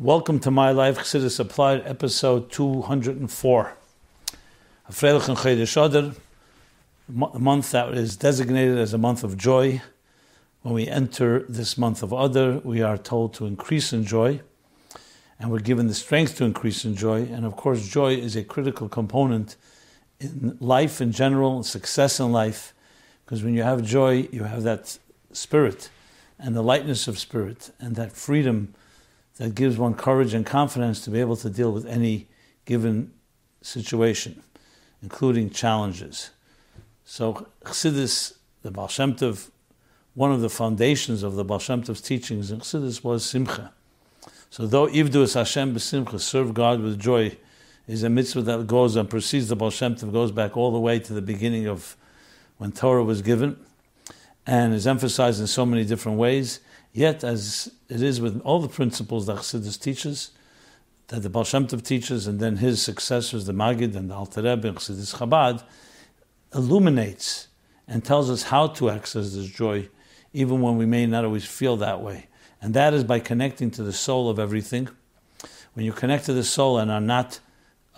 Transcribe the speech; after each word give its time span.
Welcome 0.00 0.40
to 0.40 0.50
My 0.50 0.72
Life 0.72 0.98
Chassidus 0.98 1.38
Applied, 1.38 1.86
episode 1.86 2.50
204. 2.50 3.76
A 4.88 4.92
month 7.38 7.70
that 7.70 7.94
is 7.94 8.16
designated 8.16 8.76
as 8.76 8.92
a 8.92 8.98
month 8.98 9.22
of 9.22 9.36
joy. 9.36 9.80
When 10.62 10.74
we 10.74 10.88
enter 10.88 11.44
this 11.48 11.78
month 11.78 12.02
of 12.02 12.12
Adar, 12.12 12.58
we 12.64 12.82
are 12.82 12.98
told 12.98 13.34
to 13.34 13.46
increase 13.46 13.92
in 13.92 14.04
joy, 14.04 14.40
and 15.38 15.52
we're 15.52 15.60
given 15.60 15.86
the 15.86 15.94
strength 15.94 16.38
to 16.38 16.44
increase 16.44 16.84
in 16.84 16.96
joy. 16.96 17.28
And 17.30 17.46
of 17.46 17.54
course, 17.54 17.88
joy 17.88 18.14
is 18.14 18.34
a 18.34 18.42
critical 18.42 18.88
component 18.88 19.54
in 20.18 20.58
life 20.58 21.00
in 21.00 21.12
general, 21.12 21.62
success 21.62 22.18
in 22.18 22.32
life, 22.32 22.74
because 23.24 23.44
when 23.44 23.54
you 23.54 23.62
have 23.62 23.84
joy, 23.84 24.28
you 24.32 24.42
have 24.42 24.64
that 24.64 24.98
spirit 25.30 25.88
and 26.36 26.56
the 26.56 26.62
lightness 26.62 27.06
of 27.06 27.16
spirit 27.16 27.70
and 27.78 27.94
that 27.94 28.10
freedom 28.10 28.74
that 29.36 29.54
gives 29.54 29.76
one 29.78 29.94
courage 29.94 30.34
and 30.34 30.46
confidence 30.46 31.00
to 31.04 31.10
be 31.10 31.20
able 31.20 31.36
to 31.36 31.50
deal 31.50 31.72
with 31.72 31.86
any 31.86 32.28
given 32.64 33.12
situation, 33.62 34.42
including 35.02 35.50
challenges. 35.50 36.30
So, 37.04 37.48
Chassidus, 37.64 38.34
the 38.62 38.70
Baal 38.70 38.88
Shem 38.88 39.14
Tov, 39.14 39.50
one 40.14 40.32
of 40.32 40.40
the 40.40 40.48
foundations 40.48 41.22
of 41.22 41.34
the 41.34 41.44
Baal 41.44 41.58
Shem 41.58 41.82
Tov's 41.82 42.00
teachings 42.00 42.50
in 42.50 42.60
Chassidus 42.60 43.02
was 43.02 43.24
Simcha. 43.24 43.72
So, 44.50 44.66
though 44.66 44.86
Ivdu 44.86 45.24
es 45.24 45.34
Hashem 45.34 45.74
b'Simcha, 45.74 46.20
serve 46.20 46.54
God 46.54 46.80
with 46.80 47.00
joy, 47.00 47.36
is 47.86 48.02
a 48.02 48.08
mitzvah 48.08 48.42
that 48.42 48.66
goes 48.66 48.96
and 48.96 49.10
precedes 49.10 49.48
the 49.48 49.56
Baal 49.56 49.70
Shem 49.70 49.96
Tov, 49.96 50.12
goes 50.12 50.30
back 50.30 50.56
all 50.56 50.72
the 50.72 50.78
way 50.78 50.98
to 51.00 51.12
the 51.12 51.22
beginning 51.22 51.66
of 51.66 51.96
when 52.58 52.70
Torah 52.70 53.02
was 53.02 53.20
given, 53.20 53.58
and 54.46 54.72
is 54.72 54.86
emphasized 54.86 55.40
in 55.40 55.46
so 55.46 55.66
many 55.66 55.84
different 55.84 56.18
ways. 56.18 56.60
Yet, 56.94 57.24
as 57.24 57.72
it 57.88 58.00
is 58.02 58.20
with 58.20 58.40
all 58.42 58.60
the 58.60 58.68
principles 58.68 59.26
that 59.26 59.38
Chassidus 59.38 59.78
teaches, 59.78 60.30
that 61.08 61.20
the 61.20 61.28
Baal 61.28 61.42
Shem 61.42 61.66
Tov 61.66 61.82
teaches, 61.82 62.28
and 62.28 62.38
then 62.38 62.58
his 62.58 62.80
successors, 62.80 63.46
the 63.46 63.52
Magid 63.52 63.96
and 63.96 64.10
the 64.10 64.14
Alter 64.14 64.42
Rebbe 64.42 64.68
and 64.68 64.78
Chassidus 64.78 65.16
Chabad, 65.16 65.64
illuminates 66.54 67.48
and 67.88 68.04
tells 68.04 68.30
us 68.30 68.44
how 68.44 68.68
to 68.68 68.90
access 68.90 69.34
this 69.34 69.46
joy, 69.46 69.88
even 70.32 70.62
when 70.62 70.78
we 70.78 70.86
may 70.86 71.04
not 71.04 71.24
always 71.24 71.44
feel 71.44 71.76
that 71.78 72.00
way. 72.00 72.28
And 72.62 72.72
that 72.74 72.94
is 72.94 73.02
by 73.02 73.18
connecting 73.18 73.72
to 73.72 73.82
the 73.82 73.92
soul 73.92 74.30
of 74.30 74.38
everything. 74.38 74.88
When 75.74 75.84
you 75.84 75.92
connect 75.92 76.26
to 76.26 76.32
the 76.32 76.44
soul 76.44 76.78
and 76.78 76.92
are 76.92 77.00
not 77.00 77.40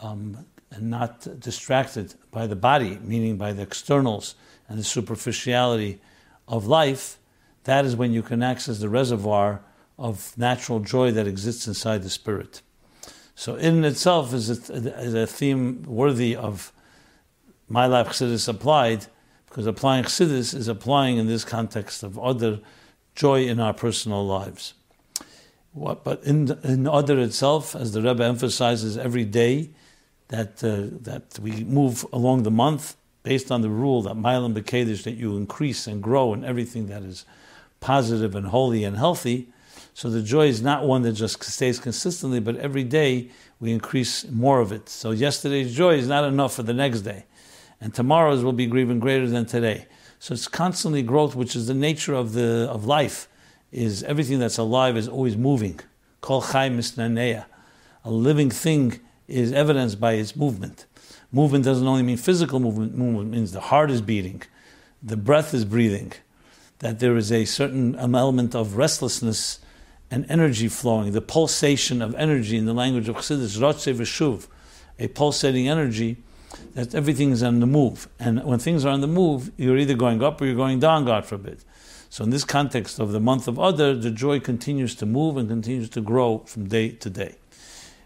um, 0.02 0.46
and 0.70 0.90
not 0.90 1.40
distracted 1.40 2.14
by 2.30 2.46
the 2.46 2.56
body, 2.56 2.98
meaning 3.02 3.36
by 3.36 3.52
the 3.52 3.62
externals 3.62 4.34
and 4.68 4.78
the 4.78 4.84
superficiality 4.84 6.00
of 6.48 6.66
life, 6.66 7.18
that 7.66 7.84
is 7.84 7.94
when 7.94 8.12
you 8.12 8.22
can 8.22 8.42
access 8.42 8.78
the 8.78 8.88
reservoir 8.88 9.60
of 9.98 10.36
natural 10.36 10.80
joy 10.80 11.10
that 11.10 11.26
exists 11.26 11.66
inside 11.66 12.02
the 12.02 12.10
spirit. 12.10 12.62
So, 13.34 13.56
in 13.56 13.84
itself, 13.84 14.32
is 14.32 14.48
a, 14.70 14.74
is 15.00 15.14
a 15.14 15.26
theme 15.26 15.82
worthy 15.82 16.34
of 16.34 16.72
my 17.68 17.86
life 17.86 18.08
Chassidus 18.08 18.48
applied, 18.48 19.06
because 19.46 19.66
applying 19.66 20.04
Chassidus 20.04 20.54
is 20.54 20.68
applying 20.68 21.18
in 21.18 21.26
this 21.26 21.44
context 21.44 22.02
of 22.02 22.18
other 22.18 22.60
joy 23.14 23.46
in 23.46 23.60
our 23.60 23.74
personal 23.74 24.26
lives. 24.26 24.74
What, 25.72 26.04
but 26.04 26.24
in, 26.24 26.58
in 26.62 26.86
other 26.86 27.18
itself, 27.18 27.76
as 27.76 27.92
the 27.92 28.00
Rebbe 28.00 28.24
emphasizes 28.24 28.96
every 28.96 29.24
day, 29.24 29.70
that 30.28 30.64
uh, 30.64 30.96
that 31.02 31.38
we 31.40 31.64
move 31.64 32.06
along 32.12 32.42
the 32.42 32.50
month 32.50 32.96
based 33.22 33.50
on 33.50 33.60
the 33.60 33.68
rule 33.68 34.02
that 34.02 34.14
Milam 34.14 34.54
Bekedish, 34.54 35.02
that 35.02 35.14
you 35.14 35.36
increase 35.36 35.86
and 35.86 36.02
grow 36.02 36.32
in 36.32 36.44
everything 36.44 36.86
that 36.86 37.02
is 37.02 37.24
positive 37.80 38.34
and 38.34 38.46
holy 38.48 38.84
and 38.84 38.96
healthy. 38.96 39.48
So 39.94 40.10
the 40.10 40.22
joy 40.22 40.48
is 40.48 40.60
not 40.60 40.84
one 40.84 41.02
that 41.02 41.12
just 41.12 41.42
stays 41.42 41.78
consistently, 41.78 42.40
but 42.40 42.56
every 42.56 42.84
day 42.84 43.30
we 43.60 43.72
increase 43.72 44.28
more 44.28 44.60
of 44.60 44.72
it. 44.72 44.88
So 44.88 45.10
yesterday's 45.10 45.74
joy 45.74 45.94
is 45.94 46.08
not 46.08 46.24
enough 46.24 46.54
for 46.54 46.62
the 46.62 46.74
next 46.74 47.02
day. 47.02 47.24
And 47.80 47.94
tomorrow's 47.94 48.44
will 48.44 48.52
be 48.52 48.64
even 48.64 48.98
greater 48.98 49.26
than 49.26 49.46
today. 49.46 49.86
So 50.18 50.34
it's 50.34 50.48
constantly 50.48 51.02
growth, 51.02 51.34
which 51.34 51.54
is 51.54 51.66
the 51.66 51.74
nature 51.74 52.14
of 52.14 52.32
the 52.32 52.68
of 52.70 52.86
life, 52.86 53.28
is 53.70 54.02
everything 54.04 54.38
that's 54.38 54.58
alive 54.58 54.96
is 54.96 55.08
always 55.08 55.36
moving. 55.36 55.80
Kol 56.20 56.42
chai 56.42 56.70
misnaneya. 56.70 57.44
A 58.04 58.10
living 58.10 58.50
thing 58.50 59.00
is 59.28 59.52
evidenced 59.52 60.00
by 60.00 60.12
its 60.12 60.36
movement. 60.36 60.86
Movement 61.32 61.64
doesn't 61.64 61.86
only 61.86 62.02
mean 62.02 62.16
physical 62.16 62.60
movement, 62.60 62.96
movement 62.96 63.30
means 63.30 63.52
the 63.52 63.60
heart 63.60 63.90
is 63.90 64.00
beating, 64.00 64.42
the 65.02 65.16
breath 65.16 65.52
is 65.52 65.64
breathing, 65.64 66.12
that 66.80 67.00
there 67.00 67.16
is 67.16 67.32
a 67.32 67.44
certain 67.44 67.94
element 67.96 68.54
of 68.54 68.76
restlessness 68.76 69.60
and 70.10 70.26
energy 70.28 70.68
flowing, 70.68 71.12
the 71.12 71.20
pulsation 71.20 72.00
of 72.00 72.14
energy 72.14 72.56
in 72.56 72.66
the 72.66 72.74
language 72.74 73.08
of 73.08 73.16
Chassidus, 73.16 73.58
Rotze 73.58 73.94
Veshuv, 73.94 74.46
a 74.98 75.08
pulsating 75.08 75.68
energy, 75.68 76.16
that 76.74 76.94
everything 76.94 77.30
is 77.32 77.42
on 77.42 77.60
the 77.60 77.66
move. 77.66 78.08
And 78.18 78.42
when 78.44 78.58
things 78.58 78.84
are 78.84 78.90
on 78.90 79.00
the 79.00 79.06
move, 79.06 79.50
you're 79.56 79.76
either 79.76 79.94
going 79.94 80.22
up 80.22 80.40
or 80.40 80.46
you're 80.46 80.54
going 80.54 80.78
down, 80.78 81.04
God 81.04 81.26
forbid. 81.26 81.64
So 82.08 82.24
in 82.24 82.30
this 82.30 82.44
context 82.44 82.98
of 82.98 83.12
the 83.12 83.20
month 83.20 83.48
of 83.48 83.58
Adar, 83.58 83.94
the 83.94 84.10
joy 84.10 84.40
continues 84.40 84.94
to 84.96 85.06
move 85.06 85.36
and 85.36 85.48
continues 85.48 85.88
to 85.90 86.00
grow 86.00 86.38
from 86.46 86.68
day 86.68 86.90
to 86.90 87.10
day. 87.10 87.34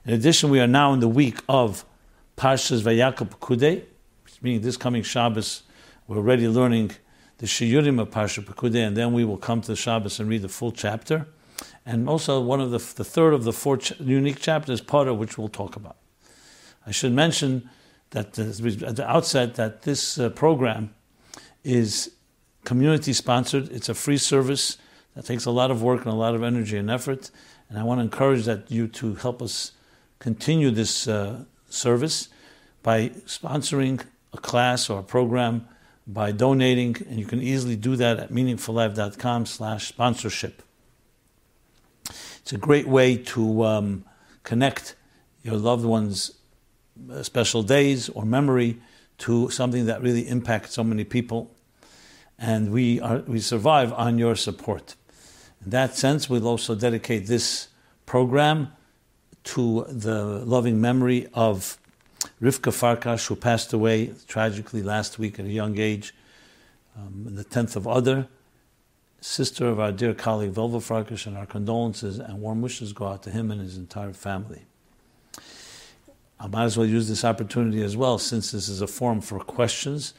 In 0.07 0.15
addition, 0.15 0.51
we 0.51 0.61
are 0.61 0.67
now 0.67 0.93
in 0.93 1.01
the 1.01 1.09
week 1.09 1.41
of 1.49 1.85
Parshas 2.37 2.83
Vayakal 2.83 3.29
Pekudei, 3.29 3.85
meaning 4.41 4.63
this 4.63 4.77
coming 4.77 5.03
Shabbos, 5.03 5.63
we're 6.09 6.17
already 6.17 6.49
learning 6.49 6.93
the 7.41 7.47
Shiurim 7.47 7.99
of 7.99 8.11
Parsha 8.11 8.45
Pekudei, 8.45 8.87
and 8.87 8.95
then 8.95 9.15
we 9.15 9.25
will 9.25 9.39
come 9.39 9.63
to 9.63 9.69
the 9.69 9.77
Shabbos 9.77 10.21
and 10.21 10.29
read 10.29 10.43
the 10.43 10.49
full 10.49 10.73
chapter. 10.73 11.27
And 11.87 12.07
also 12.07 12.39
one 12.39 12.61
of 12.61 12.71
the, 12.71 12.79
the 12.97 13.05
third 13.05 13.33
of 13.33 13.45
the 13.45 13.53
four 13.53 13.79
ch- 13.79 13.99
unique 13.99 14.41
chapters, 14.41 14.83
Parah, 14.83 15.17
which 15.17 15.39
we'll 15.39 15.49
talk 15.49 15.75
about. 15.75 15.97
I 16.87 16.91
should 16.91 17.15
mention 17.15 17.71
that 18.11 18.39
uh, 18.39 18.87
at 18.87 18.97
the 18.97 19.11
outset 19.11 19.55
that 19.55 19.83
this 19.83 20.19
uh, 20.19 20.29
program 20.29 20.95
is 21.65 22.13
community 22.65 23.15
sponsored. 23.15 23.73
It's 23.73 23.89
a 23.89 23.95
free 23.95 24.19
service 24.19 24.77
that 25.15 25.25
takes 25.25 25.47
a 25.47 25.51
lot 25.51 25.71
of 25.71 25.83
work 25.83 26.05
and 26.05 26.13
a 26.13 26.17
lot 26.17 26.35
of 26.35 26.43
energy 26.43 26.77
and 26.77 26.91
effort. 26.91 27.31
And 27.71 27.79
I 27.79 27.85
want 27.85 28.01
to 28.01 28.03
encourage 28.03 28.45
that 28.45 28.71
you 28.71 28.87
to 28.89 29.15
help 29.15 29.41
us 29.41 29.73
continue 30.19 30.71
this 30.71 31.09
uh, 31.09 31.45
service 31.71 32.29
by 32.83 33.09
sponsoring 33.25 34.05
a 34.35 34.39
class 34.39 34.91
or 34.91 34.99
a 34.99 35.03
program 35.03 35.67
by 36.07 36.33
donating, 36.33 36.97
and 37.09 37.19
you 37.19 37.27
can 37.27 37.43
easily 37.43 37.77
do 37.77 37.97
that 37.97 38.19
at 38.19 38.31
meaningfullife.com 38.31 39.47
slash 39.47 39.89
sponsorship. 39.89 40.63
It's 42.41 42.53
a 42.53 42.59
great 42.59 42.89
way 42.89 43.17
to 43.17 43.65
um, 43.65 44.05
connect 44.43 44.97
your 45.43 45.57
loved 45.57 45.85
ones' 45.85 46.33
uh, 47.11 47.23
special 47.23 47.63
days 47.63 48.09
or 48.09 48.25
memory 48.25 48.81
to 49.19 49.51
something 49.51 49.87
that 49.87 50.03
really 50.03 50.27
impacts 50.27 50.73
so 50.73 50.83
many 50.83 51.05
people. 51.05 51.51
And 52.39 52.73
we, 52.73 53.01
are, 53.01 53.19
we 53.19 53.39
survive 53.39 53.93
on 53.93 54.19
your 54.19 54.35
support. 54.35 54.97
In 55.65 55.71
that 55.71 55.95
sense, 55.95 56.29
we'll 56.29 56.49
also 56.49 56.75
dedicate 56.75 57.27
this 57.27 57.69
program 58.07 58.73
to 59.45 59.85
the 59.89 60.25
loving 60.45 60.81
memory 60.81 61.29
of 61.35 61.79
Rivka 62.41 62.73
Farkash, 62.73 63.27
who 63.27 63.37
passed 63.37 63.73
away 63.73 64.13
tragically 64.27 64.83
last 64.83 65.19
week 65.19 65.39
at 65.39 65.47
a 65.47 65.51
young 65.51 65.79
age, 65.79 66.15
um, 66.97 67.27
the 67.35 67.45
10th 67.45 67.77
of 67.77 67.87
Adar, 67.87 68.27
sister 69.21 69.69
of 69.69 69.79
our 69.79 69.93
dear 69.93 70.15
colleague 70.15 70.55
Velva 70.55 70.81
Farkash, 70.81 71.27
and 71.27 71.37
our 71.37 71.47
condolences 71.47 72.19
and 72.19 72.41
warm 72.41 72.63
wishes 72.63 72.93
go 72.93 73.07
out 73.07 73.23
to 73.23 73.31
him 73.31 73.51
and 73.51 73.61
his 73.61 73.77
entire 73.77 74.13
family. 74.13 74.63
I 76.39 76.47
might 76.47 76.65
as 76.65 76.79
well 76.79 76.87
use 76.87 77.09
this 77.09 77.25
opportunity 77.25 77.83
as 77.83 77.97
well, 77.97 78.19
since 78.19 78.51
this 78.51 78.69
is 78.69 78.81
a 78.81 78.87
forum 78.87 79.21
for 79.21 79.39
questions, 79.41 80.15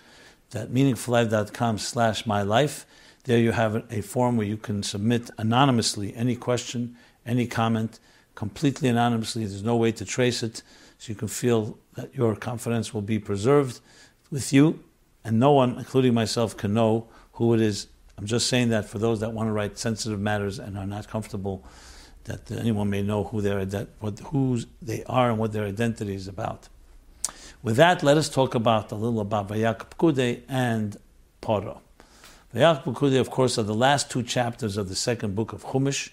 that 0.52 0.70
meaningfullife.com 0.70 1.80
slash 1.80 2.26
my 2.28 2.44
life. 2.44 2.86
There 3.24 3.40
you 3.40 3.52
have 3.52 3.84
a 3.92 4.02
form 4.02 4.38
where 4.38 4.46
you 4.46 4.58
can 4.58 4.84
submit 4.84 5.32
anonymously 5.38 6.16
any 6.16 6.36
question, 6.36 6.96
any 7.26 7.48
comment, 7.48 8.00
completely 8.36 8.90
anonymously. 8.90 9.46
There's 9.46 9.64
no 9.64 9.76
way 9.76 9.92
to 9.94 10.06
trace 10.06 10.44
it 10.44 10.62
so 11.00 11.10
you 11.10 11.16
can 11.16 11.28
feel 11.28 11.78
that 11.96 12.16
your 12.16 12.36
confidence 12.36 12.94
will 12.94 13.02
be 13.02 13.20
preserved 13.20 13.80
with 14.30 14.54
you, 14.54 14.84
and 15.24 15.40
no 15.40 15.52
one, 15.52 15.78
including 15.78 16.14
myself, 16.14 16.56
can 16.58 16.74
know 16.74 17.08
who 17.34 17.54
it 17.54 17.62
is. 17.62 17.88
I'm 18.18 18.26
just 18.26 18.48
saying 18.48 18.70
that 18.70 18.86
for 18.86 18.98
those 19.00 19.20
that 19.20 19.34
want 19.34 19.48
to 19.48 19.52
write 19.52 19.78
sensitive 19.78 20.20
matters 20.20 20.60
and 20.60 20.78
are 20.78 20.86
not 20.86 21.08
comfortable, 21.08 21.66
that 22.26 22.52
anyone 22.52 22.90
may 22.90 23.02
know 23.02 23.24
who 23.24 23.42
they're 23.42 23.66
what 24.00 24.22
they 24.82 25.04
are 25.06 25.30
and 25.30 25.40
what 25.40 25.54
their 25.54 25.66
identity 25.66 26.14
is 26.14 26.28
about. 26.28 26.70
With 27.64 27.76
that, 27.78 28.04
let 28.04 28.18
us 28.18 28.30
talk 28.30 28.56
about 28.56 28.92
a 28.92 28.96
little 28.96 29.20
about 29.20 29.48
Vayakal 29.50 29.90
Pekudei 29.90 30.42
and 30.48 30.98
Paro. 31.42 31.80
Vayakal 32.56 32.84
Pekudei, 32.84 33.20
of 33.20 33.30
course, 33.30 33.58
are 33.58 33.64
the 33.64 33.76
last 33.76 34.10
two 34.10 34.24
chapters 34.24 34.78
of 34.78 34.90
the 34.90 34.96
second 34.96 35.36
book 35.36 35.54
of 35.54 35.64
Chumash, 35.66 36.10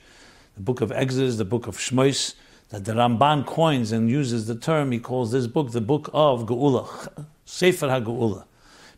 the 0.56 0.60
book 0.62 0.80
of 0.80 0.92
Exodus, 0.92 1.36
the 1.36 1.44
book 1.44 1.66
of 1.66 1.76
Shmos, 1.76 2.34
that 2.70 2.84
the 2.84 2.92
Ramban 2.92 3.46
coins 3.46 3.92
and 3.92 4.10
uses 4.10 4.46
the 4.46 4.54
term, 4.54 4.92
he 4.92 4.98
calls 4.98 5.32
this 5.32 5.46
book 5.46 5.72
the 5.72 5.80
book 5.80 6.10
of 6.12 6.46
Geula, 6.46 7.26
Sefer 7.44 7.88
HaGeula, 7.88 8.44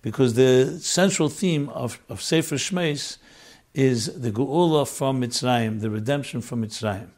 because 0.02 0.34
the 0.34 0.78
central 0.80 1.28
theme 1.28 1.68
of, 1.70 2.00
of 2.08 2.20
Sefer 2.20 2.56
Shmeis 2.56 3.18
is 3.74 4.20
the 4.20 4.32
Geula 4.32 4.88
from 4.88 5.20
Mitzrayim, 5.20 5.80
the 5.80 5.90
redemption 5.90 6.40
from 6.40 6.64
Mitzrayim. 6.64 7.08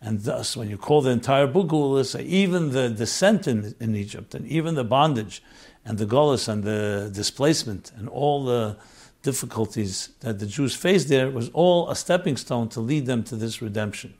And 0.00 0.20
thus, 0.20 0.56
when 0.56 0.68
you 0.68 0.78
call 0.78 1.02
the 1.02 1.10
entire 1.10 1.46
book 1.46 1.68
Geula, 1.68 2.20
even 2.22 2.70
the 2.70 2.88
descent 2.88 3.46
in, 3.46 3.74
in 3.78 3.94
Egypt, 3.94 4.34
and 4.34 4.46
even 4.46 4.74
the 4.74 4.84
bondage, 4.84 5.42
and 5.84 5.98
the 5.98 6.06
Golas, 6.06 6.48
and 6.48 6.64
the 6.64 7.10
displacement, 7.12 7.92
and 7.96 8.08
all 8.08 8.44
the 8.44 8.76
difficulties 9.22 10.10
that 10.20 10.38
the 10.38 10.46
Jews 10.46 10.74
faced 10.74 11.08
there 11.08 11.30
was 11.30 11.50
all 11.50 11.90
a 11.90 11.96
stepping 11.96 12.36
stone 12.36 12.68
to 12.70 12.80
lead 12.80 13.06
them 13.06 13.22
to 13.24 13.36
this 13.36 13.60
redemption. 13.60 14.14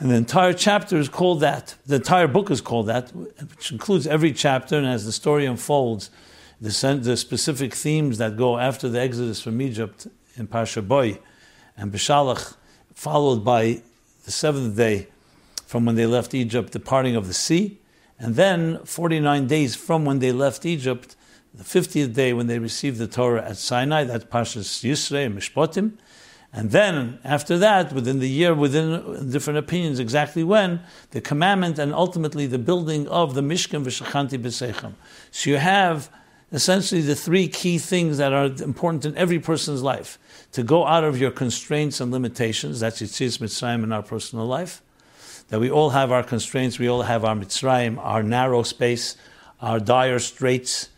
And 0.00 0.10
the 0.10 0.14
entire 0.14 0.54
chapter 0.54 0.96
is 0.96 1.10
called 1.10 1.40
that. 1.40 1.74
The 1.86 1.96
entire 1.96 2.26
book 2.26 2.50
is 2.50 2.62
called 2.62 2.86
that, 2.86 3.14
which 3.14 3.70
includes 3.70 4.06
every 4.06 4.32
chapter, 4.32 4.78
and 4.78 4.86
as 4.86 5.04
the 5.04 5.12
story 5.12 5.44
unfolds, 5.44 6.08
the, 6.58 6.98
the 7.02 7.18
specific 7.18 7.74
themes 7.74 8.16
that 8.16 8.38
go 8.38 8.58
after 8.58 8.88
the 8.88 8.98
exodus 8.98 9.42
from 9.42 9.60
Egypt 9.60 10.06
in 10.36 10.48
Parsha 10.48 10.86
Boy 10.86 11.18
and 11.76 11.92
Beshalach, 11.92 12.56
followed 12.94 13.44
by 13.44 13.82
the 14.24 14.30
seventh 14.30 14.74
day 14.74 15.08
from 15.66 15.84
when 15.84 15.96
they 15.96 16.06
left 16.06 16.32
Egypt, 16.32 16.72
the 16.72 16.80
parting 16.80 17.14
of 17.14 17.26
the 17.26 17.34
sea, 17.34 17.78
and 18.18 18.36
then 18.36 18.78
49 18.84 19.46
days 19.46 19.76
from 19.76 20.06
when 20.06 20.18
they 20.18 20.32
left 20.32 20.64
Egypt, 20.64 21.14
the 21.52 21.64
50th 21.64 22.14
day 22.14 22.32
when 22.32 22.46
they 22.46 22.58
received 22.58 22.96
the 22.96 23.06
Torah 23.06 23.44
at 23.44 23.58
Sinai, 23.58 24.04
that's 24.04 24.24
Pashas 24.24 24.82
Yisrei 24.82 25.26
and 25.26 25.36
Mishpotim, 25.36 25.92
and 26.52 26.72
then 26.72 27.20
after 27.22 27.58
that, 27.58 27.92
within 27.92 28.18
the 28.18 28.28
year, 28.28 28.54
within 28.54 29.30
different 29.30 29.58
opinions 29.58 30.00
exactly 30.00 30.42
when, 30.42 30.80
the 31.12 31.20
commandment 31.20 31.78
and 31.78 31.94
ultimately 31.94 32.46
the 32.46 32.58
building 32.58 33.06
of 33.06 33.34
the 33.34 33.40
Mishkan 33.40 33.84
v'shachanti 33.84 34.40
b'seichem. 34.40 34.94
So 35.30 35.50
you 35.50 35.58
have 35.58 36.10
essentially 36.52 37.02
the 37.02 37.14
three 37.14 37.46
key 37.46 37.78
things 37.78 38.18
that 38.18 38.32
are 38.32 38.46
important 38.64 39.04
in 39.04 39.16
every 39.16 39.38
person's 39.38 39.82
life 39.82 40.18
to 40.52 40.64
go 40.64 40.84
out 40.84 41.04
of 41.04 41.18
your 41.18 41.30
constraints 41.30 42.00
and 42.00 42.10
limitations. 42.10 42.80
That's 42.80 43.00
Yitzias 43.00 43.38
Mitzrayim 43.38 43.84
in 43.84 43.92
our 43.92 44.02
personal 44.02 44.46
life. 44.46 44.82
That 45.48 45.60
we 45.60 45.70
all 45.70 45.90
have 45.90 46.10
our 46.10 46.24
constraints, 46.24 46.80
we 46.80 46.88
all 46.88 47.02
have 47.02 47.24
our 47.24 47.36
Mitzrayim, 47.36 47.98
our 47.98 48.24
narrow 48.24 48.64
space, 48.64 49.16
our 49.60 49.78
dire 49.78 50.18
straits, 50.18 50.88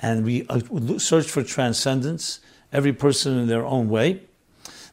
and 0.00 0.24
we 0.24 0.46
uh, 0.48 0.98
search 0.98 1.26
for 1.26 1.42
transcendence, 1.42 2.40
every 2.72 2.92
person 2.92 3.38
in 3.38 3.48
their 3.48 3.64
own 3.64 3.88
way. 3.88 4.22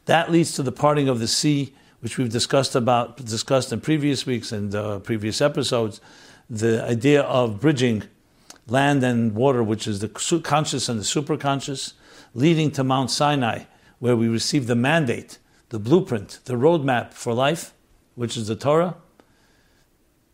That 0.06 0.32
leads 0.32 0.54
to 0.54 0.64
the 0.64 0.72
parting 0.72 1.08
of 1.08 1.20
the 1.20 1.28
sea, 1.28 1.74
which 2.00 2.18
we've 2.18 2.32
discussed 2.32 2.76
about 2.76 3.18
discussed 3.26 3.74
in 3.74 3.82
previous 3.82 4.26
weeks 4.26 4.52
and 4.52 4.74
uh, 4.74 5.00
previous 5.00 5.42
episodes. 5.42 6.00
The 6.50 6.84
idea 6.84 7.24
of 7.24 7.60
bridging 7.60 8.04
land 8.68 9.04
and 9.04 9.34
water, 9.34 9.64
which 9.64 9.88
is 9.88 10.00
the 10.00 10.10
conscious 10.44 10.90
and 10.90 11.00
the 11.00 11.04
superconscious, 11.04 11.94
leading 12.34 12.72
to 12.72 12.84
Mount 12.84 13.10
Sinai, 13.12 13.64
where 14.00 14.16
we 14.16 14.28
receive 14.28 14.68
the 14.68 14.76
mandate, 14.76 15.40
the 15.70 15.80
blueprint, 15.80 16.40
the 16.46 16.54
roadmap 16.54 17.14
for 17.14 17.34
life, 17.34 17.74
which 18.16 18.38
is 18.38 18.48
the 18.48 18.56
Torah. 18.56 18.96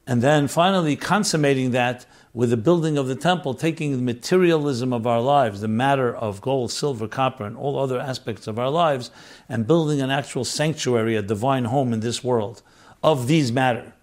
And 0.06 0.21
then 0.21 0.47
finally 0.47 0.95
consummating 0.95 1.71
that 1.71 2.06
with 2.33 2.50
the 2.50 2.57
building 2.57 2.98
of 2.98 3.07
the 3.07 3.16
temple, 3.16 3.54
taking 3.54 3.92
the 3.92 4.01
materialism 4.01 4.94
of 4.94 5.06
our 5.06 5.19
lives, 5.19 5.62
the 5.62 5.68
matter 5.68 6.16
of 6.16 6.42
gold, 6.42 6.72
silver, 6.72 7.07
copper, 7.07 7.45
and 7.45 7.57
all 7.57 7.78
other 7.78 8.00
aspects 8.00 8.48
of 8.48 8.57
our 8.57 8.69
lives, 8.69 9.12
and 9.50 9.68
building 9.68 10.01
an 10.01 10.10
actual 10.10 10.45
sanctuary, 10.45 11.16
a 11.16 11.22
divine 11.22 11.66
home 11.66 11.92
in 11.92 12.00
this 12.00 12.24
world 12.24 12.62
of 13.04 13.28
these 13.28 13.51
matter. 13.51 13.94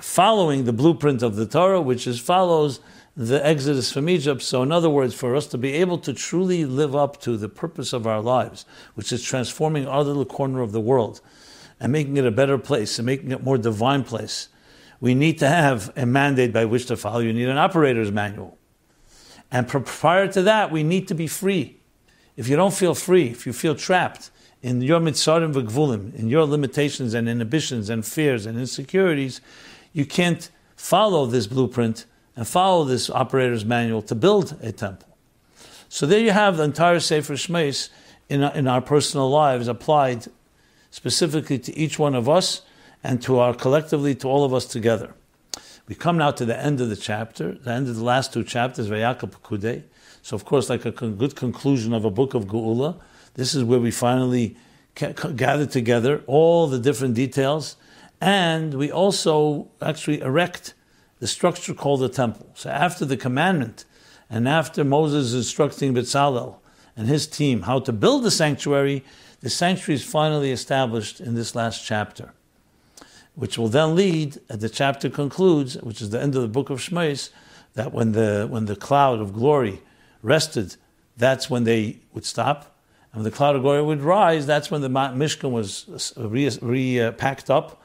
Following 0.00 0.64
the 0.64 0.72
blueprint 0.72 1.22
of 1.22 1.36
the 1.36 1.46
Torah, 1.46 1.80
which 1.80 2.06
is 2.06 2.20
follows 2.20 2.80
the 3.16 3.44
exodus 3.46 3.92
from 3.92 4.08
Egypt. 4.08 4.42
So, 4.42 4.62
in 4.62 4.72
other 4.72 4.90
words, 4.90 5.14
for 5.14 5.36
us 5.36 5.46
to 5.48 5.58
be 5.58 5.72
able 5.74 5.98
to 5.98 6.12
truly 6.12 6.64
live 6.64 6.96
up 6.96 7.20
to 7.22 7.36
the 7.36 7.48
purpose 7.48 7.92
of 7.92 8.06
our 8.06 8.20
lives, 8.20 8.66
which 8.94 9.12
is 9.12 9.22
transforming 9.22 9.86
our 9.86 10.02
little 10.02 10.24
corner 10.24 10.62
of 10.62 10.72
the 10.72 10.80
world 10.80 11.20
and 11.80 11.92
making 11.92 12.16
it 12.16 12.26
a 12.26 12.30
better 12.30 12.58
place 12.58 12.98
and 12.98 13.06
making 13.06 13.30
it 13.30 13.40
a 13.40 13.42
more 13.42 13.58
divine 13.58 14.04
place, 14.04 14.48
we 15.04 15.14
need 15.14 15.38
to 15.38 15.46
have 15.46 15.92
a 15.96 16.06
mandate 16.06 16.50
by 16.50 16.64
which 16.64 16.86
to 16.86 16.96
follow. 16.96 17.18
You 17.18 17.34
need 17.34 17.50
an 17.50 17.58
operator's 17.58 18.10
manual. 18.10 18.56
And 19.52 19.68
prior 19.68 20.28
to 20.28 20.40
that, 20.40 20.70
we 20.70 20.82
need 20.82 21.08
to 21.08 21.14
be 21.14 21.26
free. 21.26 21.76
If 22.38 22.48
you 22.48 22.56
don't 22.56 22.72
feel 22.72 22.94
free, 22.94 23.26
if 23.26 23.44
you 23.44 23.52
feel 23.52 23.74
trapped 23.74 24.30
in 24.62 24.80
your 24.80 25.00
mitzarim 25.00 25.52
v'gvulim, 25.52 26.14
in 26.14 26.30
your 26.30 26.46
limitations 26.46 27.12
and 27.12 27.28
inhibitions 27.28 27.90
and 27.90 28.02
fears 28.02 28.46
and 28.46 28.58
insecurities, 28.58 29.42
you 29.92 30.06
can't 30.06 30.48
follow 30.74 31.26
this 31.26 31.46
blueprint 31.46 32.06
and 32.34 32.48
follow 32.48 32.84
this 32.84 33.10
operator's 33.10 33.66
manual 33.66 34.00
to 34.00 34.14
build 34.14 34.56
a 34.62 34.72
temple. 34.72 35.18
So 35.90 36.06
there 36.06 36.20
you 36.20 36.30
have 36.30 36.56
the 36.56 36.62
entire 36.62 36.98
Sefer 36.98 37.34
Shmeis 37.34 37.90
in, 38.30 38.42
in 38.42 38.66
our 38.66 38.80
personal 38.80 39.28
lives 39.28 39.68
applied 39.68 40.28
specifically 40.90 41.58
to 41.58 41.76
each 41.76 41.98
one 41.98 42.14
of 42.14 42.26
us 42.26 42.62
and 43.04 43.20
to 43.22 43.38
our 43.38 43.54
collectively 43.54 44.14
to 44.14 44.26
all 44.26 44.44
of 44.44 44.54
us 44.54 44.64
together. 44.64 45.14
We 45.86 45.94
come 45.94 46.16
now 46.16 46.30
to 46.32 46.46
the 46.46 46.58
end 46.58 46.80
of 46.80 46.88
the 46.88 46.96
chapter, 46.96 47.52
the 47.52 47.70
end 47.70 47.86
of 47.88 47.96
the 47.96 48.02
last 48.02 48.32
two 48.32 48.42
chapters, 48.42 48.88
Vayakal. 48.88 49.82
So, 50.22 50.34
of 50.34 50.46
course, 50.46 50.70
like 50.70 50.86
a 50.86 50.90
good 50.90 51.36
conclusion 51.36 51.92
of 51.92 52.06
a 52.06 52.10
book 52.10 52.32
of 52.32 52.46
Geula, 52.46 52.98
this 53.34 53.54
is 53.54 53.62
where 53.62 53.78
we 53.78 53.90
finally 53.90 54.56
gather 54.94 55.66
together 55.66 56.22
all 56.26 56.66
the 56.66 56.78
different 56.78 57.14
details, 57.14 57.76
and 58.22 58.72
we 58.72 58.90
also 58.90 59.68
actually 59.82 60.22
erect 60.22 60.72
the 61.18 61.26
structure 61.26 61.74
called 61.74 62.00
the 62.00 62.08
temple. 62.08 62.50
So, 62.54 62.70
after 62.70 63.04
the 63.04 63.18
commandment, 63.18 63.84
and 64.30 64.48
after 64.48 64.82
Moses 64.82 65.34
instructing 65.34 65.94
Bezalel 65.94 66.56
and 66.96 67.06
his 67.06 67.26
team 67.26 67.62
how 67.62 67.80
to 67.80 67.92
build 67.92 68.22
the 68.22 68.30
sanctuary, 68.30 69.04
the 69.42 69.50
sanctuary 69.50 69.96
is 69.96 70.04
finally 70.04 70.50
established 70.50 71.20
in 71.20 71.34
this 71.34 71.54
last 71.54 71.84
chapter 71.84 72.32
which 73.34 73.58
will 73.58 73.68
then 73.68 73.94
lead, 73.94 74.38
as 74.48 74.58
the 74.58 74.68
chapter 74.68 75.10
concludes, 75.10 75.76
which 75.82 76.00
is 76.00 76.10
the 76.10 76.20
end 76.20 76.36
of 76.36 76.42
the 76.42 76.48
book 76.48 76.70
of 76.70 76.78
Shmos, 76.78 77.30
that 77.74 77.92
when 77.92 78.12
the, 78.12 78.46
when 78.48 78.66
the 78.66 78.76
cloud 78.76 79.20
of 79.20 79.32
glory 79.32 79.80
rested, 80.22 80.76
that's 81.16 81.50
when 81.50 81.64
they 81.64 81.98
would 82.12 82.24
stop. 82.24 82.76
And 83.12 83.22
when 83.22 83.30
the 83.30 83.36
cloud 83.36 83.56
of 83.56 83.62
glory 83.62 83.82
would 83.82 84.02
rise, 84.02 84.46
that's 84.46 84.70
when 84.70 84.80
the 84.80 84.88
Mishkan 84.88 85.50
was 85.50 86.12
re, 86.16 86.50
re 86.62 87.00
uh, 87.00 87.12
packed 87.12 87.50
up 87.50 87.82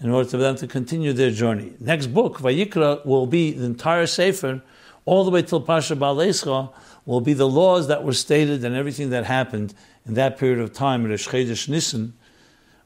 in 0.00 0.10
order 0.10 0.28
for 0.28 0.36
them 0.36 0.56
to 0.56 0.66
continue 0.66 1.12
their 1.12 1.30
journey. 1.30 1.72
Next 1.78 2.08
book, 2.08 2.38
Vayikra, 2.38 3.06
will 3.06 3.26
be 3.26 3.52
the 3.52 3.64
entire 3.64 4.06
Sefer, 4.06 4.62
all 5.04 5.24
the 5.24 5.30
way 5.30 5.42
till 5.42 5.60
Pasha 5.60 5.94
Balescha, 5.94 6.72
will 7.06 7.20
be 7.20 7.32
the 7.34 7.48
laws 7.48 7.88
that 7.88 8.04
were 8.04 8.12
stated 8.12 8.64
and 8.64 8.74
everything 8.74 9.10
that 9.10 9.24
happened 9.24 9.74
in 10.06 10.14
that 10.14 10.38
period 10.38 10.58
of 10.58 10.72
time, 10.72 11.04
Rosh 11.04 11.28
Chodesh 11.28 11.68
Nisan, 11.68 12.14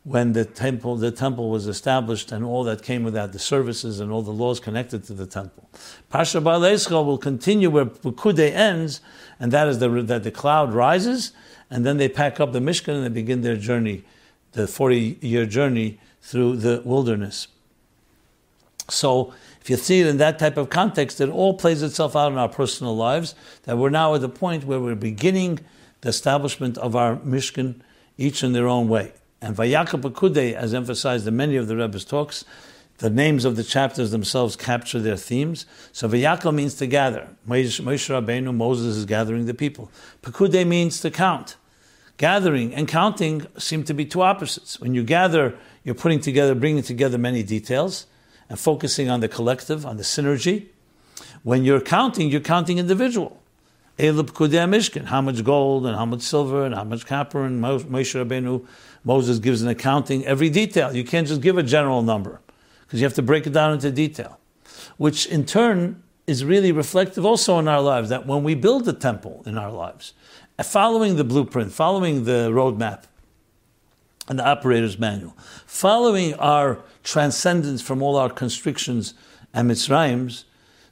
when 0.07 0.35
the 0.35 0.45
temple, 0.45 0.95
the 0.95 1.11
temple 1.11 1.51
was 1.51 1.67
established 1.67 2.31
and 2.31 2.45
all 2.45 2.63
that 2.63 2.81
came 2.81 3.03
with 3.03 3.15
that, 3.15 3.33
the 3.33 3.41
services 3.41 3.99
and 3.99 4.13
all 4.13 4.23
the 4.23 4.31
laws 4.31 4.61
connected 4.61 5.03
to 5.03 5.13
the 5.13 5.27
temple. 5.27 5.69
Pasha 6.11 6.41
Ba'alescha 6.41 7.05
will 7.05 7.19
continue 7.19 7.69
where 7.69 7.87
Pekudei 7.87 8.53
ends, 8.53 9.01
and 9.41 9.51
that 9.51 9.67
is 9.67 9.81
the, 9.81 9.89
that 9.89 10.23
the 10.23 10.31
cloud 10.31 10.73
rises, 10.73 11.33
and 11.71 11.85
then 11.85 11.97
they 11.97 12.09
pack 12.09 12.39
up 12.39 12.53
the 12.53 12.61
Mishkan 12.61 12.95
and 12.95 13.05
they 13.05 13.09
begin 13.09 13.41
their 13.41 13.57
journey, 13.57 14.05
the 14.53 14.69
40 14.69 15.19
year 15.23 15.45
journey 15.45 15.99
through 16.23 16.59
the 16.59 16.83
wilderness. 16.85 17.49
So, 18.89 19.35
if 19.61 19.69
you 19.69 19.77
see 19.77 20.03
it 20.03 20.07
in 20.07 20.19
that 20.19 20.39
type 20.39 20.57
of 20.57 20.71
context, 20.71 21.21
it 21.21 21.29
all 21.29 21.55
plays 21.55 21.83
itself 21.83 22.15
out 22.15 22.31
in 22.31 22.39
our 22.39 22.49
personal 22.49 22.97
lives, 22.97 23.35
that 23.65 23.77
we're 23.77 23.91
now 23.91 24.15
at 24.15 24.21
the 24.21 24.29
point 24.29 24.63
where 24.63 24.79
we're 24.79 24.95
beginning 24.95 25.59
the 26.03 26.11
establishment 26.11 26.79
of 26.79 26.95
our 26.95 27.17
Mishkan, 27.17 27.81
each 28.17 28.45
in 28.45 28.53
their 28.53 28.69
own 28.69 28.87
way. 28.87 29.13
And 29.41 29.57
Vayakal 29.57 30.01
Pekudei, 30.01 30.55
as 30.55 30.73
emphasized 30.75 31.27
in 31.27 31.37
many 31.37 31.57
of 31.57 31.69
the 31.69 31.77
Rebbe's 31.77 32.05
talks, 32.05 32.45
the 32.99 33.11
names 33.11 33.45
of 33.45 33.57
the 33.57 33.65
chapters 33.65 34.11
themselves 34.11 34.57
capture 34.57 34.99
their 34.99 35.17
themes. 35.17 35.67
So 35.93 36.09
Vayakal 36.09 36.55
means 36.55 36.75
to 36.75 36.87
gather. 36.87 37.29
Moshe 37.47 37.81
Rabbeinu, 37.81 38.55
Moses 38.55 38.97
is 38.97 39.05
gathering 39.05 39.45
the 39.47 39.55
people. 39.55 39.91
Pekudei 40.23 40.67
means 40.67 41.01
to 41.01 41.11
count. 41.11 41.57
Gathering 42.17 42.75
and 42.75 42.89
counting 42.89 43.47
seem 43.59 43.85
to 43.85 43.93
be 43.93 44.07
two 44.07 44.23
opposites. 44.23 44.81
When 44.81 44.95
you 44.95 45.03
gather, 45.05 45.55
you're 45.85 45.95
putting 45.95 46.21
together, 46.21 46.55
bringing 46.55 46.83
together 46.83 47.19
many 47.19 47.43
details 47.43 48.07
and 48.49 48.59
focusing 48.59 49.11
on 49.11 49.21
the 49.21 49.29
collective, 49.29 49.85
on 49.85 49.99
the 49.99 50.03
synergy. 50.03 50.69
When 51.43 51.63
you're 51.63 51.83
counting, 51.83 52.31
you're 52.31 52.41
counting 52.41 52.79
individual. 52.79 53.43
Eileh 53.99 54.23
Pekudei 54.23 54.67
Mishkan, 54.69 55.05
how 55.05 55.21
much 55.21 55.45
gold 55.45 55.87
and 55.87 55.97
how 55.97 56.07
much 56.07 56.23
silver 56.23 56.65
and 56.65 56.75
how 56.75 56.85
much 56.85 57.05
copper 57.05 57.45
and 57.45 57.63
Moshe 57.63 57.85
Rabbeinu 57.85 58.67
Moses 59.07 59.39
gives 59.39 59.63
an 59.63 59.69
accounting, 59.69 60.27
every 60.27 60.51
detail. 60.51 60.95
You 60.95 61.05
can't 61.05 61.29
just 61.29 61.41
give 61.41 61.57
a 61.57 61.63
general 61.63 62.03
number 62.03 62.41
because 62.81 63.01
you 63.01 63.07
have 63.07 63.15
to 63.15 63.23
break 63.23 63.47
it 63.47 63.53
down 63.53 63.73
into 63.73 63.93
detail, 63.93 64.41
which 64.97 65.27
in 65.27 65.47
turn 65.47 66.03
is 66.27 66.45
really 66.45 66.73
reflective 66.73 67.25
also 67.25 67.61
in 67.61 67.69
our 67.69 67.81
lives 67.81 68.09
that 68.09 68.27
when 68.27 68.43
we 68.43 68.57
build 68.57 68.89
a 68.89 68.93
temple 68.93 69.45
in 69.47 69.57
our 69.57 69.71
lives, 69.71 70.13
following 70.61 71.15
the 71.15 71.23
blueprint, 71.23 71.73
following 71.73 72.25
the 72.25 72.51
roadmap 72.51 73.05
and 74.29 74.41
the 74.41 74.45
operator's 74.45 74.99
manual, 74.99 75.37
following 75.67 76.35
our 76.35 76.81
transcendence 77.05 77.81
from 77.81 78.03
all 78.03 78.17
our 78.17 78.29
constrictions 78.29 79.15
and 79.55 79.71
mitzrayim, 79.71 80.43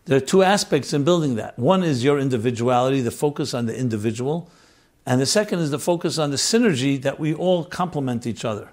there 0.04 0.18
are 0.18 0.20
two 0.20 0.44
aspects 0.44 0.92
in 0.92 1.02
building 1.02 1.34
that. 1.34 1.58
One 1.58 1.82
is 1.82 2.04
your 2.04 2.20
individuality, 2.20 3.00
the 3.00 3.10
focus 3.10 3.54
on 3.54 3.66
the 3.66 3.76
individual, 3.76 4.48
and 5.06 5.20
the 5.20 5.26
second 5.26 5.58
is 5.58 5.70
the 5.70 5.78
focus 5.78 6.18
on 6.18 6.30
the 6.30 6.36
synergy 6.36 7.00
that 7.02 7.20
we 7.20 7.34
all 7.34 7.64
complement 7.64 8.26
each 8.26 8.44
other. 8.44 8.70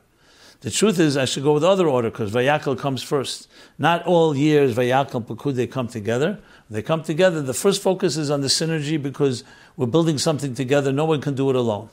The 0.61 0.69
truth 0.69 0.99
is, 0.99 1.17
I 1.17 1.25
should 1.25 1.43
go 1.43 1.53
with 1.53 1.63
the 1.63 1.69
other 1.69 1.87
order 1.87 2.11
because 2.11 2.31
Vayakal 2.31 2.77
comes 2.77 3.01
first. 3.01 3.49
Not 3.79 4.05
all 4.05 4.35
years 4.35 4.75
Vayakal 4.75 5.15
and 5.15 5.25
Pekude 5.27 5.69
come 5.71 5.87
together. 5.87 6.39
They 6.69 6.83
come 6.83 7.01
together. 7.01 7.41
The 7.41 7.53
first 7.53 7.81
focus 7.81 8.15
is 8.15 8.29
on 8.29 8.41
the 8.41 8.47
synergy 8.47 9.01
because 9.01 9.43
we're 9.75 9.87
building 9.87 10.19
something 10.19 10.53
together. 10.53 10.91
No 10.91 11.05
one 11.05 11.19
can 11.19 11.33
do 11.33 11.49
it 11.49 11.55
alone. 11.55 11.89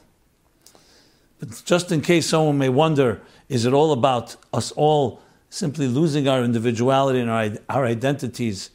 But 1.40 1.62
just 1.64 1.90
in 1.90 2.02
case 2.02 2.26
someone 2.26 2.58
may 2.58 2.68
wonder, 2.68 3.22
is 3.48 3.64
it 3.64 3.72
all 3.72 3.92
about 3.92 4.36
us 4.52 4.70
all 4.72 5.22
simply 5.48 5.86
losing 5.86 6.28
our 6.28 6.42
individuality 6.42 7.20
and 7.20 7.30
our, 7.30 7.50
our 7.70 7.86
identities 7.86 8.70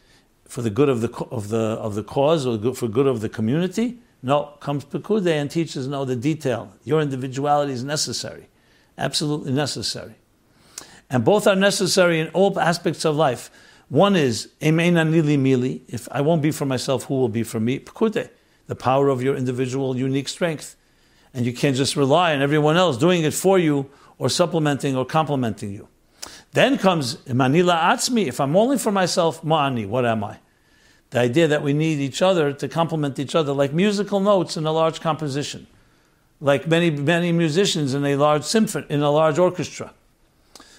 for 0.45 0.63
the 0.63 0.71
good 0.71 0.89
of 0.89 1.01
the 1.01 1.11
of 1.25 1.49
the 1.49 1.57
of 1.57 1.93
the 1.93 2.03
cause 2.03 2.47
or 2.47 2.73
for 2.73 2.87
good 2.87 3.05
of 3.05 3.21
the 3.21 3.29
community? 3.29 3.99
No, 4.25 4.53
comes 4.61 4.85
Pekude 4.85 5.27
and 5.27 5.51
teaches 5.51 5.85
no 5.85 6.05
the 6.05 6.15
detail. 6.15 6.71
Your 6.85 7.01
individuality 7.01 7.73
is 7.73 7.83
necessary, 7.83 8.47
absolutely 8.97 9.51
necessary, 9.51 10.15
and 11.09 11.25
both 11.25 11.45
are 11.45 11.57
necessary 11.57 12.21
in 12.21 12.29
all 12.29 12.57
aspects 12.57 13.03
of 13.03 13.17
life. 13.17 13.51
One 13.89 14.15
is 14.15 14.47
emena 14.61 15.05
nili 15.05 15.37
mili. 15.37 15.81
If 15.89 16.07
I 16.09 16.21
won't 16.21 16.41
be 16.41 16.51
for 16.51 16.65
myself, 16.65 17.03
who 17.03 17.15
will 17.15 17.27
be 17.27 17.43
for 17.43 17.59
me? 17.59 17.79
Pekude, 17.79 18.29
the 18.67 18.75
power 18.75 19.09
of 19.09 19.21
your 19.21 19.35
individual 19.35 19.97
unique 19.97 20.29
strength, 20.29 20.77
and 21.33 21.45
you 21.45 21.51
can't 21.51 21.75
just 21.75 21.97
rely 21.97 22.33
on 22.33 22.41
everyone 22.41 22.77
else 22.77 22.97
doing 22.97 23.23
it 23.23 23.33
for 23.33 23.59
you 23.59 23.89
or 24.17 24.29
supplementing 24.29 24.95
or 24.95 25.05
complementing 25.05 25.73
you. 25.73 25.89
Then 26.53 26.77
comes 26.77 27.17
manila 27.27 27.73
atzmi. 27.73 28.27
If 28.27 28.39
I'm 28.39 28.55
only 28.55 28.77
for 28.77 28.91
myself, 28.91 29.43
ma'ani, 29.43 29.85
what 29.85 30.05
am 30.05 30.23
I? 30.23 30.37
The 31.13 31.19
idea 31.19 31.47
that 31.47 31.61
we 31.61 31.73
need 31.73 31.99
each 31.99 32.23
other 32.23 32.51
to 32.53 32.67
complement 32.67 33.19
each 33.19 33.35
other, 33.35 33.53
like 33.53 33.71
musical 33.71 34.19
notes 34.19 34.57
in 34.57 34.65
a 34.65 34.71
large 34.71 34.99
composition, 34.99 35.67
like 36.41 36.67
many 36.67 36.89
many 36.89 37.31
musicians 37.31 37.93
in 37.93 38.03
a 38.03 38.15
large 38.15 38.41
symphony, 38.41 38.87
in 38.89 39.03
a 39.03 39.11
large 39.11 39.37
orchestra. 39.37 39.93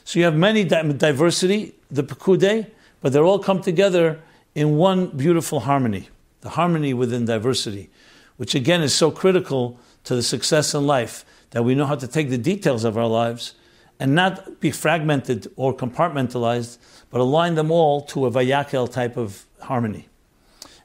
So 0.03 0.19
you 0.19 0.25
have 0.25 0.35
many 0.35 0.64
diversity, 0.64 1.76
the 1.88 2.03
pekude, 2.03 2.67
but 3.00 3.12
they're 3.12 3.23
all 3.23 3.38
come 3.38 3.62
together 3.62 4.19
in 4.57 4.76
one 4.76 5.07
beautiful 5.17 5.61
harmony, 5.61 6.09
the 6.41 6.49
harmony 6.49 6.93
within 6.93 7.26
diversity, 7.26 7.88
which 8.37 8.57
again 8.57 8.83
is 8.83 8.93
so 8.93 9.12
critical 9.12 9.79
to 10.03 10.17
the 10.17 10.23
success 10.25 10.75
in 10.75 10.85
life 10.85 11.25
that 11.50 11.62
we 11.62 11.76
know 11.76 11.87
how 11.87 11.95
to 11.95 12.09
take 12.09 12.29
the 12.29 12.38
details 12.38 12.83
of 12.83 12.99
our 12.99 13.07
lives 13.07 13.55
and 14.00 14.17
not 14.17 14.59
be 14.59 14.73
fragmented 14.73 15.47
or 15.55 15.73
compartmentalized, 15.73 16.79
but 17.11 17.21
align 17.21 17.55
them 17.55 17.71
all 17.71 18.00
to 18.00 18.26
a 18.26 18.33
vayakel 18.33 18.91
type 18.91 19.17
of 19.17 19.47
harmony. 19.61 20.09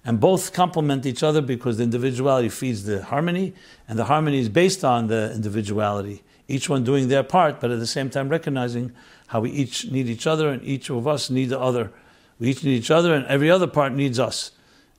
And 0.06 0.20
both 0.20 0.54
complement 0.54 1.06
each 1.06 1.24
other 1.24 1.42
because 1.42 1.78
the 1.78 1.84
individuality 1.84 2.50
feeds 2.50 2.84
the 2.84 3.04
harmony, 3.04 3.54
and 3.88 4.00
the 4.00 4.06
harmony 4.06 4.40
is 4.40 4.50
based 4.50 4.84
on 4.84 5.08
the 5.08 5.32
individuality. 5.34 6.24
Each 6.48 6.70
one 6.70 6.84
doing 6.84 7.10
their 7.10 7.24
part, 7.24 7.60
but 7.60 7.70
at 7.70 7.80
the 7.80 7.88
same 7.88 8.10
time 8.10 8.30
recognizing 8.30 8.92
how 9.28 9.42
we 9.42 9.52
each 9.52 9.92
need 9.92 10.08
each 10.08 10.26
other 10.26 10.50
and 10.50 10.64
each 10.64 10.90
of 10.90 11.08
us 11.08 11.30
need 11.30 11.50
the 11.50 11.60
other. 11.60 11.92
We 12.40 12.50
each 12.50 12.64
need 12.64 12.78
each 12.78 12.92
other, 12.92 13.14
and 13.14 13.26
every 13.28 13.52
other 13.52 13.68
part 13.68 13.94
needs 13.94 14.20
us. 14.20 14.52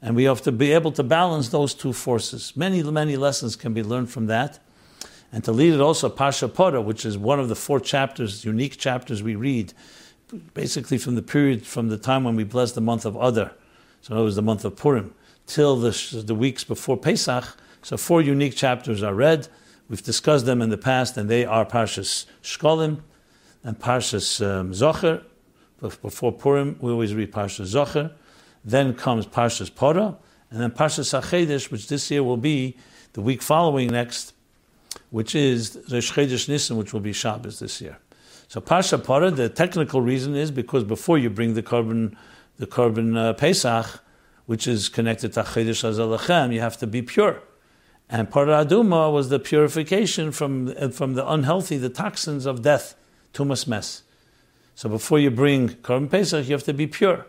And 0.03 0.15
we 0.15 0.25
have 0.25 0.43
to 0.43 0.53
be 0.53 0.73
able 0.73 0.93
to 0.93 1.03
balance 1.03 1.49
those 1.49 1.75
two 1.75 1.93
forces. 1.93 2.53
Many, 2.57 2.83
many 2.83 3.17
lessons 3.17 3.57
can 3.57 3.75
be 3.75 3.83
learned 3.83 4.11
from 4.11 4.27
that. 4.27 4.61
And 5.33 5.45
to 5.45 5.53
lead 5.53 5.75
it 5.75 5.81
also 5.81 6.09
Pasha 6.09 6.49
which 6.81 7.05
is 7.05 7.17
one 7.17 7.39
of 7.39 7.49
the 7.49 7.57
four 7.57 7.81
chapters, 7.81 8.45
unique 8.45 8.77
chapters 8.79 9.23
we 9.23 9.35
read, 9.35 9.73
basically 10.55 10.99
from 10.99 11.15
the 11.15 11.23
period, 11.23 11.67
from 11.67 11.89
the 11.89 11.99
time 11.99 12.25
when 12.25 12.37
we 12.37 12.45
bless 12.45 12.73
the 12.73 12.81
month 12.81 13.05
of 13.05 13.17
Adar, 13.17 13.53
so 14.01 14.19
it 14.19 14.23
was 14.23 14.37
the 14.37 14.43
month 14.43 14.65
of 14.65 14.77
Purim, 14.77 15.15
till 15.47 15.77
the, 15.77 16.23
the 16.25 16.35
weeks 16.35 16.65
before 16.65 16.97
Pesach. 16.97 17.45
So 17.83 17.97
four 17.97 18.23
unique 18.23 18.57
chapters 18.57 19.03
are 19.03 19.15
read. 19.15 19.49
We've 19.89 20.03
discussed 20.03 20.47
them 20.47 20.63
in 20.63 20.71
the 20.71 20.79
past, 20.79 21.17
and 21.17 21.29
they 21.29 21.45
are 21.45 21.65
Parshas 21.65 22.27
Shkolim 22.43 23.01
and 23.65 23.79
Parshas 23.79 24.45
um, 24.45 24.73
Zocher. 24.73 25.25
Before 25.81 26.31
Purim, 26.31 26.77
we 26.81 26.93
always 26.93 27.15
read 27.15 27.33
Parshas 27.33 27.75
Zocher. 27.75 28.13
Then 28.65 28.95
comes 28.95 29.27
Parshas 29.27 29.71
Pora, 29.71 30.17
and 30.51 30.61
then 30.61 30.71
Parshas 30.71 31.19
Achedish, 31.19 31.71
which 31.71 31.89
this 31.89 32.11
year 32.11 32.23
will 32.23 32.37
be 32.37 32.77
the 33.15 33.21
week 33.21 33.43
following 33.43 33.89
next, 33.89 34.35
which 35.11 35.35
is 35.35 35.79
Rosh 35.91 36.13
Chodesh 36.13 36.49
Nisan, 36.49 36.77
which 36.77 36.93
will 36.93 37.01
be 37.01 37.13
Shabbos 37.13 37.59
this 37.59 37.81
year. 37.81 37.99
So 38.49 38.61
Parsha 38.61 38.99
Pora, 38.99 39.35
the 39.35 39.49
technical 39.49 40.01
reason 40.03 40.37
is 40.37 40.51
because 40.51 40.85
before 40.85 41.19
you 41.19 41.31
bring 41.31 41.55
the 41.55 41.63
korban, 41.63 42.15
the 42.61 42.67
korban 42.67 43.17
uh, 43.17 43.33
Pesach, 43.33 44.05
which 44.45 44.69
is 44.69 44.91
connected 44.91 45.33
to 45.33 45.43
Chodesh 45.43 45.83
Hazalachem, 45.83 46.53
you 46.53 46.61
have 46.61 46.77
to 46.77 46.87
be 46.87 47.01
pure. 47.01 47.43
And 48.11 48.31
Para 48.31 48.65
Aduma 48.65 49.11
was 49.11 49.31
the 49.31 49.39
purification 49.39 50.31
from, 50.31 50.75
uh, 50.79 50.91
from 50.91 51.15
the 51.15 51.27
unhealthy, 51.27 51.79
the 51.79 51.89
toxins 51.89 52.45
of 52.45 52.61
death, 52.61 52.95
tumas 53.33 53.67
mess. 53.67 54.03
So 54.75 54.91
before 54.91 55.19
you 55.19 55.31
bring 55.31 55.71
korban 55.71 56.11
Pesach, 56.11 56.47
you 56.49 56.53
have 56.53 56.65
to 56.65 56.75
be 56.75 56.87
pure. 56.87 57.27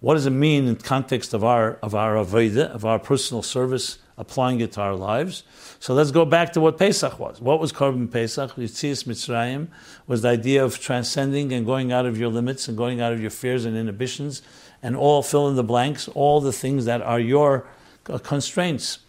What 0.00 0.14
does 0.14 0.26
it 0.26 0.30
mean 0.30 0.66
in 0.66 0.76
context 0.76 1.32
of 1.32 1.44
our 1.44 1.74
of 1.82 1.94
our 1.94 2.16
avodah, 2.16 2.68
of 2.70 2.84
our 2.84 2.98
personal 2.98 3.42
service, 3.42 3.98
applying 4.18 4.60
it 4.60 4.72
to 4.72 4.80
our 4.80 4.94
lives? 4.94 5.42
So 5.78 5.94
let's 5.94 6.10
go 6.10 6.24
back 6.24 6.52
to 6.54 6.60
what 6.60 6.78
Pesach 6.78 7.18
was. 7.18 7.40
What 7.40 7.60
was 7.60 7.72
Korban 7.72 8.10
Pesach? 8.10 8.54
Yitzias 8.56 9.04
Mitzrayim 9.04 9.68
was 10.06 10.22
the 10.22 10.28
idea 10.28 10.64
of 10.64 10.78
transcending 10.78 11.52
and 11.52 11.66
going 11.66 11.92
out 11.92 12.06
of 12.06 12.18
your 12.18 12.28
limits 12.28 12.68
and 12.68 12.76
going 12.76 13.00
out 13.00 13.12
of 13.12 13.20
your 13.20 13.30
fears 13.30 13.64
and 13.64 13.76
inhibitions, 13.76 14.42
and 14.82 14.96
all 14.96 15.22
fill 15.22 15.48
in 15.48 15.56
the 15.56 15.64
blanks, 15.64 16.08
all 16.08 16.40
the 16.40 16.52
things 16.52 16.84
that 16.84 17.02
are 17.02 17.20
your 17.20 17.66
uh, 18.08 18.18
constraints. 18.18 19.00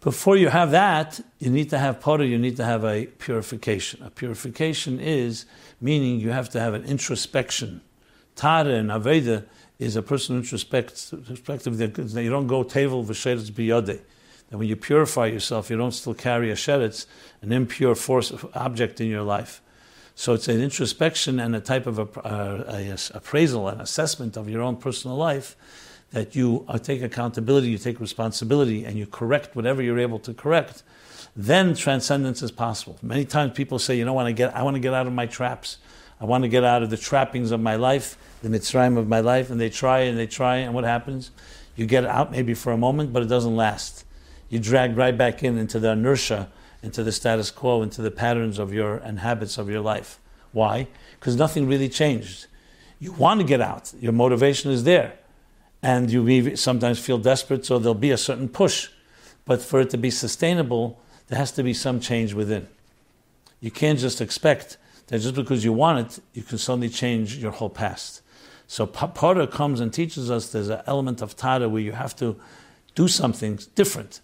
Before 0.00 0.36
you 0.36 0.48
have 0.48 0.70
that, 0.70 1.20
you 1.38 1.50
need 1.50 1.70
to 1.70 1.78
have 1.78 1.98
pota, 1.98 2.28
you 2.28 2.38
need 2.38 2.56
to 2.58 2.64
have 2.64 2.84
a 2.84 3.06
purification. 3.06 4.02
A 4.04 4.10
purification 4.10 5.00
is 5.00 5.46
meaning 5.80 6.20
you 6.20 6.30
have 6.30 6.48
to 6.50 6.60
have 6.60 6.74
an 6.74 6.84
introspection 6.84 7.80
Tara 8.36 8.74
and 8.74 8.90
Aveda 8.90 9.46
is 9.78 9.96
a 9.96 10.02
person 10.02 10.40
introspects, 10.40 11.10
that 12.12 12.22
you 12.22 12.30
don't 12.30 12.46
go 12.46 12.64
tevel 12.64 13.04
v'sheretz 13.04 13.50
biyode. 13.50 14.00
That 14.48 14.58
when 14.58 14.68
you 14.68 14.76
purify 14.76 15.26
yourself, 15.26 15.70
you 15.70 15.76
don't 15.76 15.92
still 15.92 16.14
carry 16.14 16.50
a 16.50 16.54
sheretz, 16.54 17.06
an 17.42 17.52
impure 17.52 17.94
force 17.94 18.32
object 18.54 19.00
in 19.00 19.08
your 19.08 19.22
life. 19.22 19.60
So 20.14 20.32
it's 20.32 20.48
an 20.48 20.60
introspection 20.60 21.38
and 21.38 21.54
a 21.54 21.60
type 21.60 21.86
of 21.86 21.98
a, 21.98 22.08
a, 22.24 22.92
a 22.92 22.98
appraisal 23.14 23.68
and 23.68 23.82
assessment 23.82 24.36
of 24.36 24.48
your 24.48 24.62
own 24.62 24.76
personal 24.76 25.16
life 25.16 25.56
that 26.12 26.34
you 26.34 26.64
uh, 26.68 26.78
take 26.78 27.02
accountability, 27.02 27.68
you 27.68 27.78
take 27.78 28.00
responsibility, 28.00 28.84
and 28.84 28.96
you 28.96 29.06
correct 29.06 29.54
whatever 29.54 29.82
you're 29.82 29.98
able 29.98 30.18
to 30.20 30.32
correct. 30.32 30.82
Then 31.36 31.74
transcendence 31.74 32.40
is 32.40 32.50
possible. 32.50 32.96
Many 33.02 33.26
times 33.26 33.52
people 33.52 33.78
say, 33.78 33.98
you 33.98 34.06
know, 34.06 34.14
when 34.14 34.26
I 34.26 34.32
get, 34.32 34.56
I 34.56 34.62
want 34.62 34.76
to 34.76 34.80
get 34.80 34.94
out 34.94 35.06
of 35.06 35.12
my 35.12 35.26
traps. 35.26 35.78
I 36.18 36.24
want 36.24 36.44
to 36.44 36.48
get 36.48 36.64
out 36.64 36.82
of 36.82 36.88
the 36.88 36.96
trappings 36.96 37.50
of 37.50 37.60
my 37.60 37.76
life, 37.76 38.16
the 38.50 38.58
mitzrayim 38.58 38.96
of 38.96 39.08
my 39.08 39.20
life, 39.20 39.50
and 39.50 39.60
they 39.60 39.70
try 39.70 40.00
and 40.00 40.18
they 40.18 40.26
try, 40.26 40.56
and 40.56 40.74
what 40.74 40.84
happens? 40.84 41.30
You 41.74 41.86
get 41.86 42.04
out 42.04 42.30
maybe 42.30 42.54
for 42.54 42.72
a 42.72 42.76
moment, 42.76 43.12
but 43.12 43.22
it 43.22 43.28
doesn't 43.28 43.56
last. 43.56 44.04
You 44.48 44.58
drag 44.58 44.96
right 44.96 45.16
back 45.16 45.42
in 45.42 45.58
into 45.58 45.78
the 45.78 45.90
inertia, 45.90 46.50
into 46.82 47.02
the 47.02 47.12
status 47.12 47.50
quo, 47.50 47.82
into 47.82 48.02
the 48.02 48.10
patterns 48.10 48.58
of 48.58 48.72
your 48.72 48.96
and 48.96 49.20
habits 49.20 49.58
of 49.58 49.68
your 49.68 49.80
life. 49.80 50.20
Why? 50.52 50.88
Because 51.18 51.36
nothing 51.36 51.66
really 51.66 51.88
changed. 51.88 52.46
You 53.00 53.12
want 53.12 53.40
to 53.40 53.46
get 53.46 53.60
out. 53.60 53.92
Your 54.00 54.12
motivation 54.12 54.70
is 54.70 54.84
there, 54.84 55.14
and 55.82 56.10
you 56.10 56.56
sometimes 56.56 56.98
feel 56.98 57.18
desperate, 57.18 57.66
so 57.66 57.78
there'll 57.78 57.94
be 57.94 58.12
a 58.12 58.16
certain 58.16 58.48
push. 58.48 58.88
But 59.44 59.60
for 59.60 59.80
it 59.80 59.90
to 59.90 59.98
be 59.98 60.10
sustainable, 60.10 60.98
there 61.26 61.38
has 61.38 61.52
to 61.52 61.62
be 61.62 61.74
some 61.74 62.00
change 62.00 62.32
within. 62.32 62.68
You 63.60 63.70
can't 63.70 63.98
just 63.98 64.20
expect 64.20 64.76
that 65.08 65.18
just 65.18 65.34
because 65.34 65.64
you 65.64 65.72
want 65.72 66.18
it, 66.18 66.22
you 66.34 66.42
can 66.42 66.58
suddenly 66.58 66.88
change 66.88 67.36
your 67.36 67.52
whole 67.52 67.70
past. 67.70 68.22
So 68.66 68.86
Para 68.86 69.46
comes 69.46 69.80
and 69.80 69.92
teaches 69.92 70.30
us 70.30 70.50
there's 70.50 70.68
an 70.68 70.82
element 70.86 71.22
of 71.22 71.36
Tara 71.36 71.68
where 71.68 71.82
you 71.82 71.92
have 71.92 72.16
to 72.16 72.36
do 72.94 73.08
something 73.08 73.58
different. 73.74 74.20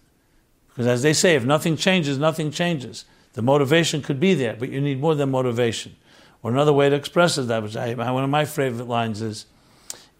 Because 0.69 0.87
as 0.87 1.01
they 1.01 1.13
say, 1.13 1.35
if 1.35 1.45
nothing 1.45 1.77
changes, 1.77 2.17
nothing 2.17 2.51
changes. 2.51 3.05
The 3.33 3.41
motivation 3.41 4.01
could 4.01 4.19
be 4.19 4.33
there, 4.33 4.55
but 4.55 4.69
you 4.69 4.81
need 4.81 4.99
more 4.99 5.15
than 5.15 5.31
motivation. 5.31 5.95
Or 6.41 6.51
another 6.51 6.73
way 6.73 6.89
to 6.89 6.95
express 6.95 7.37
it, 7.37 7.43
that 7.43 7.63
was 7.63 7.75
one 7.75 8.23
of 8.23 8.29
my 8.29 8.45
favorite 8.45 8.87
lines 8.87 9.21
is, 9.21 9.45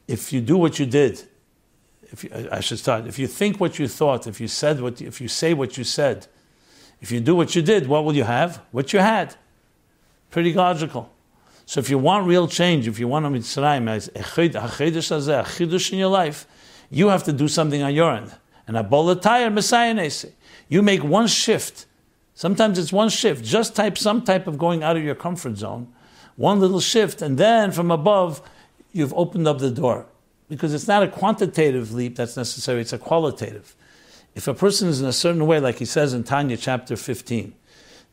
if 0.08 0.32
you 0.32 0.42
do 0.42 0.58
what 0.58 0.80
you 0.80 0.86
did, 0.86 1.24
if 2.12 2.24
you, 2.24 2.30
I 2.52 2.60
should 2.60 2.80
start. 2.80 3.08
If 3.08 3.18
you 3.18 3.28
think 3.28 3.60
what 3.60 3.80
you 3.80 3.88
thought, 3.88 4.28
if 4.28 4.40
you 4.40 4.48
said 4.48 4.80
what, 4.80 5.02
if 5.02 5.20
you 5.20 5.28
say 5.28 5.54
what 5.54 5.78
you 5.78 5.84
said, 5.84 6.28
if 7.02 7.12
you 7.12 7.20
do 7.20 7.36
what 7.36 7.56
you 7.56 7.62
did, 7.62 7.88
what 7.88 8.06
will 8.06 8.16
you 8.16 8.24
have? 8.24 8.62
What 8.72 8.94
you 8.94 9.00
had. 9.00 9.36
Pretty 10.30 10.54
logical. 10.54 11.12
So 11.74 11.80
if 11.80 11.90
you 11.90 11.98
want 11.98 12.28
real 12.28 12.48
change, 12.48 12.88
if 12.88 13.00
you 13.00 13.08
want 13.08 13.26
a 13.26 13.30
Mitzrayim, 13.30 13.90
a 13.90 14.00
chidush 14.20 15.92
in 15.92 15.98
your 15.98 16.08
life, 16.08 16.46
you 16.92 17.08
have 17.08 17.24
to 17.24 17.34
do 17.34 17.48
something 17.48 17.82
on 17.82 17.96
your 17.96 18.14
end. 18.14 18.32
And 18.68 18.78
a 18.78 18.84
bolatayr 18.84 19.52
messiah 19.52 20.08
You 20.70 20.84
make 20.84 21.04
one 21.04 21.26
shift. 21.26 21.88
Sometimes 22.36 22.78
it's 22.78 22.94
one 22.94 23.10
shift. 23.10 23.44
Just 23.44 23.76
type 23.76 23.98
some 23.98 24.22
type 24.22 24.46
of 24.46 24.60
going 24.60 24.84
out 24.84 24.98
of 24.98 25.04
your 25.04 25.16
comfort 25.16 25.58
zone. 25.58 25.92
One 26.36 26.60
little 26.60 26.80
shift, 26.80 27.24
and 27.24 27.40
then 27.40 27.72
from 27.72 27.90
above, 27.90 28.48
you've 28.92 29.16
opened 29.16 29.48
up 29.48 29.58
the 29.58 29.72
door. 29.72 30.06
Because 30.50 30.76
it's 30.76 30.88
not 30.88 31.02
a 31.02 31.08
quantitative 31.08 31.92
leap 31.92 32.18
that's 32.18 32.38
necessary, 32.38 32.82
it's 32.82 32.94
a 32.94 33.00
qualitative. 33.00 33.76
If 34.36 34.48
a 34.48 34.54
person 34.54 34.90
is 34.90 35.02
in 35.02 35.08
a 35.08 35.12
certain 35.12 35.48
way, 35.48 35.60
like 35.60 35.80
he 35.80 35.86
says 35.86 36.14
in 36.14 36.24
Tanya 36.24 36.56
chapter 36.56 36.96
15, 36.96 37.52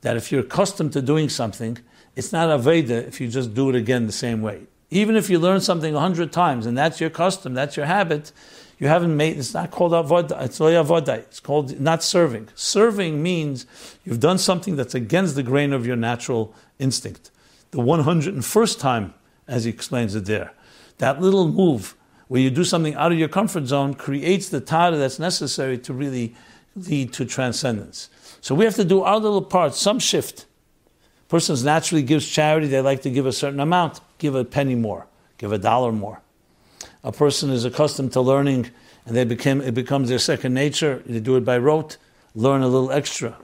that 0.00 0.17
if 0.17 0.33
you're 0.33 0.40
accustomed 0.40 0.95
to 0.95 1.02
doing 1.02 1.29
something, 1.29 1.76
it's 2.17 2.33
not 2.33 2.49
Aveda 2.49 3.07
if 3.07 3.21
you 3.21 3.29
just 3.29 3.55
do 3.55 3.69
it 3.69 3.75
again 3.75 4.07
the 4.07 4.12
same 4.12 4.43
way. 4.43 4.62
Even 4.90 5.17
if 5.17 5.31
you 5.31 5.38
learn 5.38 5.61
something 5.61 5.95
a 5.95 6.00
hundred 6.00 6.33
times 6.33 6.67
and 6.67 6.76
that's 6.76 7.00
your 7.00 7.11
custom, 7.11 7.55
that's 7.55 7.76
your 7.76 7.87
habit, 7.87 8.33
you 8.79 8.88
haven't 8.88 9.17
made, 9.17 9.37
it's 9.38 9.55
not 9.55 9.71
called 9.71 9.93
avodah, 9.93 10.43
it's 10.43 10.59
avodah, 10.59 11.19
it's 11.19 11.38
called 11.38 11.79
not 11.79 12.02
serving. 12.02 12.49
Serving 12.55 13.23
means 13.23 13.67
you've 14.05 14.21
done 14.21 14.38
something 14.38 14.75
that's 14.75 14.95
against 14.95 15.35
the 15.35 15.43
grain 15.43 15.73
of 15.73 15.87
your 15.87 15.97
natural 15.97 16.55
instinct. 16.79 17.31
The 17.71 17.79
101st 17.79 18.81
time, 18.81 19.14
as 19.47 19.64
he 19.64 19.71
explains 19.71 20.14
it 20.14 20.25
there, 20.25 20.52
that 20.99 21.21
little 21.21 21.47
move 21.47 21.95
where 22.29 22.40
you 22.40 22.50
do 22.50 22.64
something 22.64 22.95
out 22.95 23.12
of 23.12 23.19
your 23.19 23.29
comfort 23.29 23.67
zone 23.67 23.95
creates 23.95 24.49
the 24.49 24.61
tada 24.61 24.99
that's 24.99 25.19
necessary 25.19 25.76
to 25.79 25.93
really 25.93 26.35
lead 26.75 27.12
to 27.12 27.25
transcendence. 27.25 28.09
So 28.40 28.55
we 28.55 28.64
have 28.64 28.76
to 28.76 28.85
do 28.85 29.02
our 29.02 29.19
little 29.19 29.43
part, 29.43 29.75
some 29.75 29.99
shift. 29.99 30.47
Persons 31.31 31.63
naturally 31.63 32.03
gives 32.03 32.29
charity, 32.29 32.67
they 32.67 32.81
like 32.81 33.03
to 33.03 33.11
give 33.11 33.25
a 33.25 33.33
certain 33.33 33.61
amount, 33.61 34.01
give 34.19 34.35
a 34.35 34.45
penny 34.45 34.75
more, 34.75 35.07
give 35.39 35.53
a 35.53 35.59
dollar 35.59 35.93
more. 35.93 36.21
A 37.05 37.13
person 37.13 37.51
is 37.51 37.65
accustomed 37.65 38.13
to 38.15 38.21
learning 38.21 38.69
and 39.07 39.17
they 39.17 39.23
become, 39.23 39.61
it 39.61 39.73
becomes 39.73 40.09
their 40.09 40.19
second 40.19 40.55
nature, 40.55 41.05
they 41.07 41.21
do 41.21 41.37
it 41.37 41.45
by 41.45 41.57
rote, 41.57 41.99
learn 42.35 42.63
a 42.63 42.67
little 42.67 42.91
extra, 42.91 43.37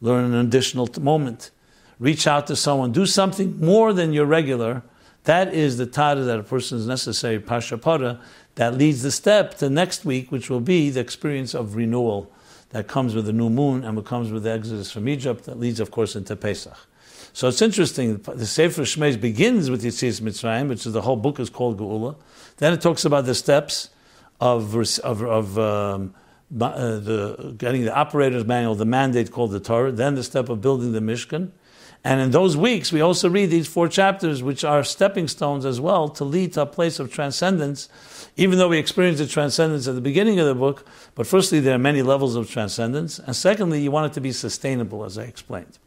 learn 0.00 0.34
an 0.34 0.34
additional 0.34 0.88
moment, 1.00 1.52
reach 2.00 2.26
out 2.26 2.48
to 2.48 2.56
someone, 2.56 2.90
do 2.90 3.06
something 3.06 3.58
more 3.60 3.92
than 3.92 4.12
your 4.12 4.26
regular. 4.26 4.82
That 5.22 5.54
is 5.54 5.78
the 5.78 5.86
tada 5.86 6.26
that 6.26 6.40
a 6.40 6.42
person 6.42 6.76
is 6.78 6.88
necessary, 6.88 7.38
pasha 7.38 7.78
para, 7.78 8.20
that 8.56 8.74
leads 8.74 9.04
the 9.04 9.12
step 9.12 9.58
to 9.58 9.70
next 9.70 10.04
week, 10.04 10.32
which 10.32 10.50
will 10.50 10.60
be 10.60 10.90
the 10.90 10.98
experience 10.98 11.54
of 11.54 11.76
renewal 11.76 12.32
that 12.72 12.88
comes 12.88 13.14
with 13.14 13.26
the 13.26 13.32
new 13.32 13.48
moon 13.48 13.84
and 13.84 13.96
what 13.96 14.06
comes 14.06 14.32
with 14.32 14.42
the 14.42 14.50
exodus 14.50 14.90
from 14.90 15.08
Egypt, 15.08 15.44
that 15.44 15.58
leads, 15.58 15.80
of 15.80 15.90
course, 15.90 16.16
into 16.16 16.34
Pesach. 16.36 16.76
So 17.34 17.48
it's 17.48 17.62
interesting. 17.62 18.18
The 18.18 18.46
Sefer 18.46 18.82
Shmeis 18.82 19.18
begins 19.18 19.70
with 19.70 19.82
Yitzias 19.82 20.20
Mitzrayim, 20.20 20.68
which 20.68 20.84
is 20.84 20.92
the 20.92 21.02
whole 21.02 21.16
book 21.16 21.40
is 21.40 21.48
called 21.48 21.78
Geula. 21.78 22.16
Then 22.58 22.72
it 22.72 22.80
talks 22.80 23.04
about 23.04 23.24
the 23.24 23.34
steps 23.34 23.88
of 24.40 24.74
of, 24.74 25.22
of 25.22 25.58
um, 25.58 26.14
uh, 26.60 26.98
the 26.98 27.54
getting 27.56 27.84
the 27.84 27.94
operator's 27.94 28.44
manual, 28.44 28.74
the 28.74 28.84
mandate 28.84 29.30
called 29.30 29.52
the 29.52 29.60
Torah. 29.60 29.92
Then 29.92 30.14
the 30.14 30.22
step 30.22 30.48
of 30.50 30.60
building 30.60 30.92
the 30.92 31.00
Mishkan. 31.00 31.52
And 32.04 32.20
in 32.20 32.32
those 32.32 32.56
weeks, 32.56 32.90
we 32.90 33.00
also 33.00 33.30
read 33.30 33.50
these 33.50 33.68
four 33.68 33.88
chapters, 33.88 34.42
which 34.42 34.64
are 34.64 34.82
stepping 34.82 35.28
stones 35.28 35.64
as 35.64 35.80
well 35.80 36.08
to 36.08 36.24
lead 36.24 36.54
to 36.54 36.62
a 36.62 36.66
place 36.66 36.98
of 36.98 37.12
transcendence. 37.12 37.88
Even 38.36 38.58
though 38.58 38.68
we 38.68 38.78
experience 38.78 39.18
the 39.18 39.26
transcendence 39.26 39.86
at 39.86 39.94
the 39.94 40.00
beginning 40.00 40.40
of 40.40 40.46
the 40.46 40.54
book, 40.54 40.84
but 41.14 41.26
firstly, 41.26 41.60
there 41.60 41.76
are 41.76 41.78
many 41.78 42.02
levels 42.02 42.34
of 42.34 42.50
transcendence, 42.50 43.18
and 43.20 43.36
secondly, 43.36 43.80
you 43.80 43.90
want 43.90 44.10
it 44.10 44.14
to 44.14 44.20
be 44.20 44.32
sustainable, 44.32 45.04
as 45.04 45.16
I 45.16 45.24
explained. 45.24 45.78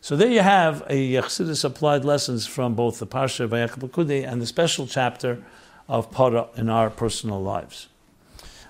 So 0.00 0.16
there 0.16 0.30
you 0.30 0.40
have 0.40 0.84
a 0.88 1.14
Chassidus 1.14 1.64
applied 1.64 2.04
lessons 2.04 2.46
from 2.46 2.74
both 2.74 2.98
the 2.98 3.06
Parsha 3.06 3.44
of 3.44 3.52
and 3.52 4.42
the 4.42 4.46
special 4.46 4.86
chapter 4.86 5.42
of 5.88 6.10
Para 6.10 6.48
in 6.56 6.68
our 6.68 6.90
personal 6.90 7.42
lives. 7.42 7.88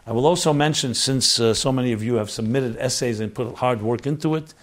I 0.06 0.12
will 0.12 0.26
also 0.26 0.52
mention, 0.52 0.94
since 0.94 1.38
uh, 1.38 1.52
so 1.54 1.70
many 1.70 1.92
of 1.92 2.02
you 2.02 2.14
have 2.14 2.30
submitted 2.30 2.76
essays 2.78 3.20
and 3.20 3.34
put 3.34 3.56
hard 3.56 3.82
work 3.82 4.06
into 4.06 4.36
it, 4.36 4.54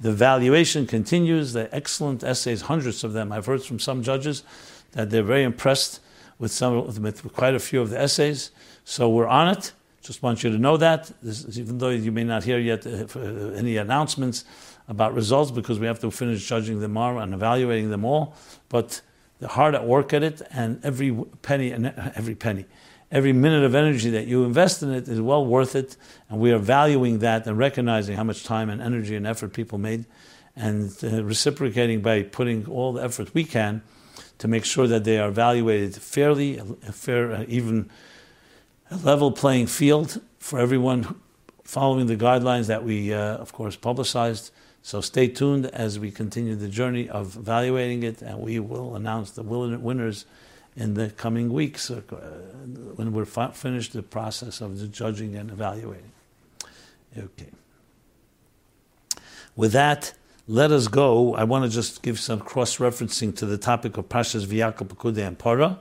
the 0.00 0.12
valuation 0.12 0.86
continues. 0.86 1.52
The 1.52 1.72
excellent 1.74 2.24
essays, 2.24 2.62
hundreds 2.62 3.04
of 3.04 3.12
them. 3.12 3.32
I've 3.32 3.46
heard 3.46 3.62
from 3.62 3.78
some 3.78 4.02
judges 4.02 4.42
that 4.92 5.10
they're 5.10 5.22
very 5.22 5.42
impressed 5.42 6.00
with 6.38 6.50
some, 6.50 6.86
with 7.02 7.32
quite 7.34 7.54
a 7.54 7.58
few 7.58 7.80
of 7.80 7.90
the 7.90 8.00
essays. 8.00 8.50
So 8.84 9.08
we're 9.08 9.26
on 9.26 9.48
it. 9.48 9.72
Just 10.02 10.22
want 10.22 10.42
you 10.42 10.50
to 10.50 10.58
know 10.58 10.78
that, 10.78 11.12
this, 11.22 11.58
even 11.58 11.76
though 11.78 11.90
you 11.90 12.10
may 12.10 12.24
not 12.24 12.42
hear 12.44 12.58
yet 12.58 12.86
uh, 12.86 13.06
uh 13.14 13.20
any 13.54 13.76
announcements 13.76 14.46
about 14.88 15.14
results 15.14 15.50
because 15.50 15.78
we 15.78 15.86
have 15.86 16.00
to 16.00 16.10
finish 16.10 16.48
judging 16.48 16.80
them 16.80 16.96
all 16.96 17.18
and 17.18 17.34
evaluating 17.34 17.90
them 17.90 18.04
all. 18.04 18.34
But 18.70 19.02
they're 19.38 19.48
hard 19.48 19.74
at 19.74 19.86
work 19.86 20.12
at 20.14 20.22
it, 20.22 20.42
and 20.50 20.82
every 20.84 21.12
penny 21.42 21.70
and 21.70 21.86
every 22.14 22.34
penny, 22.34 22.64
every 23.10 23.32
minute 23.32 23.64
of 23.64 23.74
energy 23.74 24.10
that 24.10 24.26
you 24.26 24.44
invest 24.44 24.82
in 24.82 24.92
it 24.92 25.08
is 25.08 25.20
well 25.20 25.44
worth 25.44 25.74
it. 25.74 25.96
And 26.28 26.40
we 26.40 26.52
are 26.52 26.58
valuing 26.58 27.18
that 27.20 27.46
and 27.46 27.58
recognizing 27.58 28.16
how 28.16 28.24
much 28.24 28.44
time 28.44 28.70
and 28.70 28.80
energy 28.80 29.16
and 29.16 29.26
effort 29.26 29.52
people 29.52 29.78
made, 29.78 30.04
and 30.56 30.92
uh, 31.02 31.24
reciprocating 31.24 32.00
by 32.00 32.22
putting 32.22 32.66
all 32.66 32.92
the 32.92 33.02
effort 33.02 33.34
we 33.34 33.44
can 33.44 33.82
to 34.38 34.48
make 34.48 34.64
sure 34.64 34.86
that 34.86 35.04
they 35.04 35.18
are 35.18 35.28
evaluated 35.28 35.94
fairly, 35.96 36.58
a 36.58 36.92
fair, 36.92 37.32
uh, 37.32 37.44
even 37.48 37.90
a 38.90 38.96
level 38.96 39.30
playing 39.30 39.66
field 39.66 40.20
for 40.38 40.58
everyone 40.58 41.14
following 41.64 42.06
the 42.06 42.16
guidelines 42.16 42.66
that 42.66 42.82
we, 42.82 43.14
uh, 43.14 43.36
of 43.36 43.52
course, 43.52 43.76
publicized 43.76 44.50
so 44.82 45.00
stay 45.00 45.28
tuned 45.28 45.66
as 45.66 45.98
we 45.98 46.10
continue 46.10 46.56
the 46.56 46.68
journey 46.68 47.08
of 47.08 47.36
evaluating 47.36 48.02
it, 48.02 48.22
and 48.22 48.40
we 48.40 48.58
will 48.58 48.96
announce 48.96 49.30
the 49.32 49.42
winners 49.42 50.24
in 50.80 50.94
the 50.94 51.10
coming 51.10 51.52
weeks 51.52 51.90
uh, 51.90 52.00
when 52.96 53.12
we're 53.12 53.26
fi- 53.26 53.50
finished 53.50 53.92
the 53.92 54.02
process 54.02 54.62
of 54.62 54.78
the 54.78 54.86
judging 54.86 55.36
and 55.36 55.50
evaluating. 55.50 56.10
Okay. 57.16 57.50
With 59.54 59.72
that, 59.72 60.14
let 60.48 60.70
us 60.70 60.88
go. 60.88 61.34
I 61.34 61.44
want 61.44 61.66
to 61.66 61.70
just 61.70 62.02
give 62.02 62.18
some 62.18 62.40
cross 62.40 62.78
referencing 62.78 63.36
to 63.36 63.44
the 63.44 63.58
topic 63.58 63.98
of 63.98 64.08
Pashas 64.08 64.46
Pekude 64.46 65.18
and 65.18 65.38
Para, 65.38 65.78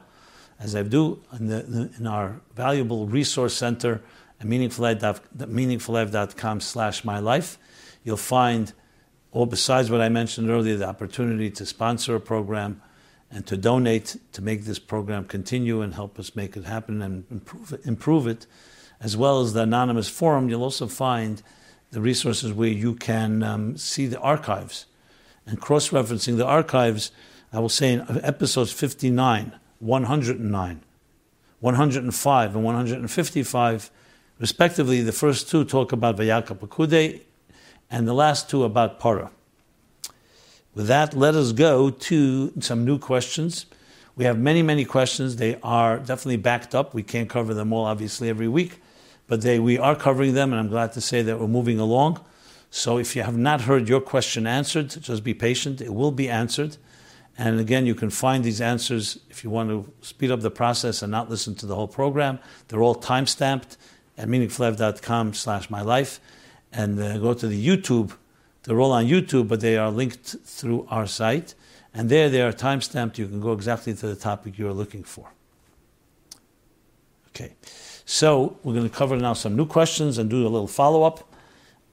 as 0.60 0.76
I 0.76 0.84
do 0.84 1.22
in, 1.32 1.48
the, 1.48 1.90
in 1.98 2.06
our 2.06 2.42
valuable 2.54 3.08
resource 3.08 3.54
center 3.54 4.02
at 4.42 4.48
meaningfullife.com 4.48 6.60
slash 6.60 7.06
my 7.06 7.20
life. 7.20 7.58
You'll 8.04 8.18
find 8.18 8.74
or 9.32 9.48
besides 9.48 9.92
what 9.92 10.02
I 10.02 10.10
mentioned 10.10 10.50
earlier, 10.50 10.76
the 10.76 10.88
opportunity 10.88 11.52
to 11.52 11.66
sponsor 11.66 12.16
a 12.16 12.20
program 12.20 12.82
and 13.32 13.46
to 13.48 13.58
donate 13.58 14.18
to 14.34 14.42
make 14.42 14.66
this 14.66 14.80
program 14.80 15.26
continue 15.26 15.82
and 15.82 15.94
help 15.94 16.20
us 16.20 16.36
make 16.36 16.58
it 16.58 16.66
happen 16.66 17.02
and 17.02 17.26
improve 17.30 17.74
it, 17.74 17.86
improve 17.86 18.28
it 18.28 18.48
as 19.02 19.16
well 19.16 19.42
as 19.42 19.54
the 19.54 19.62
anonymous 19.62 20.10
forum, 20.10 20.50
you'll 20.50 20.64
also 20.64 20.88
find 20.88 21.42
the 21.92 22.02
resources 22.02 22.52
where 22.52 22.70
you 22.70 22.96
can 22.96 23.42
um, 23.44 23.78
see 23.78 24.06
the 24.06 24.20
archives 24.20 24.86
and 25.46 25.60
cross 25.62 25.90
referencing 25.90 26.38
the 26.38 26.46
archives. 26.46 27.12
I 27.52 27.60
will 27.60 27.70
say 27.70 27.94
in 27.94 28.02
episodes 28.24 28.72
59, 28.72 29.54
109, 29.80 30.82
105, 31.60 32.56
and 32.56 32.64
155, 32.64 33.92
respectively, 34.38 35.02
the 35.02 35.12
first 35.12 35.50
two 35.50 35.64
talk 35.64 35.92
about 35.92 36.18
Vayakal 36.18 36.58
Pekude 36.58 37.22
and 37.90 38.08
the 38.08 38.14
last 38.14 38.50
two 38.50 38.64
about 38.64 39.00
para. 39.00 39.32
With 40.80 40.88
that, 40.88 41.14
let 41.14 41.36
us 41.36 41.52
go 41.52 41.90
to 41.90 42.54
some 42.62 42.86
new 42.86 43.00
questions. 43.00 43.66
We 44.16 44.24
have 44.24 44.40
many, 44.40 44.62
many 44.64 44.86
questions. 44.86 45.36
They 45.36 45.60
are 45.62 45.98
definitely 45.98 46.38
backed 46.38 46.74
up. 46.74 46.94
We 46.94 47.04
can't 47.04 47.30
cover 47.30 47.54
them 47.54 47.74
all, 47.74 47.84
obviously, 47.84 48.30
every 48.30 48.48
week, 48.48 48.80
but 49.28 49.42
they, 49.42 49.60
we 49.60 49.78
are 49.78 49.94
covering 49.94 50.36
them, 50.36 50.54
and 50.54 50.60
I'm 50.62 50.70
glad 50.70 50.94
to 50.94 51.02
say 51.02 51.22
that 51.22 51.38
we're 51.38 51.50
moving 51.50 51.82
along. 51.82 52.24
So 52.72 52.98
if 52.98 53.14
you 53.14 53.24
have 53.24 53.36
not 53.38 53.60
heard 53.60 53.90
your 53.90 54.00
question 54.00 54.48
answered, 54.48 54.92
just 55.02 55.22
be 55.22 55.34
patient. 55.34 55.82
It 55.82 55.94
will 55.94 56.14
be 56.14 56.30
answered. 56.30 56.78
And 57.38 57.60
again, 57.60 57.86
you 57.86 57.94
can 57.94 58.10
find 58.10 58.46
these 58.46 58.62
answers 58.62 59.20
if 59.30 59.44
you 59.44 59.50
want 59.50 59.70
to 59.72 59.92
speed 60.00 60.32
up 60.32 60.40
the 60.40 60.50
process 60.50 61.02
and 61.02 61.12
not 61.12 61.30
listen 61.30 61.56
to 61.56 61.66
the 61.66 61.76
whole 61.76 61.90
program. 61.90 62.40
They're 62.70 62.82
all 62.82 62.96
time 62.96 63.28
stamped 63.28 63.76
at 64.18 64.30
meaningfullife.com 64.30 65.34
slash 65.34 65.70
my 65.70 65.82
life 65.82 66.22
and 66.72 66.98
uh, 67.02 67.18
go 67.18 67.34
to 67.34 67.48
the 67.48 67.68
YouTube. 67.68 68.14
They're 68.70 68.80
all 68.80 68.92
on 68.92 69.08
YouTube, 69.08 69.48
but 69.48 69.62
they 69.62 69.78
are 69.78 69.90
linked 69.90 70.36
through 70.46 70.86
our 70.92 71.08
site. 71.08 71.56
And 71.92 72.08
there 72.08 72.30
they 72.30 72.44
are 72.44 72.54
time 72.54 72.82
stamped. 72.82 73.18
You 73.18 73.28
can 73.28 73.42
go 73.42 73.52
exactly 73.54 73.96
to 73.96 74.06
the 74.06 74.16
topic 74.16 74.60
you're 74.60 74.74
looking 74.74 75.04
for. 75.04 75.32
Okay. 77.30 77.56
So 78.06 78.60
we're 78.62 78.76
going 78.76 78.88
to 78.88 78.96
cover 78.96 79.18
now 79.18 79.34
some 79.34 79.56
new 79.56 79.66
questions 79.66 80.20
and 80.20 80.30
do 80.30 80.46
a 80.46 80.50
little 80.50 80.68
follow 80.68 81.02
up. 81.02 81.34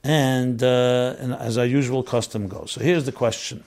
And, 0.03 0.61
uh, 0.61 1.15
and 1.17 1.33
as 1.33 1.57
our 1.57 1.65
usual 1.65 2.03
custom 2.03 2.47
goes. 2.47 2.73
So 2.73 2.81
here's 2.81 3.05
the 3.05 3.11
question 3.11 3.63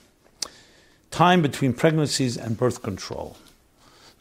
Time 1.11 1.41
between 1.41 1.73
pregnancies 1.73 2.37
and 2.37 2.57
birth 2.57 2.81
control. 2.81 3.35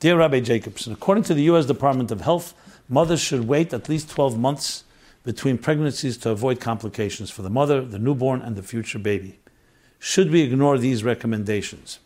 Dear 0.00 0.18
Rabbi 0.18 0.40
Jacobson, 0.40 0.92
according 0.92 1.22
to 1.24 1.35
the 1.35 1.42
U.S. 1.42 1.64
Department 1.64 2.11
of 2.11 2.22
Health, 2.22 2.55
mothers 2.88 3.20
should 3.20 3.46
wait 3.46 3.72
at 3.72 3.88
least 3.88 4.11
12 4.11 4.37
months 4.37 4.83
between 5.24 5.59
pregnancies 5.59 6.16
to 6.18 6.30
avoid 6.30 6.61
complications 6.61 7.30
for 7.30 7.42
the 7.42 7.50
mother, 7.50 7.85
the 7.85 7.98
newborn, 7.98 8.40
and 8.40 8.56
the 8.56 8.62
future 8.62 8.98
baby. 8.98 9.38
Should 9.98 10.30
we 10.30 10.40
ignore 10.42 10.78
these 10.78 11.04
recommendations? 11.04 11.98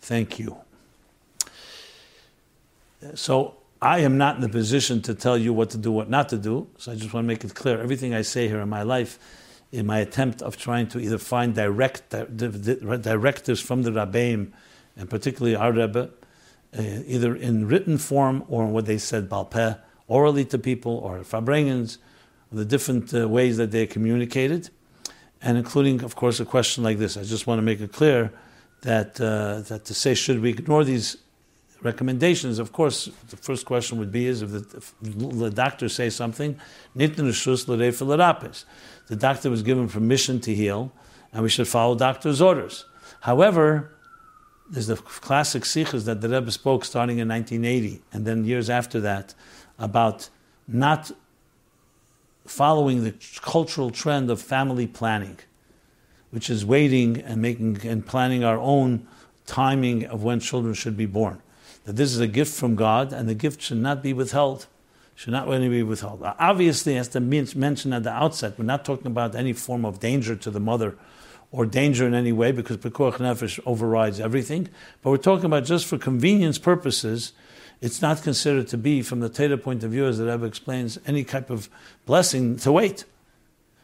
Thank 0.00 0.38
you. 0.38 0.58
So, 3.14 3.54
I 3.80 4.00
am 4.00 4.18
not 4.18 4.36
in 4.36 4.42
the 4.42 4.48
position 4.48 5.00
to 5.02 5.14
tell 5.14 5.38
you 5.38 5.52
what 5.52 5.70
to 5.70 5.78
do, 5.78 5.92
what 5.92 6.10
not 6.10 6.28
to 6.30 6.36
do. 6.36 6.68
So, 6.76 6.92
I 6.92 6.96
just 6.96 7.14
want 7.14 7.24
to 7.24 7.28
make 7.28 7.44
it 7.44 7.54
clear 7.54 7.80
everything 7.80 8.12
I 8.12 8.22
say 8.22 8.48
here 8.48 8.60
in 8.60 8.68
my 8.68 8.82
life, 8.82 9.18
in 9.72 9.86
my 9.86 10.00
attempt 10.00 10.42
of 10.42 10.56
trying 10.56 10.88
to 10.88 10.98
either 10.98 11.18
find 11.18 11.54
direct 11.54 12.10
directives 12.10 13.60
from 13.60 13.82
the 13.82 13.90
Rabbeim, 13.90 14.52
and 14.96 15.08
particularly 15.08 15.56
our 15.56 15.72
Rebbe, 15.72 16.10
uh, 16.76 16.82
either 17.06 17.34
in 17.34 17.66
written 17.66 17.96
form 17.96 18.44
or 18.48 18.64
in 18.64 18.72
what 18.72 18.86
they 18.86 18.98
said, 18.98 19.30
balpeh, 19.30 19.78
orally 20.06 20.44
to 20.46 20.58
people, 20.58 20.96
or 20.96 21.20
farbrengens, 21.20 21.98
the 22.50 22.64
different 22.64 23.14
uh, 23.14 23.28
ways 23.28 23.56
that 23.56 23.70
they 23.70 23.86
communicated. 23.86 24.70
and 25.40 25.56
including, 25.56 26.02
of 26.02 26.16
course, 26.16 26.40
a 26.40 26.44
question 26.44 26.82
like 26.84 26.98
this. 26.98 27.16
I 27.16 27.22
just 27.22 27.46
want 27.46 27.58
to 27.58 27.62
make 27.62 27.80
it 27.80 27.92
clear 27.92 28.32
that 28.82 29.18
uh, 29.20 29.60
that 29.68 29.84
to 29.86 29.94
say 29.94 30.14
should 30.14 30.40
we 30.40 30.50
ignore 30.50 30.84
these 30.84 31.16
recommendations? 31.82 32.58
Of 32.58 32.72
course, 32.72 33.08
the 33.28 33.36
first 33.36 33.64
question 33.66 33.98
would 33.98 34.12
be: 34.12 34.26
is 34.26 34.42
if 34.42 34.50
the, 34.50 34.66
if 34.76 34.94
the 35.00 35.50
doctor 35.50 35.88
says 35.88 36.16
something, 36.16 36.58
the 36.94 37.08
doctor 39.16 39.50
was 39.50 39.62
given 39.62 39.88
permission 39.88 40.40
to 40.40 40.54
heal, 40.54 40.92
and 41.32 41.42
we 41.42 41.48
should 41.48 41.68
follow 41.68 41.94
doctor's 41.94 42.40
orders. 42.40 42.84
However, 43.20 43.92
there's 44.70 44.88
the 44.88 44.96
classic 44.96 45.62
sichos 45.62 46.04
that 46.04 46.20
the 46.20 46.28
Rebbe 46.28 46.50
spoke 46.50 46.84
starting 46.84 47.18
in 47.18 47.28
1980, 47.28 48.02
and 48.12 48.26
then 48.26 48.44
years 48.44 48.68
after 48.68 49.00
that, 49.00 49.34
about 49.78 50.28
not 50.66 51.10
following 52.48 53.04
the 53.04 53.14
cultural 53.42 53.90
trend 53.90 54.30
of 54.30 54.40
family 54.40 54.86
planning, 54.86 55.38
which 56.30 56.48
is 56.50 56.64
waiting 56.64 57.20
and 57.20 57.40
making 57.42 57.86
and 57.86 58.06
planning 58.06 58.44
our 58.44 58.58
own 58.58 59.06
timing 59.46 60.04
of 60.06 60.22
when 60.22 60.40
children 60.40 60.74
should 60.74 60.96
be 60.96 61.06
born. 61.06 61.40
That 61.84 61.96
this 61.96 62.12
is 62.12 62.20
a 62.20 62.26
gift 62.26 62.54
from 62.54 62.74
God, 62.74 63.12
and 63.12 63.28
the 63.28 63.34
gift 63.34 63.62
should 63.62 63.78
not 63.78 64.02
be 64.02 64.12
withheld. 64.12 64.66
Should 65.14 65.32
not 65.32 65.48
really 65.48 65.68
be 65.68 65.82
withheld. 65.82 66.22
Obviously, 66.22 66.96
as 66.96 67.08
to 67.08 67.20
mention 67.20 67.92
at 67.92 68.04
the 68.04 68.12
outset, 68.12 68.58
we're 68.58 68.64
not 68.64 68.84
talking 68.84 69.08
about 69.08 69.34
any 69.34 69.52
form 69.52 69.84
of 69.84 69.98
danger 69.98 70.36
to 70.36 70.50
the 70.50 70.60
mother 70.60 70.96
or 71.50 71.66
danger 71.66 72.06
in 72.06 72.14
any 72.14 72.30
way 72.30 72.52
because 72.52 72.76
Pekuach 72.76 73.14
Nefesh 73.14 73.58
overrides 73.66 74.20
everything. 74.20 74.68
But 75.02 75.10
we're 75.10 75.16
talking 75.16 75.46
about 75.46 75.64
just 75.64 75.86
for 75.86 75.98
convenience 75.98 76.58
purposes, 76.58 77.32
it's 77.80 78.02
not 78.02 78.22
considered 78.22 78.68
to 78.68 78.78
be, 78.78 79.02
from 79.02 79.20
the 79.20 79.28
Torah 79.28 79.56
point 79.56 79.84
of 79.84 79.92
view, 79.92 80.06
as 80.06 80.18
the 80.18 80.26
Rebbe 80.26 80.46
explains, 80.46 80.98
any 81.06 81.24
type 81.24 81.50
of 81.50 81.68
blessing 82.06 82.56
to 82.58 82.72
wait. 82.72 83.04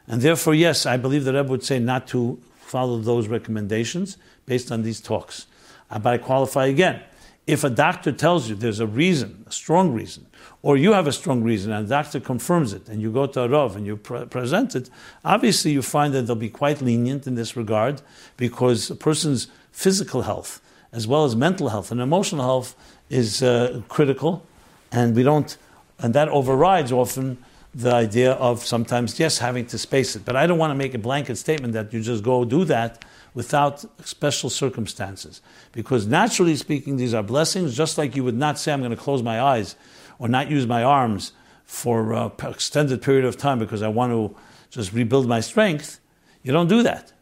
And 0.07 0.21
therefore, 0.21 0.55
yes, 0.55 0.85
I 0.85 0.97
believe 0.97 1.25
the 1.25 1.33
Rebbe 1.33 1.49
would 1.49 1.65
say 1.65 1.79
not 1.79 2.07
to 2.09 2.41
follow 2.61 2.99
those 2.99 3.29
recommendations 3.29 4.19
based 4.47 4.73
on 4.73 4.83
these 4.83 5.01
talks. 5.01 5.47
Uh, 5.91 5.99
but 5.99 6.15
I 6.15 6.19
qualify 6.19 6.67
again. 6.67 7.03
If 7.47 7.63
a 7.63 7.71
doctor 7.71 8.11
tells 8.11 8.49
you 8.49 8.55
there's 8.55 8.81
a 8.81 8.87
reason, 8.87 9.45
a 9.47 9.53
strong 9.53 9.93
reason, 9.93 10.27
or 10.63 10.79
you 10.79 10.95
have 10.95 11.07
a 11.07 11.13
strong 11.13 11.43
reason 11.43 11.73
and 11.73 11.87
the 11.87 11.91
doctor 11.91 12.19
confirms 12.19 12.73
it, 12.73 12.89
and 12.89 13.03
you 13.03 13.13
go 13.13 13.27
to 13.27 13.43
a 13.43 13.49
Rav 13.49 13.77
and 13.77 13.87
you 13.87 13.97
pre- 13.97 14.25
present 14.25 14.75
it, 14.75 14.89
obviously 15.25 15.73
you 15.73 15.83
find 15.83 16.15
that 16.15 16.23
they'll 16.23 16.37
be 16.37 16.49
quite 16.49 16.81
lenient 16.81 17.27
in 17.27 17.35
this 17.35 17.55
regard 17.55 18.01
because 18.39 18.91
a 18.91 18.97
person's 18.97 19.49
physical 19.73 20.23
health, 20.23 20.63
as 20.91 21.07
well 21.07 21.25
as 21.27 21.37
mental 21.37 21.69
health 21.69 21.91
and 21.91 22.01
emotional 22.01 22.45
health, 22.45 22.75
is 23.11 23.43
uh, 23.43 23.83
critical, 23.89 24.45
and 24.93 25.15
we 25.15 25.23
don't, 25.23 25.57
and 25.99 26.15
that 26.15 26.29
overrides 26.29 26.93
often 26.93 27.39
the 27.75 27.93
idea 27.93 28.33
of 28.33 28.65
sometimes 28.65 29.19
yes 29.19 29.39
having 29.39 29.67
to 29.67 29.79
space 29.79 30.15
it. 30.15 30.25
But 30.25 30.37
I 30.37 30.47
don't 30.47 30.59
want 30.59 30.71
to 30.71 30.75
make 30.75 30.95
a 30.95 30.99
blanket 30.99 31.37
statement 31.37 31.73
that 31.73 31.93
you 31.93 32.01
just 32.01 32.23
go 32.23 32.45
do 32.45 32.65
that 32.67 33.05
without 33.35 33.85
special 34.07 34.49
circumstances, 34.49 35.43
because 35.73 36.07
naturally 36.07 36.57
speaking, 36.57 36.97
these 36.97 37.15
are 37.15 37.23
blessings. 37.23 37.77
Just 37.77 37.99
like 37.99 38.15
you 38.15 38.25
would 38.25 38.37
not 38.37 38.59
say, 38.59 38.73
"I'm 38.73 38.81
going 38.81 38.91
to 38.91 38.97
close 38.97 39.23
my 39.23 39.41
eyes" 39.41 39.77
or 40.19 40.29
not 40.29 40.51
use 40.51 40.67
my 40.67 40.83
arms 40.83 41.33
for 41.65 42.13
an 42.13 42.31
extended 42.43 43.03
period 43.03 43.25
of 43.25 43.37
time 43.37 43.59
because 43.59 43.83
I 43.83 43.89
want 43.89 44.13
to 44.13 44.37
just 44.71 44.93
rebuild 44.93 45.27
my 45.27 45.41
strength. 45.41 46.01
You 46.43 46.53
don't 46.53 46.69
do 46.69 46.83
that. 46.83 47.13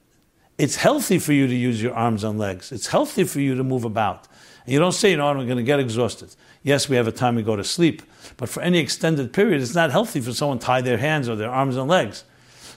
It's 0.59 0.77
healthy 0.77 1.19
for 1.19 1.33
you 1.33 1.47
to 1.47 1.55
use 1.55 1.83
your 1.83 1.95
arms 1.95 2.25
and 2.25 2.39
legs. 2.39 2.73
It's 2.73 2.89
healthy 2.89 3.25
for 3.25 3.41
you 3.41 3.55
to 3.55 3.65
move 3.65 3.85
about. 3.85 4.29
And 4.65 4.73
you 4.73 4.79
don't 4.79 4.93
say, 4.93 5.11
you 5.11 5.17
know, 5.17 5.27
I'm 5.27 5.37
going 5.47 5.57
to 5.57 5.63
get 5.63 5.81
exhausted. 5.81 6.35
Yes, 6.63 6.89
we 6.89 6.97
have 6.97 7.09
a 7.09 7.13
time 7.13 7.35
we 7.35 7.43
go 7.43 7.57
to 7.57 7.65
sleep, 7.65 8.03
but 8.37 8.49
for 8.49 8.63
any 8.63 8.79
extended 8.79 9.33
period, 9.33 9.61
it's 9.61 9.75
not 9.75 9.91
healthy 9.91 10.21
for 10.21 10.33
someone 10.33 10.59
to 10.61 10.67
tie 10.67 10.81
their 10.81 10.99
hands 10.99 11.29
or 11.29 11.35
their 11.35 11.51
arms 11.51 11.77
and 11.77 11.89
legs. 11.89 12.25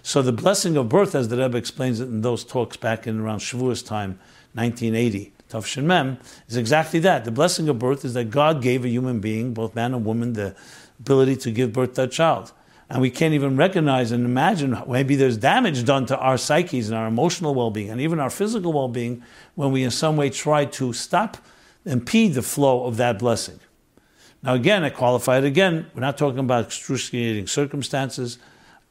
So 0.02 0.21
the 0.21 0.32
blessing 0.32 0.78
of 0.78 0.89
birth, 0.89 1.15
as 1.15 1.30
the 1.30 1.38
Rebbe 1.38 1.58
explains 1.58 2.00
it 2.00 2.06
in 2.06 2.21
those 2.21 2.43
talks 2.43 2.78
back 2.78 3.08
in 3.08 3.19
around 3.19 3.39
Shavuos 3.39 3.86
time, 3.86 4.19
1980, 4.54 5.34
Tafshin 5.50 5.84
Mem, 5.84 6.17
is 6.48 6.58
exactly 6.58 7.00
that. 7.00 7.26
The 7.26 7.32
blessing 7.32 7.69
of 7.69 7.80
birth 7.80 8.06
is 8.06 8.13
that 8.13 8.30
God 8.32 8.62
gave 8.62 8.86
a 8.86 8.89
human 8.89 9.19
being, 9.19 9.54
both 9.54 9.76
man 9.76 9.93
and 9.93 10.06
woman, 10.06 10.34
the 10.34 10.56
ability 11.00 11.36
to 11.38 11.52
give 11.52 11.74
birth 11.74 11.93
to 11.95 12.04
a 12.04 12.08
child. 12.08 12.54
And 12.89 13.02
we 13.02 13.10
can't 13.10 13.34
even 13.34 13.58
recognize 13.58 14.12
and 14.12 14.26
imagine 14.26 14.78
maybe 14.88 15.15
there's 15.15 15.38
damage 15.38 15.84
done 15.86 16.06
to 16.08 16.17
our 16.17 16.38
psyches 16.38 16.89
and 16.89 16.98
our 16.98 17.08
emotional 17.08 17.56
well 17.56 17.71
being 17.71 17.89
and 17.89 18.00
even 18.00 18.19
our 18.19 18.30
physical 18.30 18.74
well 18.74 18.88
being 18.88 19.24
when 19.56 19.71
we 19.71 19.84
in 19.84 19.91
some 19.91 20.17
way 20.17 20.30
try 20.30 20.65
to 20.65 20.93
stop 20.93 21.38
impede 21.86 22.34
the 22.34 22.41
flow 22.41 22.86
of 22.86 22.98
that 22.98 23.19
blessing. 23.19 23.60
Now, 24.43 24.54
again, 24.54 24.84
I 24.84 24.89
qualify 24.89 25.38
it 25.39 25.43
again. 25.43 25.88
We're 25.93 26.02
not 26.02 26.17
talking 26.17 26.39
about 26.39 26.65
excruciating 26.65 27.48
circumstances, 27.48 28.38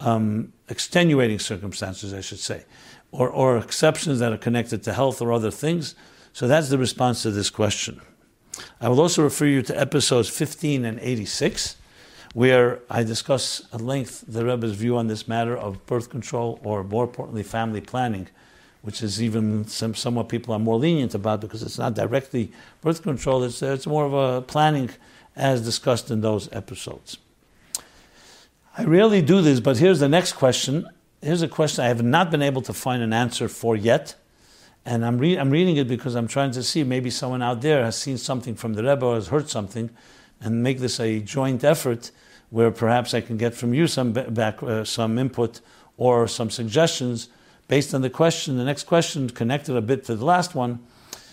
um, 0.00 0.52
extenuating 0.68 1.38
circumstances, 1.38 2.12
I 2.12 2.20
should 2.20 2.40
say, 2.40 2.64
or, 3.12 3.28
or 3.28 3.58
exceptions 3.58 4.18
that 4.18 4.32
are 4.32 4.38
connected 4.38 4.82
to 4.84 4.92
health 4.92 5.22
or 5.22 5.32
other 5.32 5.50
things. 5.50 5.94
So 6.32 6.48
that's 6.48 6.70
the 6.70 6.78
response 6.78 7.22
to 7.22 7.30
this 7.30 7.50
question. 7.50 8.00
I 8.80 8.88
will 8.88 9.00
also 9.00 9.22
refer 9.22 9.46
you 9.46 9.62
to 9.62 9.80
episodes 9.80 10.28
15 10.28 10.84
and 10.84 10.98
86, 11.00 11.76
where 12.32 12.80
I 12.90 13.04
discuss 13.04 13.68
at 13.72 13.80
length 13.80 14.24
the 14.26 14.44
Rebbe's 14.44 14.72
view 14.72 14.96
on 14.96 15.06
this 15.06 15.28
matter 15.28 15.56
of 15.56 15.86
birth 15.86 16.10
control, 16.10 16.58
or 16.64 16.82
more 16.82 17.04
importantly, 17.04 17.44
family 17.44 17.80
planning 17.80 18.28
which 18.84 19.02
is 19.02 19.22
even 19.22 19.66
some, 19.66 19.94
somewhat 19.94 20.28
people 20.28 20.52
are 20.52 20.58
more 20.58 20.76
lenient 20.76 21.14
about 21.14 21.40
because 21.40 21.62
it's 21.62 21.78
not 21.78 21.94
directly 21.94 22.52
birth 22.82 23.02
control, 23.02 23.42
it's, 23.42 23.62
it's 23.62 23.86
more 23.86 24.04
of 24.04 24.12
a 24.12 24.42
planning 24.42 24.90
as 25.34 25.62
discussed 25.62 26.10
in 26.10 26.20
those 26.20 26.52
episodes. 26.52 27.16
I 28.76 28.84
rarely 28.84 29.22
do 29.22 29.40
this, 29.40 29.58
but 29.58 29.78
here's 29.78 30.00
the 30.00 30.08
next 30.08 30.34
question. 30.34 30.86
Here's 31.22 31.40
a 31.40 31.48
question 31.48 31.82
I 31.82 31.88
have 31.88 32.02
not 32.02 32.30
been 32.30 32.42
able 32.42 32.60
to 32.60 32.74
find 32.74 33.02
an 33.02 33.14
answer 33.14 33.48
for 33.48 33.74
yet. 33.74 34.16
And 34.84 35.02
I'm, 35.02 35.16
re- 35.16 35.38
I'm 35.38 35.48
reading 35.48 35.78
it 35.78 35.88
because 35.88 36.14
I'm 36.14 36.28
trying 36.28 36.50
to 36.50 36.62
see 36.62 36.84
maybe 36.84 37.08
someone 37.08 37.40
out 37.40 37.62
there 37.62 37.86
has 37.86 37.96
seen 37.96 38.18
something 38.18 38.54
from 38.54 38.74
the 38.74 38.82
Rebbe 38.82 39.06
or 39.06 39.14
has 39.14 39.28
heard 39.28 39.48
something 39.48 39.88
and 40.42 40.62
make 40.62 40.78
this 40.78 41.00
a 41.00 41.20
joint 41.20 41.64
effort 41.64 42.10
where 42.50 42.70
perhaps 42.70 43.14
I 43.14 43.22
can 43.22 43.38
get 43.38 43.54
from 43.54 43.72
you 43.72 43.86
some 43.86 44.12
back, 44.12 44.62
uh, 44.62 44.84
some 44.84 45.18
input 45.18 45.62
or 45.96 46.28
some 46.28 46.50
suggestions 46.50 47.28
based 47.68 47.94
on 47.94 48.02
the 48.02 48.10
question, 48.10 48.56
the 48.56 48.64
next 48.64 48.84
question 48.84 49.28
connected 49.30 49.76
a 49.76 49.80
bit 49.80 50.04
to 50.04 50.14
the 50.14 50.24
last 50.24 50.54
one, 50.54 50.80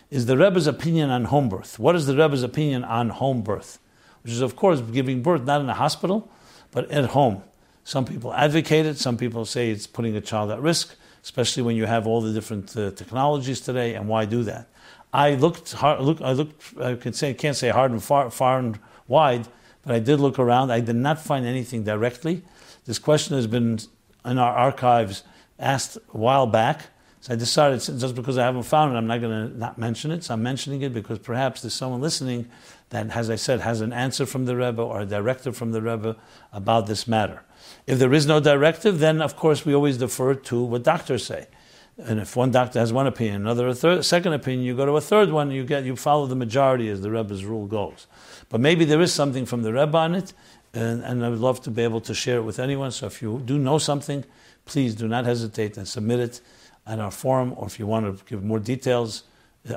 is 0.10 0.26
the 0.26 0.38
Rebbe's 0.38 0.68
opinion 0.68 1.10
on 1.10 1.26
home 1.26 1.50
birth. 1.50 1.80
What 1.80 1.96
is 1.96 2.06
the 2.06 2.16
Rebbe's 2.16 2.44
opinion 2.44 2.84
on 2.84 3.10
home 3.10 3.42
birth? 3.42 3.80
Which 4.24 4.34
is, 4.34 4.42
of 4.42 4.56
course, 4.56 4.82
giving 4.82 5.24
birth 5.24 5.44
not 5.44 5.62
in 5.62 5.70
a 5.70 5.74
hospital, 5.74 6.30
but 6.72 6.90
at 6.92 7.06
home. 7.12 7.44
Some 7.84 8.06
people 8.06 8.34
advocate 8.34 8.86
it, 8.86 8.98
some 8.98 9.18
people 9.18 9.46
say 9.46 9.72
it's 9.72 9.88
putting 9.88 10.16
a 10.16 10.22
child 10.22 10.52
at 10.52 10.62
risk, 10.62 10.96
especially 11.24 11.64
when 11.64 11.76
you 11.76 11.86
have 11.86 12.08
all 12.08 12.22
the 12.22 12.34
different 12.34 12.76
uh, 12.78 12.92
technologies 12.92 13.62
today, 13.62 13.96
and 13.96 14.08
why 14.08 14.26
do 14.26 14.44
that? 14.44 14.68
I 15.14 15.36
looked, 15.36 15.74
hard, 15.74 16.02
look, 16.02 16.22
I 16.22 16.34
looked, 16.34 16.78
I 16.80 16.96
can 16.96 17.14
say, 17.14 17.34
can't 17.34 17.56
say 17.56 17.70
hard 17.70 17.92
and 17.92 18.04
far, 18.04 18.30
far 18.30 18.60
and 18.60 18.80
wide, 19.08 19.48
but 19.84 19.96
I 19.96 20.00
did 20.00 20.20
look 20.20 20.40
around. 20.40 20.72
I 20.72 20.80
did 20.80 20.96
not 20.96 21.20
find 21.20 21.46
anything 21.46 21.84
directly. 21.84 22.44
This 22.86 23.00
question 23.00 23.36
has 23.36 23.48
been 23.48 23.80
in 24.24 24.38
our 24.38 24.54
archives 24.54 25.24
asked 25.62 25.98
a 25.98 26.18
while 26.18 26.48
back. 26.48 26.88
So 27.22 27.34
I 27.34 27.36
decided, 27.36 27.80
just 27.80 28.16
because 28.16 28.38
I 28.40 28.46
haven't 28.46 28.64
found 28.64 28.94
it, 28.94 28.98
I'm 28.98 29.06
not 29.06 29.22
going 29.22 29.52
to 29.52 29.58
not 29.58 29.78
mention 29.78 30.10
it. 30.12 30.24
So 30.24 30.34
I'm 30.34 30.42
mentioning 30.42 30.82
it 30.82 30.92
because 30.92 31.20
perhaps 31.20 31.62
there's 31.62 31.76
someone 31.76 32.02
listening 32.02 32.50
that, 32.90 33.16
as 33.16 33.30
I 33.30 33.36
said, 33.36 33.62
has 33.62 33.80
an 33.80 33.94
answer 33.94 34.26
from 34.26 34.46
the 34.46 34.56
Rebbe 34.56 34.82
or 34.82 35.02
a 35.02 35.06
directive 35.06 35.56
from 35.56 35.72
the 35.72 35.82
Rebbe 35.82 36.16
about 36.52 36.88
this 36.88 37.08
matter. 37.08 37.44
If 37.86 38.00
there 38.00 38.12
is 38.12 38.26
no 38.26 38.40
directive, 38.40 39.00
then 39.00 39.22
of 39.22 39.36
course 39.36 39.66
we 39.66 39.76
always 39.76 39.98
defer 39.98 40.34
to 40.34 40.64
what 40.64 40.84
doctors 40.84 41.26
say. 41.26 41.48
And 41.98 42.20
if 42.20 42.36
one 42.36 42.50
doctor 42.50 42.80
has 42.80 42.92
one 42.92 43.06
opinion, 43.06 43.42
another 43.42 43.68
a 43.68 43.76
third, 43.76 44.04
second 44.04 44.34
opinion, 44.34 44.66
you 44.66 44.76
go 44.76 44.86
to 44.86 44.94
a 44.94 45.02
third 45.02 45.30
one, 45.30 45.52
you 45.52 45.64
get 45.64 45.84
you 45.84 45.96
follow 45.96 46.26
the 46.26 46.36
majority 46.36 46.90
as 46.90 47.02
the 47.02 47.12
Rebbe's 47.12 47.46
rule 47.46 47.68
goes. 47.68 48.08
But 48.50 48.62
maybe 48.62 48.86
there 48.86 49.02
is 49.02 49.14
something 49.14 49.46
from 49.46 49.62
the 49.62 49.74
Rebbe 49.74 49.98
on 49.98 50.16
it, 50.16 50.34
and, 50.74 51.04
and 51.04 51.24
I 51.24 51.30
would 51.30 51.40
love 51.40 51.62
to 51.64 51.72
be 51.72 51.84
able 51.84 52.02
to 52.02 52.14
share 52.16 52.38
it 52.38 52.44
with 52.44 52.60
anyone. 52.60 52.92
So 52.92 53.06
if 53.06 53.22
you 53.22 53.42
do 53.46 53.60
know 53.60 53.78
something, 53.78 54.24
please 54.66 54.96
do 54.96 55.08
not 55.08 55.26
hesitate 55.26 55.78
and 55.78 55.88
submit 55.88 56.20
it 56.20 56.42
on 56.88 57.00
our 57.00 57.12
forum, 57.12 57.54
or 57.58 57.68
if 57.68 57.80
you 57.80 57.88
want 57.88 58.18
to 58.18 58.26
give 58.26 58.44
more 58.44 58.60
details, 58.60 59.24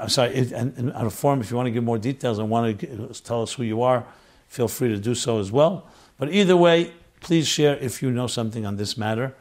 I'm 0.00 0.08
sorry, 0.08 0.54
on 0.54 0.92
a 0.94 1.10
forum, 1.10 1.40
if 1.40 1.50
you 1.50 1.56
want 1.56 1.66
to 1.66 1.70
give 1.70 1.84
more 1.84 1.98
details 1.98 2.38
and 2.38 2.48
want 2.48 2.80
to 2.80 3.08
tell 3.22 3.42
us 3.42 3.52
who 3.52 3.62
you 3.62 3.82
are, 3.82 4.06
feel 4.48 4.68
free 4.68 4.88
to 4.88 4.98
do 4.98 5.14
so 5.14 5.38
as 5.38 5.52
well. 5.52 5.86
But 6.16 6.32
either 6.32 6.56
way, 6.56 6.92
please 7.20 7.46
share 7.46 7.76
if 7.76 8.02
you 8.02 8.10
know 8.10 8.26
something 8.26 8.64
on 8.64 8.76
this 8.76 8.96
matter. 8.96 9.34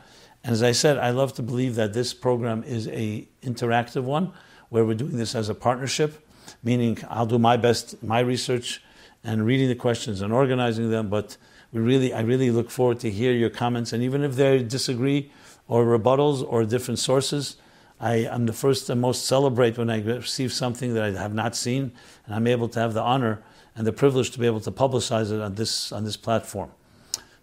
And 0.43 0.51
as 0.51 0.63
I 0.63 0.73
said, 0.73 0.97
I 0.97 1.11
love 1.11 1.33
to 1.33 1.43
believe 1.43 1.75
that 1.75 1.93
this 1.93 2.13
program 2.13 2.63
is 2.63 2.87
a 2.89 3.27
interactive 3.43 4.03
one, 4.03 4.33
where 4.69 4.83
we're 4.83 4.95
doing 4.95 5.17
this 5.17 5.35
as 5.35 5.49
a 5.49 5.55
partnership, 5.55 6.27
meaning 6.63 6.97
I'll 7.09 7.25
do 7.25 7.39
my 7.39 7.57
best, 7.57 8.01
my 8.03 8.19
research, 8.19 8.81
and 9.23 9.45
reading 9.45 9.69
the 9.69 9.75
questions 9.75 10.21
and 10.21 10.33
organizing 10.33 10.89
them, 10.89 11.07
but 11.07 11.37
we 11.73 11.81
really, 11.81 12.13
I 12.13 12.21
really 12.21 12.51
look 12.51 12.69
forward 12.69 12.99
to 13.01 13.09
hear 13.09 13.33
your 13.33 13.49
comments, 13.49 13.91
and 13.91 14.03
even 14.03 14.23
if 14.23 14.35
they 14.35 14.63
disagree 14.63 15.31
or 15.67 15.85
rebuttals 15.85 16.45
or 16.47 16.63
different 16.63 16.99
sources, 16.99 17.57
I 17.99 18.15
am 18.15 18.45
the 18.45 18.53
first 18.53 18.89
and 18.89 19.01
most 19.01 19.25
celebrate 19.25 19.77
when 19.77 19.89
I 19.89 20.01
receive 20.01 20.53
something 20.53 20.93
that 20.93 21.03
I 21.03 21.11
have 21.19 21.33
not 21.33 21.55
seen, 21.55 21.91
and 22.25 22.35
I'm 22.35 22.47
able 22.47 22.69
to 22.69 22.79
have 22.79 22.93
the 22.93 23.01
honor 23.01 23.43
and 23.75 23.87
the 23.87 23.93
privilege 23.93 24.31
to 24.31 24.39
be 24.39 24.45
able 24.45 24.61
to 24.61 24.71
publicize 24.71 25.31
it 25.31 25.41
on 25.41 25.55
this 25.55 25.91
on 25.91 26.03
this 26.03 26.15
platform. 26.17 26.71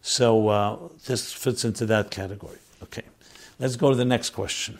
So 0.00 0.48
uh, 0.48 0.78
this 1.06 1.32
fits 1.32 1.64
into 1.64 1.84
that 1.86 2.10
category. 2.10 2.58
Okay, 2.82 3.02
Let's 3.60 3.76
go 3.76 3.90
to 3.90 3.96
the 3.96 4.06
next 4.06 4.30
question. 4.30 4.78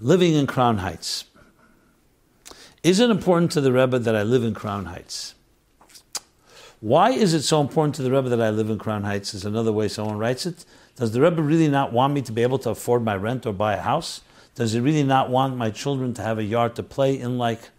Living 0.00 0.32
in 0.32 0.46
Crown 0.46 0.78
Heights. 0.78 1.26
Is 2.82 2.98
it 2.98 3.10
important 3.10 3.52
to 3.52 3.60
the 3.60 3.70
Rebbe 3.70 3.98
that 3.98 4.16
I 4.16 4.22
live 4.22 4.42
in 4.42 4.54
Crown 4.54 4.86
Heights? 4.86 5.34
Why 6.80 7.10
is 7.10 7.34
it 7.34 7.42
so 7.42 7.60
important 7.60 7.94
to 7.96 8.02
the 8.02 8.10
Rebbe 8.10 8.30
that 8.30 8.40
I 8.40 8.48
live 8.48 8.70
in 8.70 8.78
Crown 8.78 9.04
Heights? 9.04 9.34
Is 9.34 9.44
another 9.44 9.72
way 9.72 9.86
someone 9.88 10.16
writes 10.16 10.46
it. 10.46 10.64
Does 10.96 11.12
the 11.12 11.20
Rebbe 11.20 11.42
really 11.42 11.68
not 11.68 11.92
want 11.92 12.14
me 12.14 12.22
to 12.22 12.32
be 12.32 12.42
able 12.42 12.58
to 12.60 12.70
afford 12.70 13.04
my 13.04 13.14
rent 13.16 13.44
or 13.44 13.52
buy 13.52 13.74
a 13.74 13.82
house? 13.82 14.22
Does 14.54 14.72
he 14.72 14.80
really 14.80 15.02
not 15.02 15.28
want 15.30 15.56
my 15.56 15.70
children 15.70 16.14
to 16.14 16.22
have 16.22 16.38
a 16.38 16.42
yard 16.42 16.74
to 16.76 16.82
play 16.82 17.18
in 17.18 17.38
like 17.38 17.70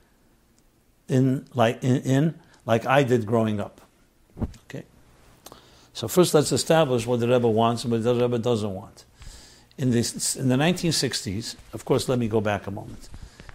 in 1.07 1.45
like 1.53 1.83
in, 1.83 1.97
in 2.03 2.39
like 2.65 2.85
I 2.85 3.03
did 3.03 3.25
growing 3.25 3.59
up? 3.59 3.81
Okay. 4.65 4.85
So 5.93 6.07
first 6.07 6.33
let's 6.33 6.51
establish 6.51 7.05
what 7.07 7.19
the 7.19 7.27
Rebbe 7.27 7.47
wants 7.47 7.83
and 7.83 7.91
what 7.91 8.03
the 8.03 8.15
Rebbe 8.15 8.37
doesn't 8.37 8.73
want. 8.73 9.05
In, 9.77 9.91
this, 9.91 10.35
in 10.35 10.49
the 10.49 10.55
1960s, 10.55 11.55
of 11.73 11.85
course, 11.85 12.07
let 12.07 12.19
me 12.19 12.27
go 12.27 12.39
back 12.39 12.67
a 12.67 12.71
moment. 12.71 13.09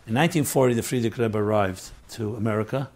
In 0.08 0.14
1940, 0.14 0.74
the 0.74 0.82
Frierdiker 0.82 1.18
Rebbe 1.18 1.38
arrived 1.38 1.90
to 2.10 2.34
America 2.34 2.90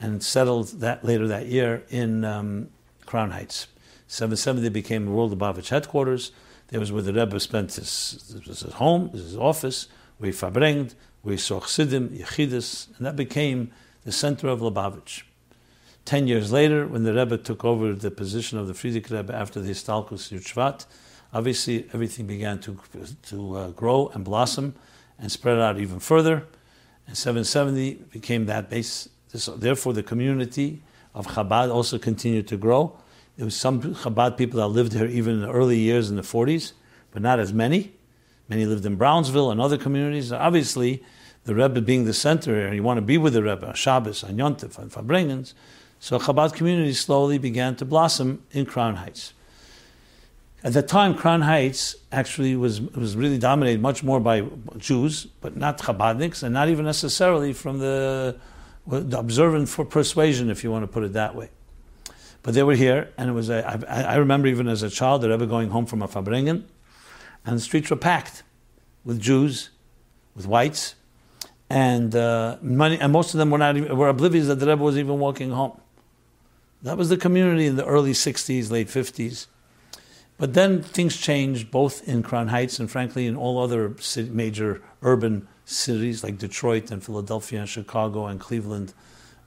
and 0.00 0.22
settled 0.22 0.80
that 0.80 1.04
later 1.04 1.26
that 1.28 1.46
year 1.46 1.84
in 1.88 2.24
um, 2.24 2.68
Crown 3.06 3.30
Heights. 3.30 3.68
770 4.08 4.68
became 4.68 5.06
the 5.06 5.10
World 5.10 5.36
Lubavitch 5.36 5.68
headquarters. 5.68 6.32
There 6.68 6.80
was 6.80 6.92
where 6.92 7.02
the 7.02 7.12
Rebbe 7.12 7.38
spent 7.40 7.74
his, 7.74 8.40
his 8.44 8.60
home, 8.62 9.10
his 9.10 9.36
office, 9.36 9.88
where 10.18 10.30
he 10.30 10.36
farbrengt, 10.36 10.94
where 11.22 11.32
he 11.32 11.38
saw 11.38 11.60
Chassidim, 11.60 12.10
Yechidus, 12.10 12.88
and 12.96 13.06
that 13.06 13.16
became 13.16 13.72
the 14.04 14.12
center 14.12 14.48
of 14.48 14.60
Lubavitch. 14.60 15.22
Ten 16.04 16.28
years 16.28 16.52
later, 16.52 16.86
when 16.86 17.02
the 17.02 17.12
Rebbe 17.12 17.36
took 17.36 17.64
over 17.64 17.92
the 17.92 18.12
position 18.12 18.58
of 18.58 18.68
the 18.68 18.74
Frierdiker 18.74 19.10
Rebbe 19.10 19.34
after 19.34 19.60
the 19.60 19.70
Histalkus 19.70 20.30
Yuchvat, 20.30 20.86
obviously 21.32 21.88
everything 21.92 22.26
began 22.26 22.60
to, 22.60 22.78
to 23.24 23.56
uh, 23.56 23.70
grow 23.70 24.08
and 24.14 24.24
blossom 24.24 24.74
and 25.18 25.32
spread 25.32 25.58
out 25.58 25.80
even 25.80 25.98
further. 25.98 26.46
And 27.08 27.16
770 27.16 27.94
became 28.10 28.46
that 28.46 28.70
base 28.70 29.08
this, 29.36 29.46
therefore, 29.46 29.92
the 29.92 30.02
community 30.02 30.82
of 31.14 31.26
Chabad 31.28 31.72
also 31.72 31.98
continued 31.98 32.48
to 32.48 32.56
grow. 32.56 32.96
There 33.36 33.44
was 33.44 33.56
some 33.56 33.80
Chabad 33.82 34.36
people 34.36 34.60
that 34.60 34.68
lived 34.68 34.94
here 34.94 35.06
even 35.06 35.34
in 35.34 35.40
the 35.42 35.50
early 35.50 35.78
years 35.78 36.08
in 36.08 36.16
the 36.16 36.22
40s, 36.22 36.72
but 37.10 37.22
not 37.22 37.38
as 37.38 37.52
many. 37.52 37.92
Many 38.48 38.64
lived 38.64 38.86
in 38.86 38.96
Brownsville 38.96 39.50
and 39.50 39.60
other 39.60 39.76
communities. 39.76 40.32
Obviously, 40.32 41.02
the 41.44 41.54
Rebbe 41.54 41.80
being 41.80 42.06
the 42.06 42.14
center 42.14 42.54
here, 42.54 42.72
you 42.72 42.82
want 42.82 42.98
to 42.98 43.02
be 43.02 43.18
with 43.18 43.34
the 43.34 43.42
Rebbe 43.42 43.68
on 43.68 43.74
Shabbos, 43.74 44.24
on 44.24 44.36
Yontif, 44.36 44.78
on 44.78 44.88
Farbrengens. 44.88 45.52
So 46.00 46.18
Chabad 46.18 46.54
community 46.54 46.92
slowly 46.92 47.38
began 47.38 47.76
to 47.76 47.84
blossom 47.84 48.42
in 48.52 48.64
Crown 48.64 48.96
Heights. 48.96 49.34
At 50.64 50.72
that 50.72 50.88
time, 50.88 51.14
Crown 51.14 51.42
Heights 51.42 51.94
actually 52.10 52.56
was, 52.56 52.80
was 52.80 53.14
really 53.16 53.38
dominated 53.38 53.80
much 53.80 54.02
more 54.02 54.18
by 54.18 54.46
Jews, 54.78 55.26
but 55.40 55.56
not 55.56 55.78
Chabadniks, 55.78 56.42
and 56.42 56.54
not 56.54 56.68
even 56.68 56.84
necessarily 56.84 57.52
from 57.52 57.78
the 57.78 58.36
observant 58.90 59.68
for 59.68 59.84
persuasion, 59.84 60.50
if 60.50 60.62
you 60.62 60.70
want 60.70 60.82
to 60.84 60.86
put 60.86 61.02
it 61.02 61.12
that 61.14 61.34
way. 61.34 61.50
But 62.42 62.54
they 62.54 62.62
were 62.62 62.76
here, 62.76 63.12
and 63.18 63.28
it 63.28 63.32
was. 63.32 63.50
A, 63.50 63.84
I, 63.88 64.02
I 64.02 64.16
remember 64.16 64.46
even 64.46 64.68
as 64.68 64.82
a 64.82 64.90
child, 64.90 65.22
the 65.22 65.30
Rebbe 65.30 65.46
going 65.46 65.70
home 65.70 65.86
from 65.86 66.00
a 66.02 66.08
Farbrengen, 66.08 66.64
and 67.44 67.56
the 67.56 67.60
streets 67.60 67.90
were 67.90 67.96
packed 67.96 68.44
with 69.04 69.20
Jews, 69.20 69.70
with 70.36 70.46
whites, 70.46 70.94
and 71.68 72.14
uh, 72.14 72.58
money, 72.62 72.98
and 73.00 73.12
most 73.12 73.34
of 73.34 73.38
them 73.38 73.50
were 73.50 73.58
not 73.58 73.76
even, 73.76 73.96
were 73.96 74.08
oblivious 74.08 74.46
that 74.46 74.60
the 74.60 74.66
Rebbe 74.66 74.82
was 74.82 74.96
even 74.96 75.18
walking 75.18 75.50
home. 75.50 75.80
That 76.82 76.96
was 76.96 77.08
the 77.08 77.16
community 77.16 77.66
in 77.66 77.74
the 77.74 77.84
early 77.84 78.12
'60s, 78.12 78.70
late 78.70 78.88
'50s. 78.88 79.48
But 80.38 80.54
then 80.54 80.82
things 80.82 81.16
changed, 81.16 81.70
both 81.70 82.06
in 82.06 82.22
Crown 82.22 82.48
Heights 82.48 82.78
and, 82.78 82.90
frankly, 82.90 83.26
in 83.26 83.36
all 83.36 83.58
other 83.58 83.96
major 84.30 84.82
urban 85.02 85.48
cities 85.66 86.22
like 86.24 86.38
Detroit 86.38 86.90
and 86.90 87.04
Philadelphia 87.04 87.60
and 87.60 87.68
Chicago 87.68 88.26
and 88.26 88.40
Cleveland 88.40 88.94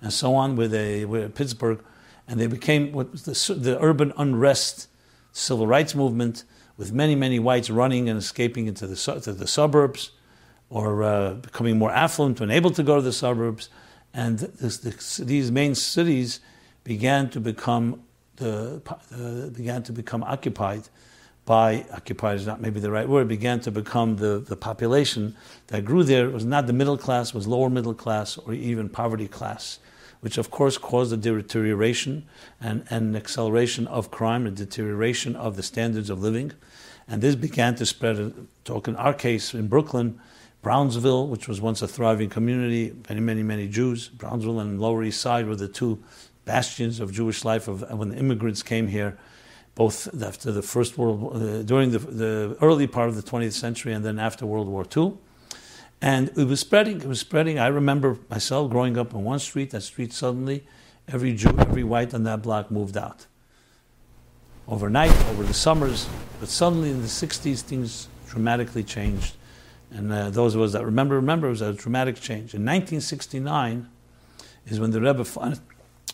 and 0.01 0.13
so 0.13 0.35
on, 0.35 0.55
with 0.55 0.73
a 0.73 1.05
with 1.05 1.33
Pittsburgh, 1.33 1.83
and 2.27 2.39
they 2.39 2.47
became 2.47 2.91
what 2.91 3.11
the, 3.23 3.55
the 3.57 3.77
urban 3.81 4.13
unrest 4.17 4.87
civil 5.31 5.67
rights 5.67 5.95
movement, 5.95 6.43
with 6.77 6.93
many 6.93 7.15
many 7.15 7.39
whites 7.39 7.69
running 7.69 8.07
and 8.07 8.17
escaping 8.17 8.67
into 8.67 8.85
the 8.85 8.95
to 9.21 9.33
the 9.33 9.47
suburbs, 9.47 10.11
or 10.69 11.03
uh, 11.03 11.33
becoming 11.33 11.77
more 11.77 11.91
affluent 11.91 12.39
when 12.39 12.51
able 12.51 12.71
to 12.71 12.83
go 12.83 12.95
to 12.95 13.01
the 13.01 13.13
suburbs, 13.13 13.69
and 14.13 14.39
this, 14.39 14.77
this, 14.77 15.17
these 15.17 15.51
main 15.51 15.75
cities 15.75 16.39
began 16.83 17.29
to 17.29 17.39
become 17.39 18.01
the, 18.37 18.81
uh, 19.11 19.49
began 19.49 19.83
to 19.83 19.91
become 19.91 20.23
occupied 20.23 20.83
by 21.49 21.83
occupied 21.91 22.35
is 22.35 22.45
not 22.45 22.61
maybe 22.61 22.79
the 22.79 22.91
right 22.91 23.09
word, 23.09 23.27
began 23.27 23.59
to 23.59 23.71
become 23.71 24.17
the, 24.17 24.37
the 24.37 24.55
population 24.55 25.35
that 25.65 25.83
grew 25.83 26.03
there 26.03 26.27
it 26.27 26.31
was 26.31 26.45
not 26.45 26.67
the 26.67 26.73
middle 26.73 26.95
class, 26.95 27.33
was 27.33 27.47
lower 27.47 27.71
middle 27.71 27.95
class 27.95 28.37
or 28.37 28.53
even 28.53 28.87
poverty 28.87 29.27
class, 29.27 29.79
which 30.19 30.37
of 30.37 30.51
course 30.51 30.77
caused 30.77 31.11
a 31.11 31.17
deterioration 31.17 32.23
and, 32.61 32.85
and 32.91 33.07
an 33.07 33.15
acceleration 33.15 33.87
of 33.87 34.11
crime, 34.11 34.45
a 34.45 34.51
deterioration 34.51 35.35
of 35.35 35.55
the 35.55 35.63
standards 35.63 36.11
of 36.11 36.21
living. 36.21 36.51
And 37.07 37.19
this 37.19 37.33
began 37.33 37.73
to 37.77 37.85
spread, 37.87 38.19
uh, 38.19 38.29
talk 38.63 38.87
in 38.87 38.95
our 38.95 39.15
case 39.15 39.55
in 39.55 39.69
Brooklyn, 39.69 40.19
Brownsville, 40.61 41.29
which 41.29 41.47
was 41.47 41.59
once 41.59 41.81
a 41.81 41.87
thriving 41.87 42.29
community, 42.29 42.93
many, 43.09 43.21
many, 43.21 43.41
many 43.41 43.67
Jews. 43.67 44.07
Brownsville 44.07 44.59
and 44.59 44.79
Lower 44.79 45.01
East 45.01 45.19
Side 45.19 45.47
were 45.47 45.55
the 45.55 45.67
two 45.67 45.97
bastions 46.45 46.99
of 46.99 47.11
Jewish 47.11 47.43
life 47.43 47.67
of, 47.67 47.89
when 47.89 48.09
the 48.09 48.17
immigrants 48.17 48.61
came 48.61 48.89
here 48.89 49.17
both 49.79 50.09
after 50.21 50.51
the 50.51 50.61
First 50.61 50.97
World, 50.97 51.41
uh, 51.41 51.63
during 51.63 51.91
the, 51.91 51.99
the 51.99 52.57
early 52.61 52.85
part 52.85 53.07
of 53.07 53.15
the 53.15 53.21
20th 53.21 53.53
century 53.53 53.93
and 53.93 54.03
then 54.03 54.19
after 54.19 54.45
World 54.45 54.67
War 54.67 54.85
II. 54.85 55.13
And 56.01 56.27
it 56.37 56.47
was 56.49 56.59
spreading, 56.59 56.97
it 56.99 57.07
was 57.07 57.21
spreading. 57.21 57.59
I 57.59 57.67
remember 57.67 58.17
myself 58.29 58.69
growing 58.69 58.97
up 58.97 59.15
on 59.15 59.23
one 59.23 59.39
street, 59.39 59.69
that 59.71 59.83
street 59.83 60.11
suddenly, 60.11 60.65
every 61.07 61.33
Jew, 61.33 61.55
every 61.57 61.85
white 61.85 62.13
on 62.13 62.23
that 62.23 62.41
block 62.41 62.69
moved 62.69 62.97
out. 62.97 63.25
Overnight, 64.67 65.15
over 65.27 65.43
the 65.43 65.53
summers, 65.53 66.09
but 66.41 66.49
suddenly 66.49 66.89
in 66.89 67.01
the 67.01 67.07
60s, 67.07 67.61
things 67.61 68.09
dramatically 68.27 68.83
changed. 68.83 69.35
And 69.91 70.11
uh, 70.11 70.29
those 70.29 70.55
of 70.55 70.61
us 70.61 70.73
that 70.73 70.83
remember, 70.83 71.15
remember 71.15 71.47
it 71.47 71.51
was 71.51 71.61
a 71.61 71.71
dramatic 71.71 72.15
change. 72.17 72.53
In 72.53 72.65
1969 72.65 73.87
is 74.67 74.77
when 74.77 74.91
the 74.91 74.99
Rebbe, 74.99 75.25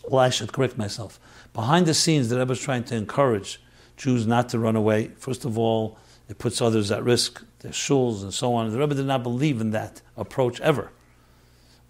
well, 0.08 0.20
I 0.20 0.30
should 0.30 0.54
correct 0.54 0.78
myself. 0.78 1.20
Behind 1.56 1.86
the 1.86 1.94
scenes, 1.94 2.28
the 2.28 2.38
Rebbe 2.38 2.52
is 2.52 2.60
trying 2.60 2.84
to 2.84 2.96
encourage 2.96 3.62
Jews 3.96 4.28
not 4.28 4.50
to 4.50 4.60
run 4.60 4.76
away. 4.76 5.12
First 5.18 5.46
of 5.46 5.58
all, 5.58 5.98
it 6.28 6.38
puts 6.38 6.62
others 6.62 6.92
at 6.92 7.02
risk, 7.02 7.42
their 7.60 7.72
shuls 7.72 8.24
and 8.24 8.34
so 8.34 8.54
on. 8.56 8.70
The 8.72 8.78
Rebbe 8.78 8.94
did 8.94 9.06
not 9.06 9.24
believe 9.24 9.62
in 9.62 9.72
that 9.72 10.02
approach 10.18 10.60
ever. 10.60 10.92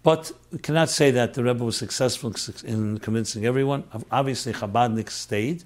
But 0.04 0.30
we 0.52 0.58
cannot 0.58 0.88
say 0.88 1.10
that 1.10 1.34
the 1.34 1.42
Rebbe 1.42 1.64
was 1.64 1.76
successful 1.76 2.32
in 2.64 2.98
convincing 2.98 3.44
everyone. 3.44 3.82
Obviously, 4.08 4.52
Chabadniks 4.52 5.10
stayed, 5.10 5.64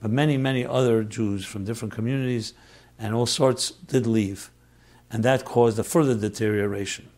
but 0.00 0.10
many, 0.10 0.38
many 0.38 0.64
other 0.64 1.04
Jews 1.04 1.44
from 1.44 1.66
different 1.66 1.92
communities 1.92 2.54
and 2.98 3.14
all 3.14 3.26
sorts 3.26 3.70
did 3.70 4.06
leave. 4.06 4.50
And 5.10 5.22
that 5.24 5.44
caused 5.44 5.78
a 5.78 5.84
further 5.84 6.14
deterioration. 6.14 7.10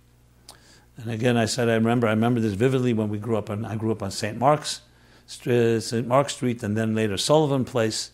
And 0.97 1.13
again, 1.13 1.37
I 1.37 1.45
said, 1.45 1.69
I 1.69 1.75
remember, 1.75 2.09
I 2.09 2.11
remember 2.11 2.41
this 2.41 2.55
vividly 2.55 2.93
when 2.93 3.09
we 3.09 3.19
grew 3.19 3.37
up 3.37 3.51
on, 3.51 3.65
I 3.65 3.77
grew 3.77 3.93
up 3.93 4.03
on 4.03 4.11
St. 4.11 4.37
Mark's, 4.37 4.81
St. 5.27 6.07
Mark 6.07 6.31
Street, 6.31 6.63
and 6.63 6.77
then 6.77 6.95
later 6.95 7.17
Sullivan 7.17 7.65
Place, 7.65 8.11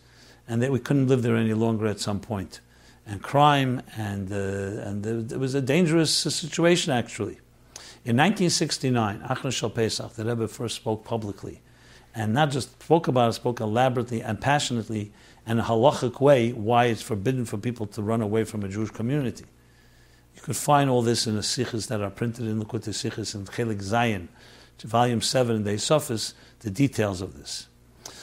and 0.47 0.61
that 0.61 0.71
we 0.71 0.79
couldn't 0.79 1.07
live 1.07 1.21
there 1.21 1.35
any 1.35 1.53
longer 1.53 1.87
at 1.87 1.99
some 1.99 2.19
point. 2.19 2.61
And 3.05 3.21
crime, 3.21 3.81
and, 3.97 4.31
uh, 4.31 4.35
and 4.35 5.31
it 5.31 5.39
was 5.39 5.55
a 5.55 5.61
dangerous 5.61 6.13
situation 6.13 6.93
actually. 6.93 7.39
In 8.03 8.17
1969, 8.17 9.21
Achron 9.21 9.51
Shal 9.51 9.69
Pesach, 9.69 10.13
the 10.13 10.25
Rebbe 10.25 10.47
first 10.47 10.75
spoke 10.75 11.03
publicly, 11.03 11.61
and 12.15 12.33
not 12.33 12.51
just 12.51 12.81
spoke 12.81 13.07
about 13.07 13.29
it, 13.29 13.33
spoke 13.33 13.59
elaborately 13.59 14.21
and 14.21 14.41
passionately, 14.41 15.11
in 15.45 15.59
a 15.59 15.63
halachic 15.63 16.19
way, 16.19 16.51
why 16.51 16.85
it's 16.85 17.01
forbidden 17.01 17.45
for 17.45 17.57
people 17.57 17.85
to 17.87 18.01
run 18.01 18.21
away 18.21 18.43
from 18.43 18.63
a 18.63 18.67
Jewish 18.67 18.91
community. 18.91 19.45
You 20.35 20.41
could 20.41 20.55
find 20.55 20.89
all 20.89 21.01
this 21.01 21.27
in 21.27 21.35
the 21.35 21.41
sichos 21.41 21.87
that 21.87 22.01
are 22.01 22.09
printed 22.09 22.47
in 22.47 22.61
Likutei 22.61 22.89
Sichos 22.89 23.35
and 23.35 23.47
Chelek 23.47 23.83
Zayin, 23.83 24.27
volume 24.79 25.21
7 25.21 25.57
in 25.57 25.63
the 25.63 25.71
Hosafos, 25.71 26.33
the 26.61 26.69
details 26.69 27.21
of 27.21 27.37
this. 27.37 27.67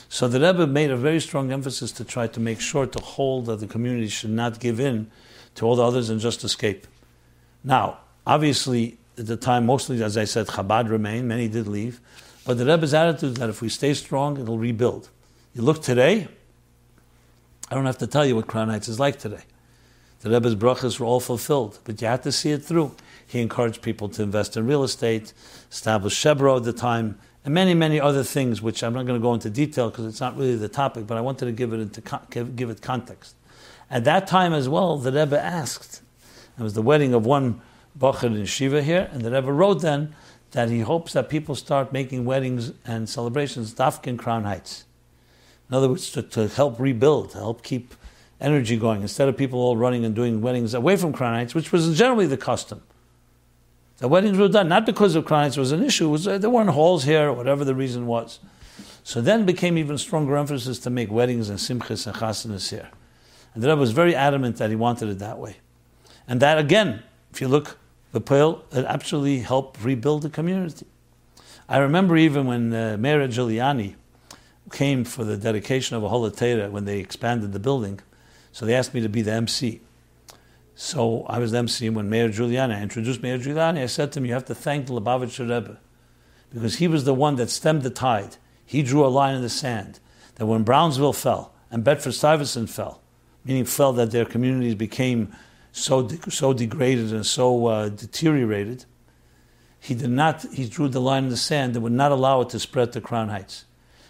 So 0.08 0.26
the 0.26 0.40
Rebbe 0.40 0.66
made 0.66 0.90
a 0.90 0.96
very 0.96 1.20
strong 1.20 1.52
emphasis 1.52 1.92
to 1.92 2.04
try 2.04 2.26
to 2.28 2.40
make 2.40 2.60
sure 2.60 2.86
to 2.86 2.98
hold 2.98 3.46
that 3.46 3.60
the 3.60 3.66
community 3.66 4.08
should 4.08 4.30
not 4.30 4.58
give 4.58 4.80
in 4.80 5.10
to 5.56 5.66
all 5.66 5.76
the 5.76 5.84
others 5.84 6.08
and 6.08 6.18
just 6.20 6.42
escape. 6.44 6.86
Now, 7.62 7.98
obviously, 8.26 8.96
at 9.18 9.26
the 9.26 9.36
time, 9.36 9.66
mostly, 9.66 10.02
as 10.02 10.16
I 10.16 10.24
said, 10.24 10.46
Chabad 10.46 10.88
remained, 10.88 11.28
many 11.28 11.48
did 11.48 11.66
leave, 11.66 12.00
but 12.46 12.56
the 12.56 12.64
Rebbe's 12.64 12.94
attitude 12.94 13.32
is 13.32 13.38
that 13.38 13.50
if 13.50 13.60
we 13.60 13.68
stay 13.68 13.92
strong, 13.92 14.40
it'll 14.40 14.58
rebuild. 14.58 15.10
You 15.54 15.62
look 15.62 15.82
today, 15.82 16.28
I 17.70 17.74
don't 17.74 17.84
have 17.84 17.98
to 17.98 18.06
tell 18.06 18.24
you 18.24 18.36
what 18.36 18.46
Crown 18.46 18.68
Heights 18.68 18.88
is 18.88 18.98
like 18.98 19.18
today. 19.18 19.42
The 20.20 20.30
Rebbe's 20.30 20.54
brachas 20.54 20.98
were 20.98 21.06
all 21.06 21.20
fulfilled, 21.20 21.78
but 21.84 22.00
you 22.00 22.08
had 22.08 22.22
to 22.22 22.32
see 22.32 22.50
it 22.52 22.64
through. 22.64 22.94
He 23.26 23.40
encouraged 23.40 23.82
people 23.82 24.08
to 24.10 24.22
invest 24.22 24.56
in 24.56 24.66
real 24.66 24.82
estate, 24.82 25.32
established 25.70 26.24
Shebro 26.24 26.56
at 26.56 26.64
the 26.64 26.72
time, 26.72 27.18
and 27.44 27.54
many, 27.54 27.74
many 27.74 28.00
other 28.00 28.24
things, 28.24 28.60
which 28.60 28.82
I'm 28.82 28.92
not 28.92 29.06
going 29.06 29.18
to 29.18 29.22
go 29.22 29.34
into 29.34 29.50
detail 29.50 29.90
because 29.90 30.06
it's 30.06 30.20
not 30.20 30.36
really 30.36 30.56
the 30.56 30.68
topic, 30.68 31.06
but 31.06 31.16
I 31.16 31.20
wanted 31.20 31.46
to 31.46 31.52
give 31.52 31.72
it, 31.72 31.80
into, 31.80 32.02
give, 32.30 32.56
give 32.56 32.70
it 32.70 32.82
context. 32.82 33.36
At 33.90 34.04
that 34.04 34.26
time 34.26 34.52
as 34.52 34.68
well, 34.68 34.98
the 34.98 35.12
Rebbe 35.12 35.40
asked. 35.40 36.02
It 36.58 36.62
was 36.62 36.74
the 36.74 36.82
wedding 36.82 37.14
of 37.14 37.24
one 37.24 37.60
Bacher 37.98 38.24
in 38.24 38.44
Shiva 38.44 38.82
here, 38.82 39.08
and 39.12 39.22
the 39.22 39.30
Rebbe 39.30 39.52
wrote 39.52 39.80
then 39.80 40.14
that 40.50 40.70
he 40.70 40.80
hopes 40.80 41.12
that 41.12 41.28
people 41.28 41.54
start 41.54 41.92
making 41.92 42.24
weddings 42.24 42.72
and 42.84 43.08
celebrations 43.08 43.74
Dafkin 43.74 44.18
Crown 44.18 44.44
Heights. 44.44 44.84
In 45.68 45.76
other 45.76 45.88
words, 45.88 46.10
to, 46.12 46.22
to 46.22 46.48
help 46.48 46.80
rebuild, 46.80 47.30
to 47.30 47.38
help 47.38 47.62
keep 47.62 47.94
energy 48.40 48.76
going, 48.76 49.02
instead 49.02 49.28
of 49.28 49.36
people 49.36 49.60
all 49.60 49.76
running 49.76 50.04
and 50.04 50.14
doing 50.14 50.40
weddings 50.40 50.74
away 50.74 50.96
from 50.96 51.12
Crown 51.12 51.34
Heights, 51.34 51.54
which 51.54 51.72
was 51.72 51.96
generally 51.96 52.26
the 52.26 52.36
custom. 52.36 52.82
The 53.98 54.08
weddings 54.08 54.38
were 54.38 54.48
done 54.48 54.68
not 54.68 54.86
because 54.86 55.14
of 55.16 55.26
Heights 55.26 55.56
was 55.56 55.72
an 55.72 55.82
issue, 55.82 56.08
was, 56.08 56.26
uh, 56.26 56.38
there 56.38 56.50
weren't 56.50 56.70
halls 56.70 57.04
here, 57.04 57.32
whatever 57.32 57.64
the 57.64 57.74
reason 57.74 58.06
was. 58.06 58.38
So 59.02 59.20
then 59.20 59.44
became 59.44 59.76
even 59.76 59.98
stronger 59.98 60.36
emphasis 60.36 60.78
to 60.80 60.90
make 60.90 61.10
weddings 61.10 61.48
and 61.48 61.58
simchas 61.58 62.06
and 62.06 62.14
chasanas 62.14 62.70
here. 62.70 62.90
And 63.54 63.62
the 63.62 63.68
Rebbe 63.68 63.80
was 63.80 63.90
very 63.90 64.14
adamant 64.14 64.56
that 64.58 64.70
he 64.70 64.76
wanted 64.76 65.08
it 65.08 65.18
that 65.18 65.38
way. 65.38 65.56
And 66.28 66.40
that, 66.40 66.58
again, 66.58 67.02
if 67.32 67.40
you 67.40 67.48
look, 67.48 67.76
the 68.12 68.20
Pearl, 68.20 68.64
it 68.70 68.84
actually 68.84 69.40
helped 69.40 69.82
rebuild 69.82 70.22
the 70.22 70.30
community. 70.30 70.86
I 71.68 71.78
remember 71.78 72.16
even 72.16 72.46
when 72.46 72.72
uh, 72.72 72.96
Mayor 72.98 73.26
Giuliani 73.28 73.96
came 74.70 75.04
for 75.04 75.24
the 75.24 75.36
dedication 75.36 75.96
of 75.96 76.02
Oholei 76.02 76.36
Torah 76.36 76.70
when 76.70 76.84
they 76.84 76.98
expanded 76.98 77.52
the 77.52 77.58
building, 77.58 78.00
so 78.52 78.64
they 78.64 78.74
asked 78.74 78.94
me 78.94 79.00
to 79.00 79.08
be 79.08 79.22
the 79.22 79.32
MC. 79.32 79.80
So 80.80 81.24
I 81.28 81.40
was 81.40 81.52
MC 81.52 81.90
when 81.90 82.08
Mayor 82.08 82.28
Giuliani, 82.28 82.72
I 82.72 82.82
introduced 82.82 83.20
Mayor 83.20 83.40
Giuliani, 83.40 83.82
I 83.82 83.86
said 83.86 84.12
to 84.12 84.20
him, 84.20 84.26
you 84.26 84.32
have 84.32 84.44
to 84.44 84.54
thank 84.54 84.86
the 84.86 84.92
Lubavitcher 84.92 85.40
Rebbe, 85.40 85.76
because 86.54 86.76
he 86.76 86.86
was 86.86 87.02
the 87.02 87.12
one 87.12 87.34
that 87.34 87.50
stemmed 87.50 87.82
the 87.82 87.90
tide. 87.90 88.36
He 88.64 88.84
drew 88.84 89.04
a 89.04 89.08
line 89.08 89.34
in 89.34 89.42
the 89.42 89.48
sand, 89.48 89.98
that 90.36 90.46
when 90.46 90.62
Brownsville 90.62 91.14
fell 91.14 91.52
and 91.68 91.82
Bedford-Stuyvesant 91.82 92.70
fell, 92.70 93.02
meaning 93.44 93.64
felt 93.64 93.96
that 93.96 94.12
their 94.12 94.24
communities 94.24 94.76
became 94.76 95.34
so, 95.72 96.02
de- 96.02 96.30
so 96.30 96.52
degraded 96.52 97.12
and 97.12 97.26
so 97.26 97.66
uh, 97.66 97.88
deteriorated, 97.88 98.84
he 99.80 99.96
did 99.96 100.10
not, 100.10 100.42
he 100.52 100.68
drew 100.68 100.86
the 100.86 101.00
line 101.00 101.24
in 101.24 101.30
the 101.30 101.36
sand 101.36 101.74
and 101.74 101.82
would 101.82 101.90
not 101.90 102.12
allow 102.12 102.42
it 102.42 102.50
to 102.50 102.60
spread 102.60 102.92
to 102.92 103.00
Crown 103.00 103.30
Heights. 103.30 103.64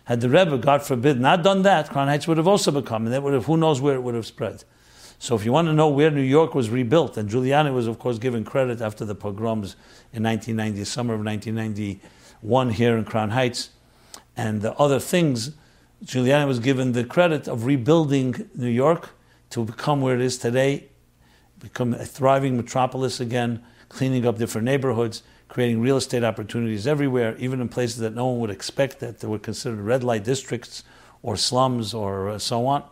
Had 0.04 0.20
the 0.20 0.28
Rebbe, 0.28 0.58
God 0.58 0.82
forbid, 0.82 1.18
not 1.18 1.42
done 1.42 1.62
that, 1.62 1.88
Crown 1.88 2.08
Heights 2.08 2.28
would 2.28 2.36
have 2.36 2.46
also 2.46 2.70
become, 2.70 3.06
and 3.06 3.14
that 3.14 3.22
would 3.22 3.32
have, 3.32 3.46
who 3.46 3.56
knows 3.56 3.80
where 3.80 3.94
it 3.94 4.02
would 4.02 4.14
have 4.14 4.26
spread. 4.26 4.64
So 5.18 5.34
if 5.34 5.44
you 5.44 5.52
want 5.52 5.66
to 5.66 5.72
know 5.72 5.88
where 5.88 6.10
New 6.10 6.20
York 6.20 6.54
was 6.54 6.70
rebuilt, 6.70 7.16
and 7.16 7.28
Giuliani 7.28 7.74
was, 7.74 7.86
of 7.86 7.98
course, 7.98 8.18
given 8.18 8.44
credit 8.44 8.80
after 8.80 9.04
the 9.04 9.14
pogroms 9.14 9.74
in 10.12 10.22
1990, 10.22 10.84
summer 10.84 11.14
of 11.14 11.24
1991 11.24 12.70
here 12.70 12.96
in 12.96 13.04
Crown 13.04 13.30
Heights, 13.30 13.70
and 14.36 14.62
the 14.62 14.72
other 14.74 15.00
things, 15.00 15.56
Giuliani 16.04 16.46
was 16.46 16.60
given 16.60 16.92
the 16.92 17.02
credit 17.02 17.48
of 17.48 17.66
rebuilding 17.66 18.48
New 18.54 18.68
York 18.68 19.10
to 19.50 19.64
become 19.64 20.00
where 20.00 20.14
it 20.14 20.20
is 20.20 20.38
today, 20.38 20.84
become 21.58 21.94
a 21.94 22.04
thriving 22.04 22.56
metropolis 22.56 23.18
again, 23.18 23.64
cleaning 23.88 24.24
up 24.24 24.38
different 24.38 24.66
neighborhoods, 24.66 25.24
creating 25.48 25.80
real 25.80 25.96
estate 25.96 26.22
opportunities 26.22 26.86
everywhere, 26.86 27.34
even 27.38 27.60
in 27.60 27.68
places 27.68 27.98
that 27.98 28.14
no 28.14 28.26
one 28.26 28.38
would 28.38 28.50
expect 28.50 29.00
that 29.00 29.18
they 29.18 29.26
were 29.26 29.38
considered 29.38 29.80
red 29.80 30.04
light 30.04 30.22
districts 30.22 30.84
or 31.22 31.36
slums 31.36 31.92
or 31.92 32.28
uh, 32.28 32.38
so 32.38 32.66
on. 32.66 32.84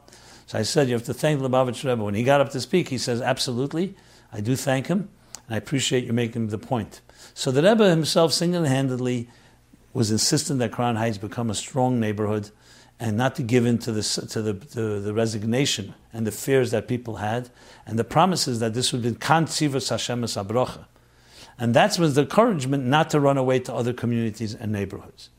So 0.47 0.59
I 0.59 0.63
said, 0.63 0.89
you 0.89 0.95
have 0.95 1.05
to 1.05 1.15
thank 1.15 1.41
Lubavitch 1.41 1.85
Rebbe. 1.85 2.03
When 2.03 2.15
he 2.15 2.23
got 2.23 2.41
up 2.41 2.51
to 2.51 2.61
speak, 2.61 2.89
he 2.89 2.99
says, 2.99 3.21
absolutely, 3.21 3.97
I 4.33 4.41
do 4.41 4.55
thank 4.55 4.87
him, 4.87 5.09
and 5.47 5.55
I 5.55 5.59
appreciate 5.59 6.05
you 6.05 6.13
making 6.13 6.49
the 6.49 6.59
point. 6.59 7.01
So 7.35 7.51
the 7.51 7.63
Rebbe 7.63 7.91
himself 7.91 8.33
single-handedly 8.33 9.29
was 9.93 10.11
insistent 10.11 10.61
that 10.61 10.73
Crown 10.73 10.97
Heights 10.97 11.19
become 11.19 11.51
a 11.51 11.55
strong 11.55 11.99
neighborhood, 11.99 12.51
and 12.99 13.17
not 13.17 13.35
to 13.35 13.43
give 13.43 13.67
in 13.67 13.79
to 13.79 13.93
the, 13.93 14.03
to 14.03 14.41
the, 14.41 14.53
the 15.01 15.13
resignation 15.13 15.95
and 16.13 16.27
the 16.27 16.31
fears 16.31 16.71
that 16.71 16.87
people 16.87 17.17
had, 17.17 17.51
and 17.85 17.99
the 17.99 18.05
promises 18.05 18.61
that 18.61 18.73
this 18.73 18.93
would 18.93 19.03
be 19.03 19.11
Kantzivas 19.13 19.91
Hashem 19.91 20.23
Abrocha. 20.23 20.87
And 21.59 21.75
that 21.75 21.99
was 21.99 22.15
the 22.15 22.23
encouragement 22.23 22.85
not 22.85 23.11
to 23.11 23.21
run 23.21 23.37
away 23.37 23.59
to 23.61 23.75
other 23.75 23.93
communities 23.93 24.55
and 24.55 24.71
neighborhoods. 24.71 25.31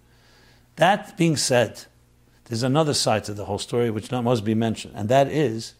That 0.76 1.18
being 1.18 1.38
said, 1.38 1.86
there's 2.48 2.64
another 2.64 2.94
side 2.94 3.26
to 3.26 3.34
the 3.34 3.46
whole 3.46 3.60
story 3.60 3.90
which 3.90 4.12
not 4.12 4.24
must 4.24 4.44
be 4.44 4.56
mentioned, 4.56 4.94
and 4.96 5.10
that 5.10 5.28
is, 5.28 5.74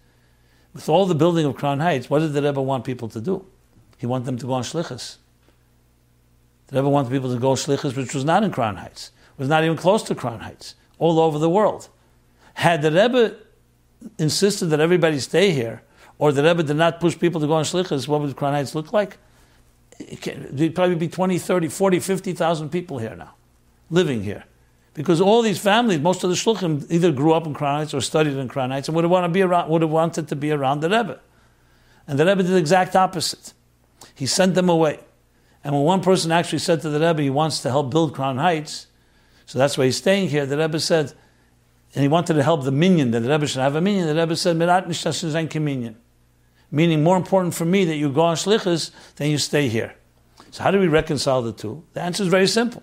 with 0.74 0.90
all 0.90 1.06
the 1.06 1.16
building 1.16 1.46
of 1.46 1.56
Crown 1.56 1.80
Heights, 1.80 2.10
what 2.10 2.20
did 2.20 2.34
the 2.34 2.42
Rebbe 2.42 2.62
want 2.62 2.84
people 2.84 3.08
to 3.10 3.22
do? 3.22 3.46
He 3.98 4.06
wanted 4.06 4.26
them 4.26 4.38
to 4.38 4.46
go 4.46 4.54
on 4.54 4.64
shlichus. 4.64 5.18
The 6.68 6.76
Rebbe 6.76 6.90
wanted 6.90 7.10
people 7.10 7.34
to 7.34 7.40
go 7.40 7.54
shlichus, 7.54 7.96
which 7.96 8.14
was 8.14 8.26
not 8.26 8.44
in 8.44 8.52
Crown 8.52 8.76
Heights, 8.76 9.12
was 9.38 9.48
not 9.48 9.64
even 9.64 9.78
close 9.78 10.04
to 10.04 10.16
Crown 10.16 10.42
Heights 10.42 10.76
all 11.00 11.20
over 11.20 11.40
the 11.40 11.50
world. 11.50 11.88
Had 12.56 12.82
the 12.82 12.92
Rebbe 12.92 13.36
insisted 14.20 14.66
that 14.68 14.80
everybody 14.80 15.20
stay 15.20 15.52
here, 15.52 15.84
or 16.20 16.32
the 16.32 16.44
Rebbe 16.44 16.64
did 16.64 16.76
not 16.76 17.00
push 17.00 17.18
people 17.18 17.40
to 17.40 17.48
go 17.48 17.54
on 17.54 17.64
shlichus, 17.64 18.08
what 18.08 18.20
would 18.20 18.36
Crown 18.36 18.54
Heights 18.54 18.76
look 18.76 18.92
like? 18.92 19.18
There'd 20.00 20.76
probably 20.76 20.96
be 20.96 21.08
20, 21.08 21.40
30, 21.40 21.70
40, 21.70 22.00
50,000 22.00 22.70
people 22.70 23.00
here 23.00 23.16
now, 23.16 23.36
living 23.90 24.22
here. 24.24 24.44
Because 24.98 25.22
all 25.22 25.44
these 25.44 25.60
families, 25.60 26.00
most 26.00 26.24
of 26.24 26.32
the 26.32 26.36
shluchim, 26.36 26.84
either 26.90 27.12
grew 27.12 27.32
up 27.32 27.46
in 27.46 27.54
Crown 27.54 27.82
Heights 27.82 27.94
or 27.94 28.02
studied 28.02 28.34
in 28.34 28.48
Crown 28.48 28.72
Heights 28.72 28.88
and 28.88 28.96
would 28.96 29.04
have, 29.04 29.12
want 29.12 29.26
to 29.26 29.30
be 29.30 29.44
around, 29.44 29.70
would 29.70 29.84
have 29.84 29.92
wanted 29.92 30.28
to 30.28 30.36
be 30.36 30.50
around 30.50 30.80
the 30.80 30.90
Rebbe. 30.90 31.20
And 32.08 32.18
the 32.18 32.26
Rebbe 32.26 32.42
did 32.42 32.52
the 32.52 32.58
exact 32.58 32.96
opposite. 32.96 33.54
He 34.16 34.26
sent 34.26 34.56
them 34.56 34.70
away. 34.70 35.00
And 35.64 35.76
when 35.76 35.84
one 35.84 36.02
person 36.02 36.32
actually 36.32 36.58
said 36.58 36.82
to 36.82 36.90
the 36.90 37.00
Rebbe 37.00 37.22
he 37.22 37.30
wants 37.30 37.60
to 37.62 37.70
help 37.70 37.92
build 37.92 38.16
Crown 38.16 38.38
Heights, 38.38 38.88
so 39.46 39.60
that's 39.60 39.78
why 39.78 39.86
he's 39.86 39.98
staying 39.98 40.30
here. 40.30 40.48
The 40.48 40.58
Rebbe 40.58 40.80
said, 40.80 41.14
and 41.94 42.02
he 42.02 42.08
wanted 42.08 42.34
to 42.34 42.42
help 42.42 42.64
the 42.64 42.72
minyan, 42.72 43.12
that 43.12 43.20
the 43.20 43.30
Rebbe 43.30 43.46
should 43.46 43.62
have 43.62 43.76
a 43.76 43.82
minyan. 43.82 44.08
The 44.08 44.16
Rebbe 44.16 44.36
said, 44.36 44.58
Mirat 44.58 45.62
minyan. 45.62 45.96
Meaning, 46.72 47.04
more 47.04 47.18
important 47.18 47.54
for 47.54 47.66
me 47.66 47.86
that 47.86 47.98
you 47.98 48.12
go 48.12 48.22
on 48.22 48.36
shlichus 48.36 48.90
than 49.18 49.30
you 49.30 49.38
stay 49.38 49.68
here. 49.68 49.96
So, 50.50 50.64
how 50.64 50.72
do 50.72 50.80
we 50.80 50.88
reconcile 50.88 51.44
the 51.44 51.54
two? 51.54 51.84
The 51.94 52.02
answer 52.02 52.24
is 52.24 52.30
very 52.30 52.48
simple. 52.48 52.82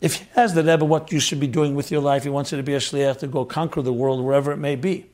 If 0.00 0.14
he 0.16 0.26
has 0.34 0.54
the 0.54 0.62
Rebbe 0.62 0.84
what 0.84 1.10
you 1.10 1.18
should 1.18 1.40
be 1.40 1.46
doing 1.46 1.74
with 1.74 1.90
your 1.90 2.00
life, 2.00 2.22
he 2.22 2.28
wants 2.28 2.52
you 2.52 2.56
to 2.56 2.62
be 2.62 2.74
a 2.74 2.78
shliach 2.78 3.18
to 3.18 3.26
go 3.26 3.44
conquer 3.44 3.82
the 3.82 3.92
world 3.92 4.24
wherever 4.24 4.52
it 4.52 4.58
may 4.58 4.76
be. 4.76 5.06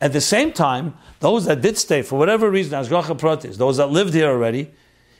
At 0.00 0.12
the 0.12 0.20
same 0.20 0.52
time, 0.52 0.94
those 1.20 1.46
that 1.46 1.62
did 1.62 1.78
stay, 1.78 2.02
for 2.02 2.18
whatever 2.18 2.50
reason, 2.50 2.78
Hashgacha 2.78 3.18
Pratis, 3.18 3.56
those 3.56 3.78
that 3.78 3.86
lived 3.88 4.12
here 4.12 4.28
already, 4.28 4.70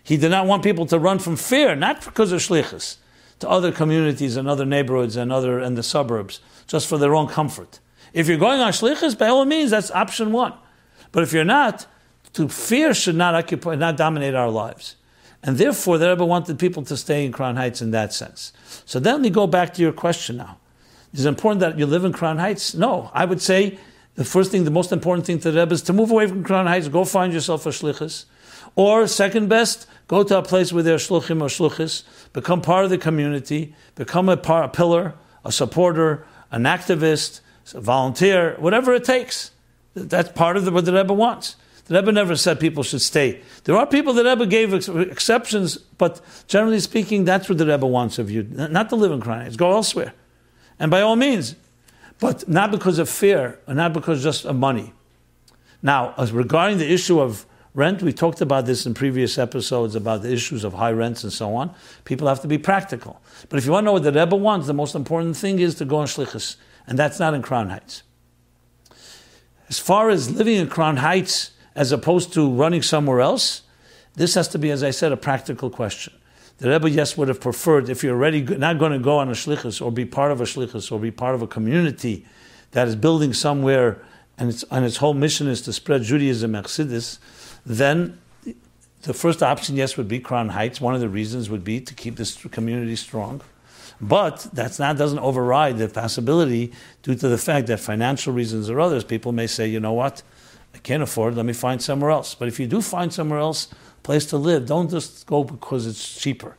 he 0.02 0.18
did 0.18 0.30
not 0.30 0.46
want 0.46 0.62
people 0.62 0.84
to 0.86 0.98
run 0.98 1.18
from 1.18 1.36
fear, 1.36 1.74
not 1.74 2.04
because 2.04 2.32
of 2.32 2.40
shlichus, 2.40 2.96
to 3.38 3.48
other 3.48 3.72
communities 3.72 4.36
and 4.36 4.48
other 4.48 4.66
neighborhoods 4.66 5.16
and 5.16 5.32
other 5.32 5.58
and 5.58 5.78
the 5.78 5.82
suburbs, 5.82 6.40
just 6.66 6.86
for 6.86 6.98
their 6.98 7.14
own 7.14 7.26
comfort. 7.26 7.80
If 8.12 8.28
you're 8.28 8.36
going 8.36 8.60
on 8.60 8.72
shlichus, 8.72 9.16
by 9.16 9.28
all 9.28 9.44
means, 9.46 9.70
that's 9.70 9.90
option 9.92 10.32
one. 10.32 10.52
But 11.10 11.22
if 11.22 11.32
you're 11.32 11.44
not, 11.44 11.86
to 12.34 12.48
fear 12.48 12.92
should 12.92 13.16
not 13.16 13.34
occupy, 13.34 13.76
not 13.76 13.96
dominate 13.96 14.34
our 14.34 14.50
lives. 14.50 14.96
And 15.46 15.58
therefore, 15.58 15.98
the 15.98 16.08
Rebbe 16.08 16.24
wanted 16.24 16.58
people 16.58 16.82
to 16.84 16.96
stay 16.96 17.24
in 17.24 17.30
Crown 17.30 17.56
Heights 17.56 17.82
in 17.82 17.90
that 17.90 18.14
sense. 18.14 18.52
So 18.86 18.98
then 18.98 19.20
we 19.20 19.28
go 19.28 19.46
back 19.46 19.74
to 19.74 19.82
your 19.82 19.92
question 19.92 20.38
now. 20.38 20.56
Is 21.12 21.26
it 21.26 21.28
important 21.28 21.60
that 21.60 21.78
you 21.78 21.84
live 21.84 22.04
in 22.04 22.14
Crown 22.14 22.38
Heights? 22.38 22.74
No. 22.74 23.10
I 23.12 23.26
would 23.26 23.42
say 23.42 23.78
the 24.14 24.24
first 24.24 24.50
thing, 24.50 24.64
the 24.64 24.70
most 24.70 24.90
important 24.90 25.26
thing 25.26 25.38
to 25.40 25.50
the 25.50 25.60
Rebbe 25.60 25.74
is 25.74 25.82
to 25.82 25.92
move 25.92 26.10
away 26.10 26.26
from 26.26 26.44
Crown 26.44 26.66
Heights, 26.66 26.88
go 26.88 27.04
find 27.04 27.32
yourself 27.32 27.66
a 27.66 27.68
shlichus. 27.68 28.24
Or, 28.74 29.06
second 29.06 29.48
best, 29.48 29.86
go 30.08 30.24
to 30.24 30.38
a 30.38 30.42
place 30.42 30.72
where 30.72 30.82
there 30.82 30.94
are 30.94 30.98
shluchim 30.98 31.42
or 31.42 31.48
shluchis, 31.48 32.04
become 32.32 32.62
part 32.62 32.84
of 32.84 32.90
the 32.90 32.98
community, 32.98 33.74
become 33.96 34.30
a, 34.30 34.38
par, 34.38 34.64
a 34.64 34.68
pillar, 34.68 35.14
a 35.44 35.52
supporter, 35.52 36.26
an 36.52 36.62
activist, 36.62 37.40
a 37.74 37.80
volunteer, 37.82 38.56
whatever 38.58 38.94
it 38.94 39.04
takes. 39.04 39.50
That's 39.94 40.32
part 40.32 40.56
of 40.56 40.64
the, 40.64 40.72
what 40.72 40.86
the 40.86 40.92
Rebbe 40.92 41.12
wants. 41.12 41.56
The 41.86 41.96
Rebbe 41.96 42.12
never 42.12 42.34
said 42.36 42.58
people 42.58 42.82
should 42.82 43.02
stay. 43.02 43.42
There 43.64 43.76
are 43.76 43.86
people 43.86 44.14
that 44.14 44.24
Rebbe 44.24 44.46
gave 44.46 44.72
ex- 44.72 44.88
exceptions, 44.88 45.76
but 45.76 46.20
generally 46.48 46.80
speaking, 46.80 47.24
that's 47.24 47.48
what 47.48 47.58
the 47.58 47.66
Rebbe 47.66 47.86
wants 47.86 48.18
of 48.18 48.30
you. 48.30 48.44
Not 48.44 48.88
to 48.88 48.96
live 48.96 49.12
in 49.12 49.20
Crown 49.20 49.42
Heights, 49.42 49.56
Go 49.56 49.72
elsewhere. 49.72 50.14
And 50.78 50.90
by 50.90 51.02
all 51.02 51.16
means, 51.16 51.56
but 52.20 52.48
not 52.48 52.70
because 52.70 52.98
of 52.98 53.08
fear, 53.08 53.60
or 53.68 53.74
not 53.74 53.92
because 53.92 54.22
just 54.22 54.44
of 54.44 54.56
money. 54.56 54.92
Now, 55.82 56.14
as 56.16 56.32
regarding 56.32 56.78
the 56.78 56.90
issue 56.90 57.20
of 57.20 57.44
rent, 57.74 58.02
we 58.02 58.12
talked 58.12 58.40
about 58.40 58.64
this 58.64 58.86
in 58.86 58.94
previous 58.94 59.36
episodes 59.36 59.94
about 59.94 60.22
the 60.22 60.32
issues 60.32 60.64
of 60.64 60.72
high 60.72 60.92
rents 60.92 61.22
and 61.22 61.32
so 61.32 61.54
on. 61.54 61.74
People 62.04 62.28
have 62.28 62.40
to 62.40 62.48
be 62.48 62.56
practical. 62.56 63.20
But 63.50 63.58
if 63.58 63.66
you 63.66 63.72
want 63.72 63.84
to 63.84 63.86
know 63.86 63.92
what 63.92 64.04
the 64.04 64.12
Rebbe 64.12 64.36
wants, 64.36 64.66
the 64.66 64.74
most 64.74 64.94
important 64.94 65.36
thing 65.36 65.58
is 65.58 65.74
to 65.76 65.84
go 65.84 65.96
on 65.96 66.06
Shlichus. 66.06 66.56
And 66.86 66.98
that's 66.98 67.18
not 67.18 67.34
in 67.34 67.42
Crown 67.42 67.68
Heights. 67.68 68.02
As 69.68 69.78
far 69.78 70.10
as 70.10 70.30
living 70.30 70.56
in 70.56 70.68
Crown 70.68 70.98
Heights, 70.98 71.50
as 71.74 71.92
opposed 71.92 72.32
to 72.34 72.50
running 72.50 72.82
somewhere 72.82 73.20
else, 73.20 73.62
this 74.14 74.34
has 74.34 74.48
to 74.48 74.58
be, 74.58 74.70
as 74.70 74.82
I 74.82 74.90
said, 74.90 75.12
a 75.12 75.16
practical 75.16 75.70
question. 75.70 76.12
The 76.58 76.70
Rebbe, 76.70 76.88
yes, 76.88 77.16
would 77.16 77.28
have 77.28 77.40
preferred 77.40 77.88
if 77.88 78.04
you're 78.04 78.14
already 78.14 78.42
not 78.42 78.78
going 78.78 78.92
to 78.92 78.98
go 79.00 79.18
on 79.18 79.28
a 79.28 79.32
shlichus 79.32 79.84
or 79.84 79.90
be 79.90 80.04
part 80.04 80.30
of 80.30 80.40
a 80.40 80.44
shlichus 80.44 80.92
or 80.92 81.00
be 81.00 81.10
part 81.10 81.34
of 81.34 81.42
a 81.42 81.48
community 81.48 82.24
that 82.70 82.86
is 82.86 82.94
building 82.94 83.32
somewhere 83.32 84.00
and 84.38 84.50
its, 84.50 84.64
and 84.70 84.84
its 84.84 84.98
whole 84.98 85.14
mission 85.14 85.48
is 85.48 85.62
to 85.62 85.72
spread 85.72 86.02
Judaism, 86.02 86.52
Chassidus, 86.52 87.18
then 87.66 88.18
the 89.02 89.14
first 89.14 89.42
option, 89.42 89.76
yes, 89.76 89.96
would 89.96 90.08
be 90.08 90.18
Crown 90.18 90.50
Heights. 90.50 90.80
One 90.80 90.94
of 90.94 91.00
the 91.00 91.08
reasons 91.08 91.50
would 91.50 91.64
be 91.64 91.80
to 91.80 91.94
keep 91.94 92.16
this 92.16 92.36
community 92.36 92.96
strong. 92.96 93.42
But 94.00 94.48
that's 94.52 94.78
not 94.78 94.96
doesn't 94.96 95.18
override 95.18 95.78
the 95.78 95.88
possibility 95.88 96.72
due 97.02 97.14
to 97.14 97.28
the 97.28 97.38
fact 97.38 97.68
that 97.68 97.80
financial 97.80 98.32
reasons 98.32 98.68
or 98.68 98.80
others, 98.80 99.04
people 99.04 99.32
may 99.32 99.46
say, 99.46 99.68
you 99.68 99.78
know 99.78 99.92
what, 99.92 100.22
I 100.74 100.78
can't 100.78 101.02
afford. 101.02 101.34
it, 101.34 101.36
Let 101.36 101.46
me 101.46 101.52
find 101.52 101.80
somewhere 101.80 102.10
else. 102.10 102.34
But 102.34 102.48
if 102.48 102.58
you 102.58 102.66
do 102.66 102.82
find 102.82 103.12
somewhere 103.12 103.38
else, 103.38 103.68
place 104.02 104.26
to 104.26 104.36
live, 104.36 104.66
don't 104.66 104.90
just 104.90 105.26
go 105.26 105.44
because 105.44 105.86
it's 105.86 106.20
cheaper. 106.20 106.56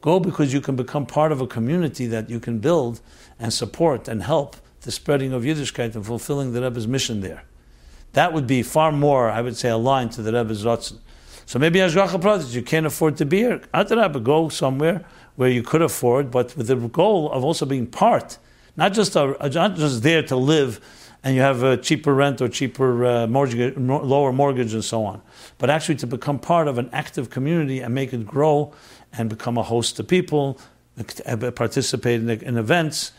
Go 0.00 0.20
because 0.20 0.52
you 0.52 0.60
can 0.60 0.76
become 0.76 1.06
part 1.06 1.32
of 1.32 1.40
a 1.40 1.46
community 1.46 2.06
that 2.08 2.28
you 2.28 2.40
can 2.40 2.58
build 2.58 3.00
and 3.38 3.52
support 3.52 4.08
and 4.08 4.22
help 4.22 4.56
the 4.82 4.92
spreading 4.92 5.32
of 5.32 5.44
Yiddishkeit 5.44 5.94
and 5.94 6.04
fulfilling 6.04 6.52
the 6.52 6.60
Rebbe's 6.60 6.86
mission 6.86 7.20
there. 7.20 7.44
That 8.12 8.32
would 8.32 8.46
be 8.46 8.62
far 8.62 8.92
more, 8.92 9.30
I 9.30 9.40
would 9.40 9.56
say, 9.56 9.70
aligned 9.70 10.12
to 10.12 10.22
the 10.22 10.32
Rebbe's 10.32 10.64
Ratzon. 10.64 10.98
So 11.46 11.58
maybe 11.58 11.78
Hashgacha 11.78 12.20
Pratis, 12.20 12.54
you 12.54 12.62
can't 12.62 12.86
afford 12.86 13.16
to 13.18 13.24
be 13.24 13.38
here. 13.38 13.60
Adarabba, 13.72 14.22
go 14.22 14.48
somewhere 14.48 15.04
where 15.36 15.50
you 15.50 15.62
could 15.62 15.82
afford, 15.82 16.30
but 16.30 16.56
with 16.56 16.66
the 16.66 16.76
goal 16.76 17.30
of 17.32 17.44
also 17.44 17.66
being 17.66 17.86
part, 17.86 18.38
not 18.76 18.92
just 18.92 19.16
a, 19.16 19.36
not 19.52 19.76
just 19.76 20.02
there 20.02 20.22
to 20.22 20.36
live 20.36 20.80
and 21.24 21.34
you 21.34 21.40
have 21.40 21.62
a 21.62 21.78
cheaper 21.78 22.14
rent 22.14 22.42
or 22.42 22.48
cheaper 22.48 23.06
uh, 23.06 23.26
mortgage, 23.26 23.74
lower 23.78 24.30
mortgage 24.30 24.74
and 24.74 24.84
so 24.84 25.04
on, 25.06 25.22
but 25.56 25.70
actually 25.70 25.94
to 25.96 26.06
become 26.06 26.38
part 26.38 26.68
of 26.68 26.76
an 26.76 26.90
active 26.92 27.30
community 27.30 27.80
and 27.80 27.94
make 27.94 28.12
it 28.12 28.26
grow 28.26 28.74
and 29.14 29.30
become 29.30 29.56
a 29.56 29.62
host 29.62 29.96
to 29.96 30.04
people, 30.04 30.60
participate 31.54 32.20
in, 32.20 32.28
in 32.28 32.58
events, 32.58 33.12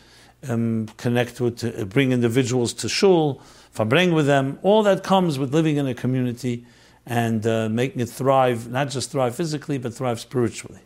um, 0.48 0.86
connect 0.96 1.40
with, 1.40 1.64
uh, 1.64 1.84
bring 1.84 2.12
individuals 2.12 2.72
to 2.72 2.88
shul, 2.88 3.42
bring 3.74 4.12
with 4.12 4.26
them. 4.26 4.60
All 4.62 4.84
that 4.84 5.02
comes 5.02 5.36
with 5.36 5.52
living 5.52 5.76
in 5.76 5.86
a 5.88 5.94
community 5.94 6.64
and 7.06 7.44
uh, 7.44 7.68
making 7.68 8.00
it 8.00 8.08
thrive, 8.08 8.70
not 8.70 8.88
just 8.88 9.10
thrive 9.10 9.34
physically, 9.34 9.78
but 9.78 9.92
thrive 9.92 10.20
spiritually. 10.20 10.80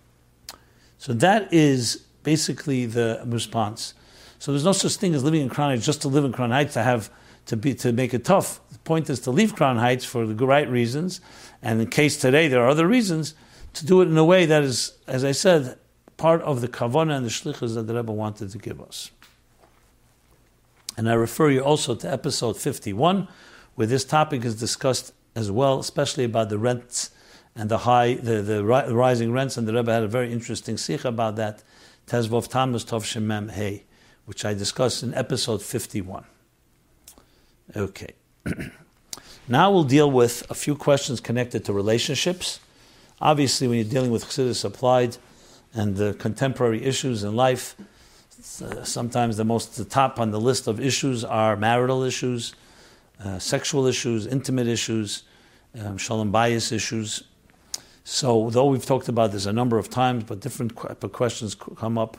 So 0.97 1.12
that 1.14 1.53
is 1.53 1.97
basically 2.23 2.87
the 2.87 3.23
response. 3.27 3.95
So 4.41 4.53
there's 4.53 4.64
no 4.64 4.72
such 4.72 4.97
thing 4.97 5.14
as 5.14 5.22
living 5.22 5.43
in 5.43 5.51
Crown 5.51 5.70
Heights 5.70 5.84
just 5.84 6.01
to 6.03 6.09
live 6.09 6.24
in 6.24 6.32
Crown 6.32 6.51
Heights 6.51 6.72
to 6.72 6.82
have 6.82 7.11
to 7.47 7.57
be 7.57 7.74
to 7.74 7.93
make 7.93 8.14
it 8.14 8.24
tough. 8.24 8.61
The 8.72 8.78
point 8.78 9.11
is 9.11 9.20
to 9.20 9.30
leave 9.30 9.55
Crown 9.55 9.76
Heights 9.76 10.05
for 10.05 10.26
the 10.26 10.47
right 10.47 10.68
reasons, 10.68 11.20
and 11.62 11.80
in 11.80 11.88
case 11.91 12.16
today 12.16 12.49
there 12.49 12.62
are 12.62 12.68
other 12.68 12.86
reasons, 12.86 13.34
to 13.74 13.84
do 13.84 14.01
it 14.01 14.09
in 14.09 14.16
a 14.16 14.24
way 14.24 14.47
that 14.47 14.62
is, 14.62 14.95
as 15.07 15.24
I 15.24 15.32
said, 15.32 15.78
part 16.16 16.41
of 16.43 16.62
the 16.62 16.68
kavana 16.68 17.16
and 17.16 17.26
the 17.26 17.30
shlichus 17.30 17.74
that 17.74 17.82
the 17.82 17.95
Rebbe 17.95 18.12
wanted 18.12 18.51
to 18.51 18.59
give 18.59 18.80
us. 18.80 19.11
And 20.97 21.09
I 21.09 21.14
refer 21.14 21.51
you 21.51 21.61
also 21.61 21.95
to 21.95 22.11
episode 22.11 22.57
51, 22.57 23.28
where 23.74 23.86
this 23.86 24.05
topic 24.05 24.45
is 24.45 24.59
discussed 24.59 25.12
as 25.36 25.51
well, 25.51 25.78
especially 25.78 26.24
about 26.24 26.49
the 26.49 26.59
rents 26.59 27.11
and 27.55 27.70
the 27.70 27.78
high, 27.78 28.14
the, 28.14 28.41
the 28.41 28.64
rising 28.64 29.32
rents. 29.32 29.57
And 29.57 29.68
the 29.68 29.74
Rebbe 29.74 29.93
had 29.93 30.03
a 30.03 30.09
very 30.09 30.32
interesting 30.32 30.76
sicha 30.76 31.07
about 31.07 31.36
that, 31.36 31.62
Tes-Vov 32.07 32.49
Tammuz 32.49 32.84
Tov 32.84 33.03
Shemem 33.03 33.51
Hey, 33.51 33.84
which 34.31 34.45
I 34.45 34.55
discussed 34.55 35.03
in 35.03 35.12
episode 35.14 35.61
51. 35.61 36.24
Okay. 37.74 38.12
now 39.49 39.72
we'll 39.72 39.83
deal 39.83 40.09
with 40.09 40.49
a 40.49 40.55
few 40.55 40.76
questions 40.76 41.18
connected 41.18 41.64
to 41.64 41.72
relationships. 41.72 42.61
Obviously, 43.20 43.66
when 43.66 43.78
you're 43.78 43.93
dealing 43.97 44.12
with 44.12 44.24
Chassidus 44.26 44.64
applied 44.64 45.16
and 45.74 45.97
the 45.97 46.14
contemporary 46.14 46.85
issues 46.85 47.24
in 47.24 47.35
life, 47.35 47.74
uh, 48.62 48.85
sometimes 48.85 49.37
the 49.37 49.45
most 49.45 49.76
the 49.76 49.85
top 49.85 50.20
on 50.20 50.31
the 50.31 50.41
list 50.41 50.68
of 50.68 50.78
issues 50.78 51.24
are 51.24 51.57
marital 51.57 52.05
issues, 52.05 52.55
uh, 53.24 53.41
sexual 53.41 53.89
issues, 53.89 54.28
intimate 54.28 54.68
issues, 54.68 55.24
um, 55.81 55.99
shalom 55.99 56.31
bayis 56.31 56.70
issues. 56.70 57.24
So, 58.05 58.49
though 58.51 58.66
we've 58.66 58.87
talked 58.87 59.09
about 59.09 59.33
this 59.33 59.47
a 59.47 59.53
number 59.53 59.76
of 59.76 59.91
times, 59.91 60.22
but 60.22 60.39
different 60.39 60.76
questions 60.76 61.57
come 61.57 61.99
up 61.99 62.16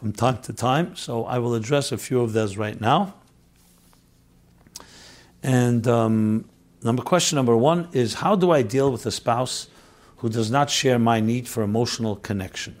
from 0.00 0.14
time 0.14 0.38
to 0.38 0.52
time. 0.54 0.96
So, 0.96 1.24
I 1.26 1.38
will 1.38 1.54
address 1.54 1.92
a 1.92 1.98
few 1.98 2.22
of 2.22 2.32
those 2.32 2.56
right 2.56 2.80
now. 2.80 3.14
And 5.42 5.86
um, 5.86 6.48
number 6.82 7.02
question 7.02 7.36
number 7.36 7.56
one 7.56 7.88
is: 7.92 8.14
How 8.14 8.34
do 8.34 8.50
I 8.50 8.62
deal 8.62 8.90
with 8.90 9.04
a 9.04 9.10
spouse 9.10 9.68
who 10.16 10.30
does 10.30 10.50
not 10.50 10.70
share 10.70 10.98
my 10.98 11.20
need 11.20 11.46
for 11.46 11.62
emotional 11.62 12.16
connection? 12.16 12.76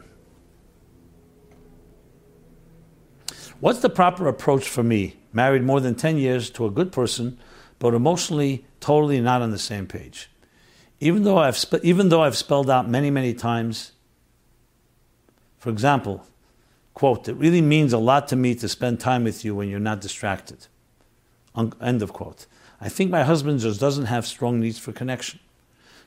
What's 3.60 3.80
the 3.80 3.90
proper 3.90 4.26
approach 4.26 4.66
for 4.66 4.82
me, 4.82 5.16
married 5.34 5.62
more 5.62 5.80
than 5.80 5.94
10 5.94 6.16
years 6.16 6.48
to 6.50 6.64
a 6.64 6.70
good 6.70 6.92
person, 6.92 7.38
but 7.78 7.92
emotionally 7.92 8.64
totally 8.80 9.20
not 9.20 9.42
on 9.42 9.50
the 9.50 9.58
same 9.58 9.86
page? 9.86 10.30
Even 10.98 11.24
though 11.24 11.36
I've, 11.36 11.62
even 11.82 12.08
though 12.08 12.22
I've 12.22 12.36
spelled 12.36 12.70
out 12.70 12.88
many, 12.88 13.10
many 13.10 13.34
times, 13.34 13.92
for 15.58 15.68
example, 15.68 16.26
quote, 17.00 17.30
it 17.30 17.36
really 17.36 17.62
means 17.62 17.94
a 17.94 17.98
lot 17.98 18.28
to 18.28 18.36
me 18.36 18.54
to 18.54 18.68
spend 18.68 19.00
time 19.00 19.24
with 19.24 19.42
you 19.42 19.54
when 19.54 19.70
you're 19.70 19.80
not 19.80 20.02
distracted. 20.02 20.66
Un- 21.54 21.72
end 21.80 22.02
of 22.02 22.12
quote. 22.12 22.44
I 22.78 22.90
think 22.90 23.10
my 23.10 23.22
husband 23.22 23.60
just 23.60 23.80
doesn't 23.80 24.04
have 24.04 24.26
strong 24.26 24.60
needs 24.60 24.78
for 24.78 24.92
connection. 24.92 25.40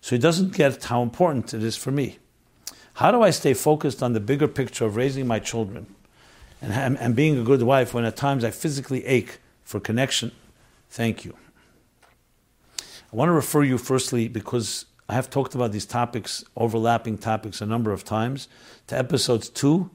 So 0.02 0.16
he 0.16 0.20
doesn't 0.20 0.54
get 0.54 0.84
how 0.84 1.02
important 1.02 1.52
it 1.52 1.64
is 1.64 1.76
for 1.76 1.90
me. 1.90 2.20
How 3.02 3.10
do 3.10 3.24
I 3.24 3.32
stay 3.32 3.56
focused 3.56 4.04
on 4.04 4.14
the 4.14 4.20
bigger 4.20 4.48
picture 4.48 4.86
of 4.86 4.96
raising 4.96 5.26
my 5.26 5.40
children 5.40 5.88
and, 6.62 6.96
and 7.00 7.16
being 7.16 7.40
a 7.40 7.44
good 7.44 7.64
wife 7.64 7.96
when 7.96 8.06
at 8.06 8.16
times 8.16 8.44
I 8.44 8.52
physically 8.52 9.04
ache 9.08 9.40
for 9.64 9.80
connection. 9.80 10.32
Thank 10.92 11.26
you. 11.26 11.34
I 12.78 13.16
want 13.16 13.30
to 13.30 13.34
refer 13.34 13.64
you 13.64 13.80
firstly 13.80 14.28
because 14.28 14.86
I 15.10 15.16
have 15.16 15.32
talked 15.32 15.56
about 15.56 15.72
these 15.72 15.88
topics, 15.88 16.44
overlapping 16.56 17.18
topics, 17.18 17.62
a 17.62 17.66
number 17.66 17.92
of 17.92 18.04
times, 18.04 18.48
to 18.86 18.96
episodes 18.96 19.50
2, 19.50 19.90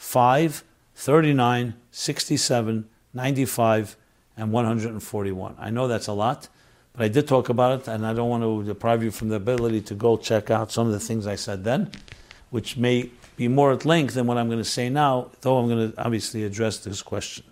5, 0.00 0.64
39, 0.94 1.74
67, 1.90 2.88
95, 3.12 3.96
and 4.34 4.50
141. 4.50 5.56
I 5.58 5.68
know 5.68 5.88
that's 5.88 6.06
a 6.06 6.14
lot, 6.14 6.48
but 6.94 7.02
I 7.02 7.08
did 7.08 7.28
talk 7.28 7.50
about 7.50 7.80
it, 7.80 7.86
and 7.86 8.06
I 8.06 8.14
don't 8.14 8.30
want 8.30 8.42
to 8.42 8.64
deprive 8.64 9.02
you 9.02 9.10
from 9.10 9.28
the 9.28 9.36
ability 9.36 9.82
to 9.82 9.94
go 9.94 10.16
check 10.16 10.50
out 10.50 10.72
some 10.72 10.86
of 10.86 10.94
the 10.94 10.98
things 10.98 11.26
I 11.26 11.36
said 11.36 11.64
then, 11.64 11.92
which 12.48 12.78
may 12.78 13.10
be 13.36 13.46
more 13.46 13.72
at 13.72 13.84
length 13.84 14.14
than 14.14 14.26
what 14.26 14.38
I'm 14.38 14.48
going 14.48 14.58
to 14.58 14.64
say 14.64 14.88
now, 14.88 15.30
though 15.42 15.58
I'm 15.58 15.68
going 15.68 15.92
to 15.92 16.02
obviously 16.02 16.44
address 16.44 16.78
this 16.78 17.02
question. 17.02 17.44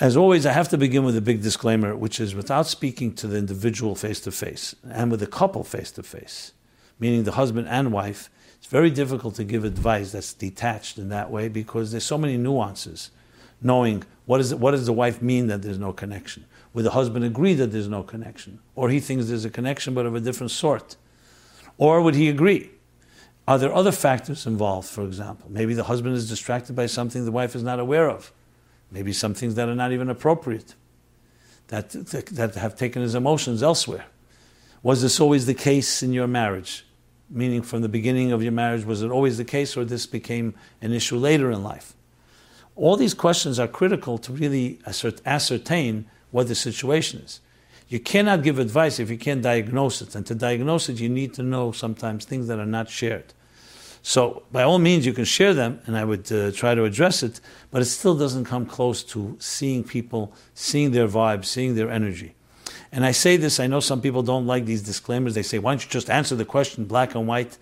As 0.00 0.16
always, 0.16 0.44
I 0.44 0.52
have 0.52 0.68
to 0.70 0.76
begin 0.76 1.04
with 1.04 1.16
a 1.16 1.22
big 1.22 1.40
disclaimer, 1.40 1.96
which 1.96 2.18
is 2.18 2.34
without 2.34 2.66
speaking 2.66 3.14
to 3.14 3.28
the 3.28 3.38
individual 3.38 3.94
face 3.94 4.18
to 4.22 4.32
face 4.32 4.74
and 4.90 5.08
with 5.08 5.20
the 5.20 5.28
couple 5.28 5.62
face 5.62 5.92
to 5.92 6.02
face, 6.02 6.52
meaning 6.98 7.22
the 7.22 7.32
husband 7.32 7.68
and 7.68 7.92
wife, 7.92 8.28
it's 8.66 8.72
very 8.72 8.90
difficult 8.90 9.36
to 9.36 9.44
give 9.44 9.62
advice 9.62 10.10
that's 10.10 10.32
detached 10.32 10.98
in 10.98 11.08
that 11.10 11.30
way 11.30 11.46
because 11.46 11.92
there's 11.92 12.02
so 12.02 12.18
many 12.18 12.36
nuances. 12.36 13.12
Knowing 13.62 14.02
what, 14.24 14.40
is 14.40 14.52
what 14.56 14.72
does 14.72 14.86
the 14.86 14.92
wife 14.92 15.22
mean 15.22 15.46
that 15.46 15.62
there's 15.62 15.78
no 15.78 15.92
connection? 15.92 16.44
Would 16.74 16.84
the 16.84 16.90
husband 16.90 17.24
agree 17.24 17.54
that 17.54 17.68
there's 17.68 17.86
no 17.86 18.02
connection? 18.02 18.58
Or 18.74 18.90
he 18.90 18.98
thinks 18.98 19.28
there's 19.28 19.44
a 19.44 19.50
connection 19.50 19.94
but 19.94 20.04
of 20.04 20.16
a 20.16 20.20
different 20.20 20.50
sort? 20.50 20.96
Or 21.78 22.02
would 22.02 22.16
he 22.16 22.28
agree? 22.28 22.70
Are 23.46 23.56
there 23.56 23.72
other 23.72 23.92
factors 23.92 24.48
involved, 24.48 24.88
for 24.88 25.04
example? 25.04 25.46
Maybe 25.48 25.72
the 25.72 25.84
husband 25.84 26.16
is 26.16 26.28
distracted 26.28 26.74
by 26.74 26.86
something 26.86 27.24
the 27.24 27.30
wife 27.30 27.54
is 27.54 27.62
not 27.62 27.78
aware 27.78 28.10
of. 28.10 28.32
Maybe 28.90 29.12
some 29.12 29.32
things 29.32 29.54
that 29.54 29.68
are 29.68 29.76
not 29.76 29.92
even 29.92 30.10
appropriate, 30.10 30.74
that, 31.68 31.90
that 31.90 32.56
have 32.56 32.74
taken 32.74 33.02
his 33.02 33.14
emotions 33.14 33.62
elsewhere. 33.62 34.06
Was 34.82 35.02
this 35.02 35.20
always 35.20 35.46
the 35.46 35.54
case 35.54 36.02
in 36.02 36.12
your 36.12 36.26
marriage? 36.26 36.85
Meaning, 37.28 37.62
from 37.62 37.82
the 37.82 37.88
beginning 37.88 38.30
of 38.32 38.42
your 38.42 38.52
marriage, 38.52 38.84
was 38.84 39.02
it 39.02 39.10
always 39.10 39.36
the 39.36 39.44
case, 39.44 39.76
or 39.76 39.84
this 39.84 40.06
became 40.06 40.54
an 40.80 40.92
issue 40.92 41.16
later 41.16 41.50
in 41.50 41.62
life? 41.62 41.94
All 42.76 42.96
these 42.96 43.14
questions 43.14 43.58
are 43.58 43.66
critical 43.66 44.18
to 44.18 44.32
really 44.32 44.78
ascertain 44.86 46.06
what 46.30 46.46
the 46.46 46.54
situation 46.54 47.20
is. 47.20 47.40
You 47.88 48.00
cannot 48.00 48.42
give 48.42 48.58
advice 48.58 48.98
if 48.98 49.10
you 49.10 49.18
can't 49.18 49.42
diagnose 49.42 50.02
it. 50.02 50.14
And 50.14 50.26
to 50.26 50.34
diagnose 50.34 50.88
it, 50.88 51.00
you 51.00 51.08
need 51.08 51.34
to 51.34 51.42
know 51.42 51.72
sometimes 51.72 52.24
things 52.24 52.46
that 52.48 52.58
are 52.58 52.66
not 52.66 52.90
shared. 52.90 53.32
So, 54.02 54.44
by 54.52 54.62
all 54.62 54.78
means, 54.78 55.04
you 55.04 55.12
can 55.12 55.24
share 55.24 55.52
them, 55.52 55.80
and 55.84 55.96
I 55.96 56.04
would 56.04 56.30
uh, 56.30 56.52
try 56.52 56.76
to 56.76 56.84
address 56.84 57.24
it, 57.24 57.40
but 57.72 57.82
it 57.82 57.86
still 57.86 58.16
doesn't 58.16 58.44
come 58.44 58.64
close 58.64 59.02
to 59.02 59.36
seeing 59.40 59.82
people, 59.82 60.32
seeing 60.54 60.92
their 60.92 61.08
vibe, 61.08 61.44
seeing 61.44 61.74
their 61.74 61.90
energy. 61.90 62.35
And 62.96 63.04
I 63.04 63.10
say 63.10 63.36
this, 63.36 63.60
I 63.60 63.66
know 63.66 63.80
some 63.80 64.00
people 64.00 64.22
don't 64.22 64.46
like 64.46 64.64
these 64.64 64.80
disclaimers. 64.80 65.34
They 65.34 65.42
say, 65.42 65.58
why 65.58 65.72
don't 65.72 65.84
you 65.84 65.90
just 65.90 66.08
answer 66.08 66.34
the 66.34 66.46
question 66.46 66.86
black 66.86 67.14
and 67.14 67.26
white? 67.26 67.58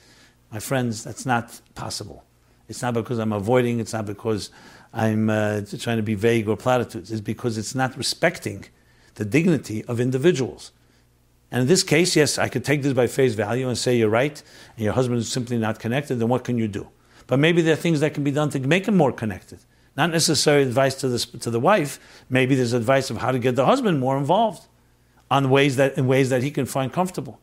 My 0.53 0.61
friends, 0.61 1.03
that's 1.03 1.27
not 1.27 1.61
possible. 1.75 2.23
It's 2.69 2.81
not 2.81 2.95
because 2.95 3.19
I'm 3.19 3.33
avoiding, 3.33 3.81
it's 3.81 3.93
not 3.93 4.07
because 4.07 4.51
I'm 4.93 5.29
uh, 5.29 5.63
trying 5.81 5.97
to 5.97 6.05
be 6.05 6.15
vague 6.15 6.49
or 6.49 6.57
platitudes. 6.57 7.11
It's 7.11 7.21
because 7.21 7.59
it's 7.59 7.75
not 7.75 7.99
respecting 7.99 8.67
the 9.17 9.25
dignity 9.25 9.85
of 9.87 9.99
individuals. 9.99 10.71
And 11.51 11.63
in 11.63 11.67
this 11.67 11.83
case, 11.83 12.15
yes, 12.15 12.39
I 12.39 12.49
could 12.49 12.65
take 12.65 12.83
this 12.83 12.93
by 12.93 13.09
face 13.09 13.35
value 13.35 13.67
and 13.67 13.77
say 13.77 13.97
you're 13.97 14.09
right, 14.09 14.41
and 14.77 14.85
your 14.85 14.93
husband 14.93 15.19
is 15.19 15.33
simply 15.33 15.59
not 15.59 15.81
connected, 15.81 16.21
then 16.21 16.29
what 16.29 16.45
can 16.45 16.59
you 16.59 16.69
do? 16.69 16.87
But 17.27 17.41
maybe 17.41 17.61
there 17.61 17.73
are 17.73 17.77
things 17.85 17.99
that 17.99 18.15
can 18.15 18.23
be 18.23 18.31
done 18.31 18.51
to 18.51 18.61
make 18.61 18.87
him 18.87 18.97
more 18.97 19.11
connected. 19.11 19.59
Not 19.97 20.11
necessarily 20.11 20.63
advice 20.63 20.95
to 20.97 21.09
the, 21.09 21.19
to 21.39 21.51
the 21.51 21.59
wife. 21.59 21.99
Maybe 22.31 22.55
there's 22.55 22.73
advice 22.73 23.11
of 23.11 23.17
how 23.17 23.33
to 23.33 23.41
get 23.41 23.57
the 23.57 23.67
husband 23.67 23.99
more 23.99 24.17
involved 24.17 24.69
on 25.31 25.51
ways 25.51 25.77
that, 25.77 25.97
in 25.97 26.07
ways 26.07 26.31
that 26.31 26.43
he 26.43 26.51
can 26.51 26.67
find 26.67 26.93
comfortable. 26.93 27.41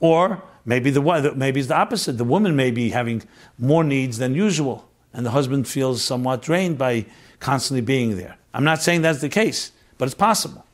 Or 0.00 0.42
maybe, 0.64 0.90
the, 0.90 1.32
maybe 1.36 1.60
it's 1.60 1.68
the 1.68 1.76
opposite. 1.76 2.18
The 2.18 2.24
woman 2.24 2.56
may 2.56 2.70
be 2.70 2.90
having 2.90 3.22
more 3.58 3.84
needs 3.84 4.18
than 4.18 4.34
usual, 4.34 4.88
and 5.12 5.24
the 5.24 5.30
husband 5.30 5.68
feels 5.68 6.02
somewhat 6.02 6.42
drained 6.42 6.78
by 6.78 7.06
constantly 7.40 7.82
being 7.82 8.16
there. 8.16 8.36
I'm 8.54 8.64
not 8.64 8.82
saying 8.82 9.02
that's 9.02 9.20
the 9.20 9.28
case, 9.28 9.72
but 9.98 10.06
it's 10.06 10.14
possible. 10.14 10.66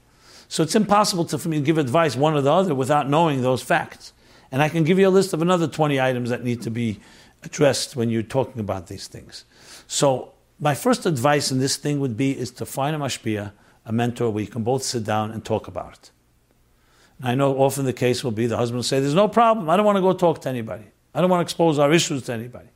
So 0.48 0.62
it's 0.62 0.74
impossible 0.74 1.26
to, 1.26 1.38
for 1.38 1.48
me 1.48 1.58
to 1.58 1.62
give 1.62 1.78
advice 1.78 2.16
one 2.16 2.34
or 2.34 2.40
the 2.40 2.52
other 2.52 2.74
without 2.74 3.08
knowing 3.08 3.42
those 3.42 3.62
facts. 3.62 4.12
And 4.50 4.62
I 4.62 4.68
can 4.68 4.84
give 4.84 4.98
you 4.98 5.08
a 5.08 5.10
list 5.10 5.34
of 5.34 5.42
another 5.42 5.68
20 5.68 6.00
items 6.00 6.30
that 6.30 6.42
need 6.42 6.62
to 6.62 6.70
be 6.70 7.00
addressed 7.42 7.96
when 7.96 8.08
you're 8.10 8.22
talking 8.22 8.60
about 8.60 8.86
these 8.86 9.06
things. 9.06 9.44
So 9.86 10.32
my 10.58 10.74
first 10.74 11.06
advice 11.06 11.52
in 11.52 11.58
this 11.58 11.76
thing 11.76 12.00
would 12.00 12.16
be 12.16 12.36
is 12.36 12.50
to 12.52 12.66
find 12.66 12.96
a 12.96 12.98
mashpia, 12.98 13.52
a 13.88 13.92
mentor 13.92 14.30
where 14.30 14.44
you 14.44 14.50
can 14.50 14.62
both 14.62 14.82
sit 14.82 15.02
down 15.02 15.32
and 15.32 15.44
talk 15.44 15.66
about 15.66 15.94
it. 15.94 16.10
And 17.18 17.28
I 17.28 17.34
know 17.34 17.58
often 17.58 17.86
the 17.86 17.92
case 17.92 18.22
will 18.22 18.30
be 18.30 18.46
the 18.46 18.58
husband 18.58 18.76
will 18.76 18.82
say, 18.84 19.00
There's 19.00 19.14
no 19.14 19.26
problem. 19.26 19.68
I 19.68 19.76
don't 19.76 19.86
want 19.86 19.96
to 19.96 20.02
go 20.02 20.12
talk 20.12 20.42
to 20.42 20.48
anybody. 20.48 20.84
I 21.14 21.20
don't 21.20 21.30
want 21.30 21.40
to 21.40 21.42
expose 21.42 21.78
our 21.78 21.90
issues 21.90 22.22
to 22.24 22.34
anybody. 22.34 22.68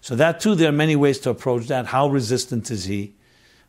So 0.00 0.16
that 0.16 0.40
too, 0.40 0.56
there 0.56 0.68
are 0.68 0.72
many 0.72 0.96
ways 0.96 1.20
to 1.20 1.30
approach 1.30 1.68
that. 1.68 1.86
How 1.86 2.08
resistant 2.08 2.70
is 2.70 2.84
he? 2.84 3.14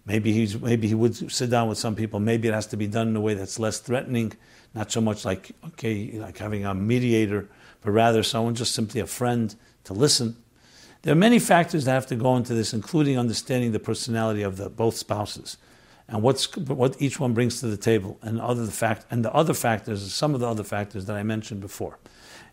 Maybe 0.05 0.33
he's 0.33 0.59
maybe 0.59 0.87
he 0.87 0.95
would 0.95 1.31
sit 1.31 1.51
down 1.51 1.69
with 1.69 1.77
some 1.77 1.95
people. 1.95 2.19
Maybe 2.19 2.47
it 2.47 2.53
has 2.53 2.65
to 2.67 2.77
be 2.77 2.87
done 2.87 3.09
in 3.09 3.15
a 3.15 3.21
way 3.21 3.35
that's 3.35 3.59
less 3.59 3.79
threatening, 3.79 4.33
not 4.73 4.91
so 4.91 4.99
much 4.99 5.23
like 5.23 5.51
okay, 5.67 6.19
like 6.19 6.39
having 6.39 6.65
a 6.65 6.73
mediator, 6.73 7.47
but 7.81 7.91
rather 7.91 8.23
someone 8.23 8.55
just 8.55 8.73
simply 8.73 8.99
a 8.99 9.07
friend 9.07 9.55
to 9.83 9.93
listen. 9.93 10.35
There 11.03 11.13
are 11.13 11.15
many 11.15 11.39
factors 11.39 11.85
that 11.85 11.91
have 11.91 12.07
to 12.07 12.15
go 12.15 12.35
into 12.35 12.53
this, 12.53 12.73
including 12.73 13.17
understanding 13.17 13.71
the 13.71 13.79
personality 13.79 14.41
of 14.41 14.57
the 14.57 14.69
both 14.69 14.97
spouses 14.97 15.57
and 16.09 16.23
what's 16.23 16.55
what 16.57 16.99
each 16.99 17.19
one 17.19 17.33
brings 17.33 17.59
to 17.59 17.67
the 17.67 17.77
table, 17.77 18.17
and 18.21 18.41
other 18.41 18.65
fact 18.65 19.05
and 19.11 19.23
the 19.23 19.33
other 19.33 19.53
factors, 19.53 20.13
some 20.13 20.33
of 20.33 20.41
the 20.41 20.47
other 20.47 20.63
factors 20.63 21.05
that 21.05 21.15
I 21.15 21.23
mentioned 21.23 21.61
before. 21.61 21.99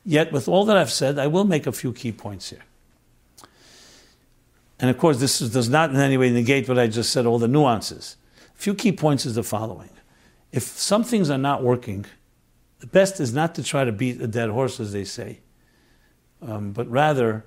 Yet, 0.04 0.30
with 0.30 0.46
all 0.46 0.64
that 0.66 0.76
I've 0.76 0.92
said, 0.92 1.18
I 1.18 1.26
will 1.26 1.44
make 1.44 1.66
a 1.66 1.72
few 1.72 1.92
key 1.92 2.12
points 2.12 2.50
here. 2.50 2.62
And 4.78 4.90
of 4.90 4.98
course, 4.98 5.18
this 5.18 5.40
is, 5.40 5.52
does 5.52 5.68
not 5.68 5.90
in 5.90 5.96
any 5.96 6.16
way 6.16 6.30
negate 6.30 6.68
what 6.68 6.78
I 6.78 6.86
just 6.86 7.10
said, 7.10 7.26
all 7.26 7.38
the 7.38 7.48
nuances. 7.48 8.16
A 8.54 8.58
few 8.58 8.74
key 8.74 8.92
points 8.92 9.26
is 9.26 9.34
the 9.34 9.42
following. 9.42 9.90
If 10.52 10.62
some 10.62 11.02
things 11.02 11.30
are 11.30 11.38
not 11.38 11.62
working, 11.62 12.04
the 12.80 12.86
best 12.86 13.20
is 13.20 13.34
not 13.34 13.54
to 13.54 13.62
try 13.62 13.84
to 13.84 13.92
beat 13.92 14.20
a 14.20 14.26
dead 14.26 14.50
horse, 14.50 14.78
as 14.78 14.92
they 14.92 15.04
say, 15.04 15.40
um, 16.42 16.72
but 16.72 16.88
rather, 16.90 17.46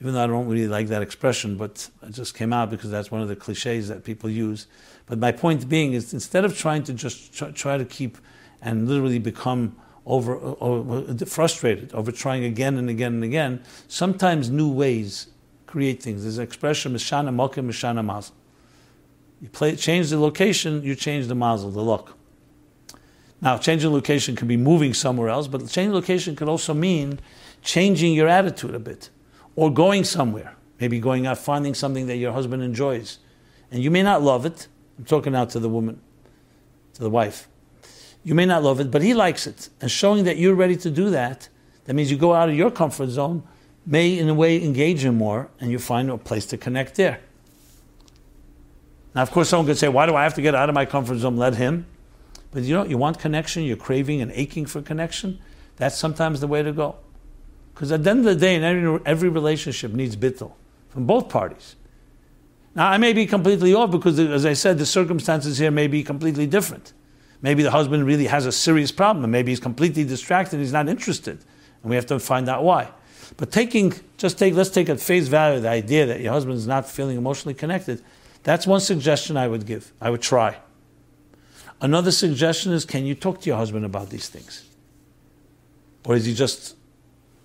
even 0.00 0.14
though 0.14 0.24
I 0.24 0.26
don't 0.26 0.48
really 0.48 0.68
like 0.68 0.88
that 0.88 1.00
expression, 1.00 1.56
but 1.56 1.88
it 2.02 2.10
just 2.10 2.34
came 2.34 2.52
out 2.52 2.70
because 2.70 2.90
that's 2.90 3.10
one 3.10 3.22
of 3.22 3.28
the 3.28 3.36
cliches 3.36 3.88
that 3.88 4.04
people 4.04 4.28
use. 4.28 4.66
But 5.06 5.18
my 5.18 5.32
point 5.32 5.68
being 5.68 5.92
is 5.92 6.14
instead 6.14 6.44
of 6.44 6.56
trying 6.56 6.82
to 6.84 6.94
just 6.94 7.34
try, 7.54 7.76
to 7.76 7.84
keep 7.84 8.18
and 8.62 8.88
literally 8.88 9.18
become 9.18 9.76
over, 10.06 10.36
over, 10.60 11.26
frustrated 11.26 11.92
over 11.92 12.10
trying 12.12 12.44
again 12.44 12.76
and 12.76 12.88
again 12.88 13.14
and 13.14 13.24
again, 13.24 13.62
sometimes 13.88 14.50
new 14.50 14.70
ways 14.70 15.28
create 15.66 16.02
things. 16.02 16.22
There's 16.22 16.38
an 16.38 16.44
expression, 16.44 16.94
Mishana 16.94 17.34
Mokim, 17.34 17.66
Mishana 17.66 18.04
Mazel. 18.04 18.34
You 19.40 19.48
play, 19.50 19.76
change 19.76 20.08
the 20.10 20.18
location, 20.18 20.82
you 20.82 20.94
change 20.94 21.26
the 21.26 21.34
mazel, 21.34 21.70
the 21.70 21.82
luck. 21.82 22.16
Now, 23.42 23.58
changing 23.58 23.92
location 23.92 24.36
can 24.36 24.48
be 24.48 24.56
moving 24.56 24.94
somewhere 24.94 25.28
else, 25.28 25.48
but 25.48 25.68
changing 25.68 25.92
location 25.92 26.34
could 26.34 26.48
also 26.48 26.72
mean 26.72 27.20
changing 27.60 28.14
your 28.14 28.26
attitude 28.26 28.74
a 28.74 28.78
bit 28.78 29.10
or 29.54 29.70
going 29.70 30.04
somewhere. 30.04 30.56
Maybe 30.80 30.98
going 30.98 31.26
out, 31.26 31.38
finding 31.38 31.74
something 31.74 32.06
that 32.06 32.16
your 32.16 32.32
husband 32.32 32.62
enjoys. 32.62 33.18
And 33.70 33.82
you 33.82 33.90
may 33.90 34.02
not 34.02 34.22
love 34.22 34.46
it. 34.46 34.68
I'm 34.98 35.04
talking 35.04 35.32
now 35.32 35.44
to 35.46 35.58
the 35.58 35.68
woman, 35.68 36.00
to 36.94 37.02
the 37.02 37.10
wife. 37.10 37.48
You 38.22 38.34
may 38.34 38.46
not 38.46 38.62
love 38.62 38.80
it, 38.80 38.90
but 38.90 39.02
he 39.02 39.12
likes 39.12 39.46
it. 39.46 39.68
And 39.80 39.90
showing 39.90 40.24
that 40.24 40.38
you're 40.38 40.54
ready 40.54 40.76
to 40.76 40.90
do 40.90 41.10
that, 41.10 41.48
that 41.84 41.94
means 41.94 42.10
you 42.10 42.16
go 42.16 42.32
out 42.34 42.48
of 42.48 42.54
your 42.54 42.70
comfort 42.70 43.10
zone 43.10 43.42
may, 43.86 44.18
in 44.18 44.28
a 44.28 44.34
way, 44.34 44.62
engage 44.62 45.04
him 45.04 45.16
more, 45.16 45.50
and 45.60 45.70
you 45.70 45.78
find 45.78 46.10
a 46.10 46.16
place 46.16 46.46
to 46.46 46.56
connect 46.56 46.94
there. 46.94 47.20
Now, 49.14 49.22
of 49.22 49.30
course, 49.30 49.50
someone 49.50 49.66
could 49.66 49.78
say, 49.78 49.88
Why 49.88 50.06
do 50.06 50.16
I 50.16 50.24
have 50.24 50.34
to 50.34 50.42
get 50.42 50.54
out 50.54 50.68
of 50.68 50.74
my 50.74 50.86
comfort 50.86 51.18
zone? 51.18 51.36
Let 51.36 51.54
him. 51.56 51.86
But 52.50 52.62
you 52.62 52.74
know, 52.74 52.84
you 52.84 52.98
want 52.98 53.18
connection, 53.18 53.62
you're 53.64 53.76
craving 53.76 54.20
and 54.20 54.30
aching 54.32 54.66
for 54.66 54.80
connection. 54.80 55.38
That's 55.76 55.96
sometimes 55.96 56.40
the 56.40 56.46
way 56.46 56.62
to 56.62 56.72
go. 56.72 56.96
Because 57.74 57.90
at 57.90 58.04
the 58.04 58.10
end 58.10 58.20
of 58.20 58.26
the 58.26 58.36
day, 58.36 58.54
in 58.54 58.62
every, 58.62 59.00
every 59.04 59.28
relationship 59.28 59.92
needs 59.92 60.16
bittul 60.16 60.52
from 60.88 61.06
both 61.06 61.28
parties. 61.28 61.74
Now, 62.74 62.90
I 62.90 62.98
may 62.98 63.12
be 63.12 63.26
completely 63.26 63.72
off 63.72 63.90
because, 63.90 64.18
as 64.18 64.44
I 64.44 64.54
said, 64.54 64.78
the 64.78 64.86
circumstances 64.86 65.58
here 65.58 65.70
may 65.70 65.86
be 65.86 66.02
completely 66.02 66.46
different. 66.46 66.92
Maybe 67.40 67.62
the 67.62 67.70
husband 67.70 68.06
really 68.06 68.26
has 68.26 68.46
a 68.46 68.52
serious 68.52 68.90
problem, 68.90 69.24
and 69.24 69.30
maybe 69.30 69.52
he's 69.52 69.60
completely 69.60 70.04
distracted, 70.04 70.58
he's 70.58 70.72
not 70.72 70.88
interested, 70.88 71.38
and 71.82 71.90
we 71.90 71.94
have 71.94 72.06
to 72.06 72.18
find 72.18 72.48
out 72.48 72.64
why. 72.64 72.90
But 73.36 73.52
taking, 73.52 73.92
just 74.16 74.38
take, 74.38 74.54
let's 74.54 74.70
take 74.70 74.88
at 74.88 75.00
face 75.00 75.28
value 75.28 75.60
the 75.60 75.68
idea 75.68 76.06
that 76.06 76.20
your 76.20 76.32
husband 76.32 76.56
is 76.56 76.66
not 76.66 76.88
feeling 76.88 77.16
emotionally 77.16 77.54
connected. 77.54 78.02
That's 78.42 78.66
one 78.66 78.80
suggestion 78.80 79.36
I 79.36 79.48
would 79.48 79.66
give. 79.66 79.92
I 80.00 80.10
would 80.10 80.22
try. 80.22 80.58
Another 81.80 82.12
suggestion 82.12 82.72
is 82.72 82.84
can 82.84 83.04
you 83.04 83.14
talk 83.14 83.40
to 83.42 83.46
your 83.50 83.56
husband 83.56 83.84
about 83.84 84.10
these 84.10 84.28
things? 84.28 84.68
Or 86.04 86.14
is 86.14 86.24
he 86.24 86.34
just 86.34 86.76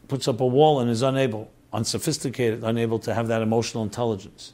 puts 0.08 0.28
up 0.28 0.40
a 0.40 0.46
wall 0.46 0.80
and 0.80 0.90
is 0.90 1.02
unable, 1.02 1.52
unsophisticated, 1.72 2.64
unable 2.64 3.00
to 3.00 3.14
have 3.14 3.28
that 3.28 3.42
emotional 3.42 3.84
intelligence? 3.84 4.54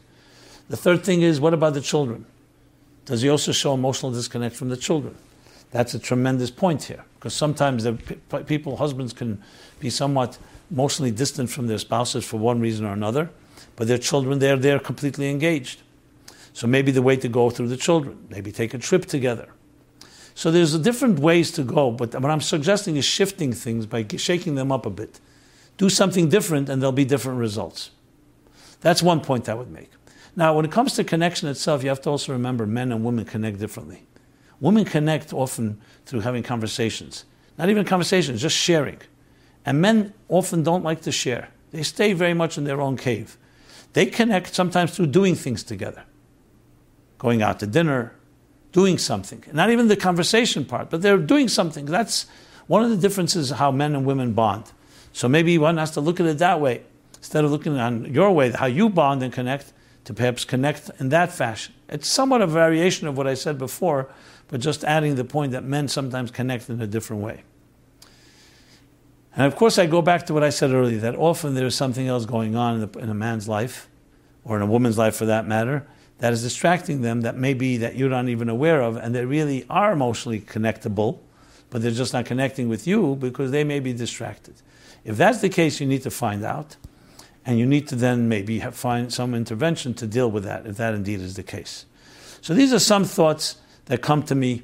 The 0.69 0.77
third 0.77 1.03
thing 1.03 1.21
is 1.21 1.39
what 1.39 1.53
about 1.53 1.73
the 1.73 1.81
children? 1.81 2.25
Does 3.05 3.21
he 3.21 3.29
also 3.29 3.51
show 3.51 3.73
emotional 3.73 4.11
disconnect 4.11 4.55
from 4.55 4.69
the 4.69 4.77
children? 4.77 5.15
That's 5.71 5.93
a 5.93 5.99
tremendous 5.99 6.49
point 6.49 6.83
here, 6.83 7.03
because 7.15 7.33
sometimes 7.33 7.83
the 7.83 7.93
people, 8.47 8.77
husbands, 8.77 9.13
can 9.13 9.43
be 9.79 9.89
somewhat 9.89 10.37
emotionally 10.71 11.11
distant 11.11 11.49
from 11.49 11.67
their 11.67 11.77
spouses 11.77 12.25
for 12.25 12.37
one 12.37 12.59
reason 12.59 12.85
or 12.85 12.93
another, 12.93 13.29
but 13.75 13.87
their 13.87 13.97
children, 13.97 14.39
they're, 14.39 14.57
they're 14.57 14.79
completely 14.79 15.29
engaged. 15.29 15.81
So 16.53 16.65
maybe 16.67 16.91
the 16.91 17.01
way 17.01 17.17
to 17.17 17.27
go 17.27 17.49
through 17.49 17.67
the 17.67 17.77
children, 17.77 18.25
maybe 18.29 18.51
take 18.51 18.73
a 18.73 18.77
trip 18.77 19.05
together. 19.05 19.49
So 20.33 20.51
there's 20.51 20.77
different 20.79 21.19
ways 21.19 21.51
to 21.51 21.63
go, 21.63 21.91
but 21.91 22.13
what 22.13 22.31
I'm 22.31 22.41
suggesting 22.41 22.95
is 22.95 23.05
shifting 23.05 23.53
things 23.53 23.85
by 23.85 24.05
shaking 24.17 24.55
them 24.55 24.71
up 24.71 24.85
a 24.85 24.89
bit. 24.89 25.19
Do 25.77 25.89
something 25.89 26.29
different 26.29 26.69
and 26.69 26.81
there'll 26.81 26.91
be 26.91 27.05
different 27.05 27.39
results. 27.39 27.91
That's 28.81 29.03
one 29.03 29.21
point 29.21 29.49
I 29.49 29.53
would 29.53 29.71
make. 29.71 29.91
Now, 30.35 30.53
when 30.53 30.65
it 30.65 30.71
comes 30.71 30.93
to 30.95 31.03
connection 31.03 31.47
itself, 31.47 31.83
you 31.83 31.89
have 31.89 32.01
to 32.01 32.09
also 32.09 32.33
remember 32.33 32.65
men 32.65 32.91
and 32.91 33.05
women 33.05 33.25
connect 33.25 33.59
differently. 33.59 34.03
Women 34.59 34.85
connect 34.85 35.33
often 35.33 35.81
through 36.05 36.21
having 36.21 36.43
conversations. 36.43 37.25
Not 37.57 37.69
even 37.69 37.85
conversations, 37.85 38.41
just 38.41 38.57
sharing. 38.57 38.99
And 39.65 39.81
men 39.81 40.13
often 40.27 40.63
don't 40.63 40.83
like 40.83 41.01
to 41.01 41.11
share. 41.11 41.49
They 41.71 41.83
stay 41.83 42.13
very 42.13 42.33
much 42.33 42.57
in 42.57 42.65
their 42.65 42.81
own 42.81 42.97
cave. 42.97 43.37
They 43.93 44.05
connect 44.05 44.53
sometimes 44.53 44.95
through 44.95 45.07
doing 45.07 45.35
things 45.35 45.63
together. 45.63 46.03
Going 47.17 47.41
out 47.41 47.59
to 47.59 47.67
dinner, 47.67 48.13
doing 48.73 48.97
something. 48.97 49.43
Not 49.53 49.69
even 49.69 49.87
the 49.87 49.95
conversation 49.95 50.65
part, 50.65 50.89
but 50.89 51.01
they're 51.01 51.17
doing 51.17 51.47
something. 51.47 51.85
That's 51.85 52.25
one 52.67 52.83
of 52.83 52.89
the 52.89 52.97
differences 52.97 53.51
how 53.51 53.71
men 53.71 53.95
and 53.95 54.05
women 54.05 54.33
bond. 54.33 54.71
So 55.13 55.29
maybe 55.29 55.57
one 55.57 55.77
has 55.77 55.91
to 55.91 56.01
look 56.01 56.19
at 56.19 56.25
it 56.25 56.39
that 56.39 56.59
way. 56.59 56.83
Instead 57.17 57.45
of 57.45 57.51
looking 57.51 57.79
on 57.79 58.13
your 58.13 58.31
way, 58.31 58.51
how 58.51 58.65
you 58.65 58.89
bond 58.89 59.23
and 59.23 59.31
connect, 59.31 59.71
to 60.05 60.13
perhaps 60.13 60.45
connect 60.45 60.89
in 60.99 61.09
that 61.09 61.31
fashion. 61.31 61.73
It's 61.89 62.07
somewhat 62.07 62.41
a 62.41 62.47
variation 62.47 63.07
of 63.07 63.17
what 63.17 63.27
I 63.27 63.33
said 63.33 63.57
before, 63.57 64.09
but 64.47 64.61
just 64.61 64.83
adding 64.83 65.15
the 65.15 65.25
point 65.25 65.51
that 65.51 65.63
men 65.63 65.87
sometimes 65.87 66.31
connect 66.31 66.69
in 66.69 66.81
a 66.81 66.87
different 66.87 67.21
way. 67.21 67.43
And 69.35 69.45
of 69.45 69.55
course, 69.55 69.77
I 69.77 69.85
go 69.85 70.01
back 70.01 70.27
to 70.27 70.33
what 70.33 70.43
I 70.43 70.49
said 70.49 70.71
earlier 70.71 70.99
that 70.99 71.15
often 71.15 71.55
there 71.55 71.65
is 71.65 71.75
something 71.75 72.07
else 72.07 72.25
going 72.25 72.55
on 72.55 72.75
in, 72.75 72.89
the, 72.89 72.99
in, 72.99 73.09
a 73.09 73.13
man's 73.13 73.49
life, 73.49 73.89
or 74.45 74.55
in 74.55 74.61
a 74.61 74.65
woman's 74.65 74.97
life 74.97 75.15
for 75.15 75.25
that 75.25 75.45
matter, 75.45 75.85
that 76.19 76.31
is 76.31 76.41
distracting 76.41 77.01
them 77.01 77.21
that 77.21 77.35
maybe 77.35 77.77
that 77.77 77.95
you're 77.95 78.09
not 78.09 78.29
even 78.29 78.47
aware 78.47 78.81
of, 78.81 78.95
and 78.95 79.13
they 79.13 79.25
really 79.25 79.65
are 79.69 79.91
emotionally 79.91 80.39
connectable, 80.39 81.19
but 81.69 81.81
they're 81.81 81.91
just 81.91 82.13
not 82.13 82.25
connecting 82.25 82.69
with 82.69 82.87
you 82.87 83.15
because 83.15 83.51
they 83.51 83.63
may 83.65 83.81
be 83.81 83.91
distracted. 83.91 84.53
If 85.03 85.17
that's 85.17 85.41
the 85.41 85.49
case, 85.49 85.81
you 85.81 85.87
need 85.87 86.03
to 86.03 86.11
find 86.11 86.45
out, 86.45 86.77
and 87.45 87.59
you 87.59 87.65
need 87.65 87.87
to 87.89 87.95
then 87.95 88.27
maybe 88.27 88.59
have, 88.59 88.75
find 88.75 89.13
some 89.13 89.35
intervention 89.35 89.93
to 89.95 90.07
deal 90.07 90.31
with 90.31 90.43
that, 90.43 90.65
if 90.65 90.77
that 90.77 90.93
indeed 90.93 91.21
is 91.21 91.35
the 91.35 91.43
case. 91.43 91.85
So 92.41 92.53
these 92.53 92.73
are 92.73 92.79
some 92.79 93.03
thoughts 93.05 93.57
that 93.85 94.01
come 94.01 94.23
to 94.23 94.35
me 94.35 94.63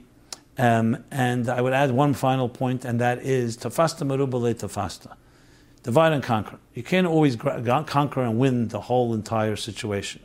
um, 0.57 1.03
and 1.09 1.49
I 1.49 1.61
would 1.61 1.73
add 1.73 1.91
one 1.91 2.13
final 2.13 2.49
point, 2.49 2.86
and 2.86 2.99
that 2.99 3.23
is 3.23 3.57
tafasta 3.57 4.05
merubeh 4.05 4.34
lo 4.34 4.53
tafasta. 4.53 5.15
Divide 5.84 6.13
and 6.13 6.23
conquer. 6.23 6.59
You 6.75 6.84
can't 6.84 7.07
always 7.07 7.36
conquer 7.36 8.21
and 8.21 8.38
win 8.38 8.67
the 8.67 8.82
whole 8.82 9.13
entire 9.13 9.55
situation. 9.55 10.21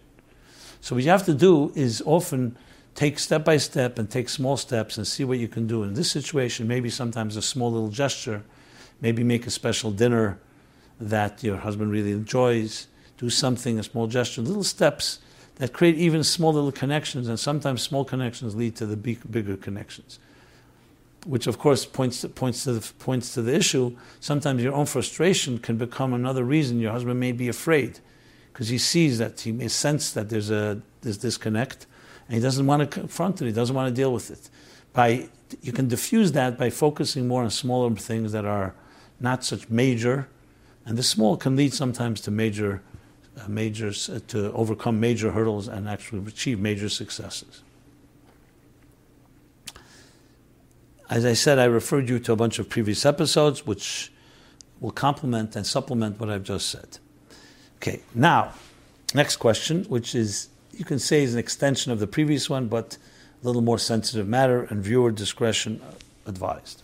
So 0.83 0.95
what 0.95 1.05
you 1.05 1.11
have 1.11 1.25
to 1.25 1.35
do 1.35 1.73
is 1.75 2.03
often 2.05 2.59
take 2.95 3.19
step 3.19 3.45
by 3.45 3.57
step 3.57 3.99
and 3.99 4.11
take 4.11 4.29
small 4.29 4.59
steps 4.59 4.99
and 4.99 5.07
see 5.07 5.25
what 5.25 5.39
you 5.39 5.49
can 5.49 5.67
do. 5.67 5.83
In 5.83 5.95
this 5.95 6.11
situation, 6.11 6.69
maybe 6.69 6.91
sometimes 6.91 7.37
a 7.37 7.43
small 7.43 7.73
little 7.73 7.89
gesture, 7.89 8.43
maybe 9.01 9.25
make 9.25 9.47
a 9.47 9.51
special 9.51 9.91
dinner 9.91 10.39
that 11.01 11.43
your 11.43 11.57
husband 11.59 11.91
really 11.91 12.13
enjoys, 12.13 12.87
do 13.19 13.31
something, 13.31 13.79
a 13.79 13.83
small 13.83 14.07
gesture, 14.07 14.43
little 14.43 14.65
steps 14.65 15.21
that 15.57 15.73
create 15.73 15.97
even 15.97 16.23
small 16.23 16.53
little 16.53 16.73
connections, 16.73 17.29
and 17.29 17.39
sometimes 17.41 17.83
small 17.83 18.05
connections 18.05 18.55
lead 18.55 18.77
to 18.77 18.87
the 18.87 18.97
big, 18.97 19.21
bigger 19.31 19.57
connections. 19.57 20.19
Which, 21.25 21.47
of 21.47 21.59
course, 21.59 21.85
points 21.85 22.21
to, 22.21 22.29
points, 22.29 22.65
to 22.65 22.75
the, 22.75 22.93
points 22.99 23.35
to 23.35 23.43
the 23.43 23.55
issue. 23.55 23.97
Sometimes 24.21 24.63
your 24.63 24.75
own 24.75 24.87
frustration 24.87 25.59
can 25.59 25.77
become 25.77 26.13
another 26.13 26.45
reason 26.45 26.79
your 26.79 26.93
husband 26.93 27.19
may 27.19 27.33
be 27.33 27.49
afraid, 27.49 28.01
because 28.53 28.69
he 28.69 28.79
sees 28.79 29.19
that 29.19 29.41
he 29.41 29.53
may 29.53 29.69
sense 29.69 30.13
that 30.13 30.29
there's 30.29 30.51
a 30.51 30.81
there's 31.03 31.19
disconnect, 31.19 31.87
and 32.27 32.37
he 32.37 32.41
doesn't 32.41 32.67
want 32.67 32.81
to 32.81 32.87
confront 32.87 33.41
it. 33.41 33.47
He 33.47 33.53
doesn't 33.53 33.75
want 33.75 33.89
to 33.89 33.95
deal 33.95 34.13
with 34.13 34.31
it. 34.31 34.51
By 34.93 35.29
you 35.63 35.73
can 35.73 35.89
diffuse 35.89 36.33
that 36.33 36.59
by 36.59 36.71
focusing 36.71 37.29
more 37.29 37.43
on 37.43 37.51
smaller 37.51 37.95
things 37.95 38.33
that 38.33 38.45
are 38.45 38.75
not 39.21 39.45
such 39.45 39.69
major, 39.69 40.29
and 40.87 40.97
the 40.97 41.03
small 41.03 41.37
can 41.37 41.57
lead 41.57 41.75
sometimes 41.75 42.21
to 42.23 42.31
major, 42.31 42.81
uh, 43.39 43.49
major 43.49 43.89
uh, 43.89 44.21
to 44.29 44.53
overcome 44.53 45.01
major 45.01 45.33
hurdles 45.33 45.67
and 45.67 45.89
actually 45.89 46.27
achieve 46.27 46.61
major 46.61 46.89
successes. 46.89 47.63
As 51.11 51.25
I 51.25 51.35
said, 51.35 51.59
I 51.59 51.65
referred 51.65 52.09
you 52.09 52.19
to 52.21 52.33
a 52.33 52.37
bunch 52.37 52.59
of 52.59 52.69
previous 52.69 53.05
episodes, 53.05 53.67
which 53.67 54.13
will 54.81 54.93
complement 54.93 55.57
and 55.57 55.67
supplement 55.67 56.19
what 56.21 56.31
I've 56.31 56.43
just 56.43 56.69
said. 56.69 56.99
Okay, 57.77 58.01
now, 58.15 58.53
next 59.15 59.37
question, 59.37 59.85
which 59.85 60.15
is 60.15 60.49
you 60.73 60.85
can 60.85 60.99
say 60.99 61.23
is 61.23 61.33
an 61.33 61.39
extension 61.39 61.93
of 61.93 61.99
the 61.99 62.07
previous 62.07 62.51
one, 62.51 62.69
but 62.69 62.97
a 63.43 63.47
little 63.47 63.63
more 63.63 63.79
sensitive 63.79 64.29
matter, 64.29 64.65
and 64.65 64.83
viewer 64.83 65.11
discretion 65.11 65.81
advised. 66.27 66.83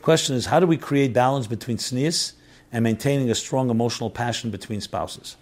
The 0.00 0.04
question 0.04 0.34
is 0.34 0.46
how 0.46 0.60
do 0.60 0.66
we 0.66 0.78
create 0.78 1.12
balance 1.12 1.46
between 1.46 1.76
tznius 1.76 2.32
and 2.72 2.82
maintaining 2.82 3.30
a 3.30 3.34
strong 3.34 3.68
emotional 3.68 4.08
passion 4.08 4.50
between 4.50 4.80
spouses? 4.80 5.36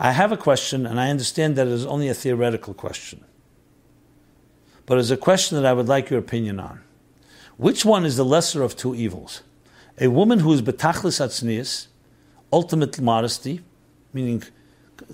I 0.00 0.10
have 0.10 0.32
a 0.32 0.36
question, 0.36 0.84
and 0.84 0.98
I 0.98 1.10
understand 1.10 1.54
that 1.54 1.68
it 1.68 1.72
is 1.72 1.86
only 1.86 2.08
a 2.08 2.14
theoretical 2.14 2.74
question 2.74 3.24
but 4.86 4.98
it's 4.98 5.10
a 5.10 5.16
question 5.16 5.56
that 5.56 5.66
I 5.66 5.72
would 5.72 5.88
like 5.88 6.10
your 6.10 6.18
opinion 6.18 6.60
on. 6.60 6.80
Which 7.56 7.84
one 7.84 8.04
is 8.04 8.16
the 8.16 8.24
lesser 8.24 8.62
of 8.62 8.76
two 8.76 8.94
evils? 8.94 9.42
A 10.00 10.08
woman 10.08 10.40
who 10.40 10.52
is 10.52 10.60
betachlis 10.60 11.20
atznius, 11.24 11.86
ultimate 12.52 13.00
modesty, 13.00 13.62
meaning 14.12 14.42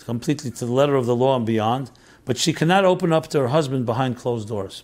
completely 0.04 0.50
to 0.50 0.64
the 0.64 0.72
letter 0.72 0.96
of 0.96 1.06
the 1.06 1.16
law 1.16 1.36
and 1.36 1.46
beyond, 1.46 1.90
but 2.24 2.36
she 2.36 2.52
cannot 2.52 2.84
open 2.84 3.12
up 3.12 3.28
to 3.28 3.40
her 3.40 3.48
husband 3.48 3.86
behind 3.86 4.16
closed 4.16 4.48
doors. 4.48 4.82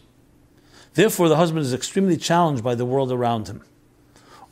Therefore, 0.97 1.29
the 1.29 1.37
husband 1.37 1.65
is 1.65 1.73
extremely 1.73 2.17
challenged 2.17 2.65
by 2.65 2.75
the 2.75 2.85
world 2.85 3.13
around 3.13 3.47
him. 3.47 3.63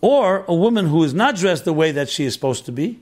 Or 0.00 0.44
a 0.46 0.54
woman 0.54 0.86
who 0.86 1.02
is 1.02 1.12
not 1.12 1.34
dressed 1.34 1.64
the 1.64 1.72
way 1.72 1.90
that 1.90 2.08
she 2.08 2.24
is 2.24 2.34
supposed 2.34 2.64
to 2.66 2.72
be 2.72 3.00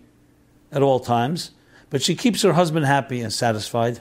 at 0.72 0.82
all 0.82 0.99
times, 0.99 1.51
but 1.90 2.01
she 2.01 2.14
keeps 2.14 2.40
her 2.40 2.55
husband 2.55 2.86
happy 2.86 3.20
and 3.20 3.30
satisfied 3.30 4.01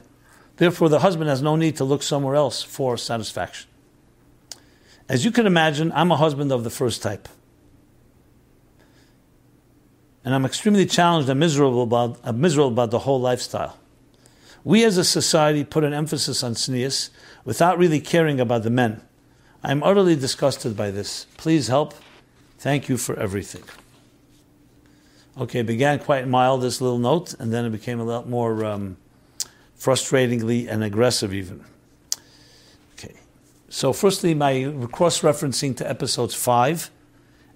Therefore, 0.62 0.90
the 0.90 1.00
husband 1.00 1.28
has 1.28 1.42
no 1.42 1.56
need 1.56 1.78
to 1.78 1.84
look 1.84 2.04
somewhere 2.04 2.36
else 2.36 2.62
for 2.62 2.96
satisfaction. 2.96 3.68
As 5.10 5.26
you 5.26 5.32
can 5.32 5.48
imagine, 5.48 5.92
I'm 5.94 6.12
a 6.12 6.18
husband 6.18 6.52
of 6.52 6.64
the 6.64 6.70
first 6.70 7.02
type. 7.02 7.28
And 10.24 10.36
I'm 10.36 10.46
extremely 10.46 10.86
challenged 10.86 11.30
and 11.30 11.40
miserable 11.40 11.82
about, 11.82 12.20
I'm 12.24 12.40
miserable 12.40 12.72
about 12.72 12.92
the 12.92 13.00
whole 13.00 13.20
lifestyle. 13.20 13.80
We 14.64 14.84
as 14.86 15.00
a 15.00 15.04
society 15.04 15.64
put 15.64 15.84
an 15.84 15.94
emphasis 15.94 16.44
on 16.44 16.54
tznius 16.54 17.10
without 17.44 17.80
really 17.80 18.00
caring 18.00 18.40
about 18.40 18.62
the 18.62 18.70
men. 18.70 19.02
I'm 19.64 19.84
utterly 19.84 20.16
disgusted 20.16 20.76
by 20.76 20.90
this. 20.90 21.28
Please 21.38 21.68
help. 21.68 21.94
Thank 22.58 22.90
you 22.90 22.98
for 22.98 23.16
everything. 23.18 23.64
Okay, 25.38 25.62
began 25.62 26.00
quite 26.00 26.28
mild, 26.28 26.62
this 26.62 26.82
little 26.82 26.98
note, 26.98 27.36
and 27.40 27.54
then 27.54 27.66
it 27.66 27.70
became 27.70 28.00
a 28.00 28.04
lot 28.04 28.28
more 28.28 28.66
um, 28.66 28.98
frustratingly 29.80 30.68
and 30.68 30.84
aggressive 30.84 31.34
even. 31.34 31.64
Okay. 32.94 33.16
So 33.70 33.94
firstly, 33.94 34.34
my 34.34 34.74
cross-referencing 34.92 35.78
to 35.78 35.90
episodes 35.90 36.34
5 36.34 36.90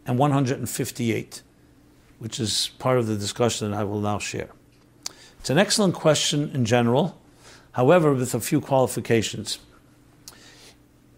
and 0.05 0.17
158, 0.17 1.41
which 2.19 2.39
is 2.39 2.69
part 2.79 2.99
of 2.99 3.07
the 3.07 3.15
discussion 3.15 3.73
I 3.73 3.83
will 3.83 3.99
now 3.99 4.19
share. 4.19 4.49
It's 5.39 5.49
an 5.49 5.57
excellent 5.57 5.95
question 5.95 6.49
in 6.53 6.65
general, 6.65 7.19
however, 7.73 8.13
with 8.13 8.33
a 8.33 8.39
few 8.39 8.61
qualifications. 8.61 9.59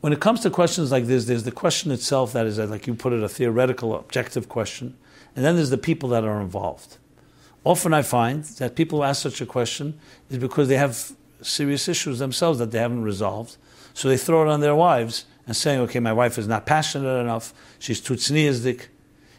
When 0.01 0.13
it 0.13 0.19
comes 0.19 0.41
to 0.41 0.49
questions 0.49 0.91
like 0.91 1.05
this, 1.05 1.25
there's 1.25 1.43
the 1.43 1.51
question 1.51 1.91
itself 1.91 2.33
that 2.33 2.45
is, 2.45 2.59
uh, 2.59 2.67
like 2.67 2.85
you 2.85 2.93
put 2.93 3.13
it, 3.13 3.23
a 3.23 3.29
theoretical, 3.29 3.95
objective 3.95 4.47
question, 4.47 4.95
and 5.35 5.43
then 5.43 5.55
there's 5.55 5.71
the 5.71 5.77
people 5.77 6.09
that 6.09 6.23
are 6.23 6.39
involved. 6.39 6.97
Often 7.63 7.93
I 7.93 8.01
find 8.03 8.43
that 8.43 8.75
people 8.75 8.99
who 8.99 9.03
ask 9.03 9.21
such 9.21 9.41
a 9.41 9.45
question 9.45 9.99
is 10.29 10.37
because 10.37 10.67
they 10.67 10.77
have 10.77 11.11
serious 11.41 11.87
issues 11.87 12.19
themselves 12.19 12.59
that 12.59 12.71
they 12.71 12.79
haven't 12.79 13.03
resolved. 13.03 13.57
So 13.93 14.07
they 14.07 14.17
throw 14.17 14.43
it 14.43 14.47
on 14.47 14.61
their 14.61 14.75
wives 14.75 15.25
and 15.47 15.55
saying, 15.55 15.79
okay, 15.81 15.99
my 15.99 16.13
wife 16.13 16.37
is 16.37 16.47
not 16.47 16.65
passionate 16.65 17.19
enough, 17.19 17.53
she's 17.79 17.99
too 17.99 18.13
tzniusdik. 18.13 18.87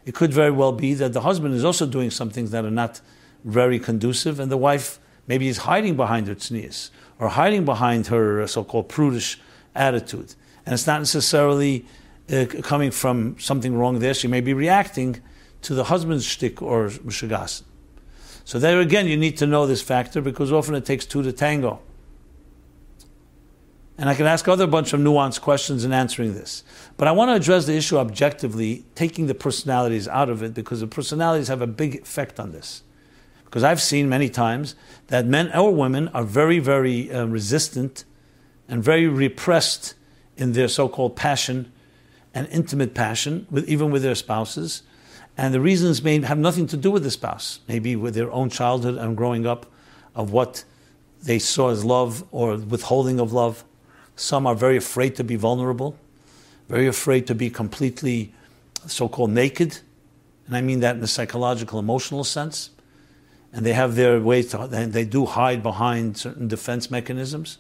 It 0.05 0.15
could 0.15 0.33
very 0.33 0.51
well 0.51 0.73
be 0.73 0.95
that 0.95 1.13
the 1.13 1.21
husband 1.21 1.55
is 1.55 1.65
also 1.65 1.87
doing 1.87 2.11
some 2.11 2.31
things 2.31 2.51
that 2.51 2.65
are 2.65 2.71
not 2.71 3.01
very 3.45 3.79
conducive, 3.79 4.41
and 4.41 4.51
the 4.51 4.57
wife 4.57 4.99
maybe 5.27 5.49
is 5.49 5.59
hiding 5.59 5.97
behind 5.97 6.27
her 6.27 6.35
tznius 6.35 6.91
or 7.19 7.29
hiding 7.29 7.65
behind 7.65 8.09
her 8.09 8.43
uh, 8.43 8.47
so-called 8.47 8.89
prudish 8.89 9.39
attitude. 9.75 10.35
And 10.69 10.75
it's 10.75 10.87
not 10.87 11.01
necessarily 11.01 11.87
uh, 12.31 12.45
coming 12.62 12.91
from 12.91 13.39
something 13.39 13.75
wrong 13.75 14.01
there. 14.01 14.12
She 14.12 14.29
may 14.29 14.43
be 14.43 14.53
reacting 14.53 15.23
to 15.62 15.73
the 15.73 15.85
husband's 15.85 16.27
shtick 16.27 16.61
or 16.61 16.89
mishagas. 16.89 17.62
So 18.45 18.59
there 18.59 18.79
again, 18.79 19.07
you 19.07 19.16
need 19.16 19.39
to 19.39 19.47
know 19.47 19.66
this 19.66 19.81
factor 19.81 20.21
because 20.21 20.53
often 20.53 20.75
it 20.75 20.85
takes 20.85 21.07
two 21.07 21.23
to 21.23 21.33
tango. 21.33 21.81
And 23.97 24.11
I 24.11 24.14
can 24.14 24.27
ask 24.27 24.47
other 24.47 24.66
bunch 24.66 24.93
of 24.93 25.01
nuanced 25.01 25.41
questions 25.41 25.87
in 25.87 25.95
answering 25.95 26.35
this. 26.35 26.64
But 26.99 27.09
I 27.09 27.12
want 27.12 27.31
to 27.31 27.37
address 27.37 27.64
the 27.64 27.75
issue 27.75 27.97
objectively, 27.97 28.85
taking 28.95 29.27
the 29.27 29.35
personalities 29.35 30.07
out 30.07 30.29
of 30.29 30.43
it, 30.43 30.53
because 30.53 30.81
the 30.81 30.87
personalities 30.87 31.49
have 31.49 31.62
a 31.62 31.66
big 31.66 32.03
effect 32.03 32.39
on 32.39 32.53
this. 32.53 32.83
Because 33.47 33.64
I've 33.64 33.81
seen 33.81 34.07
many 34.07 34.29
times 34.29 34.75
that 35.07 35.25
men 35.25 35.51
or 35.57 35.75
women 35.75 36.09
are 36.09 36.25
very, 36.25 36.59
very 36.59 37.11
uh, 37.11 37.25
resistant 37.25 38.05
and 38.69 38.85
very 38.85 39.07
repressed 39.07 39.95
in 40.39 40.53
their 40.53 40.68
so 40.68 40.89
called 40.89 41.16
passion 41.16 41.70
and 42.32 42.49
intimate 42.49 42.95
passion, 42.95 43.47
with, 43.51 43.68
even 43.68 43.91
with 43.91 44.03
their 44.03 44.14
spouses. 44.14 44.82
And 45.36 45.53
the 45.53 45.61
reasons 45.61 46.03
may 46.03 46.20
have 46.22 46.39
nothing 46.39 46.66
to 46.68 46.76
do 46.76 46.91
with 46.91 47.03
the 47.03 47.11
spouse, 47.11 47.61
maybe 47.68 47.97
with 47.97 48.14
their 48.14 48.30
own 48.30 48.49
childhood 48.49 48.97
and 48.97 49.16
growing 49.16 49.47
up, 49.47 49.66
of 50.14 50.32
what 50.32 50.64
they 51.22 51.39
saw 51.39 51.70
as 51.70 51.84
love 51.84 52.24
or 52.32 52.57
withholding 52.57 53.20
of 53.20 53.32
love. 53.32 53.64
Some 54.16 54.47
are 54.47 54.55
very 54.55 54.76
afraid 54.76 55.16
to 55.16 55.24
be 55.24 55.36
vulnerable, 55.36 55.97
very 56.68 56.86
afraid 56.86 57.26
to 57.26 57.34
be 57.34 57.51
completely 57.51 58.32
so 58.86 59.09
called 59.09 59.30
naked. 59.30 59.78
And 60.47 60.57
I 60.57 60.61
mean 60.61 60.80
that 60.80 60.97
in 60.97 61.03
a 61.03 61.07
psychological, 61.07 61.78
emotional 61.78 62.24
sense. 62.24 62.70
And 63.53 63.64
they 63.64 63.72
have 63.72 63.95
their 63.95 64.20
ways 64.20 64.49
to, 64.51 64.66
they 64.68 65.05
do 65.05 65.24
hide 65.24 65.62
behind 65.62 66.18
certain 66.18 66.49
defense 66.49 66.91
mechanisms. 66.91 67.59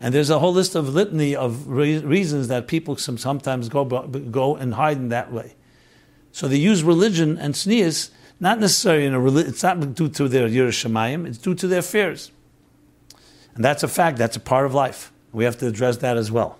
And 0.00 0.14
there's 0.14 0.30
a 0.30 0.38
whole 0.38 0.52
list 0.52 0.74
of 0.74 0.94
litany 0.94 1.34
of 1.34 1.68
re- 1.68 1.98
reasons 1.98 2.48
that 2.48 2.68
people 2.68 2.96
sometimes 2.96 3.68
go, 3.68 3.84
go 3.84 4.56
and 4.56 4.74
hide 4.74 4.96
in 4.96 5.08
that 5.08 5.32
way. 5.32 5.56
So 6.30 6.46
they 6.46 6.56
use 6.56 6.82
religion 6.84 7.36
and 7.38 7.54
tznius, 7.54 8.10
not 8.38 8.60
necessarily 8.60 9.06
in 9.06 9.14
a 9.14 9.20
religion, 9.20 9.50
it's 9.50 9.62
not 9.62 9.94
due 9.94 10.08
to 10.10 10.28
their 10.28 10.48
Yiras 10.48 10.86
Shamayim, 10.86 11.26
it's 11.26 11.38
due 11.38 11.54
to 11.56 11.66
their 11.66 11.82
fears. 11.82 12.30
And 13.54 13.64
that's 13.64 13.82
a 13.82 13.88
fact, 13.88 14.18
that's 14.18 14.36
a 14.36 14.40
part 14.40 14.66
of 14.66 14.74
life. 14.74 15.10
We 15.32 15.44
have 15.44 15.58
to 15.58 15.66
address 15.66 15.96
that 15.96 16.16
as 16.16 16.30
well. 16.30 16.58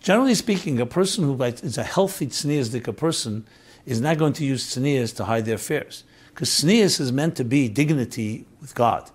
Generally 0.00 0.34
speaking, 0.34 0.80
a 0.80 0.86
person 0.86 1.24
who 1.24 1.42
is 1.42 1.78
a 1.78 1.82
healthy 1.82 2.26
tzniusdik 2.26 2.94
person 2.96 3.46
is 3.86 4.00
not 4.00 4.18
going 4.18 4.32
to 4.34 4.44
use 4.44 4.74
tznius 4.74 5.16
to 5.16 5.24
hide 5.24 5.46
their 5.46 5.58
fears. 5.58 6.04
Because 6.28 6.50
tznius 6.50 7.00
is 7.00 7.12
meant 7.12 7.36
to 7.36 7.44
be 7.44 7.68
dignity 7.68 8.46
with 8.60 8.74
God. 8.74 9.10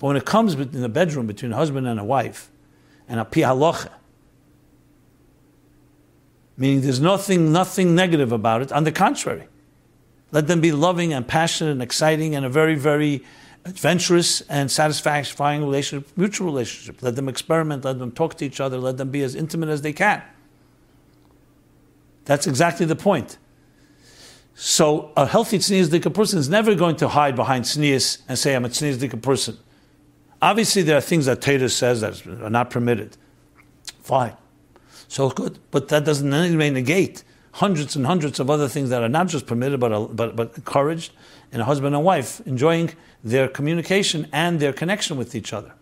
But 0.00 0.06
when 0.06 0.16
it 0.16 0.24
comes 0.24 0.54
in 0.54 0.80
the 0.80 0.88
bedroom 0.88 1.26
between 1.26 1.52
a 1.52 1.56
husband 1.56 1.86
and 1.86 2.00
a 2.00 2.04
wife, 2.04 2.50
and 3.06 3.18
al 3.18 3.26
pi 3.26 3.40
halacha, 3.40 3.90
meaning 6.56 6.80
there's 6.80 7.00
nothing, 7.00 7.52
nothing 7.52 7.94
negative 7.94 8.32
about 8.32 8.62
it. 8.62 8.72
On 8.72 8.84
the 8.84 8.92
contrary, 8.92 9.46
let 10.32 10.46
them 10.46 10.62
be 10.62 10.72
loving 10.72 11.12
and 11.12 11.28
passionate 11.28 11.72
and 11.72 11.82
exciting 11.82 12.34
and 12.34 12.46
a 12.46 12.48
very, 12.48 12.76
very 12.76 13.22
adventurous 13.66 14.40
and 14.42 14.70
satisfying 14.70 15.62
relationship, 15.62 16.08
mutual 16.16 16.46
relationship. 16.46 17.02
Let 17.02 17.16
them 17.16 17.28
experiment, 17.28 17.84
let 17.84 17.98
them 17.98 18.10
talk 18.10 18.36
to 18.36 18.46
each 18.46 18.58
other, 18.58 18.78
let 18.78 18.96
them 18.96 19.10
be 19.10 19.22
as 19.22 19.34
intimate 19.34 19.68
as 19.68 19.82
they 19.82 19.92
can. 19.92 20.22
That's 22.24 22.46
exactly 22.46 22.86
the 22.86 22.96
point. 22.96 23.36
So 24.54 25.12
a 25.14 25.26
healthy 25.26 25.58
tznius 25.58 26.14
person 26.14 26.38
is 26.38 26.48
never 26.48 26.74
going 26.74 26.96
to 26.96 27.08
hide 27.08 27.36
behind 27.36 27.66
tznius 27.66 28.22
and 28.28 28.38
say, 28.38 28.54
I'm 28.54 28.64
a 28.64 28.70
tznius 28.70 29.20
person. 29.20 29.58
Obviously, 30.42 30.82
there 30.82 30.96
are 30.96 31.02
things 31.02 31.26
that 31.26 31.40
Tatus 31.40 31.76
says 31.76 32.00
that 32.00 32.26
are 32.26 32.50
not 32.50 32.70
permitted. 32.70 33.16
Fine. 34.02 34.36
So 35.08 35.28
good, 35.30 35.58
but 35.70 35.88
that 35.88 36.04
doesn't 36.04 36.28
in 36.28 36.32
any 36.32 36.56
way 36.56 36.70
negate 36.70 37.24
hundreds 37.52 37.96
and 37.96 38.06
hundreds 38.06 38.38
of 38.38 38.48
other 38.48 38.68
things 38.68 38.90
that 38.90 39.02
are 39.02 39.08
not 39.08 39.26
just 39.26 39.46
permitted 39.46 39.80
but, 39.80 40.16
but, 40.16 40.36
but 40.36 40.56
encouraged 40.56 41.12
in 41.52 41.60
a 41.60 41.64
husband 41.64 41.94
and 41.94 42.04
wife 42.04 42.40
enjoying 42.46 42.90
their 43.24 43.48
communication 43.48 44.28
and 44.32 44.60
their 44.60 44.72
connection 44.72 45.16
with 45.16 45.34
each 45.34 45.52
other. 45.52 45.72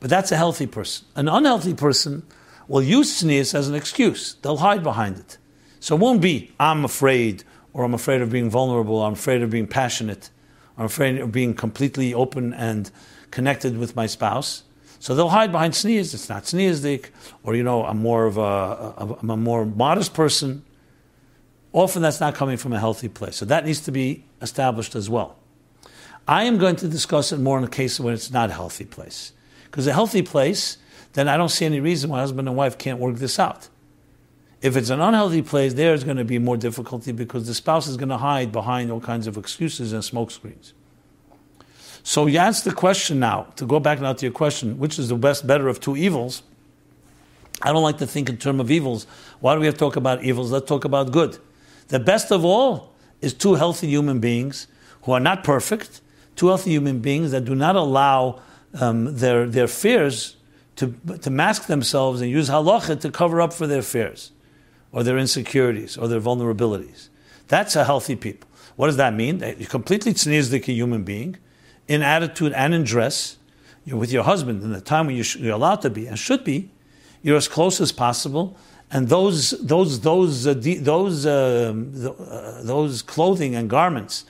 But 0.00 0.10
that's 0.10 0.32
a 0.32 0.36
healthy 0.36 0.66
person. 0.66 1.06
An 1.14 1.28
unhealthy 1.28 1.74
person 1.74 2.22
will 2.66 2.82
use 2.82 3.22
tznius 3.22 3.54
as 3.54 3.68
an 3.68 3.74
excuse. 3.74 4.34
They'll 4.42 4.56
hide 4.56 4.82
behind 4.82 5.18
it. 5.18 5.38
So 5.78 5.94
it 5.96 6.00
won't 6.00 6.20
be, 6.20 6.52
I'm 6.58 6.84
afraid, 6.84 7.44
or 7.72 7.84
I'm 7.84 7.94
afraid 7.94 8.20
of 8.20 8.30
being 8.30 8.50
vulnerable, 8.50 8.96
or 8.96 9.06
I'm 9.06 9.12
afraid 9.12 9.42
of 9.42 9.50
being 9.50 9.66
passionate, 9.66 10.30
or 10.76 10.82
I'm 10.82 10.86
afraid 10.86 11.18
of 11.18 11.30
being 11.30 11.54
completely 11.54 12.14
open 12.14 12.54
and 12.54 12.90
connected 13.32 13.76
with 13.76 13.96
my 13.96 14.06
spouse. 14.06 14.62
So 15.00 15.16
they'll 15.16 15.30
hide 15.30 15.50
behind 15.50 15.72
tznius. 15.72 16.14
It's 16.14 16.28
not 16.28 16.44
tzniusdik, 16.44 17.06
or 17.42 17.56
you 17.56 17.64
know, 17.64 17.84
I'm 17.84 17.98
more 17.98 18.26
of 18.26 18.38
a, 18.38 19.16
I'm 19.20 19.30
a 19.30 19.36
more 19.36 19.66
modest 19.66 20.14
person. 20.14 20.64
Often 21.72 22.02
that's 22.02 22.20
not 22.20 22.36
coming 22.36 22.56
from 22.56 22.72
a 22.72 22.78
healthy 22.78 23.08
place. 23.08 23.34
So 23.34 23.44
that 23.46 23.64
needs 23.64 23.80
to 23.80 23.90
be 23.90 24.24
established 24.40 24.94
as 24.94 25.10
well. 25.10 25.36
I 26.28 26.44
am 26.44 26.58
going 26.58 26.76
to 26.76 26.86
discuss 26.86 27.32
it 27.32 27.40
more 27.40 27.58
in 27.58 27.64
a 27.64 27.68
case 27.68 27.98
when 27.98 28.14
it's 28.14 28.30
not 28.30 28.50
a 28.50 28.52
healthy 28.52 28.84
place. 28.84 29.32
Because 29.64 29.88
a 29.88 29.92
healthy 29.92 30.22
place, 30.22 30.78
then 31.14 31.26
I 31.26 31.36
don't 31.36 31.48
see 31.48 31.64
any 31.64 31.80
reason 31.80 32.10
why 32.10 32.20
husband 32.20 32.46
and 32.46 32.56
wife 32.56 32.78
can't 32.78 33.00
work 33.00 33.16
this 33.16 33.40
out. 33.40 33.68
If 34.60 34.76
it's 34.76 34.90
an 34.90 35.00
unhealthy 35.00 35.42
place, 35.42 35.74
there's 35.74 36.04
going 36.04 36.18
to 36.18 36.24
be 36.24 36.38
more 36.38 36.56
difficulty 36.56 37.10
because 37.10 37.48
the 37.48 37.54
spouse 37.54 37.88
is 37.88 37.96
going 37.96 38.10
to 38.10 38.18
hide 38.18 38.52
behind 38.52 38.92
all 38.92 39.00
kinds 39.00 39.26
of 39.26 39.36
excuses 39.36 39.92
and 39.92 40.04
smoke 40.04 40.30
screens. 40.30 40.74
So 42.02 42.26
you 42.26 42.38
ask 42.38 42.64
the 42.64 42.72
question 42.72 43.20
now, 43.20 43.46
to 43.56 43.66
go 43.66 43.78
back 43.78 44.00
now 44.00 44.12
to 44.12 44.26
your 44.26 44.32
question, 44.32 44.78
which 44.78 44.98
is 44.98 45.08
the 45.08 45.16
best, 45.16 45.46
better 45.46 45.68
of 45.68 45.80
two 45.80 45.96
evils? 45.96 46.42
I 47.62 47.72
don't 47.72 47.82
like 47.82 47.98
to 47.98 48.06
think 48.06 48.28
in 48.28 48.38
terms 48.38 48.60
of 48.60 48.70
evils. 48.70 49.06
Why 49.40 49.54
do 49.54 49.60
we 49.60 49.66
have 49.66 49.76
to 49.76 49.78
talk 49.78 49.96
about 49.96 50.24
evils? 50.24 50.50
Let's 50.50 50.66
talk 50.66 50.84
about 50.84 51.12
good. 51.12 51.38
The 51.88 52.00
best 52.00 52.32
of 52.32 52.44
all 52.44 52.92
is 53.20 53.32
two 53.32 53.54
healthy 53.54 53.86
human 53.86 54.18
beings 54.18 54.66
who 55.02 55.12
are 55.12 55.20
not 55.20 55.44
perfect, 55.44 56.00
two 56.34 56.48
healthy 56.48 56.70
human 56.72 56.98
beings 56.98 57.30
that 57.30 57.44
do 57.44 57.54
not 57.54 57.76
allow 57.76 58.40
um, 58.74 59.16
their, 59.16 59.46
their 59.46 59.68
fears 59.68 60.36
to, 60.76 60.94
to 61.20 61.30
mask 61.30 61.66
themselves 61.66 62.20
and 62.20 62.30
use 62.30 62.48
halacha 62.48 63.00
to 63.00 63.10
cover 63.10 63.40
up 63.40 63.52
for 63.52 63.66
their 63.66 63.82
fears 63.82 64.32
or 64.90 65.04
their 65.04 65.18
insecurities 65.18 65.96
or 65.96 66.08
their 66.08 66.20
vulnerabilities. 66.20 67.08
That's 67.46 67.76
a 67.76 67.84
healthy 67.84 68.16
people. 68.16 68.48
What 68.74 68.86
does 68.86 68.96
that 68.96 69.14
mean? 69.14 69.40
You're 69.40 69.68
completely 69.68 70.14
tzniusdik 70.14 70.66
a 70.68 70.72
human 70.72 71.04
being 71.04 71.36
in 71.92 72.02
attitude 72.02 72.52
and 72.54 72.72
in 72.74 72.84
dress. 72.84 73.36
You're 73.84 73.98
with 73.98 74.12
your 74.12 74.24
husband 74.24 74.62
in 74.62 74.72
the 74.72 74.80
time 74.80 75.06
when 75.06 75.16
you're 75.16 75.54
allowed 75.54 75.82
to 75.82 75.90
be 75.90 76.06
and 76.06 76.18
should 76.18 76.42
be. 76.44 76.70
You're 77.22 77.36
as 77.36 77.48
close 77.48 77.80
as 77.80 77.92
possible, 77.92 78.56
and 78.90 79.08
those 79.08 79.50
those 79.72 80.00
those 80.00 80.46
uh, 80.46 80.54
those 80.54 81.26
uh, 81.26 81.74
uh, 81.76 82.62
those 82.62 83.02
clothing 83.02 83.54
and 83.54 83.68
garments 83.68 84.24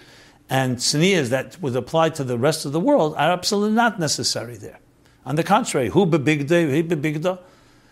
and 0.50 0.76
tznius 0.76 1.28
that 1.30 1.56
would 1.62 1.74
apply 1.74 2.10
to 2.10 2.24
the 2.24 2.36
rest 2.36 2.66
of 2.66 2.72
the 2.72 2.80
world 2.80 3.14
are 3.14 3.30
absolutely 3.32 3.74
not 3.74 3.98
necessary 3.98 4.56
there. 4.56 4.78
On 5.24 5.36
the 5.36 5.42
contrary, 5.42 5.88
who 5.88 6.04
hu 6.04 6.10
bebigda, 6.10 6.74
he 6.74 6.82
bebigda. 6.82 7.38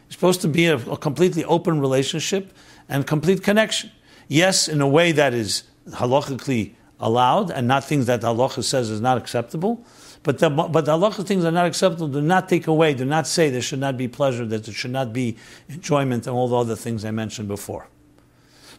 It's 0.06 0.16
supposed 0.16 0.42
to 0.42 0.48
be 0.48 0.66
a, 0.66 0.76
a 0.76 0.98
completely 0.98 1.44
open 1.44 1.80
relationship 1.80 2.52
and 2.88 3.06
complete 3.06 3.42
connection. 3.42 3.90
Yes, 4.28 4.68
in 4.68 4.80
a 4.80 4.88
way 4.88 5.12
that 5.12 5.32
is 5.32 5.62
halachically 5.88 6.74
allowed 7.00 7.50
and 7.50 7.66
not 7.66 7.84
things 7.84 8.06
that 8.06 8.20
halacha 8.20 8.62
says 8.62 8.90
is 8.90 9.00
not 9.00 9.18
acceptable. 9.18 9.84
But 10.22 10.38
the, 10.38 10.50
but 10.50 10.84
the 10.84 10.92
halacha 10.92 11.26
things 11.26 11.44
are 11.44 11.50
not 11.50 11.66
acceptable 11.66 12.08
do 12.08 12.20
not 12.20 12.48
take 12.48 12.66
away, 12.66 12.92
do 12.92 13.04
not 13.04 13.26
say 13.26 13.48
there 13.48 13.62
should 13.62 13.78
not 13.78 13.96
be 13.96 14.06
pleasure, 14.06 14.44
that 14.46 14.64
there 14.64 14.74
should 14.74 14.90
not 14.90 15.12
be 15.12 15.36
enjoyment, 15.68 16.26
and 16.26 16.36
all 16.36 16.48
the 16.48 16.56
other 16.56 16.76
things 16.76 17.04
I 17.04 17.10
mentioned 17.10 17.48
before. 17.48 17.88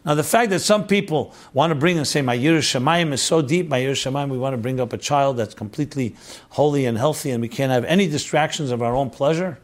Now, 0.04 0.14
the 0.14 0.24
fact 0.24 0.50
that 0.50 0.60
some 0.60 0.86
people 0.86 1.34
want 1.52 1.70
to 1.70 1.74
bring 1.76 1.96
and 1.96 2.06
say, 2.06 2.22
My 2.22 2.36
Yiras 2.36 2.60
Shamayim 2.60 3.12
is 3.12 3.22
so 3.22 3.40
deep, 3.40 3.68
my 3.68 3.80
Yiras 3.80 4.10
Shamayim, 4.10 4.30
we 4.30 4.38
want 4.38 4.54
to 4.54 4.58
bring 4.58 4.80
up 4.80 4.92
a 4.92 4.98
child 4.98 5.36
that's 5.36 5.54
completely 5.54 6.16
holy 6.50 6.86
and 6.86 6.98
healthy, 6.98 7.30
and 7.30 7.40
we 7.40 7.48
can't 7.48 7.70
have 7.70 7.84
any 7.84 8.08
distractions 8.08 8.70
of 8.70 8.82
our 8.82 8.96
own 8.96 9.10
pleasure. 9.10 9.58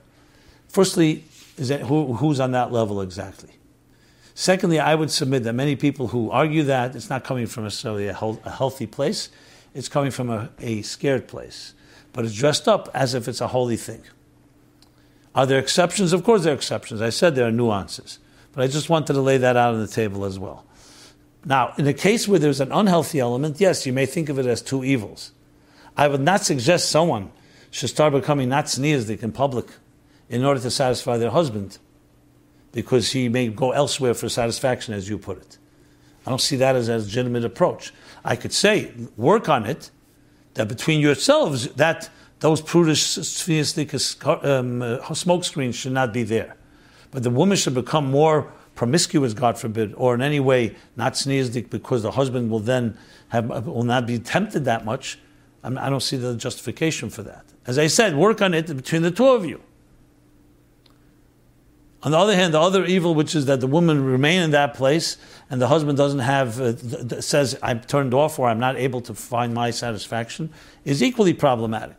Firstly, 0.68 1.24
is 1.56 1.68
that, 1.68 1.82
who, 1.82 2.14
who's 2.14 2.38
on 2.38 2.52
that 2.52 2.70
level 2.72 3.00
exactly? 3.00 3.57
Secondly, 4.40 4.78
I 4.78 4.94
would 4.94 5.10
submit 5.10 5.42
that 5.42 5.54
many 5.54 5.74
people 5.74 6.06
who 6.06 6.30
argue 6.30 6.62
that 6.62 6.94
it's 6.94 7.10
not 7.10 7.24
coming 7.24 7.48
from 7.48 7.64
necessarily 7.64 8.06
a, 8.06 8.12
a 8.12 8.50
healthy 8.50 8.86
place, 8.86 9.30
it's 9.74 9.88
coming 9.88 10.12
from 10.12 10.30
a, 10.30 10.48
a 10.60 10.82
scared 10.82 11.26
place. 11.26 11.74
But 12.12 12.24
it's 12.24 12.36
dressed 12.36 12.68
up 12.68 12.88
as 12.94 13.14
if 13.14 13.26
it's 13.26 13.40
a 13.40 13.48
holy 13.48 13.76
thing. 13.76 14.00
Are 15.34 15.44
there 15.44 15.58
exceptions? 15.58 16.12
Of 16.12 16.22
course, 16.22 16.44
there 16.44 16.52
are 16.52 16.56
exceptions. 16.56 17.02
I 17.02 17.10
said 17.10 17.34
there 17.34 17.48
are 17.48 17.50
nuances. 17.50 18.20
But 18.52 18.62
I 18.62 18.68
just 18.68 18.88
wanted 18.88 19.14
to 19.14 19.20
lay 19.20 19.38
that 19.38 19.56
out 19.56 19.74
on 19.74 19.80
the 19.80 19.88
table 19.88 20.24
as 20.24 20.38
well. 20.38 20.64
Now, 21.44 21.74
in 21.76 21.88
a 21.88 21.92
case 21.92 22.28
where 22.28 22.38
there's 22.38 22.60
an 22.60 22.70
unhealthy 22.70 23.18
element, 23.18 23.58
yes, 23.58 23.86
you 23.86 23.92
may 23.92 24.06
think 24.06 24.28
of 24.28 24.38
it 24.38 24.46
as 24.46 24.62
two 24.62 24.84
evils. 24.84 25.32
I 25.96 26.06
would 26.06 26.20
not 26.20 26.44
suggest 26.44 26.92
someone 26.92 27.32
should 27.72 27.90
start 27.90 28.12
becoming 28.12 28.50
not 28.50 28.66
tzniusdik 28.66 29.24
in 29.24 29.32
public 29.32 29.66
in 30.28 30.44
order 30.44 30.60
to 30.60 30.70
satisfy 30.70 31.16
their 31.16 31.30
husband 31.30 31.78
because 32.72 33.12
he 33.12 33.28
may 33.28 33.48
go 33.48 33.72
elsewhere 33.72 34.14
for 34.14 34.28
satisfaction, 34.28 34.94
as 34.94 35.08
you 35.08 35.18
put 35.18 35.38
it. 35.38 35.58
I 36.26 36.30
don't 36.30 36.40
see 36.40 36.56
that 36.56 36.76
as 36.76 36.88
a 36.88 36.98
legitimate 36.98 37.44
approach. 37.44 37.92
I 38.24 38.36
could 38.36 38.52
say, 38.52 38.92
work 39.16 39.48
on 39.48 39.64
it, 39.64 39.90
that 40.54 40.68
between 40.68 41.00
yourselves, 41.00 41.68
that 41.74 42.10
those 42.40 42.60
prudish 42.60 43.16
um, 44.24 44.82
uh, 44.82 45.14
smoke 45.14 45.44
screens 45.44 45.74
should 45.74 45.92
not 45.92 46.12
be 46.12 46.22
there. 46.22 46.56
But 47.10 47.22
the 47.22 47.30
woman 47.30 47.56
should 47.56 47.74
become 47.74 48.10
more 48.10 48.52
promiscuous, 48.74 49.34
God 49.34 49.58
forbid, 49.58 49.94
or 49.94 50.14
in 50.14 50.22
any 50.22 50.38
way 50.38 50.76
not 50.96 51.14
tzniusdik 51.14 51.70
because 51.70 52.02
the 52.02 52.12
husband 52.12 52.50
will 52.50 52.60
then 52.60 52.96
have, 53.28 53.66
will 53.66 53.82
not 53.82 54.06
be 54.06 54.18
tempted 54.18 54.64
that 54.66 54.84
much. 54.84 55.18
I 55.64 55.90
don't 55.90 56.02
see 56.02 56.16
the 56.16 56.36
justification 56.36 57.10
for 57.10 57.22
that. 57.24 57.44
As 57.66 57.78
I 57.78 57.88
said, 57.88 58.16
work 58.16 58.40
on 58.40 58.54
it 58.54 58.66
between 58.68 59.02
the 59.02 59.10
two 59.10 59.26
of 59.26 59.44
you. 59.44 59.60
On 62.02 62.12
the 62.12 62.18
other 62.18 62.36
hand, 62.36 62.54
the 62.54 62.60
other 62.60 62.84
evil, 62.84 63.14
which 63.14 63.34
is 63.34 63.46
that 63.46 63.60
the 63.60 63.66
woman 63.66 64.04
remain 64.04 64.42
in 64.42 64.52
that 64.52 64.74
place 64.74 65.16
and 65.50 65.60
the 65.60 65.66
husband 65.66 65.98
doesn't 65.98 66.20
have, 66.20 66.60
uh, 66.60 67.20
says, 67.20 67.58
I'm 67.60 67.80
turned 67.80 68.14
off 68.14 68.38
or 68.38 68.48
I'm 68.48 68.60
not 68.60 68.76
able 68.76 69.00
to 69.02 69.14
find 69.14 69.52
my 69.52 69.70
satisfaction, 69.70 70.50
is 70.84 71.02
equally 71.02 71.34
problematic. 71.34 71.96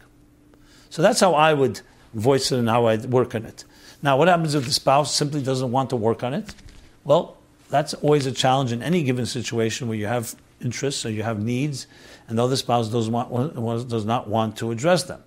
So 0.89 1.01
that's 1.01 1.19
how 1.19 1.33
I 1.33 1.53
would 1.53 1.81
voice 2.13 2.51
it 2.51 2.59
and 2.59 2.69
how 2.69 2.85
I'd 2.85 3.05
work 3.05 3.35
on 3.35 3.45
it. 3.45 3.65
Now, 4.01 4.17
what 4.17 4.29
happens 4.29 4.55
if 4.55 4.65
the 4.65 4.71
spouse 4.71 5.13
simply 5.13 5.41
doesn't 5.41 5.71
want 5.71 5.89
to 5.89 5.97
work 5.97 6.23
on 6.23 6.33
it? 6.33 6.55
Well, 7.03 7.37
that's 7.69 7.93
always 7.95 8.25
a 8.25 8.31
challenge 8.31 8.71
in 8.71 8.81
any 8.81 9.03
given 9.03 9.25
situation 9.25 9.89
where 9.89 9.97
you 9.97 10.07
have 10.07 10.33
interests 10.61 11.05
or 11.05 11.11
you 11.11 11.23
have 11.23 11.43
needs 11.43 11.87
and 12.27 12.37
the 12.37 12.43
other 12.43 12.55
spouse 12.55 12.87
does, 12.87 13.09
want, 13.09 13.89
does 13.89 14.05
not 14.05 14.29
want 14.29 14.57
to 14.57 14.71
address 14.71 15.03
them. 15.03 15.21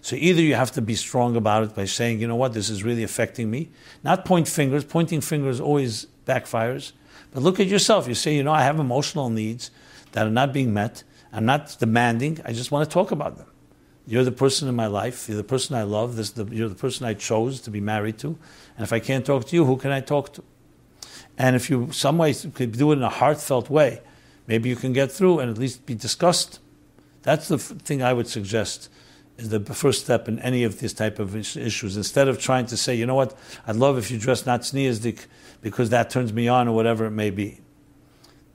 So 0.00 0.16
either 0.16 0.40
you 0.40 0.54
have 0.54 0.72
to 0.72 0.82
be 0.82 0.94
strong 0.94 1.36
about 1.36 1.64
it 1.64 1.74
by 1.74 1.84
saying, 1.84 2.20
you 2.20 2.28
know 2.28 2.36
what, 2.36 2.52
this 2.52 2.70
is 2.70 2.84
really 2.84 3.02
affecting 3.02 3.50
me. 3.50 3.70
Not 4.04 4.24
point 4.24 4.48
fingers. 4.48 4.84
Pointing 4.84 5.20
fingers 5.20 5.60
always 5.60 6.06
backfires. 6.26 6.92
But 7.32 7.42
look 7.42 7.60
at 7.60 7.66
yourself. 7.66 8.08
You 8.08 8.14
say, 8.14 8.34
you 8.34 8.42
know, 8.42 8.52
I 8.52 8.62
have 8.62 8.78
emotional 8.78 9.28
needs 9.28 9.70
that 10.12 10.26
are 10.26 10.30
not 10.30 10.52
being 10.52 10.72
met. 10.72 11.02
I'm 11.32 11.44
not 11.44 11.76
demanding. 11.78 12.40
I 12.44 12.52
just 12.52 12.70
want 12.70 12.88
to 12.88 12.92
talk 12.92 13.10
about 13.10 13.36
them. 13.36 13.46
You're 14.06 14.24
the 14.24 14.32
person 14.32 14.68
in 14.68 14.74
my 14.74 14.86
life. 14.86 15.28
You're 15.28 15.36
the 15.36 15.44
person 15.44 15.76
I 15.76 15.82
love. 15.82 16.16
The, 16.16 16.48
you're 16.54 16.70
the 16.70 16.74
person 16.74 17.04
I 17.04 17.12
chose 17.12 17.60
to 17.62 17.70
be 17.70 17.80
married 17.80 18.18
to. 18.18 18.38
And 18.76 18.84
if 18.84 18.92
I 18.92 19.00
can't 19.00 19.26
talk 19.26 19.46
to 19.48 19.56
you, 19.56 19.66
who 19.66 19.76
can 19.76 19.90
I 19.90 20.00
talk 20.00 20.32
to? 20.34 20.44
And 21.36 21.54
if 21.54 21.68
you 21.68 21.92
some 21.92 22.16
way 22.16 22.32
could 22.32 22.72
do 22.72 22.90
it 22.92 22.96
in 22.96 23.02
a 23.02 23.10
heartfelt 23.10 23.68
way, 23.68 24.00
maybe 24.46 24.68
you 24.68 24.76
can 24.76 24.92
get 24.92 25.12
through 25.12 25.40
and 25.40 25.50
at 25.50 25.58
least 25.58 25.84
be 25.84 25.94
discussed. 25.94 26.58
That's 27.22 27.48
the 27.48 27.58
thing 27.58 28.02
I 28.02 28.12
would 28.14 28.26
suggest 28.26 28.88
is 29.38 29.50
the 29.50 29.60
first 29.60 30.04
step 30.04 30.28
in 30.28 30.38
any 30.40 30.64
of 30.64 30.80
these 30.80 30.92
type 30.92 31.18
of 31.18 31.36
issues. 31.36 31.96
Instead 31.96 32.28
of 32.28 32.40
trying 32.40 32.66
to 32.66 32.76
say, 32.76 32.94
you 32.94 33.06
know 33.06 33.14
what, 33.14 33.38
I'd 33.66 33.76
love 33.76 33.96
if 33.96 34.10
you 34.10 34.18
dress 34.18 34.44
not 34.44 34.62
tzniusdik 34.62 35.26
because 35.62 35.90
that 35.90 36.10
turns 36.10 36.32
me 36.32 36.48
on 36.48 36.68
or 36.68 36.74
whatever 36.74 37.06
it 37.06 37.12
may 37.12 37.30
be. 37.30 37.60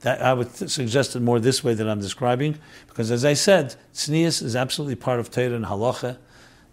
That 0.00 0.20
I 0.20 0.34
would 0.34 0.54
suggest 0.54 1.16
it 1.16 1.20
more 1.20 1.40
this 1.40 1.64
way 1.64 1.72
that 1.72 1.88
I'm 1.88 2.00
describing, 2.00 2.58
because 2.86 3.10
as 3.10 3.24
I 3.24 3.32
said, 3.32 3.74
tznius 3.94 4.42
is 4.42 4.54
absolutely 4.54 4.96
part 4.96 5.18
of 5.18 5.30
Torah 5.30 5.54
and 5.54 5.64
halacha, 5.64 6.18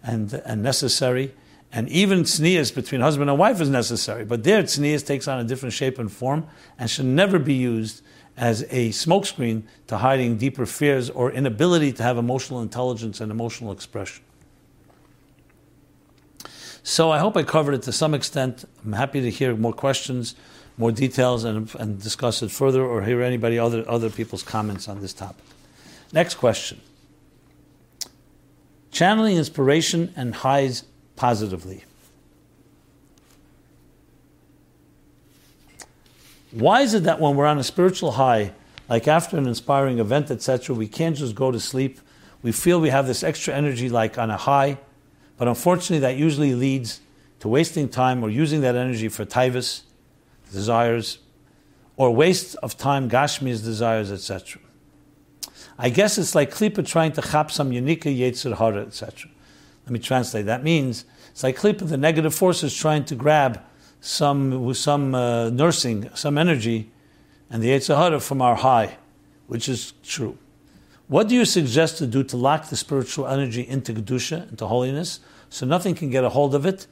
and 0.03 0.34
and 0.45 0.62
necessary. 0.62 1.34
And 1.72 1.88
even 1.88 2.24
tznius 2.24 2.76
between 2.76 2.99
husband 2.99 3.30
and 3.30 3.39
wife 3.39 3.62
is 3.62 3.70
necessary. 3.70 4.26
But 4.26 4.43
there, 4.43 4.62
tznius 4.64 5.05
takes 5.05 5.30
on 5.30 5.39
a 5.39 5.45
different 5.45 5.72
shape 5.72 5.97
and 5.97 6.12
form 6.12 6.45
and 6.78 6.89
should 6.89 7.05
never 7.05 7.39
be 7.39 7.53
used 7.53 8.01
as 8.38 8.63
a 8.63 8.89
smokescreen 8.89 9.63
to 9.88 9.97
hiding 9.97 10.38
deeper 10.38 10.65
fears 10.65 11.09
or 11.09 11.32
inability 11.32 11.91
to 11.93 12.03
have 12.03 12.17
emotional 12.17 12.61
intelligence 12.61 13.21
and 13.21 13.32
emotional 13.32 13.71
expression. 13.71 14.23
So 16.84 17.11
I 17.11 17.19
hope 17.19 17.38
I 17.38 17.43
covered 17.43 17.73
it 17.73 17.84
to 17.84 17.91
some 17.91 18.13
extent. 18.13 18.65
I'm 18.84 18.93
happy 18.93 19.21
to 19.21 19.29
hear 19.29 19.55
more 19.55 19.73
questions, 19.73 20.36
more 20.77 20.91
details, 20.91 21.43
and, 21.43 21.73
and 21.75 22.01
discuss 22.01 22.41
it 22.41 22.49
further, 22.49 22.84
or 22.84 23.03
hear 23.03 23.21
anybody 23.21 23.59
other 23.59 23.88
other 23.88 24.09
people's 24.09 24.41
comments 24.41 24.88
on 24.88 24.99
this 24.99 25.13
topic. 25.13 25.45
Next 26.11 26.36
question: 26.36 26.82
Channeling 28.91 29.38
inspiration 29.38 30.11
and 30.15 30.34
highs 30.34 30.86
positively. 31.15 31.84
Why 36.52 36.82
is 36.82 36.93
it 36.93 37.04
that 37.04 37.20
when 37.20 37.36
we're 37.36 37.45
on 37.45 37.58
a 37.58 37.64
spiritual 37.64 38.14
high, 38.14 38.54
like 38.89 39.08
after 39.08 39.38
an 39.38 39.47
inspiring 39.47 39.99
event, 39.99 40.30
etc., 40.30 40.76
we 40.76 40.88
can't 40.88 41.16
just 41.16 41.34
go 41.34 41.52
to 41.52 41.60
sleep? 41.60 41.99
We 42.43 42.52
feel 42.52 42.82
we 42.82 42.89
have 42.89 43.08
this 43.08 43.24
extra 43.24 43.54
energy 43.54 43.89
like 43.89 44.18
on 44.18 44.30
a 44.30 44.38
high, 44.38 44.78
but 45.38 45.47
unfortunately, 45.47 45.99
that 45.99 46.18
usually 46.18 46.54
leads 46.54 46.99
to 47.39 47.47
wasting 47.47 47.88
time 47.88 48.24
or 48.24 48.30
using 48.30 48.62
that 48.62 48.76
energy 48.76 49.08
for 49.08 49.26
taivas, 49.26 49.84
desires, 50.52 51.20
or 51.95 52.14
waste 52.14 52.56
of 52.64 52.78
time, 52.78 53.10
gashmi's 53.10 53.62
desires, 53.62 54.12
etc. 54.12 54.62
I 55.78 55.89
guess 55.89 56.18
it's 56.18 56.36
like 56.36 56.52
klipa 56.52 56.86
trying 56.86 57.14
to 57.14 57.22
chap 57.22 57.49
some 57.49 57.72
unique 57.72 58.04
yetzer 58.04 58.58
hara, 58.58 58.82
etc. 58.82 59.30
Let 59.86 59.91
me 59.91 59.99
translate. 59.99 60.45
That 60.45 60.64
means 60.64 61.06
It's 61.32 61.43
like 61.43 61.58
klipa, 61.58 61.88
the 61.88 61.97
negative 61.97 62.36
forces 62.36 62.76
trying 62.76 63.06
to 63.06 63.16
grab 63.16 63.62
some, 64.02 64.66
with 64.66 64.78
some 64.78 65.16
uh, 65.16 65.49
nursing, 65.52 66.10
some 66.16 66.38
energy, 66.38 66.91
and 67.49 67.64
the 67.64 67.70
Yetzer 67.70 67.95
Hara 67.95 68.20
from 68.20 68.41
our 68.41 68.56
high, 68.56 68.97
which 69.47 69.70
is 69.70 69.93
true. 70.04 70.38
What 71.08 71.28
do 71.28 71.36
you 71.36 71.45
suggest 71.45 71.97
to 71.99 72.08
do 72.08 72.24
to 72.24 72.38
lock 72.38 72.70
the 72.70 72.78
spiritual 72.78 73.28
energy 73.28 73.68
into 73.68 73.93
Kedusha, 73.93 74.49
into 74.49 74.66
holiness, 74.68 75.20
so 75.49 75.66
nothing 75.66 75.93
can 75.93 76.10
get 76.10 76.24
a 76.24 76.30
hold 76.30 76.56
of 76.56 76.66
it, 76.66 76.88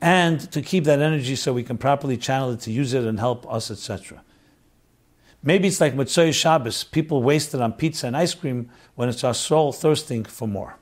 and 0.00 0.40
to 0.52 0.62
keep 0.62 0.84
that 0.84 1.00
energy 1.00 1.36
so 1.36 1.52
we 1.52 1.62
can 1.62 1.76
properly 1.76 2.16
channel 2.16 2.50
it 2.52 2.60
to 2.60 2.72
use 2.72 2.94
it 2.94 3.04
and 3.04 3.18
help 3.18 3.50
us, 3.52 3.70
etc.? 3.70 4.22
Maybe 5.42 5.68
it's 5.68 5.80
like 5.80 5.94
Motzei 5.94 6.32
Shabbos, 6.32 6.84
people 6.84 7.22
wasted 7.22 7.60
on 7.60 7.72
pizza 7.72 8.06
and 8.06 8.16
ice 8.16 8.34
cream 8.34 8.70
when 8.94 9.08
it's 9.08 9.24
our 9.24 9.34
soul 9.34 9.72
thirsting 9.72 10.24
for 10.24 10.48
more. 10.48 10.76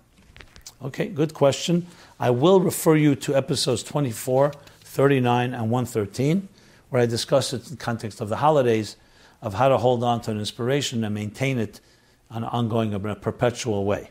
Okay, 0.83 1.07
good 1.07 1.35
question. 1.35 1.87
I 2.21 2.31
will 2.31 2.61
refer 2.61 2.97
you 2.97 3.15
to 3.17 3.35
episodes 3.35 3.83
24, 3.83 4.53
39, 4.95 5.55
and 5.55 5.71
113, 5.71 6.49
where 6.89 7.03
I 7.03 7.07
discuss 7.07 7.53
it 7.53 7.65
in 7.65 7.71
the 7.71 7.77
context 7.77 8.21
of 8.21 8.29
the 8.29 8.37
holidays, 8.37 8.97
of 9.43 9.55
how 9.55 9.69
to 9.69 9.77
hold 9.77 10.05
on 10.05 10.21
to 10.23 10.31
an 10.31 10.39
inspiration 10.39 11.03
and 11.03 11.13
maintain 11.13 11.59
it 11.59 11.81
on 12.31 12.45
an 12.45 12.49
ongoing, 12.51 12.93
in 12.93 13.05
a 13.05 13.17
perpetual 13.17 13.85
way. 13.85 14.11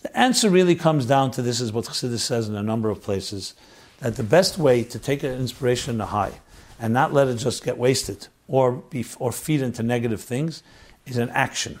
The 0.00 0.16
answer 0.18 0.48
really 0.48 0.74
comes 0.74 1.04
down 1.04 1.32
to 1.32 1.42
this 1.42 1.60
is 1.60 1.70
what 1.70 1.84
Chassidus 1.84 2.20
says 2.20 2.48
in 2.48 2.54
a 2.54 2.62
number 2.62 2.88
of 2.88 3.02
places, 3.02 3.54
that 3.98 4.16
the 4.16 4.22
best 4.22 4.56
way 4.56 4.84
to 4.84 4.98
take 4.98 5.22
an 5.22 5.32
inspiration 5.32 5.92
in 5.92 5.98
the 5.98 6.06
high 6.06 6.40
and 6.80 6.94
not 6.94 7.12
let 7.12 7.28
it 7.28 7.34
just 7.34 7.62
get 7.62 7.76
wasted 7.76 8.28
or, 8.46 8.72
be, 8.72 9.04
or 9.18 9.32
feed 9.32 9.60
into 9.60 9.82
negative 9.82 10.22
things 10.22 10.62
is 11.04 11.18
an 11.18 11.28
action. 11.30 11.78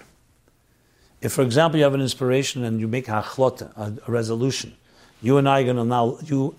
If, 1.22 1.32
for 1.32 1.42
example, 1.42 1.78
you 1.78 1.84
have 1.84 1.94
an 1.94 2.02
inspiration 2.02 2.64
and 2.64 2.80
you 2.80 2.86
make 2.86 3.08
a 3.08 3.22
hachlata, 3.22 3.74
a, 3.76 3.96
a 4.06 4.12
resolution, 4.12 4.76
you 5.22 5.38
and 5.38 5.48
I 5.48 5.62
are 5.62 5.64
going 5.64 5.76
to 5.76 5.84
now, 5.84 6.18
you 6.24 6.54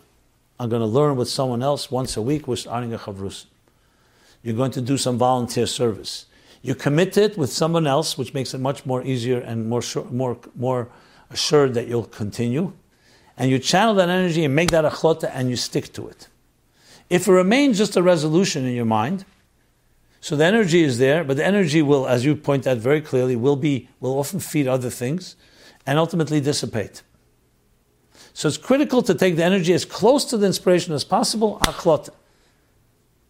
are 0.60 0.68
going 0.68 0.82
to 0.82 0.86
learn 0.86 1.16
with 1.16 1.30
someone 1.30 1.64
else 1.64 1.90
once 1.90 2.18
a 2.18 2.22
week 2.22 2.48
with 2.48 2.66
Aringa 2.66 3.00
Chavrus. 3.00 3.46
You're 4.44 4.56
going 4.56 4.72
to 4.72 4.82
do 4.82 4.98
some 4.98 5.18
volunteer 5.18 5.66
service. 5.66 6.26
You 6.62 6.76
commit 6.76 7.18
it 7.18 7.38
with 7.38 7.52
someone 7.52 7.88
else, 7.88 8.18
which 8.18 8.34
makes 8.34 8.54
it 8.54 8.60
much 8.60 8.86
more 8.86 9.04
easier 9.04 9.40
and 9.40 9.70
more, 9.70 9.82
sure, 9.82 10.06
more, 10.06 10.38
more 10.56 10.90
assured 11.30 11.74
that 11.76 11.88
you'll 11.88 12.04
continue. 12.04 12.74
And 13.38 13.50
you 13.50 13.60
channel 13.60 13.94
that 13.96 14.10
energy 14.10 14.44
and 14.44 14.54
make 14.54 14.72
that 14.72 14.84
a 14.84 14.90
chlota 14.90 15.32
and 15.34 15.50
you 15.50 15.56
stick 15.56 15.94
to 15.94 16.08
it. 16.10 16.28
If 17.10 17.28
it 17.28 17.32
remains 17.32 17.78
just 17.78 17.96
a 17.96 18.04
resolution 18.04 18.66
in 18.66 18.74
your 18.74 18.86
mind, 18.86 19.26
so 20.22 20.36
the 20.36 20.44
energy 20.44 20.84
is 20.84 20.98
there, 20.98 21.24
but 21.24 21.38
the 21.38 21.46
energy 21.46 21.82
will, 21.82 22.06
as 22.06 22.26
you 22.26 22.36
point 22.36 22.68
out 22.68 22.78
very 22.78 23.00
clearly, 23.00 23.38
will 23.38 23.56
be 23.56 23.88
will 24.02 24.20
often 24.20 24.42
feed 24.42 24.68
other 24.68 24.90
things 24.90 25.38
and 25.86 25.98
ultimately 25.98 26.42
dissipate. 26.42 27.02
So 28.40 28.48
it's 28.48 28.56
critical 28.56 29.02
to 29.02 29.14
take 29.14 29.36
the 29.36 29.44
energy 29.44 29.74
as 29.74 29.84
close 29.84 30.24
to 30.24 30.38
the 30.38 30.48
inspiration 30.48 30.94
as 30.94 31.04
possible, 31.04 31.60
hachlata. 31.64 32.12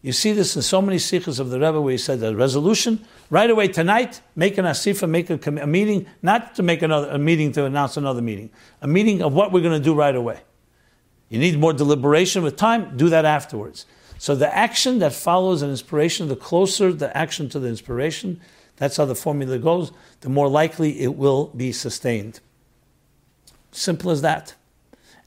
You 0.04 0.12
see 0.12 0.34
this 0.34 0.56
in 0.56 0.62
so 0.62 0.84
many 0.84 0.98
sichos 0.98 1.40
of 1.40 1.50
the 1.50 1.60
Rebbe 1.60 1.82
where 1.82 1.94
he 1.94 1.98
said 1.98 2.20
the 2.20 2.36
resolution, 2.36 3.04
right 3.32 3.50
away 3.50 3.70
tonight, 3.70 4.22
make 4.36 4.60
an 4.60 4.66
asifa, 4.66 5.10
make 5.10 5.32
a, 5.32 5.64
a, 5.64 5.66
meeting, 5.66 6.06
not 6.22 6.54
to 6.58 6.62
make 6.62 6.84
another 6.84 7.10
a 7.10 7.18
meeting 7.18 7.52
to 7.54 7.66
announce 7.66 7.98
another 7.98 8.22
meeting, 8.22 8.52
a 8.84 8.88
meeting 8.88 9.24
of 9.24 9.34
what 9.34 9.52
we're 9.52 9.64
going 9.64 9.82
to 9.82 9.84
do 9.84 9.96
right 9.96 10.16
away. 10.16 10.42
You 11.30 11.40
need 11.40 11.58
more 11.58 11.74
deliberation 11.74 12.44
with 12.44 12.56
time, 12.56 12.96
do 12.96 13.10
that 13.10 13.26
afterwards. 13.26 13.88
So 14.20 14.36
the 14.36 14.56
action 14.56 15.00
that 15.00 15.14
follows 15.14 15.64
an 15.64 15.72
inspiration, 15.72 16.28
the 16.28 16.36
closer 16.36 16.94
the 16.94 17.18
action 17.18 17.50
to 17.50 17.60
the 17.60 17.68
inspiration, 17.68 18.40
that's 18.76 18.98
how 18.98 19.06
the 19.06 19.16
formula 19.16 19.58
goes, 19.58 19.92
the 20.22 20.30
more 20.30 20.48
likely 20.48 21.00
it 21.00 21.16
will 21.16 21.48
be 21.58 21.72
sustained. 21.72 22.42
Simple 23.72 24.12
as 24.12 24.22
that. 24.22 24.54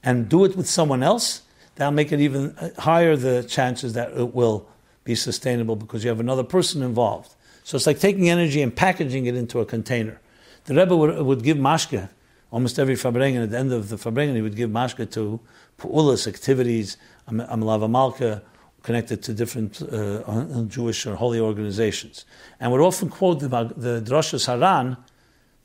And 0.03 0.27
do 0.27 0.43
it 0.45 0.55
with 0.55 0.67
someone 0.67 1.01
else 1.01 1.43
that'll 1.75 1.93
make 1.93 2.11
it 2.11 2.19
even 2.19 2.55
higher 2.77 3.15
the 3.15 3.43
chances 3.43 3.93
that 3.93 4.11
it 4.11 4.33
will 4.33 4.67
be 5.03 5.15
sustainable 5.15 5.75
because 5.75 6.03
you 6.03 6.09
have 6.09 6.19
another 6.19 6.43
person 6.43 6.81
involved. 6.83 7.33
So 7.63 7.77
it's 7.77 7.87
like 7.87 7.99
taking 7.99 8.29
energy 8.29 8.61
and 8.61 8.75
packaging 8.75 9.25
it 9.25 9.35
into 9.35 9.59
a 9.59 9.65
container. 9.65 10.19
The 10.65 10.75
Rebbe 10.75 10.95
would, 10.95 11.17
would 11.21 11.43
give 11.43 11.57
mashke 11.57 12.09
almost 12.51 12.77
every 12.77 12.95
farbrengen. 12.95 13.43
At 13.43 13.51
the 13.51 13.57
end 13.57 13.73
of 13.73 13.89
the 13.89 13.95
farbrengen, 13.95 14.35
he 14.35 14.41
would 14.41 14.55
give 14.55 14.69
mashke 14.69 15.09
to 15.11 15.39
pu'ulas, 15.79 16.27
activities, 16.27 16.97
amalava 17.27 17.89
malka, 17.89 18.41
connected 18.83 19.23
to 19.23 19.33
different 19.33 19.81
uh, 19.81 20.63
Jewish 20.67 21.05
or 21.05 21.15
holy 21.15 21.39
organizations. 21.39 22.25
And 22.59 22.71
would 22.71 22.81
often 22.81 23.09
quote 23.09 23.39
the, 23.39 23.47
the 23.47 24.01
Drashos 24.01 24.47
HaRan, 24.47 24.97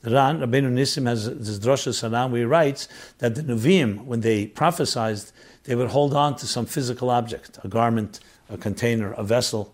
Ran, 0.03 0.39
Rabbeinu 0.39 0.71
Nissim 0.71 1.07
has 1.07 1.25
this 1.25 1.59
Drashos 1.59 2.07
HaRan 2.07 2.31
where 2.31 2.39
he 2.39 2.45
writes 2.45 2.87
that 3.17 3.35
the 3.35 3.41
Nevi'im, 3.41 4.05
when 4.05 4.21
they 4.21 4.47
prophesied, 4.47 5.19
they 5.65 5.75
would 5.75 5.89
hold 5.89 6.13
on 6.13 6.35
to 6.37 6.47
some 6.47 6.65
physical 6.65 7.09
object, 7.09 7.59
a 7.63 7.67
garment, 7.67 8.21
a 8.49 8.57
container, 8.57 9.11
a 9.13 9.23
vessel, 9.23 9.73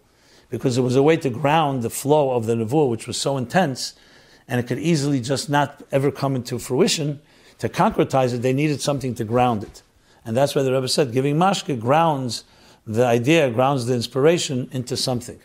because 0.49 0.77
it 0.77 0.81
was 0.81 0.95
a 0.95 1.03
way 1.03 1.17
to 1.17 1.29
ground 1.29 1.83
the 1.83 1.89
flow 1.89 2.31
of 2.31 2.45
the 2.45 2.55
nevuah, 2.55 2.89
which 2.89 3.07
was 3.07 3.17
so 3.17 3.37
intense, 3.37 3.93
and 4.47 4.59
it 4.59 4.67
could 4.67 4.79
easily 4.79 5.19
just 5.19 5.49
not 5.49 5.83
ever 5.91 6.11
come 6.11 6.35
into 6.35 6.59
fruition. 6.59 7.21
To 7.59 7.69
concretize 7.69 8.33
it, 8.33 8.39
they 8.39 8.53
needed 8.53 8.81
something 8.81 9.15
to 9.15 9.23
ground 9.23 9.63
it. 9.63 9.81
And 10.25 10.35
that's 10.35 10.55
why 10.55 10.63
the 10.63 10.73
Rebbe 10.73 10.87
said, 10.87 11.13
giving 11.13 11.35
mashke 11.35 11.79
grounds 11.79 12.43
the 12.85 13.05
idea, 13.05 13.49
grounds 13.49 13.85
the 13.85 13.93
inspiration 13.93 14.69
into 14.71 14.97
something. 14.97 15.39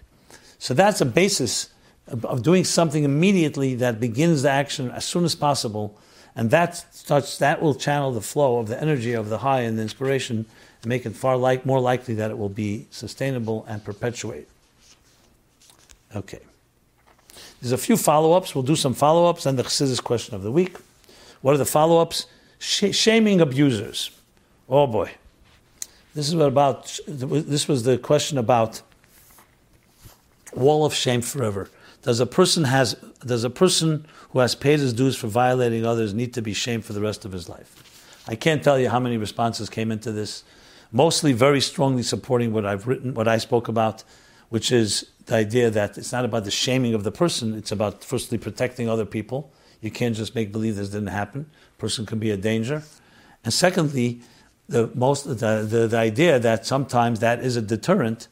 So 0.59 0.75
that's 0.75 1.01
a 1.01 1.07
basis 1.07 1.71
of, 2.11 2.43
doing 2.43 2.65
something 2.65 3.05
immediately 3.05 3.75
that 3.77 4.01
begins 4.01 4.43
the 4.43 4.51
action 4.51 4.91
as 4.91 5.05
soon 5.05 5.25
as 5.25 5.35
possible 5.35 5.99
and 6.37 6.51
that 6.51 6.77
starts, 6.95 7.39
that 7.39 7.61
will 7.61 7.75
channel 7.75 8.13
the 8.13 8.21
flow 8.21 8.59
of 8.59 8.69
the 8.69 8.81
energy 8.81 9.13
of 9.13 9.29
the 9.29 9.39
high 9.39 9.61
and 9.61 9.79
the 9.79 9.83
inspiration 9.83 10.47
and 10.83 10.89
make 10.89 11.05
it 11.05 11.15
far 11.15 11.37
like, 11.37 11.67
more 11.67 11.81
likely 11.81 12.15
that 12.15 12.31
it 12.31 12.39
will 12.39 12.49
be 12.49 12.87
sustainable 12.91 13.65
and 13.69 13.85
perpetuate. 13.85 14.49
Okay. 16.15 16.41
There's 17.61 17.73
a 17.73 17.79
few 17.79 17.97
follow 17.97 18.33
ups. 18.33 18.55
We'll 18.55 18.65
do 18.65 18.77
some 18.77 18.95
follow 18.95 19.29
ups 19.29 19.45
and 19.47 19.59
the 19.59 19.65
Chassidus 19.65 20.03
question 20.03 20.35
of 20.35 20.43
the 20.43 20.51
week. 20.51 20.79
What 21.43 21.55
are 21.55 21.59
the 21.59 21.67
follow 21.67 22.01
ups? 22.01 22.27
Sh- 22.59 22.95
shaming 22.95 23.41
abusers. 23.41 24.11
Oh 24.69 24.87
boy. 24.87 25.11
This 26.15 26.29
is 26.29 26.35
about, 26.35 26.99
this 27.07 27.69
was 27.69 27.85
the 27.85 27.99
question 27.99 28.39
about 28.39 28.83
wall 30.53 30.85
of 30.85 30.95
shame 30.95 31.23
forever. 31.23 31.71
Does 32.03 32.21
a 32.21 32.27
person 32.27 32.65
has 32.65 32.95
does 33.25 33.45
a 33.45 33.51
person 33.51 34.07
who 34.31 34.39
has 34.39 34.55
paid 34.55 34.81
his 34.81 34.93
dues 34.93 35.17
for 35.17 35.27
violating 35.27 35.85
others 35.85 36.15
need 36.15 36.33
to 36.35 36.43
be 36.43 36.55
shamed 36.55 36.85
for 36.85 36.95
the 36.95 37.01
rest 37.01 37.25
of 37.25 37.33
his 37.33 37.49
life? 37.49 38.25
I 38.27 38.35
can't 38.35 38.63
tell 38.63 38.79
you 38.79 38.89
how 38.89 39.01
many 39.01 39.17
responses 39.17 39.69
came 39.69 39.91
into 39.91 40.13
this, 40.13 40.45
mostly 40.93 41.33
very 41.33 41.61
strongly 41.61 42.03
supporting 42.03 42.53
what 42.53 42.65
I've 42.65 42.87
written, 42.87 43.13
what 43.15 43.29
I 43.29 43.39
spoke 43.39 43.69
about, 43.69 44.05
which 44.49 44.73
is 44.73 45.11
the 45.27 45.35
idea 45.35 45.71
that 45.71 45.99
it's 45.99 46.13
not 46.13 46.25
about 46.25 46.45
the 46.45 46.51
shaming 46.51 46.95
of 46.95 47.05
the 47.05 47.13
person, 47.13 47.55
it's 47.55 47.73
about 47.73 48.03
firstly 48.03 48.39
protecting 48.39 48.89
other 48.89 49.05
people. 49.05 49.53
You 49.81 49.91
can't 49.91 50.15
just 50.15 50.35
make 50.35 50.53
believe 50.53 50.77
this 50.77 50.91
didn't 50.91 51.09
happen. 51.09 51.51
Person 51.79 52.07
can 52.07 52.19
be 52.19 52.31
a 52.31 52.37
danger. 52.37 52.83
And 53.45 53.53
secondly, 53.53 54.21
the 54.69 54.91
most 54.95 55.25
the, 55.25 55.67
the, 55.69 55.89
the 55.89 55.97
idea 55.97 56.39
that 56.39 56.65
sometimes 56.65 57.21
that 57.21 57.41
is 57.41 57.57
a 57.57 57.63
deterrent 57.63 58.29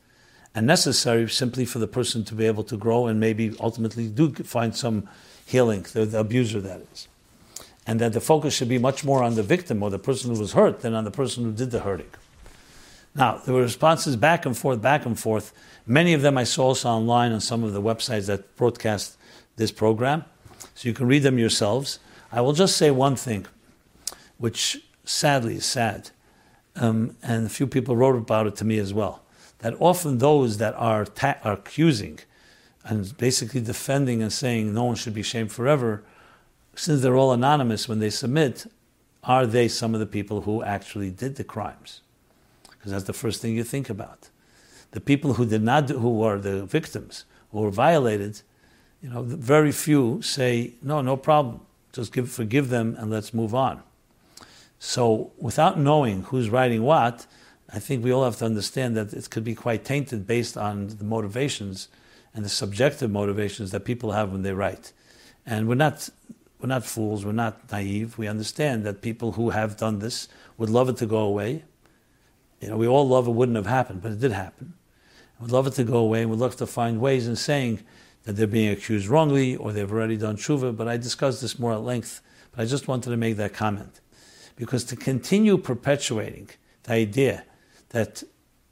and 0.59 0.66
necessary 0.66 1.30
simply 1.30 1.64
for 1.64 1.78
the 1.78 1.86
person 1.86 2.24
to 2.24 2.34
be 2.34 2.44
able 2.44 2.64
to 2.64 2.76
grow 2.76 3.06
and 3.06 3.20
maybe 3.20 3.54
ultimately 3.61 4.09
do 4.09 4.34
find 4.42 4.74
some 4.74 5.09
healing, 5.46 5.86
the, 5.92 6.04
the 6.04 6.18
abuser 6.18 6.61
that 6.61 6.80
is. 6.92 7.06
And 7.86 8.00
that 8.00 8.12
the 8.12 8.20
focus 8.20 8.54
should 8.54 8.68
be 8.68 8.76
much 8.76 9.04
more 9.04 9.22
on 9.22 9.36
the 9.36 9.44
victim 9.44 9.84
or 9.84 9.90
the 9.90 10.00
person 10.00 10.34
who 10.34 10.40
was 10.40 10.54
hurt 10.54 10.80
than 10.80 10.94
on 10.94 11.04
the 11.04 11.12
person 11.12 11.44
who 11.44 11.52
did 11.52 11.70
the 11.70 11.78
hurting. 11.78 12.11
Now, 13.14 13.38
there 13.38 13.54
were 13.54 13.62
responses 13.62 14.16
back 14.16 14.46
and 14.46 14.59
forth, 14.59 14.82
back 14.82 15.06
and 15.06 15.16
forth. 15.16 15.52
Many 15.86 16.12
of 16.12 16.22
them 16.22 16.36
I 16.36 16.42
saw 16.42 16.64
also 16.64 16.88
online 16.88 17.30
on 17.30 17.40
some 17.40 17.62
of 17.62 17.72
the 17.72 17.80
websites 17.80 18.26
that 18.26 18.56
broadcast 18.56 19.16
this 19.54 19.70
program. 19.70 20.24
So 20.74 20.88
you 20.88 20.92
can 20.92 21.06
read 21.06 21.22
them 21.22 21.38
yourselves. 21.38 22.00
I 22.32 22.40
will 22.40 22.52
just 22.52 22.76
say 22.76 22.90
one 22.90 23.14
thing, 23.14 23.46
which 24.38 24.82
sadly 25.04 25.54
is 25.54 25.66
sad. 25.66 26.11
Um, 26.74 27.14
and 27.22 27.46
a 27.46 27.48
few 27.48 27.68
people 27.68 27.94
wrote 27.94 28.16
about 28.16 28.48
it 28.48 28.56
to 28.56 28.64
me 28.64 28.78
as 28.78 28.92
well 28.92 29.22
that 29.59 29.74
often 29.78 30.18
those 30.18 30.59
that 30.59 30.74
are, 30.74 31.04
ta- 31.04 31.38
are 31.44 31.54
accusing 31.54 32.20
and 32.84 33.16
basically 33.18 33.61
defending 33.61 34.22
and 34.22 34.32
saying 34.32 34.72
no 34.72 34.84
one 34.84 34.94
should 34.94 35.14
be 35.14 35.22
shamed 35.22 35.52
forever, 35.52 36.02
since 36.74 37.02
they're 37.02 37.16
all 37.16 37.32
anonymous 37.32 37.88
when 37.88 37.98
they 37.98 38.11
submit, 38.11 38.66
are 39.24 39.46
they 39.46 39.68
some 39.68 39.94
of 39.94 40.00
the 40.00 40.06
people 40.06 40.42
who 40.42 40.62
actually 40.62 41.11
did 41.11 41.36
the 41.36 41.44
crimes? 41.44 42.00
Because 42.70 42.92
that's 42.92 43.04
the 43.04 43.12
first 43.12 43.42
thing 43.42 43.56
you 43.56 43.64
think 43.64 43.90
about. 43.90 44.30
The 44.92 45.00
people 45.00 45.34
who 45.34 45.44
did 45.44 45.62
not, 45.62 45.88
do, 45.88 45.98
who 45.98 46.22
are 46.22 46.38
the 46.38 46.64
victims, 46.64 47.24
who 47.50 47.61
were 47.61 47.70
violated, 47.70 48.40
you 49.02 49.11
know, 49.11 49.22
very 49.22 49.72
few 49.72 50.22
say, 50.22 50.74
no, 50.82 51.02
no 51.02 51.16
problem. 51.16 51.61
Just 51.92 52.12
give, 52.12 52.30
forgive 52.30 52.68
them 52.68 52.96
and 52.98 53.11
let's 53.11 53.34
move 53.34 53.54
on. 53.54 53.82
So, 54.78 55.32
without 55.38 55.78
knowing 55.78 56.22
who's 56.22 56.48
writing 56.48 56.82
what, 56.82 57.26
I 57.70 57.78
think 57.78 58.02
we 58.02 58.10
all 58.10 58.24
have 58.24 58.36
to 58.38 58.46
understand 58.46 58.96
that 58.96 59.12
it 59.12 59.28
could 59.30 59.44
be 59.44 59.54
quite 59.54 59.84
tainted 59.84 60.26
based 60.26 60.56
on 60.56 60.88
the 60.88 61.04
motivations 61.04 61.88
and 62.34 62.44
the 62.44 62.48
subjective 62.48 63.10
motivations 63.10 63.70
that 63.72 63.80
people 63.80 64.12
have 64.12 64.32
when 64.32 64.42
they 64.42 64.52
write. 64.52 64.92
And 65.44 65.68
we're 65.68 65.74
not 65.74 66.08
we're 66.60 66.68
not 66.68 66.84
fools, 66.84 67.24
we're 67.24 67.32
not 67.32 67.70
naive. 67.70 68.18
We 68.18 68.26
understand 68.26 68.84
that 68.84 69.00
people 69.00 69.32
who 69.32 69.50
have 69.50 69.76
done 69.76 70.00
this 70.00 70.28
would 70.56 70.70
love 70.70 70.88
it 70.88 70.96
to 70.96 71.06
go 71.06 71.18
away. 71.18 71.64
You 72.60 72.70
know, 72.70 72.76
we 72.76 72.88
all 72.88 73.06
love 73.06 73.28
it 73.28 73.32
wouldn't 73.32 73.56
have 73.56 73.66
happened, 73.66 74.02
but 74.02 74.12
it 74.12 74.20
did 74.20 74.32
happen. 74.32 74.74
We'd 75.40 75.52
love 75.52 75.68
it 75.68 75.74
to 75.74 75.84
go 75.84 75.98
away, 75.98 76.22
and 76.22 76.30
we'd 76.30 76.40
love 76.40 76.56
to 76.56 76.66
find 76.66 77.00
ways 77.00 77.28
in 77.28 77.36
saying 77.36 77.84
that 78.24 78.32
they're 78.32 78.48
being 78.48 78.70
accused 78.70 79.06
wrongly 79.06 79.54
or 79.54 79.72
they've 79.72 79.90
already 79.90 80.16
done 80.16 80.36
tshuva, 80.36 80.76
but 80.76 80.88
I 80.88 80.96
discussed 80.96 81.40
this 81.40 81.58
more 81.58 81.72
at 81.74 81.82
length, 81.82 82.20
but 82.50 82.62
I 82.62 82.64
just 82.64 82.88
wanted 82.88 83.10
to 83.10 83.16
make 83.16 83.36
that 83.36 83.54
comment. 83.54 84.00
Because 84.56 84.82
to 84.84 84.96
continue 84.96 85.56
perpetuating 85.56 86.50
the 86.82 86.92
idea 86.92 87.44
that, 87.91 88.22